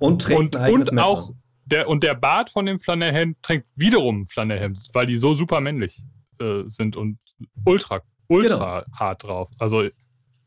Und 0.00 0.22
trägt 0.22 0.56
und, 0.56 0.56
und 0.56 0.98
auch 0.98 1.30
der 1.64 1.88
und 1.88 2.02
der 2.02 2.14
Bart 2.14 2.50
von 2.50 2.66
dem 2.66 2.80
Flanellhemd 2.80 3.40
trägt 3.40 3.68
wiederum 3.76 4.26
Flanellhemd, 4.26 4.88
weil 4.92 5.06
die 5.06 5.16
so 5.16 5.32
super 5.34 5.60
männlich 5.60 6.02
äh, 6.40 6.64
sind 6.66 6.96
und 6.96 7.18
ultra 7.64 8.02
ultra 8.26 8.80
genau. 8.80 8.98
hart 8.98 9.22
drauf. 9.22 9.48
Also 9.60 9.84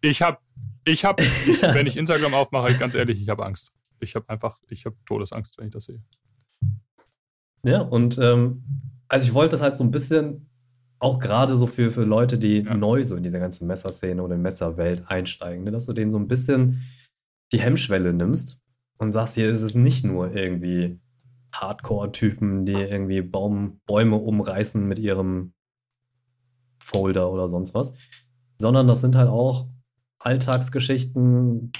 ich 0.01 0.21
habe 0.21 0.39
ich 0.83 1.05
habe 1.05 1.23
wenn 1.61 1.87
ich 1.87 1.95
Instagram 1.95 2.33
aufmache, 2.33 2.73
ganz 2.77 2.95
ehrlich, 2.95 3.21
ich 3.21 3.29
habe 3.29 3.45
Angst. 3.45 3.71
Ich 4.01 4.15
habe 4.15 4.27
einfach 4.27 4.57
ich 4.67 4.85
habe 4.85 4.97
Todesangst, 5.05 5.57
wenn 5.59 5.67
ich 5.67 5.73
das 5.73 5.85
sehe. 5.85 6.03
Ja, 7.63 7.79
und 7.79 8.17
ähm, 8.17 8.63
also 9.07 9.25
ich 9.25 9.33
wollte 9.33 9.51
das 9.51 9.61
halt 9.61 9.77
so 9.77 9.85
ein 9.85 9.91
bisschen 9.91 10.49
auch 10.99 11.19
gerade 11.19 11.55
so 11.57 11.67
für, 11.67 11.91
für 11.91 12.03
Leute, 12.03 12.37
die 12.37 12.59
ja. 12.59 12.75
neu 12.75 13.03
so 13.05 13.15
in 13.15 13.23
diese 13.23 13.39
ganze 13.39 13.65
Messerszene 13.65 14.21
oder 14.21 14.37
Messerwelt 14.37 15.03
einsteigen, 15.07 15.63
ne, 15.63 15.71
dass 15.71 15.85
du 15.85 15.93
denen 15.93 16.11
so 16.11 16.17
ein 16.17 16.27
bisschen 16.27 16.81
die 17.51 17.59
Hemmschwelle 17.59 18.13
nimmst 18.13 18.59
und 18.99 19.11
sagst, 19.11 19.35
hier 19.35 19.49
ist 19.49 19.61
es 19.61 19.75
nicht 19.75 20.03
nur 20.03 20.35
irgendwie 20.35 20.99
Hardcore-Typen, 21.53 22.65
die 22.65 22.73
irgendwie 22.73 23.21
Baum, 23.21 23.79
Bäume 23.85 24.17
umreißen 24.17 24.85
mit 24.85 24.99
ihrem 24.99 25.53
Folder 26.83 27.31
oder 27.31 27.47
sonst 27.47 27.73
was, 27.73 27.93
sondern 28.57 28.87
das 28.87 29.01
sind 29.01 29.15
halt 29.15 29.29
auch 29.29 29.67
Alltagsgeschichten, 30.19 31.71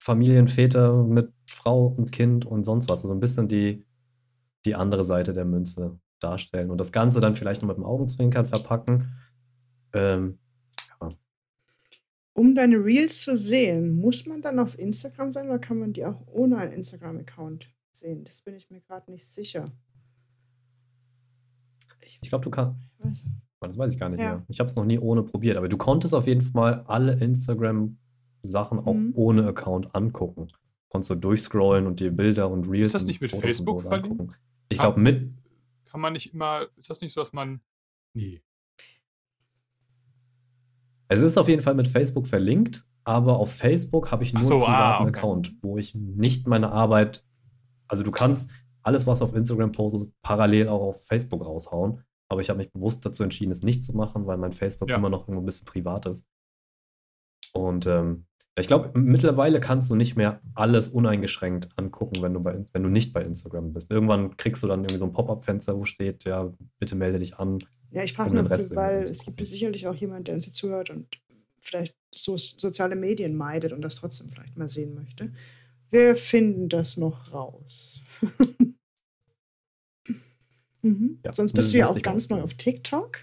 Familienväter 0.00 1.02
mit 1.02 1.32
Frau 1.46 1.86
und 1.86 2.12
Kind 2.12 2.44
und 2.44 2.64
sonst 2.64 2.88
was. 2.90 3.02
Also 3.02 3.14
ein 3.14 3.20
bisschen 3.20 3.48
die, 3.48 3.86
die 4.64 4.74
andere 4.74 5.04
Seite 5.04 5.32
der 5.32 5.44
Münze 5.44 5.98
darstellen 6.20 6.70
und 6.70 6.78
das 6.78 6.92
Ganze 6.92 7.20
dann 7.20 7.34
vielleicht 7.34 7.62
noch 7.62 7.68
mit 7.68 7.76
dem 7.76 7.84
Augenzwinkern 7.84 8.44
verpacken. 8.44 9.12
Ähm, 9.92 10.38
ja. 11.00 11.10
Um 12.32 12.54
deine 12.54 12.76
Reels 12.76 13.20
zu 13.20 13.36
sehen, 13.36 13.96
muss 13.96 14.26
man 14.26 14.42
dann 14.42 14.58
auf 14.58 14.78
Instagram 14.78 15.32
sein 15.32 15.48
oder 15.48 15.58
kann 15.58 15.78
man 15.78 15.92
die 15.92 16.04
auch 16.04 16.26
ohne 16.26 16.58
einen 16.58 16.72
Instagram-Account 16.72 17.70
sehen? 17.92 18.24
Das 18.24 18.42
bin 18.42 18.56
ich 18.56 18.70
mir 18.70 18.80
gerade 18.80 19.10
nicht 19.10 19.26
sicher. 19.26 19.66
Ich, 22.02 22.18
ich 22.22 22.28
glaube, 22.28 22.44
du 22.44 22.50
kannst. 22.50 23.26
Das 23.60 23.78
weiß 23.78 23.92
ich 23.92 23.98
gar 23.98 24.10
nicht 24.10 24.20
ja. 24.20 24.36
mehr. 24.36 24.44
Ich 24.48 24.60
habe 24.60 24.68
es 24.68 24.76
noch 24.76 24.84
nie 24.84 24.98
ohne 24.98 25.22
probiert, 25.22 25.56
aber 25.56 25.68
du 25.68 25.76
konntest 25.76 26.14
auf 26.14 26.26
jeden 26.26 26.42
Fall 26.42 26.84
alle 26.86 27.14
Instagram-Sachen 27.14 28.78
auch 28.78 28.94
mhm. 28.94 29.12
ohne 29.14 29.46
Account 29.46 29.94
angucken. 29.94 30.48
Konntest 30.88 31.10
du 31.10 31.14
durchscrollen 31.16 31.86
und 31.86 32.00
dir 32.00 32.10
Bilder 32.10 32.50
und 32.50 32.68
Reels. 32.68 32.88
Ist 32.88 32.94
das 32.94 33.04
nicht 33.06 33.20
mit 33.20 33.30
Fotos 33.30 33.44
Facebook 33.44 33.82
so 33.82 33.88
verlinkt? 33.88 34.34
Ich 34.68 34.78
glaube, 34.78 35.00
mit, 35.00 35.32
kann 35.96 36.02
man 36.02 36.12
nicht 36.12 36.34
immer, 36.34 36.66
ist 36.76 36.90
das 36.90 37.00
nicht 37.00 37.14
so, 37.14 37.22
dass 37.22 37.32
man, 37.32 37.62
nee. 38.12 38.42
Es 41.08 41.22
ist 41.22 41.38
auf 41.38 41.48
jeden 41.48 41.62
Fall 41.62 41.74
mit 41.74 41.88
Facebook 41.88 42.26
verlinkt, 42.26 42.86
aber 43.04 43.38
auf 43.38 43.50
Facebook 43.50 44.12
habe 44.12 44.22
ich 44.22 44.34
nur 44.34 44.44
so, 44.44 44.56
einen 44.56 44.64
privaten 44.64 45.04
ah, 45.04 45.08
okay. 45.08 45.18
Account, 45.18 45.54
wo 45.62 45.78
ich 45.78 45.94
nicht 45.94 46.46
meine 46.46 46.70
Arbeit, 46.70 47.24
also 47.88 48.02
du 48.02 48.10
kannst 48.10 48.50
alles, 48.82 49.06
was 49.06 49.22
auf 49.22 49.34
Instagram 49.34 49.72
postest, 49.72 50.12
parallel 50.20 50.68
auch 50.68 50.82
auf 50.82 51.06
Facebook 51.06 51.46
raushauen. 51.46 52.04
Aber 52.28 52.42
ich 52.42 52.50
habe 52.50 52.58
mich 52.58 52.70
bewusst 52.70 53.06
dazu 53.06 53.22
entschieden, 53.22 53.52
es 53.52 53.62
nicht 53.62 53.82
zu 53.82 53.96
machen, 53.96 54.26
weil 54.26 54.36
mein 54.36 54.52
Facebook 54.52 54.90
ja. 54.90 54.96
immer 54.96 55.08
noch 55.08 55.28
ein 55.28 55.44
bisschen 55.46 55.64
privat 55.64 56.04
ist. 56.04 56.28
Und 57.54 57.86
ähm, 57.86 58.26
ich 58.58 58.68
glaube, 58.68 58.98
mittlerweile 58.98 59.60
kannst 59.60 59.90
du 59.90 59.96
nicht 59.96 60.16
mehr 60.16 60.40
alles 60.54 60.88
uneingeschränkt 60.88 61.68
angucken, 61.76 62.22
wenn 62.22 62.32
du, 62.32 62.40
bei, 62.40 62.64
wenn 62.72 62.82
du 62.82 62.88
nicht 62.88 63.12
bei 63.12 63.22
Instagram 63.22 63.74
bist. 63.74 63.90
Irgendwann 63.90 64.36
kriegst 64.38 64.62
du 64.62 64.66
dann 64.66 64.80
irgendwie 64.80 64.96
so 64.96 65.04
ein 65.04 65.12
Pop-up-Fenster, 65.12 65.76
wo 65.76 65.84
steht, 65.84 66.24
ja, 66.24 66.50
bitte 66.78 66.94
melde 66.94 67.18
dich 67.18 67.36
an. 67.36 67.58
Ja, 67.90 68.02
ich 68.02 68.14
frage 68.14 68.34
nur, 68.34 68.48
weil 68.48 69.02
es 69.02 69.24
gibt 69.24 69.44
sicherlich 69.44 69.86
auch 69.86 69.94
jemand, 69.94 70.28
der 70.28 70.34
uns 70.34 70.46
jetzt 70.46 70.56
zuhört 70.56 70.88
und 70.88 71.06
vielleicht 71.60 71.94
so 72.14 72.38
soziale 72.38 72.96
Medien 72.96 73.36
meidet 73.36 73.72
und 73.72 73.82
das 73.82 73.96
trotzdem 73.96 74.30
vielleicht 74.30 74.56
mal 74.56 74.70
sehen 74.70 74.94
möchte. 74.94 75.32
Wir 75.90 76.16
finden 76.16 76.70
das 76.70 76.96
noch 76.96 77.34
raus. 77.34 78.02
mhm. 80.82 81.20
ja, 81.24 81.32
Sonst 81.32 81.52
bist 81.52 81.74
du 81.74 81.78
ja 81.78 81.88
auch 81.88 82.00
ganz 82.00 82.30
neu 82.30 82.40
auf 82.40 82.54
TikTok. 82.54 83.18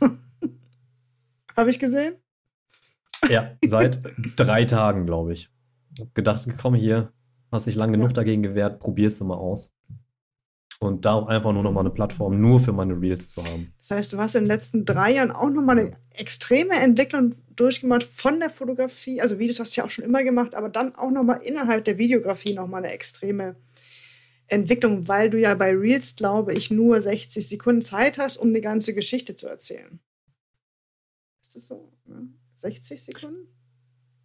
Habe 1.56 1.70
ich 1.70 1.78
gesehen? 1.78 2.16
Ja, 3.28 3.56
seit 3.64 4.00
drei 4.36 4.64
Tagen, 4.64 5.06
glaube 5.06 5.32
ich. 5.32 5.50
Hab 5.98 6.14
gedacht, 6.14 6.46
komm 6.60 6.74
hier, 6.74 7.12
hast 7.50 7.66
dich 7.66 7.74
lang 7.74 7.92
genug 7.92 8.14
dagegen 8.14 8.42
gewehrt, 8.42 8.80
probier's 8.80 9.20
mal 9.20 9.36
aus. 9.36 9.74
Und 10.80 11.04
da 11.04 11.12
auch 11.12 11.28
einfach 11.28 11.52
nur 11.52 11.62
noch 11.62 11.70
mal 11.70 11.80
eine 11.80 11.90
Plattform 11.90 12.40
nur 12.40 12.58
für 12.58 12.72
meine 12.72 13.00
Reels 13.00 13.30
zu 13.30 13.44
haben. 13.44 13.72
Das 13.78 13.92
heißt, 13.92 14.12
du 14.12 14.18
hast 14.18 14.34
in 14.34 14.42
den 14.42 14.48
letzten 14.48 14.84
drei 14.84 15.12
Jahren 15.12 15.30
auch 15.30 15.48
noch 15.48 15.62
mal 15.62 15.78
eine 15.78 15.96
extreme 16.10 16.74
Entwicklung 16.74 17.36
durchgemacht 17.54 18.02
von 18.02 18.40
der 18.40 18.50
Fotografie. 18.50 19.20
Also 19.20 19.38
Videos 19.38 19.60
hast 19.60 19.76
du 19.76 19.80
ja 19.80 19.84
auch 19.86 19.90
schon 19.90 20.04
immer 20.04 20.24
gemacht, 20.24 20.56
aber 20.56 20.68
dann 20.68 20.96
auch 20.96 21.12
noch 21.12 21.22
mal 21.22 21.34
innerhalb 21.34 21.84
der 21.84 21.98
Videografie 21.98 22.54
noch 22.54 22.66
mal 22.66 22.78
eine 22.78 22.90
extreme 22.90 23.54
Entwicklung, 24.48 25.06
weil 25.06 25.30
du 25.30 25.38
ja 25.38 25.54
bei 25.54 25.70
Reels, 25.70 26.16
glaube 26.16 26.52
ich, 26.52 26.72
nur 26.72 27.00
60 27.00 27.48
Sekunden 27.48 27.82
Zeit 27.82 28.18
hast, 28.18 28.36
um 28.36 28.52
die 28.52 28.60
ganze 28.60 28.92
Geschichte 28.92 29.36
zu 29.36 29.46
erzählen. 29.46 30.00
Ist 31.42 31.54
das 31.54 31.68
so? 31.68 31.92
Ja. 32.08 32.16
60 32.62 33.04
Sekunden? 33.04 33.48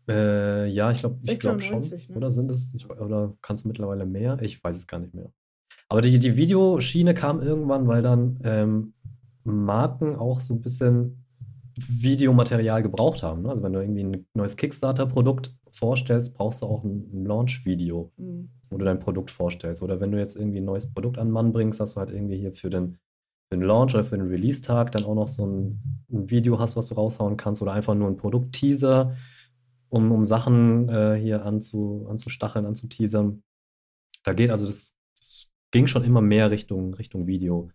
Äh, 0.08 0.68
ja, 0.68 0.92
ich 0.92 1.00
glaube 1.00 1.20
ich 1.22 1.40
glaub 1.40 1.62
schon. 1.62 1.82
Ne? 1.82 2.16
Oder 2.16 2.32
sind 2.32 2.50
es, 2.50 2.74
ich, 2.74 2.90
oder 2.90 3.36
kannst 3.42 3.66
du 3.66 3.68
mittlerweile 3.68 4.06
mehr? 4.06 4.38
Ich 4.42 4.64
weiß 4.64 4.76
es 4.76 4.88
gar 4.88 5.00
nicht 5.00 5.14
mehr. 5.14 5.32
Aber 5.90 6.02
die, 6.02 6.18
die 6.20 6.38
Videoschiene 6.38 7.14
kam 7.14 7.42
irgendwann, 7.42 7.88
weil 7.88 8.02
dann 8.02 8.40
ähm, 8.44 8.94
Marken 9.44 10.16
auch 10.16 10.40
so 10.40 10.54
ein 10.54 10.62
bisschen 10.62 11.26
Videomaterial 11.76 12.82
gebraucht 12.82 13.24
haben. 13.24 13.44
Ne? 13.44 13.50
Also 13.50 13.64
wenn 13.64 13.74
du 13.74 13.82
irgendwie 13.82 14.04
ein 14.04 14.28
neues 14.34 14.56
Kickstarter-Produkt 14.56 15.54
vorstellst, 15.72 16.36
brauchst 16.36 16.62
du 16.62 16.66
auch 16.66 16.84
ein 16.84 17.26
Launch-Video, 17.26 18.12
mhm. 18.18 18.50
wo 18.70 18.78
du 18.78 18.86
dein 18.86 19.00
Produkt 19.00 19.32
vorstellst. 19.32 19.82
Oder 19.82 20.00
wenn 20.00 20.12
du 20.12 20.18
jetzt 20.18 20.36
irgendwie 20.36 20.60
ein 20.60 20.66
neues 20.66 20.92
Produkt 20.92 21.18
an 21.18 21.28
den 21.28 21.34
Mann 21.34 21.52
bringst, 21.52 21.80
hast 21.80 21.96
du 21.96 22.00
halt 22.00 22.12
irgendwie 22.12 22.38
hier 22.38 22.54
für 22.54 22.70
den 22.70 22.98
für 23.50 23.58
den 23.58 23.66
Launch 23.66 23.94
oder 23.96 24.04
für 24.04 24.18
den 24.18 24.28
Release-Tag 24.28 24.92
dann 24.92 25.06
auch 25.06 25.16
noch 25.16 25.28
so 25.28 25.46
ein, 25.46 25.80
ein, 26.12 26.30
Video 26.30 26.60
hast, 26.60 26.76
was 26.76 26.88
du 26.88 26.96
raushauen 26.96 27.38
kannst 27.38 27.62
oder 27.62 27.74
einfach 27.74 27.96
nur 27.96 28.08
ein 28.08 28.18
Produkt-Teaser, 28.18 29.16
um, 29.90 30.12
um 30.12 30.26
Sachen 30.26 30.90
äh, 30.90 31.16
hier 31.16 31.46
anzu, 31.46 32.06
anzustacheln, 32.10 32.66
anzuteasern. 32.66 33.44
Da 34.24 34.34
geht 34.34 34.50
also 34.50 34.66
das, 34.66 34.98
das 35.16 35.50
ging 35.72 35.88
schon 35.88 36.04
immer 36.04 36.22
mehr 36.22 36.52
Richtung, 36.52 36.94
Richtung 36.94 37.28
Video. 37.28 37.72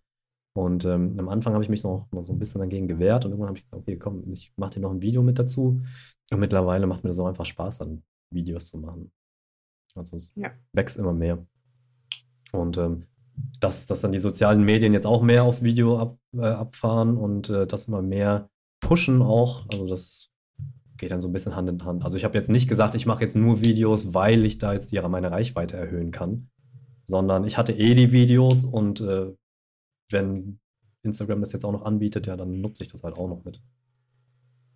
Und 0.55 0.85
ähm, 0.85 1.19
am 1.19 1.31
Anfang 1.31 1.55
habe 1.55 1.65
ich 1.65 1.71
mich 1.71 1.83
noch, 1.83 2.11
noch 2.13 2.27
so 2.27 2.33
ein 2.35 2.39
bisschen 2.39 2.61
dagegen 2.61 2.87
gewehrt 2.87 3.25
und 3.25 3.31
irgendwann 3.31 3.49
habe 3.49 3.59
ich 3.59 3.65
gesagt, 3.65 3.83
okay, 3.83 3.97
komm, 3.97 4.25
ich 4.31 4.53
mache 4.57 4.75
dir 4.75 4.81
noch 4.81 4.91
ein 4.91 5.01
Video 5.01 5.23
mit 5.23 5.39
dazu. 5.39 5.81
Und 6.31 6.41
mittlerweile 6.41 6.87
macht 6.87 7.05
mir 7.05 7.11
das 7.11 7.19
auch 7.19 7.27
einfach 7.27 7.47
Spaß, 7.47 7.79
dann 7.79 8.03
Videos 8.31 8.67
zu 8.67 8.79
machen. 8.79 9.11
Also 9.95 10.17
es 10.17 10.35
ja. 10.37 10.51
wächst 10.73 10.99
immer 10.99 11.15
mehr. 11.15 11.47
Und 12.53 12.77
ähm, 12.77 13.07
dass, 13.61 13.87
dass 13.87 14.01
dann 14.01 14.13
die 14.13 14.19
sozialen 14.19 14.63
Medien 14.65 14.93
jetzt 14.93 15.07
auch 15.07 15.23
mehr 15.23 15.45
auf 15.45 15.63
Video 15.63 15.99
ab, 15.99 16.19
äh, 16.35 16.45
abfahren 16.45 17.17
und 17.17 17.49
äh, 17.51 17.67
das 17.67 17.89
immer 17.89 18.03
mehr 18.03 18.51
pushen 18.81 19.23
auch. 19.23 19.67
Also 19.73 19.87
das 19.87 20.31
geht 20.97 21.11
dann 21.11 21.21
so 21.21 21.29
ein 21.29 21.33
bisschen 21.33 21.57
Hand 21.57 21.69
in 21.69 21.85
Hand. 21.85 22.05
Also 22.05 22.17
ich 22.17 22.25
habe 22.25 22.37
jetzt 22.37 22.51
nicht 22.51 22.69
gesagt, 22.69 22.95
ich 22.95 23.07
mache 23.07 23.23
jetzt 23.23 23.37
nur 23.37 23.61
Videos, 23.61 24.15
weil 24.15 24.45
ich 24.45 24.59
da 24.59 24.73
jetzt 24.73 24.93
die, 24.93 25.01
meine 25.01 25.31
Reichweite 25.31 25.77
erhöhen 25.77 26.11
kann, 26.11 26.51
sondern 27.05 27.45
ich 27.45 27.59
hatte 27.59 27.73
eh 27.73 27.95
die 27.95 28.13
Videos 28.13 28.65
und 28.65 29.01
äh, 29.01 29.33
wenn 30.11 30.61
Instagram 31.03 31.41
das 31.41 31.53
jetzt 31.53 31.65
auch 31.65 31.73
noch 31.73 31.85
anbietet, 31.85 32.27
ja, 32.27 32.37
dann 32.37 32.61
nutze 32.61 32.85
ich 32.85 32.93
das 32.93 33.03
halt 33.03 33.17
auch 33.17 33.29
noch 33.29 33.45
mit. 33.45 33.61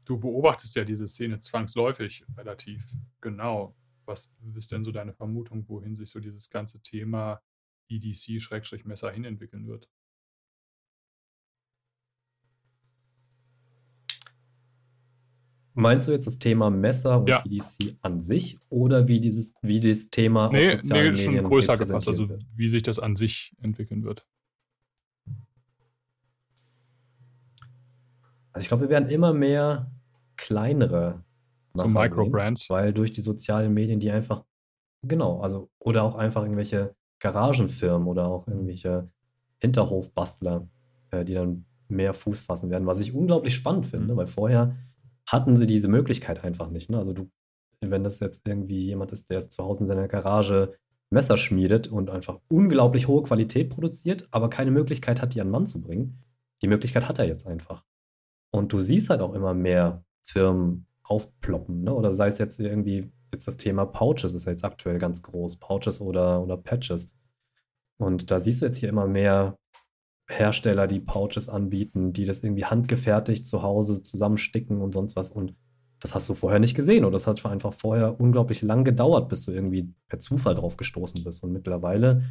Du 0.05 0.19
beobachtest 0.19 0.74
ja 0.77 0.85
diese 0.85 1.09
Szene 1.09 1.39
zwangsläufig 1.41 2.24
relativ 2.37 2.85
genau. 3.20 3.74
Was 4.05 4.33
ist 4.55 4.70
denn 4.70 4.85
so 4.85 4.93
deine 4.93 5.12
Vermutung, 5.12 5.69
wohin 5.69 5.97
sich 5.97 6.11
so 6.11 6.20
dieses 6.20 6.49
ganze 6.49 6.81
Thema 6.81 7.41
EDC-Messer 7.89 9.11
hin 9.11 9.25
entwickeln 9.25 9.67
wird. 9.67 9.89
Meinst 15.75 16.09
du 16.09 16.13
jetzt 16.13 16.27
das 16.27 16.39
Thema 16.39 16.71
Messer 16.71 17.21
und 17.21 17.29
ja. 17.29 17.45
EDC 17.45 17.99
an 18.01 18.19
sich 18.19 18.59
oder 18.71 19.09
wie 19.09 19.21
dieses, 19.21 19.55
wie 19.61 19.79
dieses 19.79 20.09
Thema 20.09 20.51
nee, 20.51 20.69
auf 20.69 20.81
sozialen 20.81 21.15
nee, 21.15 21.23
schon 21.23 21.45
größer 21.45 21.77
gefasst, 21.77 22.09
also 22.09 22.31
wird? 22.31 22.47
wie 22.57 22.69
sich 22.69 22.83
das 22.83 22.99
an 22.99 23.15
sich 23.15 23.55
entwickeln 23.61 24.03
wird. 24.03 24.27
Also 28.53 28.65
ich 28.65 28.69
glaube, 28.69 28.85
wir 28.85 28.89
werden 28.89 29.11
immer 29.11 29.35
mehr 29.35 29.93
kleinere 30.37 31.23
so 31.75 31.89
Microbrands, 31.89 32.71
weil 32.71 32.95
durch 32.95 33.13
die 33.13 33.21
sozialen 33.21 33.75
Medien 33.75 34.01
die 34.01 34.11
einfach 34.11 34.45
Genau, 35.09 35.41
also, 35.41 35.71
oder 35.79 36.03
auch 36.03 36.17
einfach 36.17 36.43
irgendwelche 36.43 36.95
Garagenfirmen 37.20 38.06
oder 38.06 38.26
auch 38.26 38.47
irgendwelche 38.47 39.09
Hinterhofbastler, 39.59 40.68
äh, 41.10 41.24
die 41.24 41.34
dann 41.34 41.64
mehr 41.88 42.14
Fuß 42.14 42.40
fassen 42.40 42.70
werden, 42.70 42.86
was 42.86 43.01
ich 43.01 43.14
unglaublich 43.14 43.55
spannend 43.55 43.86
finde, 43.86 44.14
mhm. 44.14 44.16
weil 44.18 44.26
vorher 44.26 44.76
hatten 45.28 45.56
sie 45.56 45.66
diese 45.66 45.88
Möglichkeit 45.88 46.44
einfach 46.44 46.70
nicht. 46.70 46.90
Ne? 46.90 46.98
Also 46.98 47.12
du, 47.12 47.30
wenn 47.80 48.05
das 48.05 48.20
jetzt 48.20 48.47
irgendwie 48.47 48.86
jemand 48.86 49.12
ist, 49.12 49.30
der 49.30 49.48
zu 49.48 49.64
Hause 49.64 49.80
in 49.80 49.86
seiner 49.86 50.09
Garage 50.09 50.74
Messer 51.10 51.36
schmiedet 51.36 51.88
und 51.88 52.10
einfach 52.10 52.40
unglaublich 52.48 53.06
hohe 53.06 53.22
Qualität 53.22 53.70
produziert, 53.70 54.26
aber 54.32 54.51
keine 54.51 54.72
Möglichkeit 54.72 55.22
hat, 55.22 55.34
die 55.34 55.40
an 55.40 55.51
Mann 55.51 55.66
zu 55.66 55.80
bringen, 55.80 56.22
die 56.62 56.68
Möglichkeit 56.68 57.09
hat 57.09 57.18
er 57.18 57.26
jetzt 57.26 57.47
einfach. 57.47 57.84
Und 58.51 58.72
du 58.72 58.78
siehst 58.78 59.10
halt 59.10 59.20
auch 59.20 59.34
immer 59.34 59.55
mehr 59.55 60.05
Firmen 60.22 60.86
aufploppen, 61.05 61.82
ne? 61.82 61.94
Oder 61.94 62.12
sei 62.12 62.28
es 62.28 62.38
jetzt 62.38 62.59
irgendwie, 62.59 63.12
jetzt 63.32 63.47
das 63.47 63.57
Thema 63.57 63.86
Pouches 63.86 64.35
ist 64.35 64.47
ja 64.47 64.53
jetzt 64.53 64.65
aktuell 64.65 64.98
ganz 64.98 65.23
groß, 65.23 65.57
Pouches 65.57 66.01
oder, 66.01 66.43
oder 66.43 66.57
Patches. 66.57 67.12
Und 67.98 68.31
da 68.31 68.40
siehst 68.40 68.61
du 68.61 68.66
jetzt 68.66 68.77
hier 68.77 68.89
immer 68.89 69.07
mehr 69.07 69.57
Hersteller, 70.28 70.86
die 70.86 71.01
Pouches 71.01 71.48
anbieten, 71.48 72.12
die 72.12 72.24
das 72.24 72.43
irgendwie 72.43 72.65
handgefertigt 72.65 73.47
zu 73.47 73.62
Hause 73.62 74.03
zusammensticken 74.03 74.81
und 74.81 74.93
sonst 74.93 75.16
was. 75.16 75.31
Und 75.31 75.55
das 76.01 76.15
hast 76.15 76.28
du 76.28 76.35
vorher 76.35 76.59
nicht 76.59 76.74
gesehen. 76.74 77.05
Und 77.05 77.12
das 77.12 77.27
hat 77.27 77.44
einfach 77.47 77.73
vorher 77.73 78.20
unglaublich 78.20 78.62
lang 78.62 78.85
gedauert, 78.85 79.28
bis 79.28 79.44
du 79.44 79.53
irgendwie 79.53 79.94
per 80.09 80.19
Zufall 80.19 80.55
drauf 80.55 80.77
gestoßen 80.77 81.24
bist. 81.24 81.43
Und 81.44 81.53
mittlerweile 81.53 82.24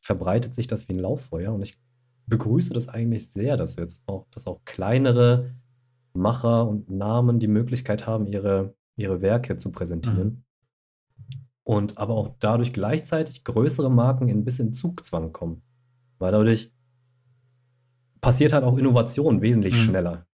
verbreitet 0.00 0.54
sich 0.54 0.66
das 0.66 0.88
wie 0.88 0.92
ein 0.92 0.98
Lauffeuer. 0.98 1.52
Und 1.52 1.62
ich 1.62 1.78
begrüße 2.26 2.72
das 2.74 2.88
eigentlich 2.88 3.30
sehr, 3.30 3.56
dass 3.56 3.76
jetzt 3.76 4.06
auch, 4.06 4.26
dass 4.30 4.46
auch 4.46 4.64
kleinere 4.64 5.54
Macher 6.12 6.68
und 6.68 6.90
Namen 6.90 7.38
die 7.38 7.48
Möglichkeit 7.48 8.06
haben, 8.06 8.26
ihre, 8.26 8.74
ihre 9.02 9.20
Werke 9.20 9.56
zu 9.56 9.72
präsentieren. 9.72 10.28
Mhm. 10.28 10.44
Und 11.64 11.98
aber 11.98 12.14
auch 12.14 12.36
dadurch 12.38 12.72
gleichzeitig 12.72 13.44
größere 13.44 13.90
Marken 13.90 14.28
in 14.28 14.38
ein 14.38 14.44
bisschen 14.44 14.72
Zugzwang 14.72 15.32
kommen. 15.32 15.62
Weil 16.18 16.32
dadurch 16.32 16.72
passiert 18.20 18.52
halt 18.52 18.64
auch 18.64 18.78
Innovation 18.78 19.42
wesentlich 19.42 19.74
mhm. 19.74 19.78
schneller. 19.78 20.26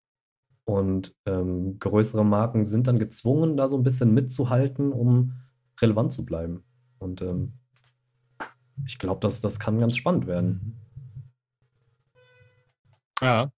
Und 0.63 1.15
ähm, 1.25 1.79
größere 1.79 2.23
Marken 2.23 2.63
sind 2.63 2.87
dann 2.87 2.99
gezwungen, 2.99 3.57
da 3.57 3.67
so 3.67 3.75
ein 3.75 3.83
bisschen 3.83 4.13
mitzuhalten, 4.13 4.91
um 4.91 5.33
relevant 5.81 6.11
zu 6.11 6.25
bleiben. 6.25 6.63
Und 6.99 7.21
ähm, 7.21 7.53
ich 8.85 8.99
glaube, 8.99 9.19
das, 9.21 9.41
das 9.41 9.59
kann 9.59 9.79
ganz 9.79 9.97
spannend 9.97 10.27
werden. 10.27 10.79
Ja. 13.21 13.51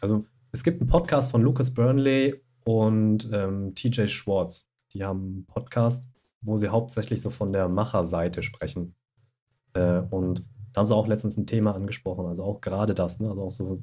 Also 0.00 0.24
es 0.52 0.64
gibt 0.64 0.80
einen 0.80 0.88
Podcast 0.88 1.30
von 1.30 1.42
Lucas 1.42 1.74
Burnley 1.74 2.42
und 2.64 3.28
ähm, 3.32 3.74
TJ 3.74 4.06
Schwartz. 4.06 4.70
Die 4.92 5.04
haben 5.04 5.20
einen 5.20 5.46
Podcast, 5.46 6.10
wo 6.40 6.56
sie 6.56 6.68
hauptsächlich 6.68 7.20
so 7.20 7.30
von 7.30 7.52
der 7.52 7.68
Macherseite 7.68 8.42
sprechen. 8.42 8.94
Äh, 9.74 10.00
und 10.10 10.44
da 10.72 10.80
haben 10.80 10.86
sie 10.86 10.94
auch 10.94 11.08
letztens 11.08 11.36
ein 11.36 11.46
Thema 11.46 11.74
angesprochen, 11.74 12.26
also 12.26 12.44
auch 12.44 12.60
gerade 12.60 12.94
das, 12.94 13.20
ne? 13.20 13.28
also 13.28 13.42
auch 13.42 13.50
so 13.50 13.82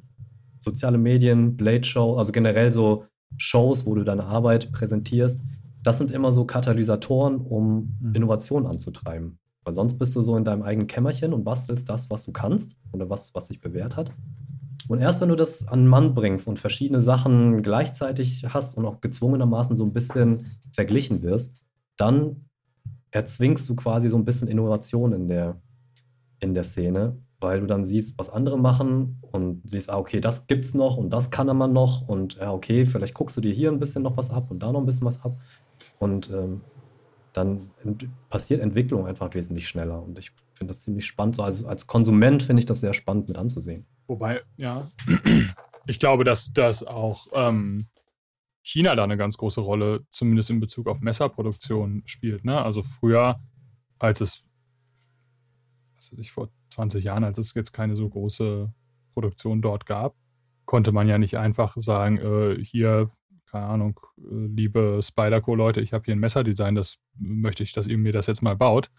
soziale 0.60 0.98
Medien, 0.98 1.56
Blade 1.56 1.84
Show, 1.84 2.16
also 2.16 2.32
generell 2.32 2.72
so 2.72 3.04
Shows, 3.36 3.86
wo 3.86 3.94
du 3.94 4.04
deine 4.04 4.24
Arbeit 4.24 4.72
präsentierst. 4.72 5.44
Das 5.82 5.98
sind 5.98 6.10
immer 6.10 6.32
so 6.32 6.44
Katalysatoren, 6.44 7.36
um 7.36 7.96
mhm. 8.00 8.14
Innovation 8.14 8.66
anzutreiben. 8.66 9.38
Weil 9.64 9.74
sonst 9.74 9.98
bist 9.98 10.14
du 10.16 10.22
so 10.22 10.36
in 10.36 10.44
deinem 10.44 10.62
eigenen 10.62 10.86
Kämmerchen 10.86 11.32
und 11.32 11.44
bastelst 11.44 11.88
das, 11.88 12.08
was 12.10 12.24
du 12.24 12.32
kannst 12.32 12.76
oder 12.92 13.10
was, 13.10 13.34
was 13.34 13.48
sich 13.48 13.60
bewährt 13.60 13.96
hat. 13.96 14.12
Und 14.88 15.00
erst 15.00 15.20
wenn 15.20 15.28
du 15.28 15.36
das 15.36 15.66
an 15.68 15.86
Mann 15.86 16.14
bringst 16.14 16.48
und 16.48 16.58
verschiedene 16.58 17.00
Sachen 17.00 17.62
gleichzeitig 17.62 18.46
hast 18.48 18.76
und 18.76 18.86
auch 18.86 19.00
gezwungenermaßen 19.00 19.76
so 19.76 19.84
ein 19.84 19.92
bisschen 19.92 20.46
verglichen 20.72 21.22
wirst, 21.22 21.56
dann 21.96 22.46
erzwingst 23.10 23.68
du 23.68 23.76
quasi 23.76 24.08
so 24.08 24.16
ein 24.16 24.24
bisschen 24.24 24.48
Innovation 24.48 25.12
in 25.12 25.28
der, 25.28 25.60
in 26.40 26.54
der 26.54 26.64
Szene, 26.64 27.16
weil 27.40 27.60
du 27.60 27.66
dann 27.66 27.84
siehst, 27.84 28.18
was 28.18 28.30
andere 28.30 28.58
machen 28.58 29.22
und 29.32 29.68
siehst, 29.68 29.90
ah, 29.90 29.98
okay, 29.98 30.20
das 30.20 30.46
gibt's 30.46 30.74
noch 30.74 30.96
und 30.96 31.10
das 31.10 31.30
kann 31.30 31.54
man 31.56 31.72
noch 31.72 32.06
und 32.06 32.36
ja, 32.36 32.52
okay, 32.52 32.84
vielleicht 32.84 33.14
guckst 33.14 33.36
du 33.36 33.40
dir 33.40 33.52
hier 33.52 33.70
ein 33.70 33.78
bisschen 33.78 34.02
noch 34.02 34.16
was 34.16 34.30
ab 34.30 34.50
und 34.50 34.62
da 34.62 34.72
noch 34.72 34.80
ein 34.80 34.86
bisschen 34.86 35.06
was 35.06 35.24
ab. 35.24 35.38
Und 35.98 36.30
ähm, 36.30 36.60
dann 37.36 37.70
passiert 38.28 38.60
Entwicklung 38.60 39.06
einfach 39.06 39.34
wesentlich 39.34 39.68
schneller 39.68 40.02
und 40.02 40.18
ich 40.18 40.32
finde 40.54 40.72
das 40.72 40.80
ziemlich 40.80 41.06
spannend. 41.06 41.36
So, 41.36 41.42
also 41.42 41.66
als 41.68 41.86
Konsument 41.86 42.42
finde 42.42 42.60
ich 42.60 42.66
das 42.66 42.80
sehr 42.80 42.94
spannend 42.94 43.28
mit 43.28 43.36
anzusehen. 43.36 43.86
Wobei, 44.06 44.42
ja, 44.56 44.90
ich 45.86 45.98
glaube, 45.98 46.24
dass 46.24 46.52
das 46.52 46.84
auch 46.84 47.26
ähm, 47.34 47.86
China 48.62 48.94
da 48.94 49.04
eine 49.04 49.16
ganz 49.16 49.36
große 49.36 49.60
Rolle, 49.60 50.06
zumindest 50.10 50.50
in 50.50 50.60
Bezug 50.60 50.88
auf 50.88 51.00
Messerproduktion 51.00 52.02
spielt. 52.06 52.44
Ne? 52.44 52.62
Also 52.62 52.82
früher, 52.82 53.38
als 53.98 54.20
es 54.20 54.46
was 55.96 56.12
weiß 56.12 56.18
ich, 56.18 56.32
vor 56.32 56.48
20 56.70 57.04
Jahren, 57.04 57.24
als 57.24 57.38
es 57.38 57.54
jetzt 57.54 57.72
keine 57.72 57.96
so 57.96 58.08
große 58.08 58.72
Produktion 59.14 59.62
dort 59.62 59.86
gab, 59.86 60.14
konnte 60.64 60.92
man 60.92 61.08
ja 61.08 61.18
nicht 61.18 61.38
einfach 61.38 61.76
sagen, 61.78 62.18
äh, 62.18 62.62
hier, 62.62 63.10
keine 63.50 63.66
Ahnung, 63.66 64.00
äh, 64.18 64.46
liebe 64.46 65.00
Spyderco-Leute, 65.02 65.80
ich 65.80 65.92
habe 65.92 66.04
hier 66.04 66.14
ein 66.14 66.20
Messerdesign, 66.20 66.74
das 66.74 66.98
möchte 67.18 67.62
ich, 67.62 67.72
dass 67.72 67.86
ihr 67.86 67.98
mir 67.98 68.12
das 68.12 68.26
jetzt 68.26 68.42
mal 68.42 68.56
baut. 68.56 68.90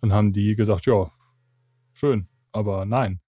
Dann 0.00 0.12
haben 0.12 0.32
die 0.32 0.54
gesagt, 0.54 0.86
ja, 0.86 1.10
schön, 1.92 2.28
aber 2.52 2.84
nein. 2.84 3.20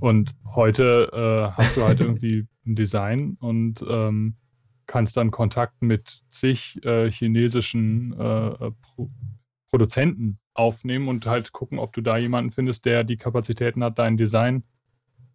Und 0.00 0.34
heute 0.54 1.10
äh, 1.12 1.56
hast 1.56 1.76
du 1.76 1.82
halt 1.82 2.00
irgendwie 2.00 2.46
ein 2.66 2.74
Design 2.74 3.36
und 3.40 3.84
ähm, 3.88 4.36
kannst 4.86 5.16
dann 5.16 5.30
Kontakt 5.30 5.82
mit 5.82 6.22
zig 6.28 6.82
äh, 6.84 7.10
chinesischen 7.10 8.12
äh, 8.18 8.48
äh, 8.48 8.72
Pro 8.82 9.10
Produzenten 9.70 10.38
aufnehmen 10.54 11.08
und 11.08 11.26
halt 11.26 11.52
gucken, 11.52 11.78
ob 11.78 11.92
du 11.92 12.00
da 12.00 12.16
jemanden 12.16 12.50
findest, 12.50 12.86
der 12.86 13.04
die 13.04 13.18
Kapazitäten 13.18 13.84
hat, 13.84 13.98
dein 13.98 14.16
Design 14.16 14.64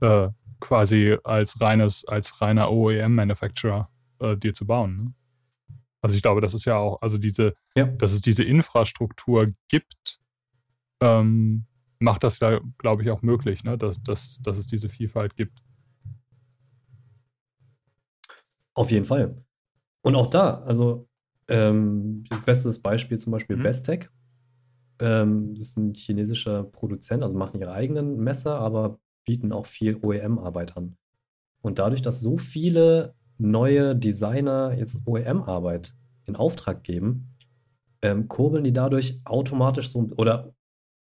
äh, 0.01 0.29
quasi 0.59 1.17
als 1.23 1.61
reines, 1.61 2.03
als 2.05 2.41
reiner 2.41 2.71
OEM-Manufacturer 2.71 3.89
äh, 4.23 4.37
dir 4.37 4.53
zu 4.53 4.65
bauen. 4.65 4.97
Ne? 4.97 5.13
Also 6.01 6.15
ich 6.15 6.21
glaube, 6.21 6.41
das 6.41 6.53
ist 6.53 6.65
ja 6.65 6.77
auch, 6.77 7.01
also 7.01 7.17
diese, 7.17 7.55
ja. 7.75 7.85
dass 7.85 8.11
es 8.11 8.21
diese 8.21 8.43
Infrastruktur 8.43 9.53
gibt, 9.69 10.19
ähm, 11.01 11.65
macht 11.99 12.23
das 12.23 12.39
ja, 12.39 12.59
glaube 12.77 13.03
ich, 13.03 13.09
auch 13.09 13.21
möglich, 13.21 13.63
ne? 13.63 13.77
dass, 13.77 14.01
dass, 14.01 14.41
dass 14.41 14.57
es 14.57 14.67
diese 14.67 14.89
Vielfalt 14.89 15.35
gibt. 15.35 15.59
Auf 18.73 18.91
jeden 18.91 19.05
Fall. 19.05 19.43
Und 20.01 20.15
auch 20.15 20.29
da, 20.29 20.61
also 20.63 21.07
ähm, 21.47 22.23
bestes 22.45 22.81
Beispiel 22.81 23.19
zum 23.19 23.31
Beispiel 23.31 23.55
mhm. 23.55 23.63
Bestech. 23.63 24.09
Ähm, 24.99 25.53
das 25.53 25.69
ist 25.69 25.77
ein 25.77 25.93
chinesischer 25.93 26.63
Produzent, 26.63 27.23
also 27.23 27.35
machen 27.35 27.59
ihre 27.59 27.71
eigenen 27.71 28.17
Messer, 28.17 28.59
aber 28.59 28.99
bieten 29.25 29.51
auch 29.51 29.65
viel 29.65 29.97
OEM-Arbeit 30.01 30.75
an. 30.75 30.97
Und 31.61 31.79
dadurch, 31.79 32.01
dass 32.01 32.19
so 32.19 32.37
viele 32.37 33.15
neue 33.37 33.95
Designer 33.95 34.73
jetzt 34.77 35.01
OEM-Arbeit 35.05 35.93
in 36.25 36.35
Auftrag 36.35 36.83
geben, 36.83 37.35
ähm, 38.01 38.27
kurbeln 38.27 38.63
die 38.63 38.73
dadurch 38.73 39.19
automatisch 39.25 39.89
so 39.89 40.09
oder 40.17 40.53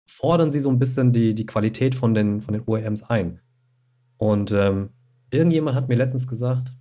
fordern 0.06 0.52
sie 0.52 0.62
so 0.62 0.70
ein 0.70 0.80
bisschen 0.80 1.14
die, 1.14 1.34
die 1.34 1.46
Qualität 1.46 1.96
von 1.96 2.14
den, 2.14 2.42
von 2.42 2.54
den 2.54 2.64
OEMs 2.66 3.04
ein. 3.04 3.42
Und 4.18 4.52
ähm, 4.52 4.90
irgendjemand 5.32 5.76
hat 5.76 5.90
mir 5.90 5.96
letztens 5.96 6.28
gesagt, 6.28 6.74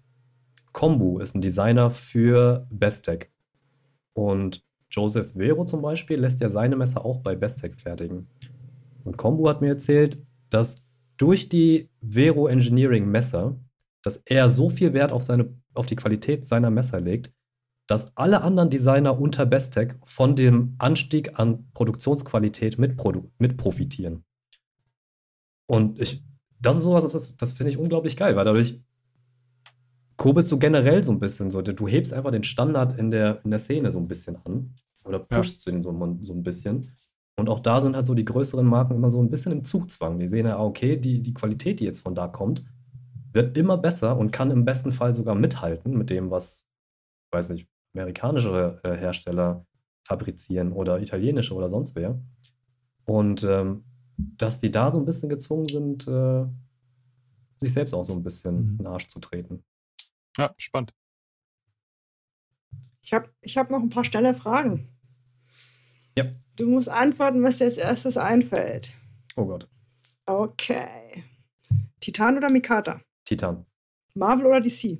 Kombu 0.72 1.18
ist 1.18 1.34
ein 1.34 1.42
Designer 1.42 1.90
für 1.90 2.66
Bestech. 2.70 3.30
Und 4.12 4.64
Joseph 4.90 5.32
Vero 5.32 5.64
zum 5.64 5.82
Beispiel 5.82 6.18
lässt 6.20 6.40
ja 6.40 6.48
seine 6.48 6.76
Messer 6.76 7.04
auch 7.04 7.18
bei 7.18 7.34
Bestech 7.34 7.76
fertigen. 7.76 8.28
Und 9.04 9.16
Combo 9.18 9.48
hat 9.48 9.60
mir 9.60 9.68
erzählt, 9.68 10.18
dass 10.50 10.86
durch 11.16 11.48
die 11.48 11.90
Vero 12.00 12.46
Engineering 12.46 13.10
Messer, 13.10 13.56
dass 14.06 14.18
er 14.18 14.50
so 14.50 14.68
viel 14.68 14.92
Wert 14.92 15.10
auf, 15.10 15.24
seine, 15.24 15.52
auf 15.74 15.86
die 15.86 15.96
Qualität 15.96 16.46
seiner 16.46 16.70
Messer 16.70 17.00
legt, 17.00 17.32
dass 17.88 18.16
alle 18.16 18.42
anderen 18.42 18.70
Designer 18.70 19.20
unter 19.20 19.46
Bestech 19.46 19.94
von 20.04 20.36
dem 20.36 20.76
Anstieg 20.78 21.40
an 21.40 21.68
Produktionsqualität 21.72 22.78
mit, 22.78 22.96
produ 22.96 23.32
mit 23.38 23.56
profitieren. 23.56 24.24
Und 25.68 26.00
ich, 26.00 26.22
das 26.60 26.76
ist 26.76 26.84
sowas, 26.84 27.10
das, 27.12 27.36
das 27.36 27.52
finde 27.54 27.70
ich 27.70 27.78
unglaublich 27.78 28.16
geil, 28.16 28.36
weil 28.36 28.44
dadurch 28.44 28.80
kurbelst 30.16 30.52
du 30.52 30.58
generell 30.60 31.02
so 31.02 31.10
ein 31.10 31.18
bisschen 31.18 31.50
so. 31.50 31.60
Du 31.60 31.88
hebst 31.88 32.12
einfach 32.12 32.30
den 32.30 32.44
Standard 32.44 32.96
in 32.96 33.10
der, 33.10 33.44
in 33.44 33.50
der 33.50 33.58
Szene 33.58 33.90
so 33.90 33.98
ein 33.98 34.06
bisschen 34.06 34.36
an. 34.44 34.76
Oder 35.04 35.18
pushst 35.18 35.66
ja. 35.66 35.72
den 35.72 35.82
so, 35.82 35.90
so 36.20 36.32
ein 36.32 36.44
bisschen. 36.44 36.92
Und 37.36 37.48
auch 37.48 37.58
da 37.58 37.80
sind 37.80 37.96
halt 37.96 38.06
so 38.06 38.14
die 38.14 38.24
größeren 38.24 38.66
Marken 38.66 38.94
immer 38.94 39.10
so 39.10 39.20
ein 39.20 39.30
bisschen 39.30 39.50
im 39.50 39.64
Zugzwang. 39.64 40.20
Die 40.20 40.28
sehen 40.28 40.46
ja, 40.46 40.60
okay, 40.60 40.96
die, 40.96 41.22
die 41.22 41.34
Qualität, 41.34 41.80
die 41.80 41.84
jetzt 41.84 42.02
von 42.02 42.14
da 42.14 42.28
kommt, 42.28 42.62
wird 43.36 43.56
immer 43.56 43.78
besser 43.78 44.16
und 44.16 44.32
kann 44.32 44.50
im 44.50 44.64
besten 44.64 44.90
Fall 44.90 45.14
sogar 45.14 45.36
mithalten 45.36 45.96
mit 45.96 46.10
dem, 46.10 46.30
was, 46.32 46.68
weiß 47.30 47.50
nicht, 47.50 47.68
amerikanische 47.94 48.80
äh, 48.82 48.96
Hersteller 48.96 49.64
fabrizieren 50.04 50.72
oder 50.72 51.00
italienische 51.00 51.54
oder 51.54 51.70
sonst 51.70 51.94
wer. 51.94 52.20
Und 53.04 53.44
ähm, 53.44 53.84
dass 54.16 54.60
die 54.60 54.70
da 54.70 54.90
so 54.90 54.98
ein 54.98 55.04
bisschen 55.04 55.28
gezwungen 55.28 55.66
sind, 55.66 56.08
äh, 56.08 56.46
sich 57.58 57.72
selbst 57.72 57.94
auch 57.94 58.04
so 58.04 58.12
ein 58.12 58.22
bisschen 58.22 58.54
mhm. 58.54 58.70
in 58.70 58.78
den 58.78 58.86
Arsch 58.86 59.08
zu 59.08 59.20
treten. 59.20 59.64
Ja, 60.36 60.52
spannend. 60.56 60.92
Ich 63.02 63.12
habe 63.12 63.30
ich 63.40 63.56
hab 63.56 63.70
noch 63.70 63.80
ein 63.80 63.88
paar 63.88 64.04
schnelle 64.04 64.34
Fragen. 64.34 64.88
Ja. 66.16 66.24
Du 66.56 66.68
musst 66.68 66.88
antworten, 66.88 67.42
was 67.42 67.58
dir 67.58 67.64
als 67.64 67.76
erstes 67.76 68.16
einfällt. 68.16 68.92
Oh 69.36 69.44
Gott. 69.44 69.68
Okay. 70.24 71.24
Titan 72.00 72.36
oder 72.36 72.50
Mikata? 72.50 73.00
Titan. 73.26 73.66
Marvel 74.14 74.46
oder 74.46 74.60
DC? 74.60 74.98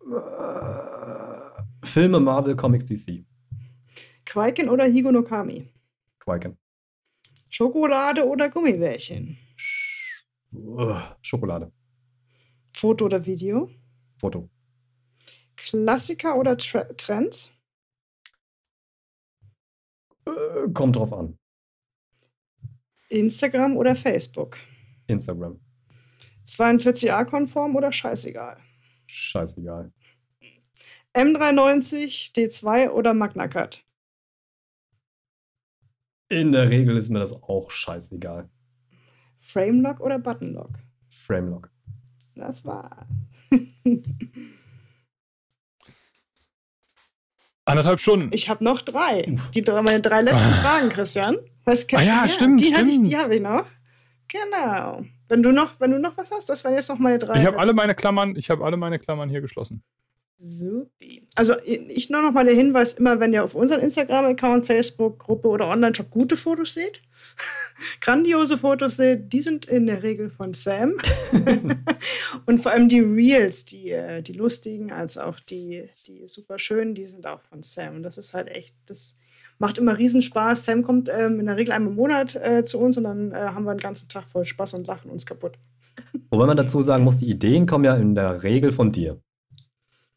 Äh, 0.00 1.86
Filme, 1.86 2.18
Marvel, 2.18 2.56
Comics, 2.56 2.86
DC. 2.86 3.24
Quaiken 4.24 4.68
oder 4.68 4.84
Higo 4.86 5.12
no 5.12 5.22
Kami? 5.22 5.68
Quaiken. 6.18 6.58
Schokolade 7.50 8.26
oder 8.26 8.48
Gummibärchen? 8.48 9.38
Uh, 10.52 10.94
Schokolade. 11.22 11.70
Foto 12.74 13.04
oder 13.04 13.24
Video? 13.24 13.70
Foto. 14.18 14.48
Klassiker 15.56 16.36
oder 16.36 16.56
Tra 16.56 16.84
Trends? 16.94 17.52
Äh, 20.26 20.68
kommt 20.72 20.96
drauf 20.96 21.12
an. 21.12 21.38
Instagram 23.10 23.76
oder 23.76 23.94
Facebook? 23.96 24.58
Instagram. 25.06 25.58
42a-konform 26.48 27.76
oder 27.76 27.92
scheißegal? 27.92 28.56
Scheißegal. 29.06 29.92
M390, 31.14 32.34
D2 32.34 32.90
oder 32.90 33.14
Magna 33.14 33.48
Cut? 33.48 33.84
In 36.28 36.52
der 36.52 36.68
Regel 36.68 36.96
ist 36.96 37.08
mir 37.08 37.18
das 37.20 37.32
auch 37.42 37.70
scheißegal. 37.70 38.48
Framelock 39.38 40.00
oder 40.00 40.18
Buttonlock? 40.18 40.70
Framelock. 41.08 41.70
Das 42.34 42.64
war. 42.64 43.06
Anderthalb 47.64 48.00
Stunden. 48.00 48.30
Ich 48.32 48.48
habe 48.48 48.64
noch 48.64 48.80
drei. 48.80 49.34
Die 49.54 49.62
drei, 49.62 49.82
meine 49.82 50.00
drei 50.00 50.22
letzten 50.22 50.50
Fragen, 50.62 50.88
Christian. 50.88 51.36
Was 51.64 51.86
ah 51.92 52.00
ja, 52.00 52.22
ja, 52.22 52.28
stimmt. 52.28 52.60
Die, 52.60 52.66
stimmt. 52.72 52.88
Ich, 52.88 53.02
die 53.02 53.16
habe 53.16 53.34
ich 53.34 53.42
noch. 53.42 53.66
Genau. 54.28 55.04
Wenn 55.28 55.42
du 55.42 55.52
noch, 55.52 55.78
wenn 55.80 55.90
du 55.90 55.98
noch 55.98 56.16
was 56.16 56.30
hast, 56.30 56.48
das 56.48 56.64
wären 56.64 56.74
jetzt 56.74 56.88
noch 56.88 56.98
meine 56.98 57.18
drei. 57.18 57.38
Ich 57.38 57.46
habe 57.46 57.58
alle 57.58 57.74
meine 57.74 57.94
Klammern, 57.94 58.36
ich 58.36 58.50
habe 58.50 58.64
alle 58.64 58.76
meine 58.76 58.98
Klammern 58.98 59.28
hier 59.28 59.40
geschlossen. 59.40 59.82
Supi. 60.40 61.26
Also 61.34 61.54
ich 61.64 62.10
nur 62.10 62.22
noch 62.22 62.30
mal 62.30 62.44
der 62.44 62.54
Hinweis, 62.54 62.94
immer 62.94 63.18
wenn 63.18 63.32
ihr 63.32 63.42
auf 63.42 63.56
unseren 63.56 63.80
Instagram-Account, 63.80 64.66
Facebook-Gruppe 64.66 65.48
oder 65.48 65.66
Online-Shop 65.66 66.10
gute 66.10 66.36
Fotos 66.36 66.74
seht, 66.74 67.00
grandiose 68.00 68.56
Fotos 68.56 68.96
seht, 68.96 69.32
die 69.32 69.42
sind 69.42 69.66
in 69.66 69.86
der 69.86 70.04
Regel 70.04 70.30
von 70.30 70.54
Sam. 70.54 70.94
Und 72.46 72.58
vor 72.60 72.70
allem 72.70 72.88
die 72.88 73.00
Reels, 73.00 73.64
die, 73.64 73.90
äh, 73.90 74.22
die 74.22 74.32
lustigen, 74.32 74.92
als 74.92 75.18
auch 75.18 75.40
die, 75.40 75.88
die 76.06 76.28
super 76.28 76.60
schönen, 76.60 76.94
die 76.94 77.06
sind 77.06 77.26
auch 77.26 77.42
von 77.42 77.64
Sam. 77.64 77.96
Und 77.96 78.02
das 78.04 78.16
ist 78.16 78.32
halt 78.32 78.48
echt, 78.48 78.74
das 78.86 79.16
macht 79.58 79.78
immer 79.78 79.98
Riesenspaß. 79.98 80.64
Sam 80.64 80.82
kommt 80.82 81.08
ähm, 81.08 81.40
in 81.40 81.46
der 81.46 81.58
Regel 81.58 81.72
einmal 81.72 81.90
im 81.92 81.96
Monat 81.96 82.34
äh, 82.36 82.64
zu 82.64 82.78
uns 82.78 82.96
und 82.96 83.04
dann 83.04 83.32
äh, 83.32 83.36
haben 83.36 83.64
wir 83.64 83.70
einen 83.70 83.80
ganzen 83.80 84.08
Tag 84.08 84.28
voll 84.28 84.44
Spaß 84.44 84.74
und 84.74 84.86
lachen 84.86 85.10
uns 85.10 85.26
kaputt. 85.26 85.58
Wobei 86.30 86.46
man 86.46 86.56
dazu 86.56 86.82
sagen 86.82 87.04
muss, 87.04 87.18
die 87.18 87.28
Ideen 87.28 87.66
kommen 87.66 87.84
ja 87.84 87.96
in 87.96 88.14
der 88.14 88.42
Regel 88.42 88.72
von 88.72 88.92
dir. 88.92 89.20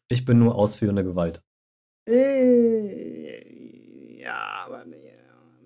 Ich 0.08 0.24
bin 0.24 0.38
nur 0.38 0.54
ausführende 0.54 1.04
Gewalt. 1.04 1.42
Äh, 2.08 3.42
ja, 4.20 4.64
aber 4.66 4.84
nee. 4.84 4.96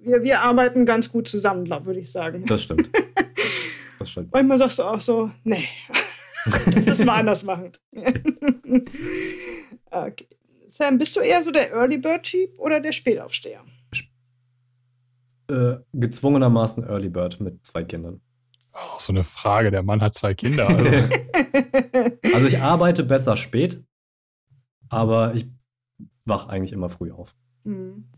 wir, 0.03 0.23
wir 0.23 0.41
arbeiten 0.41 0.85
ganz 0.85 1.11
gut 1.11 1.29
zusammen, 1.29 1.69
würde 1.85 2.01
ich 2.01 2.11
sagen. 2.13 2.45
Das 2.47 2.63
stimmt. 2.63 2.91
Das 3.99 4.11
stimmt. 4.11 4.31
Manchmal 4.31 4.59
sagst 4.59 4.79
du 4.79 4.83
auch 4.83 5.01
so, 5.01 5.31
nee, 5.45 5.65
das 6.45 6.85
müssen 6.85 7.07
wir 7.07 7.15
anders 7.15 7.43
machen. 7.45 7.73
okay. 9.91 10.27
Sam, 10.67 10.99
bist 10.99 11.17
du 11.17 11.21
eher 11.21 11.43
so 11.43 11.51
der 11.51 11.73
Early 11.73 11.99
Bird 11.99 12.25
Typ 12.25 12.59
oder 12.59 12.81
der 12.81 12.93
Spätaufsteher? 12.93 13.65
Äh, 15.49 15.77
gezwungenermaßen 15.93 16.85
Early 16.85 17.09
Bird 17.09 17.41
mit 17.41 17.65
zwei 17.65 17.85
Kindern. 17.85 18.21
Oh, 18.73 18.99
so 18.99 19.13
eine 19.13 19.25
Frage. 19.25 19.71
Der 19.71 19.83
Mann 19.83 20.03
hat 20.03 20.15
zwei 20.15 20.35
Kinder. 20.35 20.69
Also, 20.69 20.91
also 22.35 22.47
ich 22.47 22.59
arbeite 22.59 23.05
besser 23.05 23.37
spät, 23.37 23.83
aber 24.89 25.35
ich 25.35 25.47
wach 26.25 26.49
eigentlich 26.49 26.73
immer 26.73 26.89
früh 26.89 27.13
auf. 27.13 27.35
Hm. 27.65 28.09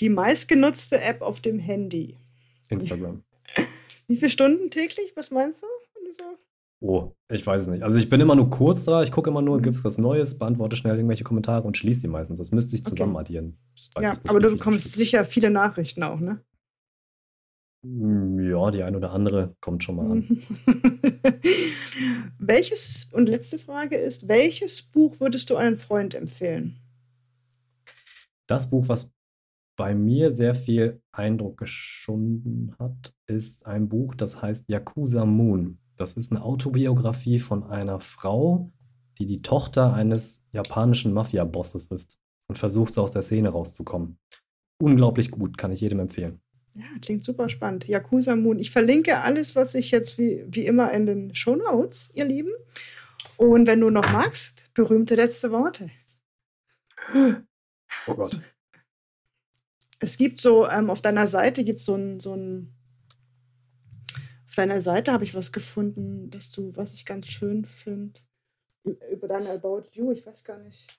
Die 0.00 0.08
meistgenutzte 0.08 1.00
App 1.00 1.22
auf 1.22 1.40
dem 1.40 1.58
Handy. 1.58 2.18
Instagram. 2.68 3.22
Wie 4.08 4.16
viele 4.16 4.30
Stunden 4.30 4.70
täglich? 4.70 5.12
Was 5.14 5.30
meinst 5.30 5.62
du? 5.62 5.66
Oh, 6.80 7.12
ich 7.30 7.46
weiß 7.46 7.62
es 7.62 7.68
nicht. 7.68 7.82
Also 7.82 7.96
ich 7.96 8.08
bin 8.08 8.20
immer 8.20 8.36
nur 8.36 8.50
kurz 8.50 8.84
da, 8.84 9.02
ich 9.02 9.10
gucke 9.10 9.30
immer 9.30 9.40
nur, 9.42 9.58
mhm. 9.58 9.62
gibt 9.62 9.76
es 9.76 9.84
was 9.84 9.98
Neues, 9.98 10.38
beantworte 10.38 10.76
schnell 10.76 10.96
irgendwelche 10.96 11.24
Kommentare 11.24 11.66
und 11.66 11.76
schließe 11.76 12.02
die 12.02 12.08
meistens. 12.08 12.38
Das 12.38 12.52
müsste 12.52 12.76
ich 12.76 12.84
zusammen 12.84 13.12
okay. 13.12 13.20
addieren. 13.20 13.58
Ja, 13.98 14.10
nicht, 14.10 14.28
aber 14.28 14.40
du 14.40 14.50
bekommst 14.50 14.92
sicher 14.92 15.24
viele 15.24 15.50
Nachrichten 15.50 16.02
auch, 16.02 16.20
ne? 16.20 16.40
Hm, 17.82 18.50
ja, 18.50 18.70
die 18.70 18.82
eine 18.82 18.96
oder 18.98 19.12
andere 19.12 19.56
kommt 19.60 19.84
schon 19.84 19.96
mal 19.96 20.10
an. 20.10 20.42
welches, 22.38 23.08
und 23.12 23.28
letzte 23.28 23.58
Frage 23.58 23.96
ist, 23.96 24.28
welches 24.28 24.82
Buch 24.82 25.18
würdest 25.20 25.48
du 25.50 25.56
einem 25.56 25.78
Freund 25.78 26.14
empfehlen? 26.14 26.80
Das 28.46 28.68
Buch, 28.68 28.88
was 28.88 29.12
bei 29.76 29.94
mir 29.94 30.30
sehr 30.30 30.54
viel 30.54 31.00
Eindruck 31.12 31.58
geschunden 31.58 32.74
hat, 32.78 33.14
ist 33.26 33.66
ein 33.66 33.88
Buch, 33.88 34.14
das 34.14 34.40
heißt 34.42 34.68
Yakuza 34.68 35.24
Moon. 35.24 35.78
Das 35.96 36.14
ist 36.14 36.30
eine 36.30 36.42
Autobiografie 36.42 37.38
von 37.38 37.64
einer 37.64 38.00
Frau, 38.00 38.70
die 39.18 39.26
die 39.26 39.42
Tochter 39.42 39.94
eines 39.94 40.44
japanischen 40.52 41.12
Mafia-Bosses 41.12 41.86
ist 41.88 42.18
und 42.48 42.56
versucht, 42.56 42.92
so 42.92 43.02
aus 43.02 43.12
der 43.12 43.22
Szene 43.22 43.48
rauszukommen. 43.48 44.18
Unglaublich 44.78 45.30
gut, 45.30 45.56
kann 45.56 45.72
ich 45.72 45.80
jedem 45.80 46.00
empfehlen. 46.00 46.40
Ja, 46.74 46.84
klingt 47.00 47.24
super 47.24 47.48
spannend. 47.48 47.88
Yakuza 47.88 48.36
Moon. 48.36 48.58
Ich 48.58 48.70
verlinke 48.70 49.18
alles, 49.18 49.56
was 49.56 49.74
ich 49.74 49.90
jetzt 49.90 50.18
wie, 50.18 50.44
wie 50.46 50.66
immer 50.66 50.92
in 50.92 51.06
den 51.06 51.34
Show 51.34 51.56
Notes, 51.56 52.10
ihr 52.12 52.26
Lieben. 52.26 52.52
Und 53.38 53.66
wenn 53.66 53.80
du 53.80 53.88
noch 53.88 54.12
magst, 54.12 54.68
berühmte 54.74 55.14
letzte 55.14 55.50
Worte. 55.50 55.90
Oh 58.06 58.14
Gott. 58.14 58.38
Es 59.98 60.18
gibt 60.18 60.38
so, 60.38 60.68
ähm, 60.68 60.90
auf 60.90 61.00
deiner 61.00 61.26
Seite 61.26 61.64
gibt 61.64 61.78
es 61.78 61.86
so 61.86 61.94
ein, 61.94 62.20
so 62.20 62.34
ein, 62.34 62.75
auf 64.56 64.64
deiner 64.64 64.80
Seite 64.80 65.12
habe 65.12 65.22
ich 65.22 65.34
was 65.34 65.52
gefunden, 65.52 66.30
dass 66.30 66.50
du, 66.50 66.74
was 66.76 66.94
ich 66.94 67.04
ganz 67.04 67.26
schön 67.26 67.66
finde, 67.66 68.20
über 69.12 69.28
deine 69.28 69.50
About 69.50 69.82
You, 69.92 70.12
ich 70.12 70.24
weiß 70.24 70.44
gar 70.44 70.56
nicht. 70.56 70.98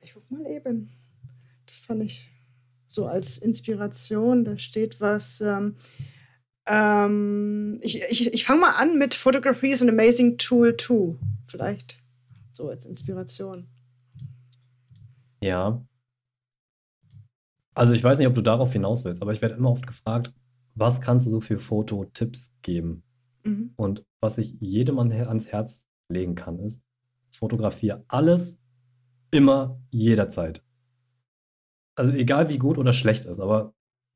Ich 0.00 0.14
guck 0.14 0.30
mal 0.30 0.46
eben. 0.46 0.90
Das 1.66 1.80
fand 1.80 2.02
ich 2.02 2.30
so 2.88 3.06
als 3.06 3.36
Inspiration. 3.36 4.46
Da 4.46 4.56
steht 4.56 4.98
was. 4.98 5.42
Ähm, 5.42 5.76
ähm, 6.64 7.78
ich 7.82 8.02
ich, 8.08 8.32
ich 8.32 8.44
fange 8.46 8.62
mal 8.62 8.76
an 8.76 8.96
mit 8.96 9.12
Photography 9.12 9.70
is 9.70 9.82
an 9.82 9.90
amazing 9.90 10.38
tool 10.38 10.74
too. 10.74 11.18
Vielleicht 11.46 11.98
so 12.50 12.66
als 12.70 12.86
Inspiration. 12.86 13.66
Ja. 15.42 15.84
Also 17.74 17.92
ich 17.92 18.02
weiß 18.02 18.16
nicht, 18.16 18.28
ob 18.28 18.34
du 18.34 18.42
darauf 18.42 18.72
hinaus 18.72 19.04
willst, 19.04 19.20
aber 19.20 19.32
ich 19.32 19.42
werde 19.42 19.56
immer 19.56 19.70
oft 19.70 19.86
gefragt, 19.86 20.32
was 20.74 21.00
kannst 21.00 21.26
du 21.26 21.30
so 21.30 21.40
für 21.40 21.58
Fototipps 21.58 22.54
geben? 22.62 23.02
Mhm. 23.44 23.72
Und 23.76 24.04
was 24.20 24.38
ich 24.38 24.56
jedem 24.60 24.98
ans 24.98 25.46
Herz 25.52 25.88
legen 26.08 26.34
kann, 26.34 26.58
ist, 26.58 26.82
fotografiere 27.30 28.04
alles, 28.08 28.62
immer, 29.30 29.80
jederzeit 29.90 30.62
also 31.94 32.12
egal 32.12 32.48
wie 32.48 32.58
gut 32.58 32.78
oder 32.78 32.92
schlecht 32.92 33.24
ist, 33.24 33.40
aber 33.40 33.74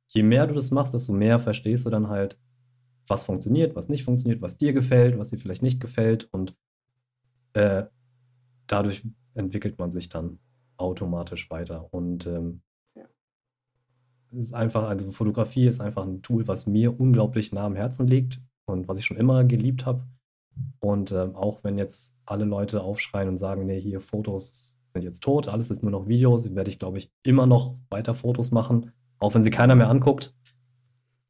je 0.09 0.23
mehr 0.23 0.47
du 0.47 0.55
das 0.55 0.71
machst, 0.71 0.95
desto 0.95 1.13
mehr 1.13 1.39
verstehst 1.39 1.87
du 1.87 1.91
dann 1.91 2.09
halt, 2.09 2.39
was 3.07 3.25
funktioniert, 3.25 3.77
was 3.77 3.89
nicht 3.89 4.05
funktioniert, 4.05 4.43
was 4.43 4.57
dir 4.57 4.73
gefällt, 4.73 5.19
was 5.19 5.31
dir 5.31 5.39
vielleicht 5.39 5.63
nicht 5.63 5.81
gefällt 5.81 6.25
und 6.33 6.57
äh, 7.53 7.85
dadurch 8.67 9.07
entwickelt 9.35 9.79
man 9.79 9.91
sich 9.91 10.09
dann 10.09 10.39
automatisch 10.77 11.51
weiter 11.51 11.93
und 11.93 12.27
ähm. 12.27 12.63
Ist 14.33 14.55
einfach, 14.55 14.89
also 14.89 15.11
Fotografie 15.13 15.67
ist 15.67 15.81
einfach 15.81 16.05
ein 16.05 16.23
Tool, 16.23 16.47
was 16.49 16.67
mir 16.67 16.99
unglaublich 16.99 17.53
nah 17.53 17.65
am 17.65 17.77
Herzen 17.77 18.07
liegt 18.07 18.41
und 18.67 18.89
was 18.89 18.99
ich 18.99 19.05
schon 19.05 19.17
immer 19.17 19.45
geliebt 19.45 19.87
habe 19.87 20.03
und 20.81 21.13
ähm, 21.13 21.35
auch 21.35 21.65
wenn 21.65 21.79
jetzt 21.79 22.17
alle 22.25 22.45
Leute 22.45 22.83
aufschreien 22.83 23.29
und 23.29 23.37
sagen, 23.37 23.67
nee, 23.67 23.81
hier 23.81 24.01
Fotos 24.01 24.79
sind 24.89 25.03
jetzt 25.03 25.23
tot, 25.23 25.49
alles 25.49 25.71
ist 25.71 25.83
nur 25.83 25.93
noch 25.93 26.09
Videos, 26.09 26.55
werde 26.55 26.71
ich, 26.71 26.79
glaube 26.79 26.99
ich, 26.99 27.11
immer 27.23 27.47
noch 27.47 27.77
weiter 27.91 28.15
Fotos 28.15 28.51
machen, 28.51 28.93
auch 29.19 29.35
wenn 29.35 29.43
sie 29.43 29.51
keiner 29.51 29.75
mehr 29.75 29.89
anguckt. 29.89 30.35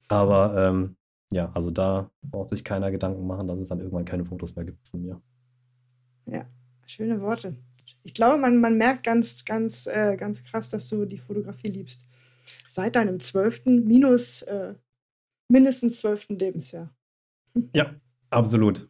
Aber 0.09 0.55
ähm, 0.57 0.97
ja, 1.33 1.51
also 1.55 1.71
da 1.71 2.11
braucht 2.23 2.49
sich 2.49 2.65
keiner 2.65 2.91
Gedanken 2.91 3.27
machen, 3.27 3.49
dass 3.49 3.61
es 3.61 3.69
dann 3.69 3.81
irgendwann 3.81 4.05
keine 4.05 4.25
Fotos 4.25 4.55
mehr 4.55 4.65
gibt 4.65 4.87
von 4.87 5.03
mir. 5.03 5.21
Ja, 6.27 6.47
schöne 6.87 7.21
Worte. 7.21 7.57
Ich 8.03 8.15
glaube, 8.15 8.39
man, 8.39 8.61
man 8.61 8.79
merkt 8.79 9.05
ganz, 9.05 9.45
ganz, 9.45 9.87
äh, 9.87 10.17
ganz 10.17 10.45
krass, 10.45 10.69
dass 10.69 10.89
du 10.89 11.05
die 11.05 11.19
Fotografie 11.19 11.69
liebst. 11.69 12.07
Seit 12.69 12.97
deinem 12.97 13.21
zwölften, 13.21 13.85
minus 13.87 14.43
äh, 14.43 14.75
mindestens 15.49 16.01
zwölften 16.01 16.39
Lebensjahr. 16.39 16.95
Ja, 17.75 17.95
absolut. 18.31 18.89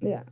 Ja. 0.00 0.24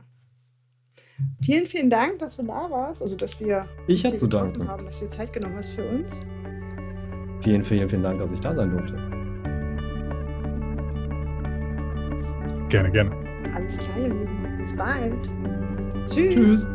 Vielen, 1.41 1.65
vielen 1.65 1.89
Dank, 1.89 2.19
dass 2.19 2.37
du 2.37 2.43
da 2.43 2.69
warst. 2.69 3.01
Also, 3.01 3.15
dass 3.15 3.39
wir 3.39 3.67
ich 3.87 4.05
habe 4.05 4.15
zu 4.15 4.27
danken. 4.27 4.67
haben, 4.67 4.85
dass 4.85 4.99
du 4.99 5.05
dir 5.05 5.11
Zeit 5.11 5.33
genommen 5.33 5.55
hast 5.57 5.71
für 5.71 5.87
uns. 5.87 6.19
Vielen, 7.41 7.63
vielen, 7.63 7.87
vielen 7.87 8.03
Dank, 8.03 8.19
dass 8.19 8.31
ich 8.31 8.39
da 8.39 8.53
sein 8.55 8.71
durfte. 8.71 8.95
Gerne, 12.69 12.91
gerne. 12.91 13.15
Alles 13.53 13.77
klar, 13.77 13.97
ihr 13.99 14.13
Lieben. 14.13 14.57
Bis 14.57 14.75
bald. 14.75 15.29
Tschüss. 16.07 16.35
Tschüss. 16.35 16.67